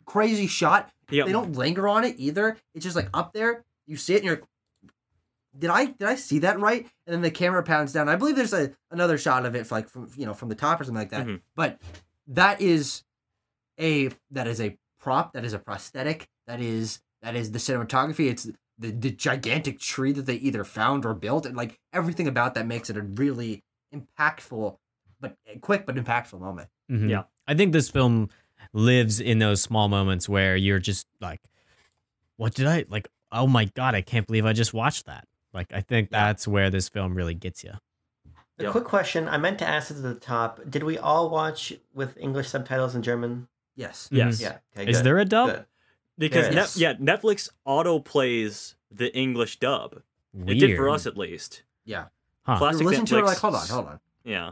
Crazy 0.06 0.48
shot. 0.48 0.92
Yep. 1.10 1.26
They 1.26 1.32
don't 1.32 1.56
linger 1.56 1.88
on 1.88 2.04
it 2.04 2.16
either. 2.20 2.58
It's 2.76 2.84
just 2.84 2.96
like 2.96 3.10
up 3.14 3.34
there. 3.34 3.64
You 3.88 3.98
see 3.98 4.14
it 4.14 4.18
and 4.18 4.26
you're 4.26 4.36
like, 4.36 4.46
did 5.58 5.70
I 5.70 5.86
did 5.86 6.08
I 6.08 6.16
see 6.16 6.40
that 6.40 6.60
right? 6.60 6.84
And 7.08 7.14
then 7.14 7.22
the 7.22 7.32
camera 7.32 7.64
pounds 7.64 7.92
down. 7.94 8.08
I 8.10 8.16
believe 8.16 8.36
there's 8.36 8.54
a 8.54 8.72
another 8.92 9.18
shot 9.18 9.46
of 9.46 9.56
it 9.56 9.70
like 9.72 9.90
from 9.90 10.10
you 10.16 10.26
know 10.26 10.34
from 10.34 10.50
the 10.50 10.56
top 10.56 10.80
or 10.80 10.84
something 10.84 11.00
like 11.00 11.10
that. 11.12 11.26
Mhm. 11.28 11.42
But 11.56 11.80
that 12.28 12.62
is 12.62 13.04
a 13.80 14.10
that 14.32 14.48
is 14.48 14.62
a 14.62 14.78
prop. 15.00 15.34
That 15.34 15.46
is 15.46 15.54
a 15.54 15.60
prosthetic. 15.60 16.28
That 16.48 16.62
is 16.62 17.02
that 17.22 17.36
is 17.36 17.52
the 17.52 17.60
cinematography. 17.60 18.30
It's 18.30 18.50
the, 18.78 18.92
the 18.92 19.12
gigantic 19.12 19.80
tree 19.80 20.12
that 20.14 20.26
they 20.26 20.36
either 20.36 20.64
found 20.64 21.06
or 21.06 21.14
built, 21.14 21.46
and 21.46 21.58
like 21.58 21.80
everything 21.92 22.28
about 22.28 22.54
that 22.54 22.66
makes 22.68 22.90
it 22.90 22.96
a 22.98 23.02
really 23.02 23.64
impactful, 23.94 24.78
but 25.20 25.36
quick 25.62 25.86
but 25.86 25.96
impactful 25.96 26.40
moment. 26.40 26.70
Mhm. 26.92 27.10
Yeah. 27.10 27.24
I 27.48 27.56
think 27.56 27.74
this 27.74 27.90
film 27.90 28.30
lives 28.74 29.20
in 29.20 29.40
those 29.40 29.62
small 29.62 29.88
moments 29.90 30.30
where 30.30 30.56
you're 30.56 30.80
just 30.80 31.08
like, 31.20 31.42
what 32.38 32.54
did 32.54 32.68
I 32.68 32.86
like? 32.90 33.08
Oh 33.32 33.48
my 33.48 33.66
god, 33.66 33.96
I 33.96 34.02
can't 34.02 34.28
believe 34.28 34.46
I 34.46 34.54
just 34.54 34.74
watched 34.74 35.06
that. 35.08 35.28
Like, 35.54 35.72
I 35.74 35.82
think 35.82 36.10
Yeah. 36.12 36.28
that's 36.28 36.48
where 36.48 36.70
this 36.70 36.90
film 36.90 37.16
really 37.16 37.34
gets 37.34 37.64
you. 37.64 37.72
A 38.60 38.64
Yeah. 38.64 38.72
quick 38.72 38.84
question. 38.84 39.28
I 39.28 39.38
meant 39.38 39.58
to 39.60 39.68
ask 39.68 39.88
this 39.90 39.98
at 39.98 40.04
the 40.04 40.16
top. 40.16 40.60
Did 40.70 40.84
we 40.84 40.98
all 40.98 41.30
watch 41.30 41.74
with 41.94 42.18
English 42.18 42.50
subtitles 42.50 42.94
in 42.96 43.02
German? 43.02 43.48
Yes. 43.76 44.06
Mm-hmm. 44.08 44.16
Yes. 44.18 44.42
Yeah. 44.42 44.58
Okay, 44.78 44.90
Is 44.90 44.98
good, 44.98 45.06
there 45.06 45.18
a 45.20 45.26
dub? 45.26 45.50
good. 45.50 45.66
Because 46.18 46.46
There 46.48 46.54
Net- 46.56 46.76
yeah, 46.76 46.94
Netflix 46.96 47.50
auto 47.64 48.00
plays 48.00 48.76
the 48.92 49.16
English 49.16 49.60
dub. 49.60 50.02
Weird. 50.34 50.50
It 50.50 50.60
did 50.60 50.76
for 50.78 50.90
us 50.90 51.06
at 51.08 51.18
least. 51.18 51.64
Yeah. 51.86 52.08
Huh. 52.44 52.58
Classic 52.58 52.86
Listen 52.86 53.06
to 53.06 53.18
it 53.18 53.22
Netflix- 53.22 53.26
like, 53.26 53.38
hold 53.38 53.56
on, 53.56 53.68
hold 53.68 53.86
on. 53.88 54.00
Yeah. 54.26 54.52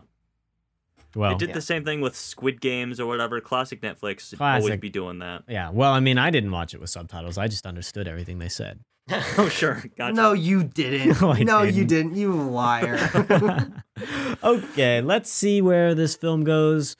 Well, 1.16 1.32
it 1.32 1.40
did 1.40 1.50
Yeah. 1.50 1.56
the 1.56 1.62
same 1.62 1.84
thing 1.84 2.00
with 2.00 2.16
Squid 2.16 2.62
Games 2.62 3.00
or 3.00 3.06
whatever. 3.08 3.42
Classic 3.42 3.82
Netflix 3.82 4.32
would 4.32 4.42
always 4.42 4.80
be 4.80 4.90
doing 4.90 5.20
that. 5.20 5.44
yeah. 5.48 5.70
Well, 5.70 5.92
I 5.94 6.00
mean, 6.00 6.18
I 6.18 6.30
didn't 6.30 6.52
watch 6.52 6.74
it 6.74 6.80
with 6.80 6.90
subtitles. 6.90 7.38
I 7.38 7.48
just 7.48 7.66
understood 7.66 8.08
everything 8.08 8.40
they 8.40 8.50
said. 8.50 8.80
Oh 9.38 9.48
sure, 9.50 9.84
gotcha. 9.98 10.14
No, 10.14 10.34
you 10.34 10.64
didn't. 10.64 11.22
No, 11.22 11.34
no, 11.34 11.62
you 11.64 11.86
didn't. 11.86 12.14
didn't. 12.14 12.16
You 12.16 12.34
liar. 12.34 13.00
okay, 14.44 15.02
let's 15.02 15.32
see 15.32 15.62
where 15.62 15.96
this 15.96 16.16
film 16.16 16.44
goes. 16.44 16.96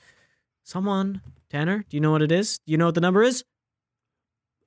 Someone, 0.64 1.20
Tanner, 1.50 1.84
do 1.88 1.96
you 1.96 2.00
know 2.00 2.10
what 2.10 2.22
it 2.22 2.32
is? 2.32 2.58
Do 2.66 2.72
you 2.72 2.78
know 2.78 2.86
what 2.86 2.94
the 2.94 3.00
number 3.00 3.22
is? 3.22 3.44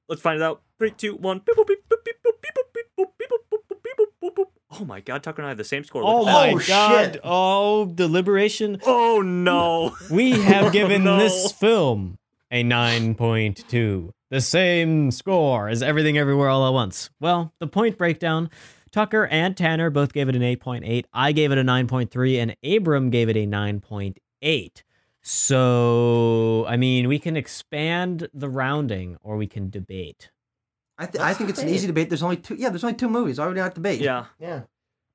Let's 0.08 0.22
find 0.22 0.40
it 0.40 0.44
out. 0.44 0.62
Three, 0.78 0.92
two, 0.92 1.16
one. 1.16 1.40
Beep, 1.40 1.56
beep, 1.56 1.68
beep, 1.68 1.78
beep, 1.90 2.16
beep, 2.24 2.44
beep, 2.44 2.86
boop, 2.98 3.06
boop, 3.20 3.30
boop, 3.52 3.68
beep, 3.84 3.98
boop, 3.98 4.08
boop, 4.24 4.36
boop. 4.36 4.46
Oh 4.80 4.86
my 4.86 5.00
God, 5.02 5.22
Tucker 5.24 5.42
and 5.42 5.48
I 5.48 5.50
have 5.50 5.58
the 5.58 5.64
same 5.64 5.84
score. 5.84 6.02
Oh 6.06 6.26
my 6.26 6.52
Oh, 6.52 6.60
god. 6.68 7.14
shit. 7.14 7.22
Oh, 7.24 7.86
deliberation. 7.86 8.80
Oh 8.86 9.22
no. 9.22 9.96
We 10.10 10.32
have 10.32 10.72
given 10.72 11.08
oh, 11.08 11.18
no. 11.18 11.24
this 11.24 11.52
film 11.52 12.18
a 12.52 12.64
9.2. 12.64 14.12
The 14.32 14.40
same 14.40 15.12
score 15.12 15.68
as 15.68 15.84
Everything 15.84 16.18
Everywhere 16.18 16.48
All 16.48 16.66
at 16.66 16.72
Once. 16.72 17.10
Well, 17.20 17.54
the 17.60 17.68
point 17.68 17.98
breakdown 17.98 18.50
Tucker 18.90 19.28
and 19.28 19.58
Tanner 19.58 19.90
both 19.90 20.14
gave 20.14 20.30
it 20.30 20.38
an 20.38 20.42
8.8. 20.42 21.04
I 21.14 21.34
gave 21.34 21.52
it 21.52 21.58
a 21.58 21.64
9.3, 21.64 22.42
and 22.42 22.56
Abram 22.64 23.10
gave 23.10 23.28
it 23.28 23.36
a 23.36 23.46
9.8. 23.46 24.84
So, 25.22 26.66
I 26.66 26.78
mean, 26.78 27.10
we 27.10 27.20
can 27.20 27.36
expand 27.36 28.30
the 28.34 28.48
rounding 28.48 29.18
or 29.22 29.36
we 29.36 29.48
can 29.48 29.70
debate. 29.70 30.32
I, 30.98 31.08
th- 31.08 31.22
I 31.22 31.28
Let's 31.28 31.38
think 31.38 31.50
it's 31.50 31.60
an 31.60 31.68
easy 31.68 31.88
debate. 31.88 32.10
There's 32.10 32.24
only 32.24 32.38
two. 32.38 32.56
Yeah, 32.56 32.70
there's 32.70 32.86
only 32.86 32.96
two 32.96 33.10
movies. 33.10 33.38
I 33.38 33.44
already 33.44 33.60
we 33.60 33.64
not 33.66 33.76
debate? 33.76 34.00
Yeah. 34.00 34.28
yeah. 34.40 34.62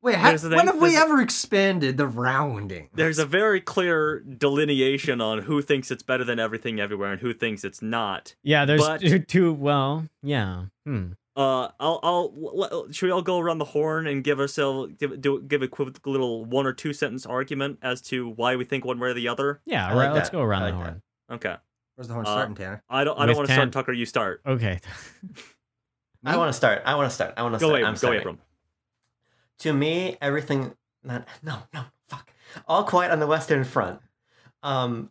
Wait, 0.07 0.15
ha- 0.15 0.29
There's 0.29 0.43
when 0.45 0.53
thing- 0.59 0.67
have 0.69 0.81
we 0.81 0.97
ever 0.97 1.21
expanded 1.21 1.97
the 1.97 2.07
rounding? 2.07 2.89
There's 2.95 3.19
a 3.19 3.27
very 3.27 3.61
clear 3.61 4.21
delineation 4.21 5.21
on 5.21 5.41
who 5.43 5.61
thinks 5.63 5.91
it's 5.91 6.05
better 6.05 6.23
than 6.23 6.39
everything 6.39 6.79
everywhere 6.79 7.11
and 7.11 7.21
who 7.21 7.35
thinks 7.35 7.65
it's 7.65 7.83
not. 7.83 8.37
Yeah, 8.45 8.65
there's 8.65 8.81
But- 8.87 9.01
two, 9.01 9.19
two. 9.19 9.53
Well, 9.53 10.07
yeah. 10.23 10.67
Hmm. 10.85 11.13
Uh, 11.35 11.69
I'll, 11.81 12.01
I'll, 12.03 12.87
should 12.93 13.07
we 13.07 13.11
all 13.13 13.21
go 13.21 13.39
around 13.41 13.59
the 13.59 13.65
horn 13.67 14.07
and 14.07 14.23
give 14.25 14.39
ourselves, 14.41 14.95
give, 14.99 15.21
do, 15.21 15.43
give 15.43 15.61
a 15.63 15.69
quick 15.69 16.07
little 16.07 16.45
one 16.47 16.67
or 16.67 16.73
two 16.73 16.93
sentence 16.95 17.27
argument 17.27 17.79
as 17.83 18.01
to 18.03 18.31
why 18.31 18.57
we 18.57 18.65
think 18.65 18.85
one 18.85 18.99
way 19.01 19.09
or 19.09 19.13
the 19.15 19.29
other? 19.29 19.61
Yeah, 19.67 19.87
I 19.87 19.91
right. 19.91 19.97
like 20.07 20.13
let's 20.15 20.29
that. 20.31 20.37
go 20.37 20.43
around 20.43 20.63
I 20.63 20.71
the 20.71 20.77
like 20.77 20.85
horn. 20.87 21.03
Okay. 21.33 21.57
Where's 21.97 22.09
the 22.09 22.15
horn 22.15 22.27
Uh, 22.27 22.31
starting, 22.31 22.55
Tanner? 22.55 22.83
I 22.89 23.05
don't, 23.05 23.19
I 23.19 23.27
don't 23.27 23.37
want 23.37 23.49
to 23.49 23.55
Tan- 23.55 23.71
start. 23.71 23.87
Tucker, 23.87 23.93
you 23.93 24.07
start. 24.07 24.41
Okay. 24.47 24.79
I 26.25 26.37
want 26.37 26.49
to 26.49 26.53
start. 26.55 26.83
I 26.87 26.95
want 26.95 27.09
to 27.11 27.15
start. 27.15 27.35
I 27.37 27.43
want 27.43 27.55
to 27.55 27.59
start. 27.59 27.73
Abram, 27.75 27.87
I'm 27.87 27.93
Go 27.95 27.99
starting. 27.99 28.21
Abram. 28.21 28.39
To 29.61 29.73
me, 29.73 30.17
everything. 30.21 30.77
Not, 31.03 31.27
no, 31.43 31.63
no, 31.73 31.85
fuck. 32.09 32.31
All 32.67 32.85
Quiet 32.85 33.11
on 33.13 33.21
the 33.21 33.27
Western 33.27 33.65
Front 33.65 34.01
um, 34.63 35.11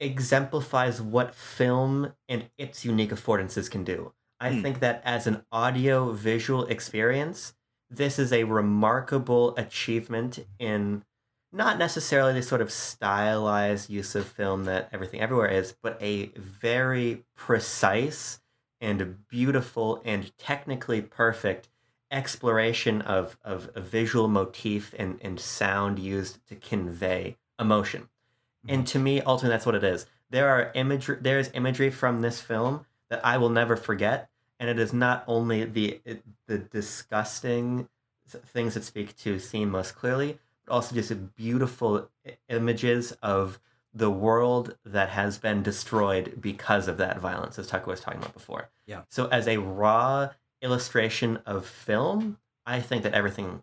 exemplifies 0.00 1.00
what 1.02 1.34
film 1.34 2.12
and 2.28 2.48
its 2.56 2.84
unique 2.84 3.10
affordances 3.10 3.70
can 3.70 3.84
do. 3.84 4.12
I 4.40 4.52
Hmm. 4.52 4.62
think 4.62 4.80
that 4.80 5.02
as 5.04 5.26
an 5.26 5.44
audio 5.50 6.12
visual 6.12 6.64
experience, 6.66 7.54
this 7.90 8.18
is 8.18 8.32
a 8.32 8.44
remarkable 8.44 9.56
achievement 9.56 10.38
in 10.58 11.04
not 11.50 11.78
necessarily 11.78 12.34
the 12.34 12.42
sort 12.42 12.60
of 12.60 12.70
stylized 12.70 13.88
use 13.90 14.14
of 14.14 14.26
film 14.26 14.64
that 14.64 14.88
Everything 14.92 15.20
Everywhere 15.20 15.48
is, 15.48 15.74
but 15.82 16.00
a 16.02 16.26
very 16.36 17.24
precise 17.34 18.40
and 18.80 19.26
beautiful 19.28 20.00
and 20.04 20.36
technically 20.38 21.00
perfect 21.02 21.68
exploration 22.10 23.02
of, 23.02 23.36
of 23.44 23.70
a 23.74 23.80
visual 23.80 24.28
motif 24.28 24.94
and, 24.98 25.18
and 25.22 25.38
sound 25.38 25.98
used 25.98 26.46
to 26.48 26.54
convey 26.56 27.36
emotion. 27.58 28.02
Mm-hmm. 28.02 28.74
And 28.74 28.86
to 28.88 28.98
me, 28.98 29.20
ultimately, 29.20 29.54
that's 29.54 29.66
what 29.66 29.74
it 29.74 29.84
is. 29.84 30.06
There 30.30 30.48
are 30.48 30.70
imagery. 30.74 31.18
There 31.20 31.38
is 31.38 31.50
imagery 31.54 31.90
from 31.90 32.20
this 32.20 32.40
film 32.40 32.84
that 33.08 33.24
I 33.24 33.38
will 33.38 33.48
never 33.48 33.76
forget, 33.76 34.28
and 34.60 34.68
it 34.68 34.78
is 34.78 34.92
not 34.92 35.24
only 35.26 35.64
the 35.64 36.00
the 36.46 36.58
disgusting 36.58 37.88
things 38.26 38.74
that 38.74 38.84
speak 38.84 39.16
to 39.16 39.38
theme 39.38 39.70
most 39.70 39.94
clearly, 39.96 40.38
but 40.66 40.74
also 40.74 40.94
just 40.94 41.34
beautiful 41.34 42.10
images 42.50 43.12
of 43.22 43.58
the 43.94 44.10
world 44.10 44.76
that 44.84 45.08
has 45.08 45.38
been 45.38 45.62
destroyed 45.62 46.38
because 46.40 46.88
of 46.88 46.98
that 46.98 47.18
violence, 47.18 47.58
as 47.58 47.66
Tucker 47.66 47.90
was 47.90 48.00
talking 48.00 48.20
about 48.20 48.34
before. 48.34 48.68
Yeah. 48.86 49.02
So, 49.08 49.28
as 49.28 49.48
a 49.48 49.56
raw 49.56 50.30
illustration 50.62 51.38
of 51.46 51.66
film, 51.66 52.38
I 52.66 52.80
think 52.80 53.02
that 53.04 53.14
everything, 53.14 53.62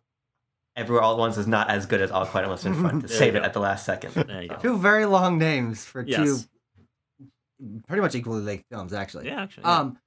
everywhere 0.75 1.01
all 1.03 1.13
at 1.13 1.19
once, 1.19 1.37
is 1.37 1.47
not 1.47 1.69
as 1.69 1.85
good 1.85 2.01
as 2.01 2.11
All 2.11 2.25
Quiet 2.25 2.43
on 2.45 2.49
the 2.49 2.53
Western 2.53 2.73
Front 2.75 3.01
to 3.03 3.07
save 3.09 3.35
it 3.35 3.43
at 3.43 3.53
the 3.53 3.59
last 3.59 3.85
second. 3.85 4.13
There 4.13 4.41
you 4.41 4.49
go. 4.49 4.55
Two 4.57 4.77
very 4.77 5.05
long 5.05 5.37
names 5.37 5.83
for 5.85 6.01
Yes. 6.01 6.19
two 6.19 6.37
pretty 7.87 8.01
much 8.01 8.15
equally 8.15 8.41
late 8.41 8.63
films, 8.69 8.93
actually. 8.93 9.27
Yeah, 9.27 9.41
actually. 9.41 9.63
yeah. 9.63 9.79
Um, 9.79 9.97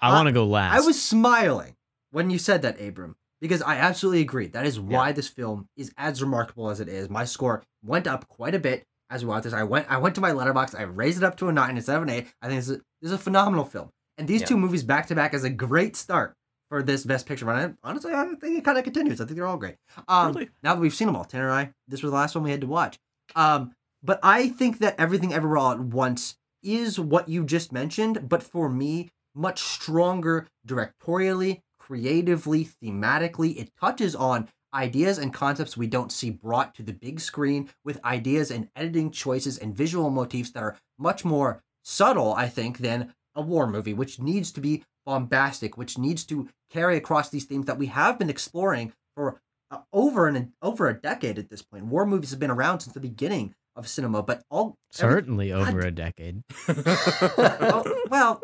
I 0.00 0.10
I- 0.10 0.12
want 0.14 0.26
to 0.26 0.32
go 0.32 0.46
last. 0.46 0.74
I 0.76 0.86
was 0.86 1.00
smiling 1.00 1.74
when 2.10 2.30
you 2.30 2.38
said 2.38 2.62
that, 2.62 2.80
Abram, 2.80 3.16
because 3.40 3.62
I 3.62 3.76
absolutely 3.76 4.20
agree. 4.20 4.46
That 4.48 4.66
is 4.66 4.78
why 4.78 5.12
this 5.12 5.28
film 5.28 5.68
is 5.76 5.92
as 5.96 6.22
remarkable 6.22 6.70
as 6.70 6.80
it 6.80 6.88
is. 6.88 7.08
My 7.10 7.24
score 7.24 7.62
went 7.84 8.06
up 8.06 8.28
quite 8.28 8.54
a 8.54 8.58
bit 8.58 8.84
as 9.10 9.24
we 9.24 9.28
watched 9.28 9.44
this. 9.44 9.52
I 9.52 9.64
went, 9.64 9.90
I 9.90 9.98
went 9.98 10.14
to 10.14 10.20
my 10.20 10.30
Letterboxd. 10.30 10.78
I 10.78 10.82
raised 10.82 11.18
it 11.18 11.24
up 11.24 11.36
to 11.38 11.48
a 11.48 11.52
nine 11.52 11.76
instead 11.76 11.96
of 11.96 12.02
an 12.04 12.10
eight. 12.10 12.26
I 12.40 12.48
think 12.48 12.60
this 12.60 12.68
is, 12.68 12.76
this 13.02 13.10
is 13.10 13.12
a 13.12 13.18
phenomenal 13.18 13.64
film, 13.64 13.90
and 14.18 14.28
these 14.28 14.42
Yeah. 14.42 14.46
two 14.48 14.56
movies 14.56 14.82
back 14.82 15.06
to 15.08 15.14
back 15.14 15.34
is 15.34 15.44
a 15.44 15.50
great 15.50 15.96
start 15.96 16.34
for 16.70 16.82
this 16.82 17.04
Best 17.04 17.26
Picture 17.26 17.44
run. 17.46 17.58
And 17.62 17.76
honestly, 17.82 18.12
I 18.14 18.24
think 18.40 18.58
it 18.58 18.64
kind 18.64 18.78
of 18.78 18.84
continues. 18.84 19.20
I 19.20 19.24
think 19.24 19.36
they're 19.36 19.46
all 19.46 19.56
great. 19.56 19.76
Um, 20.08 20.32
Really? 20.32 20.48
Now 20.62 20.74
that 20.74 20.80
we've 20.80 20.94
seen 20.94 21.06
them 21.06 21.16
all, 21.16 21.24
Tanner 21.24 21.48
and 21.50 21.54
I, 21.54 21.72
this 21.88 22.02
was 22.02 22.10
the 22.10 22.16
last 22.16 22.34
one 22.34 22.44
we 22.44 22.50
had 22.50 22.60
to 22.62 22.66
watch. 22.66 22.98
Um, 23.36 23.72
but 24.02 24.20
I 24.22 24.48
think 24.48 24.78
that 24.78 24.98
Everything 24.98 25.32
Everywhere 25.32 25.58
All 25.58 25.72
at 25.72 25.80
Once 25.80 26.36
is 26.62 26.98
what 26.98 27.28
you 27.28 27.44
just 27.44 27.72
mentioned, 27.72 28.28
but 28.28 28.42
for 28.42 28.68
me, 28.68 29.10
much 29.34 29.60
stronger 29.62 30.46
directorially, 30.66 31.60
creatively, 31.78 32.68
thematically. 32.82 33.56
It 33.56 33.70
touches 33.80 34.14
on 34.14 34.48
ideas 34.72 35.18
and 35.18 35.32
concepts 35.32 35.76
we 35.76 35.86
don't 35.86 36.10
see 36.10 36.30
brought 36.30 36.74
to 36.74 36.82
the 36.82 36.92
big 36.92 37.20
screen 37.20 37.70
with 37.84 38.04
ideas 38.04 38.50
and 38.50 38.68
editing 38.74 39.10
choices 39.10 39.58
and 39.58 39.76
visual 39.76 40.10
motifs 40.10 40.50
that 40.50 40.62
are 40.62 40.76
much 40.98 41.24
more 41.24 41.62
subtle, 41.84 42.34
I 42.34 42.48
think, 42.48 42.78
than 42.78 43.14
a 43.36 43.42
war 43.42 43.66
movie, 43.66 43.94
which 43.94 44.18
needs 44.20 44.52
to 44.52 44.60
be 44.60 44.82
bombastic, 45.06 45.76
which 45.76 45.98
needs 45.98 46.24
to 46.24 46.48
carry 46.70 46.96
across 46.96 47.28
these 47.30 47.44
themes 47.44 47.66
that 47.66 47.78
we 47.78 47.86
have 47.86 48.18
been 48.18 48.30
exploring 48.30 48.92
for 49.16 49.40
uh, 49.70 49.78
over 49.92 50.26
an 50.28 50.52
over 50.62 50.88
a 50.88 50.94
decade 51.00 51.38
at 51.38 51.48
this 51.50 51.62
point. 51.62 51.84
War 51.86 52.06
movies 52.06 52.30
have 52.30 52.40
been 52.40 52.50
around 52.50 52.80
since 52.80 52.94
the 52.94 53.00
beginning 53.00 53.54
of 53.76 53.88
cinema, 53.88 54.22
but 54.22 54.42
all 54.50 54.76
every- 54.98 55.12
certainly 55.14 55.52
over 55.52 55.80
God- 55.80 55.84
a 55.88 55.90
decade. 55.90 56.42
oh, 56.68 58.02
well, 58.10 58.42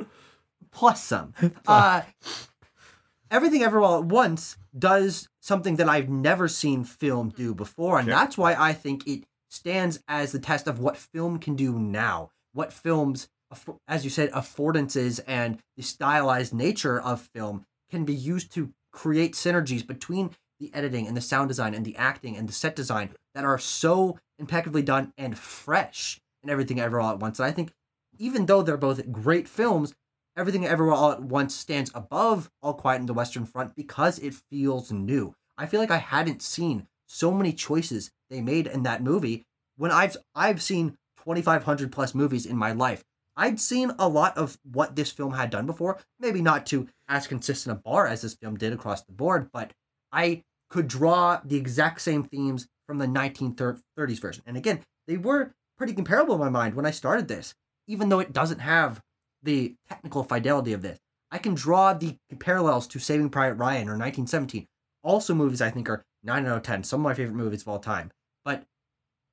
plus 0.72 1.02
some. 1.02 1.34
Uh, 1.66 2.02
Everything 3.30 3.62
Everywhere 3.62 3.88
All 3.88 3.98
at 4.00 4.06
Once 4.06 4.56
does 4.76 5.28
something 5.40 5.76
that 5.76 5.88
I've 5.88 6.08
never 6.08 6.48
seen 6.48 6.82
film 6.82 7.28
do 7.28 7.54
before, 7.54 7.98
and 8.00 8.08
Sure. 8.08 8.14
that's 8.16 8.36
why 8.36 8.54
I 8.54 8.72
think 8.72 9.06
it 9.06 9.22
stands 9.48 10.00
as 10.08 10.32
the 10.32 10.40
test 10.40 10.66
of 10.66 10.80
what 10.80 10.96
film 10.96 11.38
can 11.38 11.54
do 11.54 11.78
now. 11.78 12.30
What 12.52 12.72
films, 12.72 13.24
aff- 13.24 13.28
as 13.88 14.04
you 14.04 14.10
said, 14.10 14.30
affordances 14.32 15.20
and 15.26 15.58
the 15.76 15.82
stylized 15.82 16.54
nature 16.54 17.00
of 17.00 17.28
film 17.34 17.64
can 17.90 18.04
be 18.04 18.14
used 18.14 18.52
to 18.54 18.72
create 18.92 19.34
synergies 19.34 19.86
between 19.86 20.30
the 20.58 20.70
editing 20.74 21.06
and 21.06 21.16
the 21.16 21.20
sound 21.20 21.48
design 21.48 21.74
and 21.74 21.84
the 21.84 21.96
acting 21.96 22.36
and 22.36 22.48
the 22.48 22.52
set 22.52 22.76
design 22.76 23.10
that 23.34 23.44
are 23.44 23.58
so 23.58 24.18
impeccably 24.38 24.82
done 24.82 25.12
and 25.16 25.38
fresh 25.38 26.20
and 26.42 26.50
Everything 26.50 26.80
ever 26.80 27.00
All 27.00 27.12
at 27.12 27.20
Once. 27.20 27.38
And 27.38 27.46
I 27.46 27.52
think 27.52 27.72
even 28.18 28.46
though 28.46 28.62
they're 28.62 28.76
both 28.76 29.10
great 29.10 29.48
films, 29.48 29.94
Everything 30.36 30.66
Everywhere 30.66 30.94
All 30.94 31.12
at 31.12 31.22
Once 31.22 31.54
stands 31.54 31.90
above 31.94 32.50
All 32.62 32.74
Quiet 32.74 33.00
in 33.00 33.06
the 33.06 33.14
Western 33.14 33.46
Front 33.46 33.74
because 33.74 34.18
it 34.18 34.34
feels 34.34 34.92
new. 34.92 35.34
I 35.58 35.66
feel 35.66 35.80
like 35.80 35.90
I 35.90 35.98
hadn't 35.98 36.42
seen 36.42 36.86
so 37.06 37.32
many 37.32 37.52
choices 37.52 38.10
they 38.28 38.40
made 38.40 38.66
in 38.66 38.84
that 38.84 39.02
movie 39.02 39.44
when 39.76 39.90
I've 39.90 40.16
I've 40.34 40.62
seen 40.62 40.96
2500 41.24 41.90
plus 41.90 42.14
movies 42.14 42.46
in 42.46 42.56
my 42.56 42.72
life. 42.72 43.02
I'd 43.40 43.58
seen 43.58 43.90
a 43.98 44.06
lot 44.06 44.36
of 44.36 44.58
what 44.70 44.96
this 44.96 45.10
film 45.10 45.32
had 45.32 45.48
done 45.48 45.64
before, 45.64 45.98
maybe 46.18 46.42
not 46.42 46.66
to 46.66 46.88
as 47.08 47.26
consistent 47.26 47.74
a 47.74 47.80
bar 47.80 48.06
as 48.06 48.20
this 48.20 48.34
film 48.34 48.56
did 48.58 48.74
across 48.74 49.02
the 49.02 49.12
board, 49.12 49.48
but 49.50 49.72
I 50.12 50.42
could 50.68 50.88
draw 50.88 51.40
the 51.42 51.56
exact 51.56 52.02
same 52.02 52.22
themes 52.22 52.68
from 52.86 52.98
the 52.98 53.06
1930s 53.06 54.20
version. 54.20 54.42
And 54.46 54.58
again, 54.58 54.80
they 55.06 55.16
were 55.16 55.52
pretty 55.78 55.94
comparable 55.94 56.34
in 56.34 56.40
my 56.40 56.50
mind 56.50 56.74
when 56.74 56.84
I 56.84 56.90
started 56.90 57.28
this. 57.28 57.54
even 57.90 58.08
though 58.08 58.20
it 58.20 58.32
doesn't 58.32 58.60
have 58.60 59.00
the 59.42 59.74
technical 59.88 60.22
fidelity 60.22 60.72
of 60.72 60.80
this. 60.80 61.00
I 61.32 61.38
can 61.38 61.54
draw 61.54 61.92
the 61.92 62.16
parallels 62.38 62.86
to 62.88 63.00
Saving 63.00 63.30
Private 63.30 63.56
Ryan 63.56 63.88
or 63.88 63.98
1917. 63.98 64.66
Also, 65.02 65.34
movies 65.34 65.60
I 65.60 65.70
think 65.70 65.88
are 65.88 66.04
9 66.22 66.46
out 66.46 66.58
of 66.58 66.62
10, 66.62 66.84
some 66.84 67.00
of 67.00 67.04
my 67.04 67.14
favorite 67.14 67.34
movies 67.34 67.62
of 67.62 67.68
all 67.68 67.80
time. 67.80 68.12
But 68.44 68.64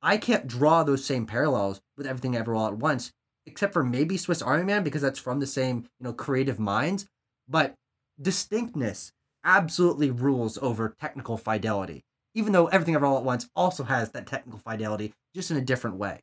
I 0.01 0.17
can't 0.17 0.47
draw 0.47 0.83
those 0.83 1.05
same 1.05 1.27
parallels 1.27 1.81
with 1.97 2.07
Everything 2.07 2.35
ever 2.35 2.55
All 2.55 2.67
at 2.67 2.77
Once, 2.77 3.11
except 3.47 3.73
for 3.73 3.83
maybe 3.83 4.17
Swiss 4.17 4.41
Army 4.41 4.63
Man 4.65 4.83
because 4.83 5.01
that's 5.01 5.19
from 5.19 5.39
the 5.39 5.47
same, 5.47 5.87
you 5.99 6.03
know, 6.03 6.13
creative 6.13 6.59
minds. 6.59 7.07
But 7.47 7.73
distinctness 8.21 9.11
absolutely 9.43 10.11
rules 10.11 10.57
over 10.61 10.95
technical 10.99 11.37
fidelity, 11.37 12.03
even 12.35 12.51
though 12.53 12.67
Everything 12.67 12.95
Everywhere 12.95 13.13
All 13.13 13.19
at 13.19 13.23
Once 13.23 13.49
also 13.55 13.83
has 13.85 14.11
that 14.11 14.27
technical 14.27 14.59
fidelity, 14.59 15.13
just 15.33 15.49
in 15.51 15.57
a 15.57 15.61
different 15.61 15.95
way. 15.97 16.21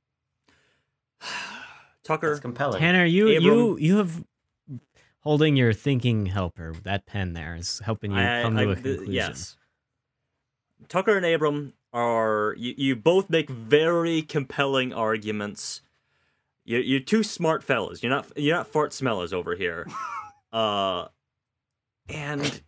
Tucker, 2.05 2.29
That's 2.31 2.41
compelling. 2.41 2.81
Tanner, 2.81 3.05
you 3.07 3.29
Abram- 3.29 3.43
you 3.43 3.79
you 3.79 3.97
have 3.97 4.25
holding 5.21 5.57
your 5.57 5.73
thinking 5.73 6.27
helper. 6.27 6.75
That 6.83 7.07
pen 7.07 7.33
there 7.33 7.57
is 7.57 7.81
helping 7.85 8.13
you 8.13 8.19
I- 8.19 8.43
come 8.43 8.57
I- 8.59 8.65
to 8.65 8.71
a 8.71 8.75
th- 8.75 8.85
conclusion. 8.85 9.13
yes. 9.15 9.57
Tucker 10.89 11.17
and 11.17 11.25
Abram 11.25 11.73
are 11.95 12.55
you, 12.59 12.75
you 12.77 12.97
both 12.97 13.31
make 13.31 13.49
very 13.49 14.21
compelling 14.21 14.93
arguments. 14.93 15.81
You 16.65 16.79
you're 16.79 17.01
two 17.01 17.23
smart 17.23 17.63
fellas. 17.63 18.03
You're 18.03 18.11
not 18.11 18.31
you're 18.37 18.57
not 18.57 18.67
fart 18.67 18.93
smellers 18.93 19.33
over 19.33 19.55
here. 19.55 19.87
uh 20.53 21.09
and 22.09 22.63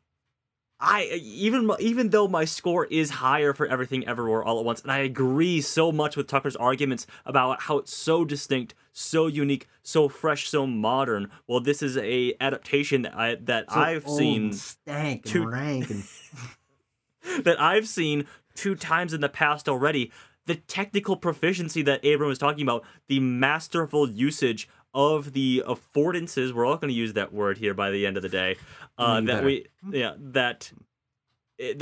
I 0.78 1.04
even 1.22 1.70
even 1.78 2.10
though 2.10 2.28
my 2.28 2.44
score 2.44 2.84
is 2.84 3.10
higher 3.10 3.54
for 3.54 3.66
everything 3.66 4.06
everywhere 4.06 4.44
all 4.44 4.58
at 4.58 4.64
once, 4.64 4.82
and 4.82 4.92
I 4.92 4.98
agree 4.98 5.62
so 5.62 5.90
much 5.90 6.16
with 6.16 6.26
Tucker's 6.26 6.56
arguments 6.56 7.06
about 7.24 7.62
how 7.62 7.78
it's 7.78 7.96
so 7.96 8.26
distinct, 8.26 8.74
so 8.92 9.26
unique, 9.26 9.68
so 9.82 10.08
fresh, 10.08 10.48
so 10.48 10.66
modern. 10.66 11.30
Well, 11.46 11.60
this 11.60 11.82
is 11.82 11.96
a 11.96 12.34
adaptation 12.40 13.02
that 13.02 13.16
I 13.16 13.36
that 13.36 13.70
So 13.70 13.80
I've 13.80 14.06
seen 14.06 14.52
stank 14.52 15.34
and 15.34 15.50
rank 15.50 15.90
and 15.90 16.04
that 17.44 17.58
I've 17.58 17.88
seen 17.88 18.26
two 18.54 18.74
times 18.74 19.14
in 19.14 19.22
the 19.22 19.30
past 19.30 19.70
already. 19.70 20.12
The 20.46 20.56
technical 20.56 21.16
proficiency 21.16 21.82
that 21.82 22.04
Abram 22.04 22.28
was 22.28 22.38
talking 22.38 22.62
about, 22.62 22.84
the 23.08 23.20
masterful 23.20 24.08
usage 24.08 24.68
of 24.94 25.32
the 25.32 25.62
affordances, 25.66 26.52
we're 26.52 26.64
all 26.64 26.76
going 26.76 26.88
to 26.88 26.94
use 26.94 27.12
that 27.14 27.32
word 27.32 27.58
here 27.58 27.74
by 27.74 27.90
the 27.90 28.06
end 28.06 28.16
of 28.16 28.22
the 28.22 28.28
day. 28.28 28.56
Uh, 28.96 29.20
that 29.20 29.26
better. 29.26 29.46
we, 29.46 29.66
yeah, 29.90 30.14
that 30.18 30.72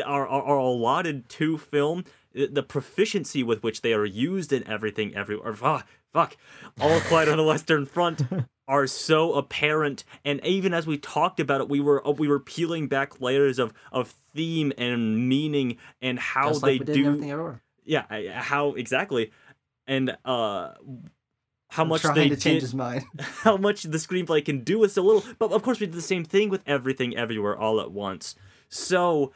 are, 0.05 0.27
are, 0.27 0.43
are 0.43 0.59
allotted 0.59 1.28
to 1.28 1.59
film, 1.59 2.05
the 2.32 2.62
proficiency 2.62 3.43
with 3.43 3.62
which 3.62 3.82
they 3.82 3.93
are 3.93 4.05
used 4.05 4.53
in 4.53 4.66
everything, 4.66 5.15
everywhere. 5.15 5.53
Fuck, 5.55 5.86
fuck, 6.12 6.36
all 6.81 7.01
quiet 7.03 7.28
on 7.28 7.36
the 7.36 7.45
Western 7.45 7.86
Front 7.86 8.23
are 8.69 8.86
so 8.86 9.35
apparent 9.35 10.05
and 10.24 10.45
even 10.45 10.73
as 10.73 10.86
we 10.86 10.97
talked 10.97 11.39
about 11.39 11.61
it 11.61 11.69
we 11.69 11.81
were 11.81 12.03
we 12.16 12.27
were 12.27 12.41
peeling 12.41 12.89
back 12.89 13.20
layers 13.20 13.59
of 13.59 13.74
of 13.93 14.15
theme 14.35 14.73
and 14.78 15.28
meaning 15.28 15.77
and 16.01 16.19
how 16.19 16.49
just 16.49 16.62
they 16.62 16.78
we 16.78 16.85
did 16.85 16.89
in 16.89 16.95
do 16.95 17.07
Everything 17.09 17.31
Everywhere. 17.31 17.61
Yeah 17.85 18.05
I- 18.11 18.28
how 18.35 18.70
exactly. 18.74 19.31
And 19.86 20.16
uh 20.24 20.73
how 21.69 21.82
I'm 21.82 21.89
much 21.89 22.02
they 22.02 22.28
to 22.28 22.36
change 22.36 22.43
did, 22.43 22.62
his 22.62 22.74
mind. 22.74 23.05
how 23.19 23.56
much 23.56 23.82
the 23.82 23.98
screenplay 23.98 24.44
can 24.44 24.62
do 24.62 24.78
with 24.78 24.93
so 24.93 25.02
little. 25.02 25.24
But 25.39 25.52
of 25.52 25.62
course 25.62 25.81
we 25.81 25.86
did 25.86 25.94
the 25.94 26.02
same 26.02 26.24
thing 26.24 26.48
with 26.48 26.62
everything 26.66 27.16
everywhere 27.16 27.56
all 27.59 27.81
at 27.81 27.90
once. 27.93 28.35
So 28.69 29.32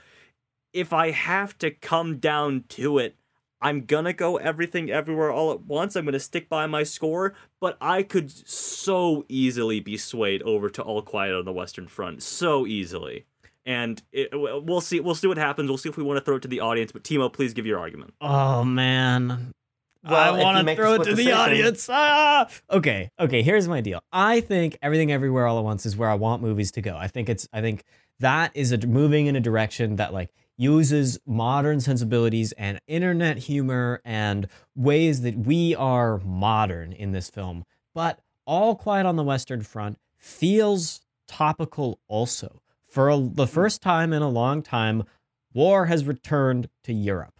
if 0.73 0.93
i 0.93 1.11
have 1.11 1.57
to 1.59 1.71
come 1.71 2.19
down 2.19 2.63
to 2.69 2.99
it 2.99 3.17
i'm 3.63 3.87
gonna 3.87 4.13
go 4.13 4.37
everything 4.37 4.91
everywhere 4.91 5.33
all 5.33 5.51
at 5.53 5.63
once. 5.63 5.97
I'm 5.97 6.05
gonna 6.05 6.21
stick 6.21 6.49
by 6.49 6.67
my 6.67 6.83
score. 6.83 7.35
But 7.61 7.77
i 7.81 8.03
could 8.03 8.31
so 8.31 9.25
easily 9.29 9.81
be 9.81 9.97
swayed 9.97 10.43
over 10.43 10.69
to 10.71 10.83
all 10.83 11.03
quiet 11.03 11.35
on 11.35 11.45
the 11.47 11.53
western 11.53 11.89
front 11.89 12.23
so 12.23 12.67
easily 12.67 13.25
and 13.69 14.03
it, 14.13 14.31
we'll 14.33 14.81
see 14.81 14.99
we'll 14.99 15.15
see 15.15 15.29
what 15.29 15.37
happens 15.37 15.69
we'll 15.69 15.79
see 15.79 15.89
if 15.89 15.97
we 15.97 16.03
want 16.03 16.17
to 16.17 16.25
throw 16.25 16.37
it 16.37 16.43
to 16.43 16.49
the 16.49 16.59
audience 16.61 16.91
but 16.91 17.05
timo 17.05 17.33
please 17.33 17.53
give 17.55 17.67
your 17.67 17.79
argument 17.79 18.13
Oh 18.21 18.65
man. 18.65 19.53
Well, 20.05 20.15
I 20.17 20.43
want 20.43 20.67
to 20.67 20.75
throw 20.77 20.93
it 20.95 21.03
split 21.03 21.09
to 21.09 21.15
the 21.17 21.25
decision- 21.25 21.39
audience. 21.39 21.89
Ah! 21.91 22.49
Okay, 22.71 23.11
okay. 23.19 23.43
Here's 23.43 23.67
my 23.69 23.81
deal. 23.81 24.01
I 24.13 24.41
think 24.41 24.79
everything, 24.81 25.11
everywhere, 25.13 25.47
all 25.47 25.59
at 25.59 25.65
once 25.65 25.85
is 25.85 25.97
where 25.97 26.09
I 26.09 26.15
want 26.15 26.41
movies 26.41 26.71
to 26.73 26.81
go. 26.81 26.97
I 26.97 27.09
think 27.09 27.29
it's. 27.29 27.49
I 27.53 27.61
think 27.61 27.83
that 28.21 28.53
is 28.55 28.71
a 28.73 28.79
moving 28.87 29.27
in 29.27 29.35
a 29.37 29.41
direction 29.41 29.97
that 29.97 30.15
like 30.15 30.31
uses 30.57 31.19
modern 31.27 31.81
sensibilities 31.81 32.53
and 32.53 32.81
internet 32.87 33.39
humor 33.39 34.01
and 34.05 34.47
ways 34.77 35.23
that 35.23 35.37
we 35.37 35.75
are 35.75 36.19
modern 36.25 36.93
in 36.93 37.11
this 37.13 37.29
film. 37.29 37.65
But 37.93 38.21
All 38.47 38.77
Quiet 38.77 39.05
on 39.05 39.17
the 39.17 39.25
Western 39.25 39.63
Front 39.63 39.99
feels 40.17 41.01
topical 41.27 41.99
also. 42.09 42.63
For 42.99 43.11
a, 43.11 43.17
the 43.17 43.47
first 43.47 43.81
time 43.81 44.13
in 44.13 44.23
a 44.23 44.29
long 44.29 44.61
time, 44.61 45.05
war 45.55 45.87
has 45.87 46.05
returned 46.05 46.69
to 46.83 46.93
Europe 46.93 47.39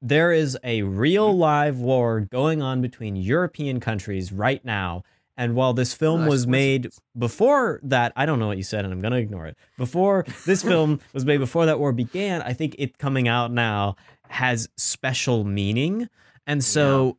there 0.00 0.32
is 0.32 0.56
a 0.62 0.82
real 0.82 1.30
mm-hmm. 1.30 1.40
live 1.40 1.78
war 1.78 2.20
going 2.20 2.62
on 2.62 2.80
between 2.80 3.16
European 3.16 3.80
countries 3.80 4.32
right 4.32 4.64
now. 4.64 5.02
And 5.36 5.54
while 5.54 5.72
this 5.72 5.94
film 5.94 6.26
was 6.26 6.48
made 6.48 6.90
before 7.16 7.78
that, 7.84 8.12
I 8.16 8.26
don't 8.26 8.40
know 8.40 8.48
what 8.48 8.56
you 8.56 8.64
said, 8.64 8.84
and 8.84 8.92
I'm 8.92 9.00
going 9.00 9.12
to 9.12 9.18
ignore 9.18 9.46
it. 9.46 9.56
Before 9.76 10.26
this 10.46 10.62
film 10.64 10.98
was 11.12 11.24
made 11.24 11.38
before 11.38 11.66
that 11.66 11.78
war 11.78 11.92
began, 11.92 12.42
I 12.42 12.52
think 12.52 12.74
it 12.76 12.98
coming 12.98 13.28
out 13.28 13.52
now 13.52 13.94
has 14.28 14.68
special 14.76 15.44
meaning. 15.44 16.08
And 16.44 16.64
so 16.64 17.18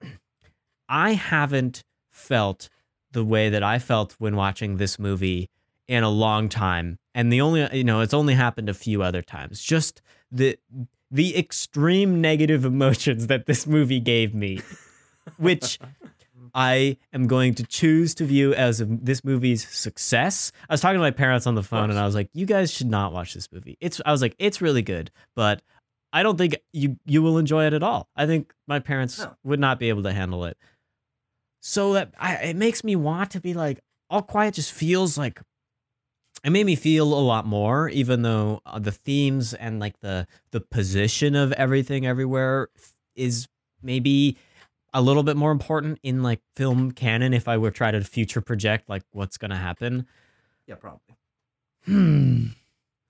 I 0.88 1.12
haven't 1.12 1.82
felt 2.10 2.70
the 3.12 3.24
way 3.24 3.50
that 3.50 3.62
I 3.62 3.78
felt 3.78 4.14
when 4.18 4.36
watching 4.36 4.78
this 4.78 4.98
movie 4.98 5.50
in 5.90 6.04
a 6.04 6.08
long 6.08 6.48
time. 6.48 6.98
And 7.16 7.32
the 7.32 7.40
only, 7.40 7.68
you 7.76 7.82
know, 7.82 8.00
it's 8.00 8.14
only 8.14 8.34
happened 8.34 8.68
a 8.68 8.74
few 8.74 9.02
other 9.02 9.22
times. 9.22 9.60
Just 9.60 10.00
the 10.30 10.56
the 11.10 11.36
extreme 11.36 12.20
negative 12.20 12.64
emotions 12.74 13.26
that 13.26 13.46
this 13.46 13.66
movie 13.66 13.98
gave 13.98 14.32
me, 14.32 14.60
which 15.36 15.80
I 16.54 16.96
am 17.12 17.26
going 17.26 17.54
to 17.56 17.64
choose 17.64 18.14
to 18.14 18.24
view 18.24 18.54
as 18.54 18.80
a, 18.80 18.84
this 18.84 19.24
movie's 19.24 19.68
success. 19.68 20.52
I 20.68 20.74
was 20.74 20.80
talking 20.80 20.94
to 20.98 21.00
my 21.00 21.10
parents 21.10 21.48
on 21.48 21.56
the 21.56 21.64
phone, 21.64 21.90
and 21.90 21.98
I 21.98 22.06
was 22.06 22.14
like, 22.14 22.30
"You 22.32 22.46
guys 22.46 22.72
should 22.72 22.88
not 22.90 23.12
watch 23.12 23.34
this 23.34 23.48
movie." 23.50 23.76
It's 23.80 24.00
I 24.06 24.12
was 24.12 24.22
like, 24.22 24.36
"It's 24.38 24.60
really 24.62 24.82
good, 24.82 25.10
but 25.34 25.60
I 26.12 26.22
don't 26.22 26.38
think 26.38 26.56
you 26.72 26.98
you 27.04 27.20
will 27.20 27.36
enjoy 27.38 27.66
it 27.66 27.72
at 27.72 27.82
all." 27.82 28.08
I 28.14 28.26
think 28.26 28.54
my 28.68 28.78
parents 28.78 29.18
No. 29.18 29.36
would 29.42 29.58
not 29.60 29.80
be 29.80 29.88
able 29.88 30.04
to 30.04 30.12
handle 30.12 30.44
it. 30.44 30.56
So 31.60 31.94
that 31.94 32.14
I, 32.16 32.34
it 32.36 32.56
makes 32.56 32.84
me 32.84 32.94
want 32.94 33.32
to 33.32 33.40
be 33.40 33.54
like, 33.54 33.80
All 34.08 34.22
Quiet 34.22 34.54
just 34.54 34.70
feels 34.72 35.18
like 35.18 35.40
it 36.44 36.50
made 36.50 36.64
me 36.64 36.76
feel 36.76 37.12
a 37.12 37.20
lot 37.20 37.46
more 37.46 37.88
even 37.88 38.22
though 38.22 38.60
uh, 38.66 38.78
the 38.78 38.92
themes 38.92 39.54
and 39.54 39.80
like 39.80 39.98
the 40.00 40.26
the 40.50 40.60
position 40.60 41.34
of 41.34 41.52
everything 41.52 42.06
everywhere 42.06 42.68
is 43.14 43.48
maybe 43.82 44.36
a 44.92 45.02
little 45.02 45.22
bit 45.22 45.36
more 45.36 45.52
important 45.52 45.98
in 46.02 46.22
like 46.22 46.40
film 46.56 46.92
canon 46.92 47.32
if 47.32 47.48
i 47.48 47.56
were 47.56 47.70
try 47.70 47.90
to 47.90 48.02
future 48.02 48.40
project 48.40 48.88
like 48.88 49.02
what's 49.12 49.36
gonna 49.36 49.56
happen. 49.56 50.06
Yeah, 50.66 50.76
probably. 50.76 51.16
hmm. 51.84 52.46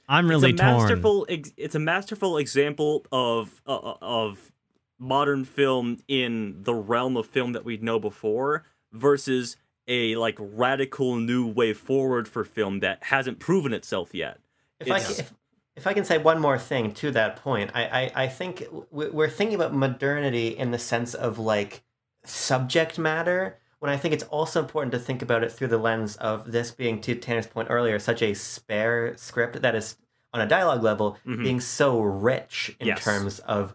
I'm 0.09 0.29
really 0.29 0.51
it's 0.51 0.61
a 0.61 0.65
torn. 0.65 0.77
masterful 0.79 1.27
it's 1.29 1.75
a 1.75 1.79
masterful 1.79 2.37
example 2.37 3.07
of 3.13 3.63
uh, 3.67 3.77
uh, 3.77 3.97
of 4.01 4.51
modern 4.99 5.45
film 5.45 5.99
in 6.09 6.63
the 6.63 6.75
realm 6.75 7.17
of 7.17 7.27
film 7.27 7.53
that 7.53 7.65
we 7.65 7.77
know 7.77 7.99
before 8.01 8.65
versus 8.93 9.57
a 9.89 10.17
like 10.17 10.37
radical 10.39 11.17
new 11.17 11.47
way 11.47 11.73
forward 11.73 12.29
for 12.29 12.45
film 12.45 12.81
that 12.81 13.03
hasn't 13.05 13.39
proven 13.39 13.73
itself 13.73 14.15
yet 14.15 14.39
If 14.79 14.91
I, 14.91 14.97
It's- 14.97 15.17
can, 15.17 15.25
if, 15.25 15.33
if 15.77 15.87
I 15.87 15.93
can 15.95 16.05
say 16.05 16.19
one 16.19 16.41
more 16.41 16.59
thing 16.59 16.93
to 16.95 17.11
that 17.13 17.37
point, 17.37 17.71
I, 17.75 17.85
I, 17.85 18.13
I 18.25 18.27
think 18.29 18.65
we- 18.91 19.09
we're 19.09 19.29
thinking 19.31 19.55
about 19.57 19.75
modernity 19.75 20.49
in 20.49 20.71
the 20.71 20.79
sense 20.79 21.15
of 21.15 21.39
like 21.39 21.83
subject 22.25 22.99
matter, 22.99 23.59
when 23.79 23.91
I 23.91 23.97
think 23.97 24.13
it's 24.13 24.25
also 24.25 24.61
important 24.61 24.93
to 24.93 24.99
think 24.99 25.23
about 25.23 25.43
it 25.43 25.51
through 25.51 25.69
the 25.69 25.79
lens 25.79 26.17
of 26.17 26.53
this 26.53 26.71
being, 26.71 27.01
to 27.03 27.15
Tanner's 27.15 27.47
point 27.47 27.69
earlier, 27.71 27.99
such 27.99 28.21
a 28.23 28.35
spare 28.35 29.17
script 29.17 29.63
that 29.63 29.75
is, 29.75 29.97
on 30.35 30.41
a 30.43 30.47
dialogue 30.47 30.83
level, 30.83 31.17
Mhm. 31.27 31.43
being 31.43 31.61
so 31.61 32.01
rich 32.01 32.77
in 32.79 32.89
Yes. 32.89 33.03
terms 33.03 33.39
of 33.41 33.75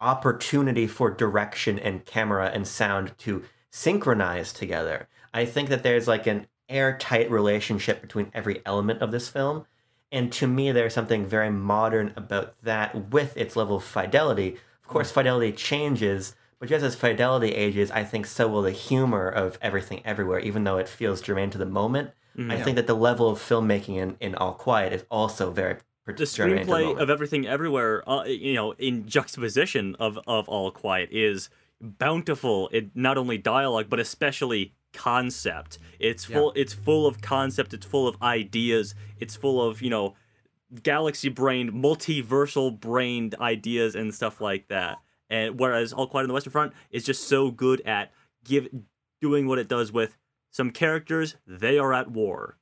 opportunity 0.00 0.86
for 0.86 1.10
direction 1.10 1.78
and 1.78 2.04
camera 2.04 2.50
and 2.52 2.66
sound 2.66 3.16
to 3.18 3.44
synchronize 3.70 4.52
together. 4.52 5.08
I 5.32 5.44
think 5.44 5.68
that 5.68 5.82
there's 5.82 6.08
like 6.08 6.26
an 6.26 6.46
airtight 6.68 7.30
relationship 7.30 8.00
between 8.00 8.30
every 8.34 8.62
element 8.66 9.02
of 9.02 9.10
this 9.10 9.28
film. 9.28 9.66
And 10.10 10.32
to 10.32 10.46
me, 10.46 10.72
there's 10.72 10.94
something 10.94 11.26
very 11.26 11.50
modern 11.50 12.12
about 12.16 12.54
that 12.62 13.10
with 13.10 13.36
its 13.36 13.56
level 13.56 13.76
of 13.76 13.84
fidelity. 13.84 14.56
Of 14.82 14.88
course, 14.88 15.10
fidelity 15.10 15.52
changes, 15.52 16.34
but 16.58 16.68
just 16.68 16.84
as 16.84 16.94
fidelity 16.94 17.54
ages, 17.54 17.90
I 17.90 18.04
think 18.04 18.26
so 18.26 18.48
will 18.48 18.62
the 18.62 18.70
humor 18.70 19.28
of 19.28 19.58
everything 19.60 20.00
everywhere, 20.04 20.38
even 20.40 20.64
though 20.64 20.78
it 20.78 20.88
feels 20.88 21.20
germane 21.20 21.50
to 21.50 21.58
the 21.58 21.66
moment. 21.66 22.10
Mhm. 22.38 22.52
I 22.52 22.62
think 22.62 22.76
that 22.76 22.86
the 22.86 22.94
level 22.94 23.28
of 23.28 23.38
filmmaking 23.38 23.96
in, 23.96 24.16
in 24.20 24.34
All 24.34 24.54
Quiet 24.54 24.92
is 24.92 25.04
also 25.10 25.50
very 25.50 25.76
per- 26.06 26.14
the 26.14 26.24
germane 26.24 26.66
the 26.66 26.72
screenplay 26.72 26.98
of 26.98 27.10
everything 27.10 27.46
everywhere 27.46 28.08
uh, 28.08 28.24
you 28.24 28.54
know 28.54 28.72
in 28.72 29.06
juxtaposition 29.06 29.94
of 29.98 30.18
of 30.26 30.48
all 30.48 30.70
quiet 30.70 31.10
is 31.12 31.50
bountiful 31.80 32.68
in 32.68 32.90
not 32.94 33.16
only 33.18 33.38
dialogue 33.38 33.86
but 33.88 34.00
especially 34.00 34.74
concept. 34.92 35.78
It's 35.98 36.28
Yeah. 36.28 36.36
full. 36.36 36.52
It's 36.56 36.72
full 36.72 37.06
of 37.06 37.20
concept. 37.20 37.74
It's 37.74 37.86
full 37.86 38.08
of 38.08 38.20
ideas. 38.22 38.94
It's 39.18 39.36
full 39.36 39.62
of 39.66 39.80
you 39.82 39.90
know, 39.90 40.16
galaxy 40.82 41.28
brained, 41.28 41.72
multiversal 41.72 42.78
brained 42.78 43.34
ideas 43.40 43.94
and 43.94 44.14
stuff 44.14 44.40
like 44.40 44.68
that. 44.68 44.98
And 45.30 45.58
whereas 45.60 45.92
All 45.92 46.06
Quiet 46.06 46.24
on 46.24 46.28
the 46.28 46.34
Western 46.34 46.52
Front 46.52 46.72
is 46.90 47.04
just 47.04 47.28
so 47.28 47.50
good 47.50 47.80
at 47.82 48.12
give 48.44 48.68
doing 49.20 49.46
what 49.46 49.58
it 49.58 49.68
does 49.68 49.92
with 49.92 50.16
some 50.50 50.70
characters. 50.70 51.36
They 51.46 51.78
are 51.78 51.92
at 51.92 52.10
war. 52.10 52.56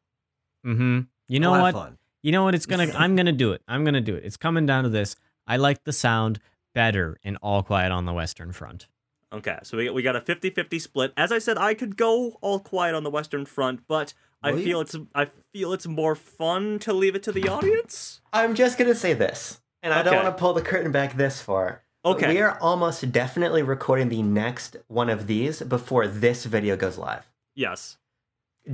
Mm-hmm. 0.67 1.01
You 1.29 1.41
know 1.41 1.53
what? 1.53 1.75
fun. 1.75 1.99
You 2.23 2.33
know 2.33 2.43
what? 2.45 2.55
It's 2.57 2.67
gonna. 2.67 2.91
I'm 2.97 3.15
gonna 3.15 3.33
do 3.33 3.53
it. 3.53 3.63
I'm 3.69 3.85
gonna 3.85 4.01
do 4.01 4.17
it. 4.17 4.25
It's 4.25 4.37
coming 4.37 4.67
down 4.67 4.83
to 4.85 4.91
this. 4.91 5.15
I 5.47 5.59
like 5.59 5.85
the 5.85 5.93
sound 5.93 6.41
better 6.75 7.19
in 7.23 7.37
All 7.37 7.63
Quiet 7.63 7.93
on 7.93 8.05
the 8.05 8.13
Western 8.13 8.53
Front. 8.53 8.89
Okay, 9.37 9.59
so 9.63 9.77
we, 9.77 9.91
we 9.91 10.03
got 10.03 10.17
a 10.17 10.21
50-50 10.21 10.81
split. 10.81 11.13
As 11.17 11.31
I 11.31 11.39
said, 11.39 11.59
I 11.59 11.75
could 11.75 11.97
go 11.97 12.39
all 12.41 12.59
quiet 12.59 12.95
on 12.95 13.05
the 13.05 13.11
Western 13.11 13.45
Front, 13.45 13.81
but 13.87 14.15
I 14.43 14.51
you? 14.51 14.65
feel 14.65 14.81
it's 14.81 14.97
I 15.15 15.29
feel 15.53 15.73
it's 15.73 15.87
more 15.87 16.15
fun 16.15 16.79
to 16.81 16.93
leave 16.93 17.15
it 17.15 17.23
to 17.25 17.33
the 17.33 17.49
audience. 17.49 18.21
I'm 18.33 18.55
just 18.55 18.79
gonna 18.79 18.95
say 18.95 19.13
this, 19.13 19.61
and 19.83 19.93
I 19.93 20.03
don't 20.03 20.15
want 20.15 20.37
to 20.37 20.41
pull 20.41 20.55
the 20.55 20.63
curtain 20.63 20.91
back 20.91 21.17
this 21.17 21.41
far. 21.41 21.83
Okay. 22.05 22.29
we 22.29 22.41
are 22.41 22.57
almost 22.61 23.11
definitely 23.11 23.65
recording 23.65 24.09
the 24.09 24.23
next 24.23 24.77
one 24.87 25.11
of 25.11 25.27
these 25.27 25.61
before 25.63 26.07
this 26.07 26.45
video 26.45 26.77
goes 26.77 26.97
live. 26.97 27.29
Yes. 27.57 27.99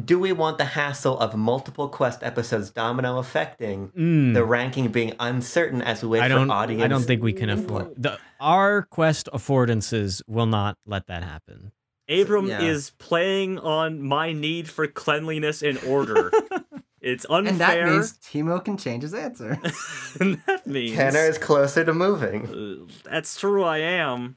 Do 0.05 0.19
we 0.19 0.33
want 0.33 0.57
the 0.59 0.65
hassle 0.65 1.19
of 1.19 1.37
multiple 1.37 1.89
Quest 1.89 2.23
episodes 2.23 2.71
domino 2.71 3.19
affecting 3.19 3.89
Mm. 3.91 4.33
the 4.33 4.45
ranking 4.45 4.89
being 4.89 5.15
uncertain 5.21 5.83
as 5.83 6.03
we 6.03 6.09
wait 6.09 6.23
I 6.23 6.29
don't. 6.29 6.47
for 6.49 6.53
audience? 6.55 6.83
I 6.83 6.89
don't 6.89 7.03
think 7.03 7.23
we 7.23 7.33
can 7.33 7.51
afford 7.51 7.95
the 7.97 8.19
our 8.41 8.83
quest 8.83 9.29
affordances 9.33 10.23
will 10.27 10.47
not 10.47 10.77
let 10.87 11.07
that 11.07 11.23
happen. 11.23 11.73
Abram 12.09 12.49
yeah. 12.49 12.63
is 12.63 12.91
playing 12.99 13.59
on 13.59 14.03
my 14.03 14.33
need 14.33 14.69
for 14.69 14.87
cleanliness 14.87 15.63
and 15.63 15.79
order. 15.85 16.33
it's 17.01 17.25
unfair. 17.31 17.51
And 17.51 17.61
that 17.61 17.87
means 17.87 18.13
Timo 18.19 18.65
can 18.65 18.77
change 18.77 19.03
his 19.03 19.15
answer. 19.15 19.59
and 20.21 20.41
that 20.47 20.67
means 20.67 20.97
Tanner 20.97 21.21
is 21.27 21.39
closer 21.39 21.85
to 21.85 21.95
moving. 21.95 22.49
Uh, 22.89 22.93
that's 23.09 23.39
true. 23.39 23.63
I 23.63 23.79
am. 23.79 24.37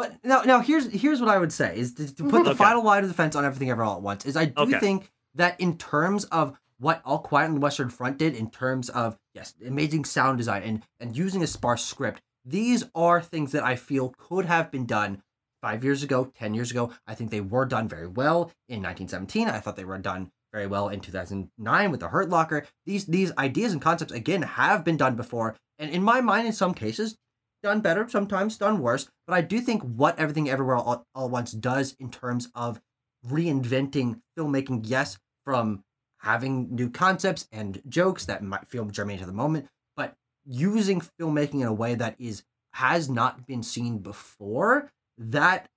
But 0.00 0.24
now, 0.24 0.40
now 0.42 0.60
here's 0.60 0.90
here's 0.90 1.20
what 1.20 1.28
I 1.28 1.38
would 1.38 1.52
say 1.52 1.76
is 1.76 1.92
to, 1.94 2.06
to 2.06 2.22
put 2.24 2.30
the 2.30 2.38
mm-hmm. 2.38 2.48
Okay. 2.48 2.54
final 2.56 2.82
line 2.82 3.04
of 3.04 3.10
defense 3.10 3.36
on 3.36 3.44
everything 3.44 3.68
ever 3.70 3.82
all 3.82 3.96
at 3.96 4.02
once. 4.02 4.24
Is 4.24 4.34
I 4.34 4.46
do 4.46 4.62
Okay. 4.62 4.78
think 4.78 5.10
that 5.34 5.60
in 5.60 5.76
terms 5.76 6.24
of 6.26 6.58
what 6.78 7.02
All 7.04 7.18
Quiet 7.18 7.48
on 7.48 7.54
the 7.54 7.60
Western 7.60 7.90
Front 7.90 8.16
did, 8.16 8.34
in 8.34 8.50
terms 8.50 8.88
of 8.88 9.18
yes, 9.34 9.52
amazing 9.64 10.06
sound 10.06 10.38
design 10.38 10.62
and 10.62 10.82
and 11.00 11.14
using 11.14 11.42
a 11.42 11.46
sparse 11.46 11.84
script, 11.84 12.22
these 12.46 12.84
are 12.94 13.20
things 13.20 13.52
that 13.52 13.62
I 13.62 13.76
feel 13.76 14.14
could 14.16 14.46
have 14.46 14.70
been 14.70 14.86
done 14.86 15.22
five 15.60 15.84
years 15.84 16.02
ago, 16.02 16.32
ten 16.34 16.54
years 16.54 16.70
ago. 16.70 16.92
I 17.06 17.14
think 17.14 17.30
they 17.30 17.42
were 17.42 17.66
done 17.66 17.86
very 17.86 18.06
well 18.06 18.50
in 18.70 18.82
1917. 18.82 19.48
I 19.48 19.60
thought 19.60 19.76
they 19.76 19.84
were 19.84 19.98
done 19.98 20.30
very 20.50 20.66
well 20.66 20.88
in 20.88 21.00
2009 21.00 21.90
with 21.90 22.00
the 22.00 22.08
Hurt 22.08 22.30
Locker. 22.30 22.66
These 22.86 23.04
these 23.04 23.32
ideas 23.36 23.72
and 23.74 23.82
concepts 23.82 24.12
again 24.12 24.40
have 24.42 24.82
been 24.82 24.96
done 24.96 25.14
before, 25.14 25.56
and 25.78 25.90
in 25.90 26.02
my 26.02 26.22
mind, 26.22 26.46
in 26.46 26.54
some 26.54 26.72
cases, 26.72 27.18
done 27.62 27.80
better, 27.80 28.08
sometimes 28.08 28.58
done 28.58 28.80
worse. 28.80 29.08
But 29.26 29.34
I 29.34 29.40
do 29.40 29.60
think 29.60 29.82
what 29.82 30.18
Everything 30.18 30.48
Everywhere 30.48 30.76
All, 30.76 31.06
all 31.14 31.26
at 31.26 31.30
Once 31.30 31.52
does 31.52 31.94
in 31.98 32.10
terms 32.10 32.48
of 32.54 32.80
reinventing 33.26 34.20
filmmaking, 34.38 34.82
yes, 34.84 35.18
from 35.44 35.82
having 36.18 36.74
new 36.74 36.90
concepts 36.90 37.48
and 37.50 37.82
jokes 37.88 38.26
that 38.26 38.42
might 38.42 38.68
feel 38.68 38.84
germane 38.86 39.18
to 39.18 39.26
the 39.26 39.32
moment, 39.32 39.66
but 39.96 40.14
using 40.44 41.00
filmmaking 41.20 41.60
in 41.60 41.66
a 41.66 41.72
way 41.72 41.94
that 41.94 42.16
is 42.18 42.42
has 42.72 43.08
not 43.08 43.46
been 43.46 43.62
seen 43.62 43.98
before, 43.98 44.90
that 45.18 45.68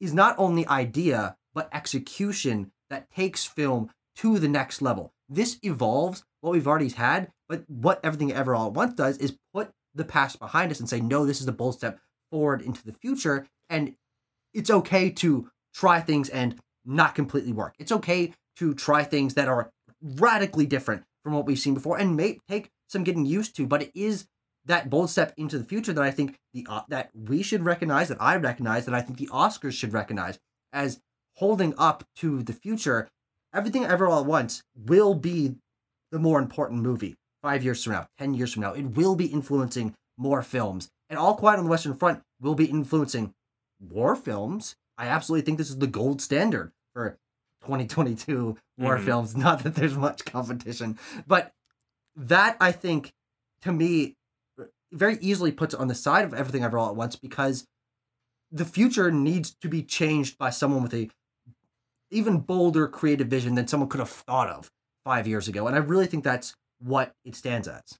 is 0.00 0.12
not 0.12 0.34
only 0.38 0.66
idea 0.66 1.36
but 1.54 1.68
execution 1.72 2.70
that 2.90 3.10
takes 3.10 3.44
film 3.44 3.90
to 4.16 4.38
the 4.38 4.48
next 4.48 4.82
level. 4.82 5.12
This 5.28 5.58
evolves 5.62 6.24
what 6.40 6.52
we've 6.52 6.66
already 6.66 6.88
had, 6.88 7.30
but 7.48 7.64
what 7.68 8.00
Everything 8.02 8.32
Ever 8.32 8.54
All 8.54 8.68
at 8.68 8.72
Once 8.72 8.94
does 8.94 9.18
is 9.18 9.36
put 9.52 9.70
the 9.94 10.04
past 10.04 10.38
behind 10.38 10.70
us 10.70 10.80
and 10.80 10.88
say, 10.88 11.00
no, 11.00 11.26
this 11.26 11.40
is 11.40 11.48
a 11.48 11.52
bold 11.52 11.74
step 11.74 12.00
forward 12.30 12.62
into 12.62 12.84
the 12.84 12.92
future. 12.92 13.46
And 13.68 13.94
it's 14.54 14.70
okay 14.70 15.10
to 15.10 15.50
try 15.74 16.00
things 16.00 16.28
and 16.28 16.58
not 16.84 17.14
completely 17.14 17.52
work. 17.52 17.74
It's 17.78 17.92
okay 17.92 18.32
to 18.56 18.74
try 18.74 19.04
things 19.04 19.34
that 19.34 19.48
are 19.48 19.70
radically 20.02 20.66
different 20.66 21.04
from 21.22 21.34
what 21.34 21.46
we've 21.46 21.58
seen 21.58 21.74
before 21.74 21.98
and 21.98 22.16
may 22.16 22.38
take 22.48 22.70
some 22.88 23.04
getting 23.04 23.26
used 23.26 23.54
to, 23.56 23.66
but 23.66 23.82
it 23.82 23.92
is 23.94 24.26
that 24.64 24.90
bold 24.90 25.10
step 25.10 25.32
into 25.36 25.58
the 25.58 25.64
future 25.64 25.92
that 25.92 26.04
I 26.04 26.10
think 26.10 26.38
the 26.52 26.66
uh, 26.68 26.82
that 26.88 27.10
we 27.14 27.42
should 27.42 27.64
recognize, 27.64 28.08
that 28.08 28.20
I 28.20 28.36
recognize, 28.36 28.84
that 28.84 28.94
I 28.94 29.00
think 29.00 29.18
the 29.18 29.28
Oscars 29.28 29.72
should 29.72 29.92
recognize 29.92 30.38
as 30.72 31.00
holding 31.36 31.74
up 31.78 32.04
to 32.16 32.42
the 32.42 32.52
future. 32.52 33.08
Everything 33.54 33.84
Ever 33.84 34.06
All 34.06 34.20
at 34.20 34.26
Once 34.26 34.62
will 34.76 35.14
be 35.14 35.56
the 36.10 36.18
more 36.18 36.38
important 36.38 36.82
movie 36.82 37.16
five 37.42 37.62
years 37.64 37.82
from 37.84 37.94
now, 37.94 38.06
10 38.18 38.34
years 38.34 38.52
from 38.52 38.62
now. 38.62 38.72
It 38.72 38.96
will 38.96 39.14
be 39.16 39.26
influencing 39.26 39.94
more 40.16 40.42
films. 40.42 40.88
And 41.08 41.18
All 41.18 41.34
Quiet 41.36 41.58
on 41.58 41.64
the 41.64 41.70
Western 41.70 41.94
Front 41.94 42.20
will 42.40 42.54
be 42.54 42.66
influencing 42.66 43.32
war 43.80 44.16
films. 44.16 44.74
I 44.96 45.06
absolutely 45.06 45.44
think 45.44 45.58
this 45.58 45.70
is 45.70 45.78
the 45.78 45.86
gold 45.86 46.20
standard 46.20 46.72
for 46.92 47.16
2022 47.62 48.56
war 48.78 48.98
Mhm. 48.98 49.04
films. 49.04 49.36
Not 49.36 49.62
that 49.62 49.74
there's 49.74 49.96
much 49.96 50.24
competition, 50.24 50.98
but 51.26 51.52
that 52.16 52.56
I 52.60 52.72
think 52.72 53.12
to 53.62 53.72
me 53.72 54.14
very 54.90 55.18
easily 55.20 55.52
puts 55.52 55.74
it 55.74 55.80
on 55.80 55.88
the 55.88 55.94
side 55.94 56.24
of 56.24 56.34
everything 56.34 56.64
ever 56.64 56.78
all 56.78 56.88
at 56.88 56.96
once 56.96 57.14
because 57.14 57.64
the 58.50 58.64
future 58.64 59.10
needs 59.10 59.54
to 59.60 59.68
be 59.68 59.82
changed 59.82 60.38
by 60.38 60.50
someone 60.50 60.82
with 60.82 60.94
a 60.94 61.10
even 62.10 62.38
bolder 62.38 62.88
creative 62.88 63.28
vision 63.28 63.54
than 63.54 63.68
someone 63.68 63.88
could 63.88 64.00
have 64.00 64.08
thought 64.08 64.48
of 64.48 64.70
five 65.04 65.26
years 65.28 65.46
ago. 65.46 65.66
And 65.66 65.76
I 65.76 65.80
really 65.80 66.06
think 66.06 66.24
that's 66.24 66.54
what 66.78 67.14
it 67.24 67.34
stands 67.34 67.68
as. 67.68 67.98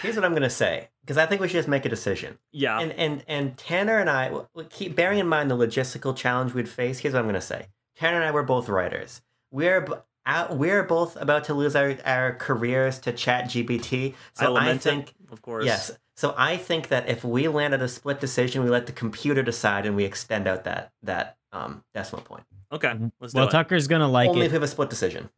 Here's 0.00 0.16
what 0.16 0.24
I'm 0.24 0.32
gonna 0.32 0.48
say, 0.48 0.88
because 1.02 1.18
I 1.18 1.26
think 1.26 1.42
we 1.42 1.48
should 1.48 1.58
just 1.58 1.68
make 1.68 1.84
a 1.84 1.90
decision. 1.90 2.38
Yeah. 2.52 2.80
And 2.80 2.92
and 2.92 3.22
and 3.28 3.56
Tanner 3.58 3.98
and 3.98 4.08
I 4.08 4.26
w- 4.28 4.46
w- 4.54 4.68
keep 4.72 4.96
bearing 4.96 5.18
in 5.18 5.26
mind 5.28 5.50
the 5.50 5.56
logistical 5.56 6.16
challenge 6.16 6.54
we'd 6.54 6.68
face. 6.68 7.00
Here's 7.00 7.12
what 7.12 7.20
I'm 7.20 7.26
gonna 7.26 7.40
say: 7.42 7.66
Tanner 7.96 8.16
and 8.16 8.24
I 8.24 8.30
were 8.30 8.42
both 8.42 8.68
writers. 8.70 9.20
We're 9.50 9.86
out, 10.24 10.56
we're 10.56 10.82
both 10.84 11.16
about 11.20 11.44
to 11.44 11.54
lose 11.54 11.76
our, 11.76 11.98
our 12.06 12.34
careers 12.34 12.98
to 13.00 13.12
ChatGPT. 13.12 14.14
So 14.32 14.46
I, 14.46 14.48
lament 14.48 14.80
think 14.80 15.10
it, 15.10 15.32
of 15.32 15.42
course. 15.42 15.66
yes. 15.66 15.90
So 16.16 16.34
I 16.38 16.56
think 16.56 16.88
that 16.88 17.08
if 17.10 17.22
we 17.22 17.46
land 17.48 17.74
at 17.74 17.82
a 17.82 17.88
split 17.88 18.20
decision, 18.20 18.64
we 18.64 18.70
let 18.70 18.86
the 18.86 18.92
computer 18.92 19.42
decide 19.42 19.84
and 19.84 19.94
we 19.96 20.04
extend 20.04 20.46
out 20.48 20.64
that 20.64 20.92
that 21.02 21.36
um, 21.52 21.84
decimal 21.92 22.24
point. 22.24 22.44
Okay. 22.72 22.94
Let's 23.20 23.34
do 23.34 23.38
Well, 23.40 23.48
it. 23.48 23.50
Tucker's 23.50 23.86
gonna 23.86 24.08
like 24.08 24.30
Only 24.30 24.46
if 24.46 24.52
we 24.52 24.54
have 24.54 24.62
a 24.62 24.68
split 24.68 24.88
decision. 24.88 25.28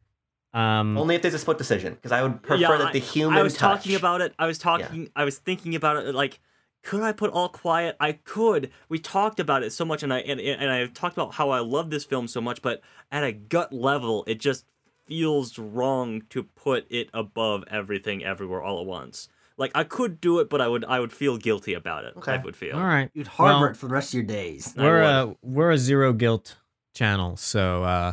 Um, 0.57 0.97
Only 0.97 1.15
if 1.15 1.21
there's 1.21 1.33
a 1.33 1.39
split 1.39 1.57
decision, 1.57 1.93
because 1.93 2.11
I 2.11 2.21
would 2.23 2.41
prefer 2.41 2.61
Yeah, 2.61 2.77
that 2.77 2.93
the 2.93 2.99
human 2.99 3.37
I 3.37 3.43
was 3.43 3.53
touch. 3.53 3.79
talking 3.83 3.95
about 3.95 4.21
it. 4.21 4.33
I 4.39 4.47
was 4.47 4.57
talking. 4.57 5.09
I 5.15 5.23
was 5.23 5.37
thinking 5.37 5.75
about 5.75 5.97
it. 5.97 6.15
Like, 6.15 6.39
could 6.83 7.01
I 7.03 7.11
put 7.11 7.31
all 7.31 7.49
quiet? 7.49 7.95
I 7.99 8.13
could. 8.13 8.71
We 8.89 8.97
talked 8.97 9.39
about 9.39 9.61
it 9.63 9.71
so 9.71 9.85
much, 9.85 10.01
and 10.03 10.13
I 10.13 10.19
and, 10.19 10.39
and 10.39 10.69
I 10.71 10.87
talked 10.87 11.15
about 11.15 11.35
how 11.35 11.49
I 11.51 11.59
love 11.59 11.89
this 11.89 12.05
film 12.05 12.27
so 12.27 12.41
much. 12.41 12.61
But 12.61 12.81
at 13.11 13.23
a 13.23 13.31
gut 13.33 13.71
level, 13.71 14.23
it 14.25 14.39
just 14.39 14.65
feels 15.05 15.57
wrong 15.59 16.21
to 16.29 16.43
put 16.43 16.85
it 16.89 17.09
above 17.13 17.63
everything, 17.69 18.23
everywhere, 18.25 18.61
all 18.61 18.79
at 18.81 18.85
once. 18.87 19.29
Like 19.57 19.71
I 19.75 19.83
could 19.83 20.19
do 20.21 20.39
it, 20.39 20.49
but 20.49 20.59
I 20.61 20.67
would 20.67 20.85
I 20.85 20.99
would 20.99 21.11
feel 21.13 21.37
guilty 21.37 21.73
about 21.73 22.03
it. 22.05 22.13
Okay. 22.17 22.33
I 22.33 22.37
would 22.37 22.55
feel. 22.55 22.75
all 22.75 22.83
right. 22.83 23.09
You'd 23.13 23.27
harbor 23.27 23.61
Well- 23.65 23.71
it 23.71 23.77
for 23.77 23.87
the 23.87 23.93
rest 23.93 24.09
of 24.09 24.13
your 24.15 24.23
days. 24.23 24.73
We're 24.77 25.01
a 25.01 25.35
we're 25.41 25.71
a 25.71 25.77
zero 25.77 26.13
guilt 26.13 26.57
channel, 26.93 27.37
so 27.37 27.83
uh, 27.83 28.11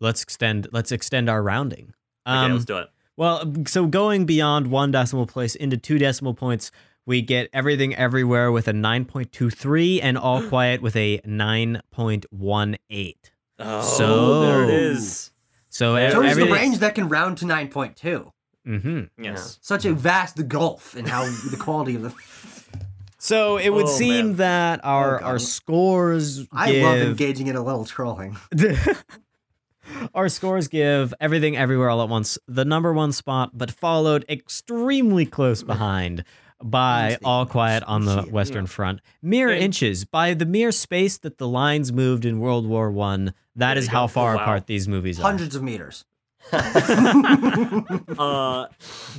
let's 0.00 0.22
extend 0.22 0.68
let's 0.72 0.92
extend 0.92 1.28
our 1.28 1.42
rounding. 1.42 1.94
Okay, 2.26 2.36
Um, 2.36 2.52
let's 2.52 2.64
do 2.64 2.78
it. 2.78 2.88
well, 3.16 3.52
so 3.66 3.86
going 3.86 4.24
beyond 4.26 4.68
one 4.68 4.90
decimal 4.90 5.26
place 5.26 5.54
into 5.54 5.76
two 5.76 5.98
decimal 5.98 6.34
points, 6.34 6.70
we 7.06 7.20
get 7.22 7.48
everything 7.52 7.94
everywhere 7.94 8.50
with 8.50 8.66
a 8.68 8.72
nine 8.72 9.04
point 9.04 9.30
two 9.32 9.50
three, 9.50 10.00
and 10.00 10.16
all 10.16 10.42
quiet 10.48 10.80
with 10.82 10.96
a 10.96 11.20
nine 11.24 11.80
point 11.90 12.24
one 12.30 12.76
eight. 12.90 13.30
Oh, 13.58 13.82
so- 13.82 14.40
there 14.42 14.64
it 14.64 14.70
is. 14.70 15.30
So 15.68 15.94
There 15.94 16.22
is 16.24 16.36
the 16.36 16.46
range 16.52 16.78
that 16.78 16.94
can 16.94 17.08
round 17.08 17.38
to 17.38 17.46
9.2. 17.46 18.30
Mm-hmm. 18.64 19.22
Yes. 19.24 19.58
Such 19.60 19.84
a 19.84 19.92
vast 19.92 20.46
gulf 20.46 20.96
in 20.96 21.04
how 21.04 21.24
the 21.50 21.56
quality 21.58 21.96
of 21.96 22.02
the. 22.02 22.14
So 23.18 23.56
it 23.56 23.70
would 23.70 23.86
Oh, 23.86 23.88
seem 23.88 24.26
man. 24.28 24.36
that 24.36 24.84
our 24.84 25.20
Oh, 25.20 25.26
our 25.26 25.38
scores. 25.40 26.46
I 26.52 26.70
give... 26.70 26.84
love 26.84 26.98
engaging 26.98 27.48
in 27.48 27.56
a 27.56 27.62
little 27.64 27.84
trolling. 27.84 28.36
Our 30.14 30.28
scores 30.28 30.68
give 30.68 31.12
Everything 31.20 31.56
Everywhere 31.56 31.90
All 31.90 32.02
at 32.02 32.08
Once 32.08 32.38
the 32.48 32.64
number 32.64 32.92
one 32.92 33.12
spot, 33.12 33.50
but 33.56 33.70
followed 33.70 34.24
extremely 34.28 35.26
close 35.26 35.62
behind 35.62 36.24
by 36.62 37.18
All 37.24 37.44
Quiet 37.46 37.82
on 37.84 38.04
the 38.04 38.22
Western 38.22 38.66
Front. 38.66 39.00
Mere 39.22 39.50
And- 39.50 39.62
inches 39.62 40.04
by 40.04 40.34
the 40.34 40.46
mere 40.46 40.72
space 40.72 41.18
that 41.18 41.38
the 41.38 41.48
lines 41.48 41.92
moved 41.92 42.24
in 42.24 42.38
World 42.40 42.66
War 42.66 42.90
One. 42.90 43.34
That 43.56 43.74
There 43.74 43.78
is 43.82 43.88
how 43.88 44.04
go. 44.04 44.08
far 44.12 44.36
Wow. 44.36 44.42
apart 44.42 44.66
these 44.66 44.88
movies 44.88 45.18
are. 45.18 45.22
Hundreds 45.22 45.54
of 45.54 45.62
meters. 45.62 46.04
uh, 48.18 48.66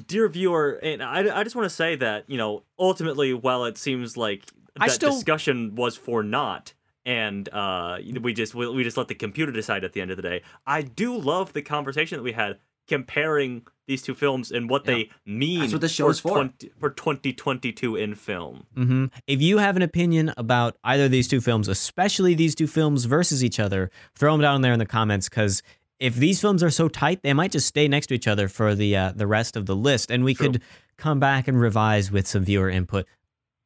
dear 0.07 0.27
viewer, 0.27 0.73
and 0.83 1.01
I, 1.01 1.39
I 1.39 1.43
just 1.43 1.55
want 1.55 1.65
to 1.65 1.75
say 1.75 1.95
that 1.95 2.29
you 2.29 2.37
know 2.37 2.61
ultimately, 2.77 3.33
while 3.33 3.65
it 3.65 3.77
seems 3.77 4.15
like 4.15 4.43
I 4.79 4.87
that 4.87 4.93
still- 4.93 5.11
discussion 5.13 5.73
was 5.75 5.95
for 5.97 6.21
naught 6.23 6.73
and 7.05 7.47
uh, 7.49 7.97
we 8.21 8.33
just 8.33 8.55
we, 8.55 8.67
we 8.69 8.83
just 8.83 8.97
let 8.97 9.07
the 9.07 9.15
computer 9.15 9.51
decide 9.51 9.83
at 9.83 9.93
the 9.93 10.01
end 10.01 10.11
of 10.11 10.17
the 10.17 10.23
day. 10.23 10.41
I 10.65 10.81
do 10.81 11.15
love 11.17 11.53
the 11.53 11.61
conversation 11.61 12.17
that 12.17 12.23
we 12.23 12.33
had 12.33 12.57
comparing 12.87 13.65
these 13.87 14.01
two 14.01 14.15
films 14.15 14.51
and 14.51 14.69
what 14.69 14.85
they 14.85 15.09
mean 15.25 15.59
That's 15.59 15.73
what 15.73 15.81
this 15.81 15.91
show 15.91 16.09
is 16.09 16.19
for. 16.19 16.31
20, 16.31 16.71
for 16.79 16.89
2022 16.89 17.95
in 17.95 18.15
film. 18.15 18.65
hmm 18.75 19.05
If 19.27 19.41
you 19.41 19.59
have 19.59 19.75
an 19.75 19.81
opinion 19.81 20.33
about 20.37 20.77
either 20.83 21.05
of 21.05 21.11
these 21.11 21.27
two 21.27 21.41
films, 21.41 21.67
especially 21.67 22.33
these 22.33 22.55
two 22.55 22.67
films 22.67 23.05
versus 23.05 23.43
each 23.43 23.59
other, 23.59 23.91
throw 24.15 24.33
them 24.33 24.41
down 24.41 24.61
there 24.61 24.73
in 24.73 24.79
the 24.79 24.85
comments 24.85 25.29
because 25.29 25.61
if 25.99 26.15
these 26.15 26.41
films 26.41 26.61
are 26.63 26.69
so 26.69 26.87
tight, 26.87 27.21
they 27.23 27.33
might 27.33 27.51
just 27.51 27.67
stay 27.67 27.87
next 27.87 28.07
to 28.07 28.15
each 28.15 28.27
other 28.27 28.47
for 28.47 28.75
the 28.75 28.95
uh, 28.95 29.13
the 29.15 29.27
rest 29.27 29.55
of 29.55 29.65
the 29.65 29.75
list, 29.75 30.11
and 30.11 30.23
we 30.23 30.33
True. 30.33 30.51
could 30.51 30.61
come 30.97 31.19
back 31.19 31.47
and 31.47 31.59
revise 31.59 32.11
with 32.11 32.27
some 32.27 32.43
viewer 32.43 32.69
input 32.69 33.05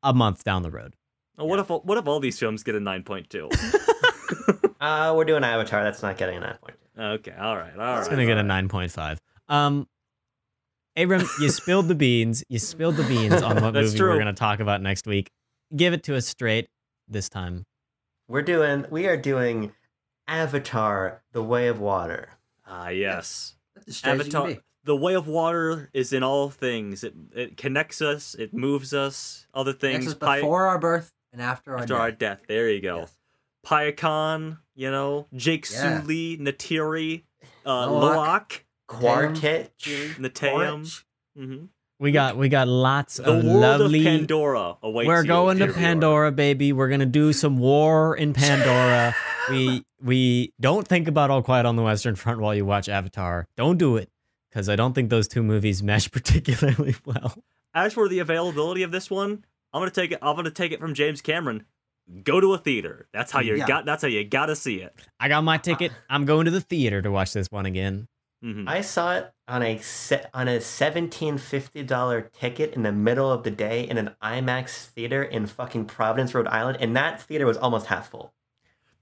a 0.03 0.13
month 0.13 0.43
down 0.43 0.61
the 0.61 0.71
road. 0.71 0.95
Oh, 1.39 1.45
what 1.45 1.59
if 1.59 1.69
what 1.69 1.97
if 1.97 2.07
all 2.07 2.19
these 2.19 2.37
films 2.37 2.63
get 2.63 2.75
a 2.75 2.79
9.2? 2.79 3.49
Uh, 4.79 5.13
we're 5.15 5.25
doing 5.25 5.43
Avatar. 5.43 5.83
That's 5.83 6.01
not 6.01 6.17
getting 6.17 6.37
a 6.37 6.39
nine 6.39 6.57
point. 6.61 6.77
okay, 6.97 7.33
all 7.37 7.57
right, 7.57 7.73
all 7.73 7.79
right. 7.79 7.99
It's 7.99 8.07
gonna 8.07 8.25
get 8.25 8.37
a 8.37 8.43
nine 8.43 8.69
point 8.69 8.91
five. 8.91 9.19
Um, 9.49 9.87
Abram, 10.95 11.27
you 11.41 11.49
spilled 11.49 11.87
the 11.89 11.95
beans. 11.95 12.43
You 12.47 12.59
spilled 12.59 12.95
the 12.95 13.03
beans 13.03 13.41
on 13.41 13.61
what 13.61 13.73
movie 13.75 13.97
true. 13.97 14.09
we're 14.09 14.17
gonna 14.17 14.33
talk 14.33 14.61
about 14.61 14.81
next 14.81 15.05
week. 15.05 15.31
Give 15.75 15.91
it 15.93 16.03
to 16.03 16.15
us 16.15 16.27
straight 16.27 16.69
this 17.09 17.27
time. 17.27 17.65
We're 18.29 18.41
doing. 18.41 18.85
We 18.89 19.07
are 19.07 19.17
doing 19.17 19.73
Avatar: 20.29 21.23
The 21.33 21.43
Way 21.43 21.67
of 21.67 21.79
Water. 21.81 22.29
Ah, 22.65 22.89
yes. 22.89 23.55
That's 23.75 23.89
as 23.89 23.97
straight 23.97 24.11
as 24.21 24.25
you 24.27 24.31
can 24.31 24.41
Avatar. 24.41 24.63
The 24.85 24.95
way 24.95 25.13
of 25.13 25.27
water 25.27 25.89
is 25.93 26.13
in 26.13 26.23
all 26.23 26.49
things. 26.49 27.03
It 27.03 27.13
it 27.35 27.57
connects 27.57 28.01
us. 28.01 28.33
It 28.33 28.53
moves 28.53 28.93
us. 28.93 29.45
Other 29.53 29.71
Next 29.71 29.81
things. 29.81 30.07
is 30.07 30.15
Pi- 30.15 30.37
before 30.37 30.67
our 30.67 30.79
birth 30.79 31.11
and 31.33 31.41
after 31.41 31.73
our 31.73 31.79
after 31.79 31.93
death. 31.93 31.99
our 32.01 32.11
death. 32.11 32.41
There 32.47 32.69
you 32.69 32.81
go. 32.81 32.97
Yes. 32.99 33.15
Payakan, 33.65 34.57
you 34.75 34.89
know, 34.91 35.27
Jake 35.35 35.69
Yeah. 35.71 36.01
Sully, 36.01 36.37
Neytiri, 36.37 37.23
uh, 37.65 37.87
Lo'ak. 37.87 38.15
Lo'ak, 38.15 38.59
Quaritch. 38.87 40.17
Neteyam. 40.17 41.03
hmm 41.37 41.65
We 41.99 42.11
got 42.11 42.37
we 42.37 42.49
got 42.49 42.67
lots 42.67 43.17
The 43.17 43.23
of 43.31 43.43
world 43.43 43.61
lovely. 43.81 43.99
of 43.99 44.05
Pandora 44.05 44.77
awaits 44.81 45.07
We're 45.07 45.21
you, 45.21 45.27
going 45.27 45.57
to 45.59 45.65
dear. 45.65 45.73
Pandora, 45.73 46.31
baby. 46.31 46.73
We're 46.73 46.89
gonna 46.89 47.05
do 47.05 47.33
some 47.33 47.57
war 47.59 48.15
in 48.15 48.33
Pandora. 48.33 49.15
we 49.51 49.83
we 50.01 50.53
don't 50.59 50.87
think 50.87 51.07
about 51.07 51.29
All 51.29 51.43
Quiet 51.43 51.65
on 51.65 51.75
the 51.75 51.83
Western 51.83 52.15
Front 52.15 52.39
while 52.39 52.55
you 52.55 52.65
watch 52.65 52.87
Avatar. 52.89 53.47
Don't 53.57 53.77
do 53.77 53.97
it, 53.97 54.09
because 54.49 54.69
I 54.69 54.75
don't 54.77 54.93
think 54.93 55.09
those 55.09 55.27
two 55.27 55.43
movies 55.43 55.83
mesh 55.83 56.09
particularly 56.17 56.95
well. 57.05 57.35
As 57.75 57.93
for 57.93 58.07
the 58.09 58.17
availability 58.19 58.81
of 58.81 58.91
this 58.91 59.11
one, 59.11 59.43
I'm 59.73 59.81
gonna 59.81 59.91
take 59.91 60.11
it. 60.11 60.19
I'm 60.21 60.35
gonna 60.35 60.51
take 60.51 60.71
it 60.71 60.79
from 60.79 60.93
James 60.93 61.21
Cameron. 61.21 61.65
Go 62.23 62.39
to 62.41 62.53
a 62.53 62.57
theater. 62.57 63.07
That's 63.13 63.31
how 63.31 63.39
you 63.39 63.55
Yeah. 63.55 63.67
got. 63.67 63.85
That's 63.85 64.01
how 64.01 64.07
you 64.07 64.23
gotta 64.23 64.55
see 64.55 64.77
it. 64.77 64.95
I 65.19 65.27
got 65.27 65.43
my 65.43 65.57
ticket. 65.57 65.91
I'm 66.09 66.25
going 66.25 66.45
to 66.45 66.51
the 66.51 66.61
theater 66.61 67.01
to 67.03 67.11
watch 67.11 67.33
this 67.33 67.47
one 67.51 67.65
again. 67.67 68.07
hmm 68.41 68.67
I 68.67 68.81
saw 68.81 69.15
it 69.15 69.31
on 69.47 69.61
a 69.61 69.77
set 69.79 70.29
on 70.33 70.47
a 70.47 70.59
seventeen 70.59 71.37
fifty 71.37 71.83
dollar 71.83 72.21
ticket 72.21 72.73
in 72.73 72.81
the 72.83 72.91
middle 72.91 73.31
of 73.31 73.43
the 73.43 73.51
day 73.51 73.87
in 73.87 73.97
an 73.99 74.11
IMAX 74.23 74.85
theater 74.87 75.21
in 75.23 75.45
fucking 75.45 75.85
Providence, 75.85 76.33
Rhode 76.33 76.47
Island, 76.47 76.77
and 76.81 76.95
that 76.95 77.21
theater 77.21 77.45
was 77.45 77.57
almost 77.57 77.87
half 77.87 78.09
full. 78.09 78.33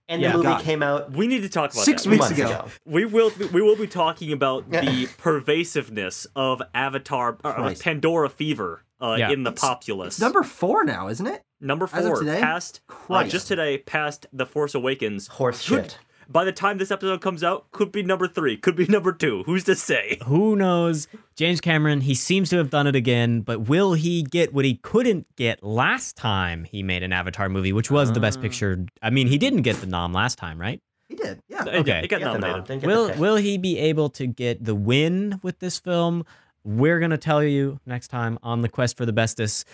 And 0.09 0.23
the 0.23 0.29
movie 0.29 0.43
God. 0.43 0.61
came 0.63 0.81
out 0.81 1.11
We 1.11 1.27
need 1.27 1.41
to 1.43 1.49
talk 1.49 1.71
about 1.73 1.83
Six 1.83 2.03
that. 2.05 2.09
weeks 2.09 2.31
ago. 2.31 2.45
ago. 2.49 2.65
We 2.85 3.05
will. 3.05 3.31
We 3.53 3.61
will 3.61 3.75
be 3.75 3.87
talking 3.87 4.31
about 4.33 4.69
the 4.71 5.07
pervasiveness 5.17 6.27
of 6.35 6.61
Avatar, 6.73 7.37
uh, 7.43 7.49
of 7.53 7.79
Pandora 7.79 8.29
fever 8.29 8.83
uh, 9.01 9.15
Yeah. 9.19 9.31
in 9.31 9.43
the 9.43 9.51
It's- 9.51 9.61
populace. 9.61 10.15
It's 10.15 10.21
number 10.21 10.43
four 10.43 10.83
now, 10.83 11.07
isn't 11.07 11.27
it? 11.27 11.43
Number 11.59 11.89
as 11.91 12.05
of 12.05 12.11
four, 12.11 12.19
today? 12.19 12.39
past 12.39 12.81
uh, 13.09 13.23
just 13.25 13.47
today, 13.47 13.77
past 13.79 14.27
The 14.33 14.45
Force 14.45 14.75
Awakens. 14.75 15.27
horse 15.27 15.67
Could- 15.67 15.83
shit. 15.85 15.97
By 16.29 16.43
the 16.43 16.51
time 16.51 16.77
this 16.77 16.91
episode 16.91 17.21
comes 17.21 17.41
out, 17.41 17.71
could 17.71 17.89
be 17.89 18.03
number 18.03 18.27
three, 18.27 18.57
could 18.57 18.75
be 18.75 18.85
number 18.89 19.13
two. 19.13 19.43
Who's 19.45 19.63
to 19.63 19.75
say? 19.75 20.17
Who 20.25 20.57
knows? 20.57 21.07
James 21.37 21.61
Cameron, 21.61 22.01
he 22.01 22.13
seems 22.15 22.49
to 22.49 22.57
have 22.57 22.69
done 22.69 22.85
it 22.85 22.97
again, 22.97 23.39
but 23.41 23.69
will 23.69 23.93
he 23.93 24.23
get 24.23 24.53
what 24.53 24.65
he 24.65 24.75
couldn't 24.75 25.25
get 25.37 25.63
last 25.63 26.17
time 26.17 26.65
he 26.65 26.83
made 26.83 27.01
an 27.01 27.13
Avatar 27.13 27.47
movie, 27.47 27.71
which 27.71 27.89
was 27.89 28.11
the 28.11 28.19
best 28.19 28.39
Ah. 28.39 28.41
picture? 28.41 28.85
I 29.01 29.09
mean, 29.09 29.27
he 29.27 29.37
didn't 29.37 29.61
get 29.61 29.77
the 29.77 29.87
nom 29.87 30.11
last 30.11 30.37
time, 30.37 30.59
right? 30.59 30.81
He 31.07 31.15
did. 31.15 31.39
Yeah. 31.47 31.63
Okay. 31.65 32.01
it 32.03 32.09
got 32.09 32.19
Get 32.19 32.19
the 32.19 32.25
nom, 32.25 32.41
nominated. 32.41 32.65
didn't 32.67 32.81
get 32.81 32.87
the 32.89 32.93
Will 32.93 33.13
will 33.17 33.35
he 33.37 33.57
be 33.57 33.77
able 33.77 34.09
to 34.09 34.27
get 34.27 34.65
the 34.65 34.75
win 34.75 35.39
with 35.43 35.59
this 35.59 35.79
film? 35.79 36.25
We're 36.67 36.99
gonna 36.99 37.17
tell 37.17 37.41
you 37.41 37.79
next 37.85 38.09
time 38.09 38.37
on 38.43 38.61
the 38.61 38.67
quest 38.67 38.97
for 38.97 39.05
the 39.05 39.13
bestest. 39.13 39.65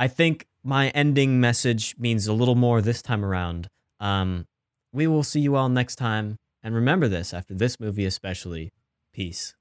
I 0.00 0.08
think 0.08 0.48
my 0.64 0.88
ending 0.88 1.40
message 1.40 1.94
means 1.96 2.26
a 2.26 2.32
little 2.32 2.56
more 2.56 2.82
this 2.82 3.02
time 3.02 3.24
around. 3.24 3.68
Um, 4.00 4.46
we 4.92 5.06
will 5.06 5.22
see 5.22 5.38
you 5.38 5.54
all 5.54 5.68
next 5.68 5.94
time, 5.94 6.38
and 6.60 6.74
remember 6.74 7.06
this 7.06 7.32
after 7.32 7.54
this 7.54 7.78
movie, 7.78 8.04
especially. 8.04 8.72
Peace. 9.12 9.54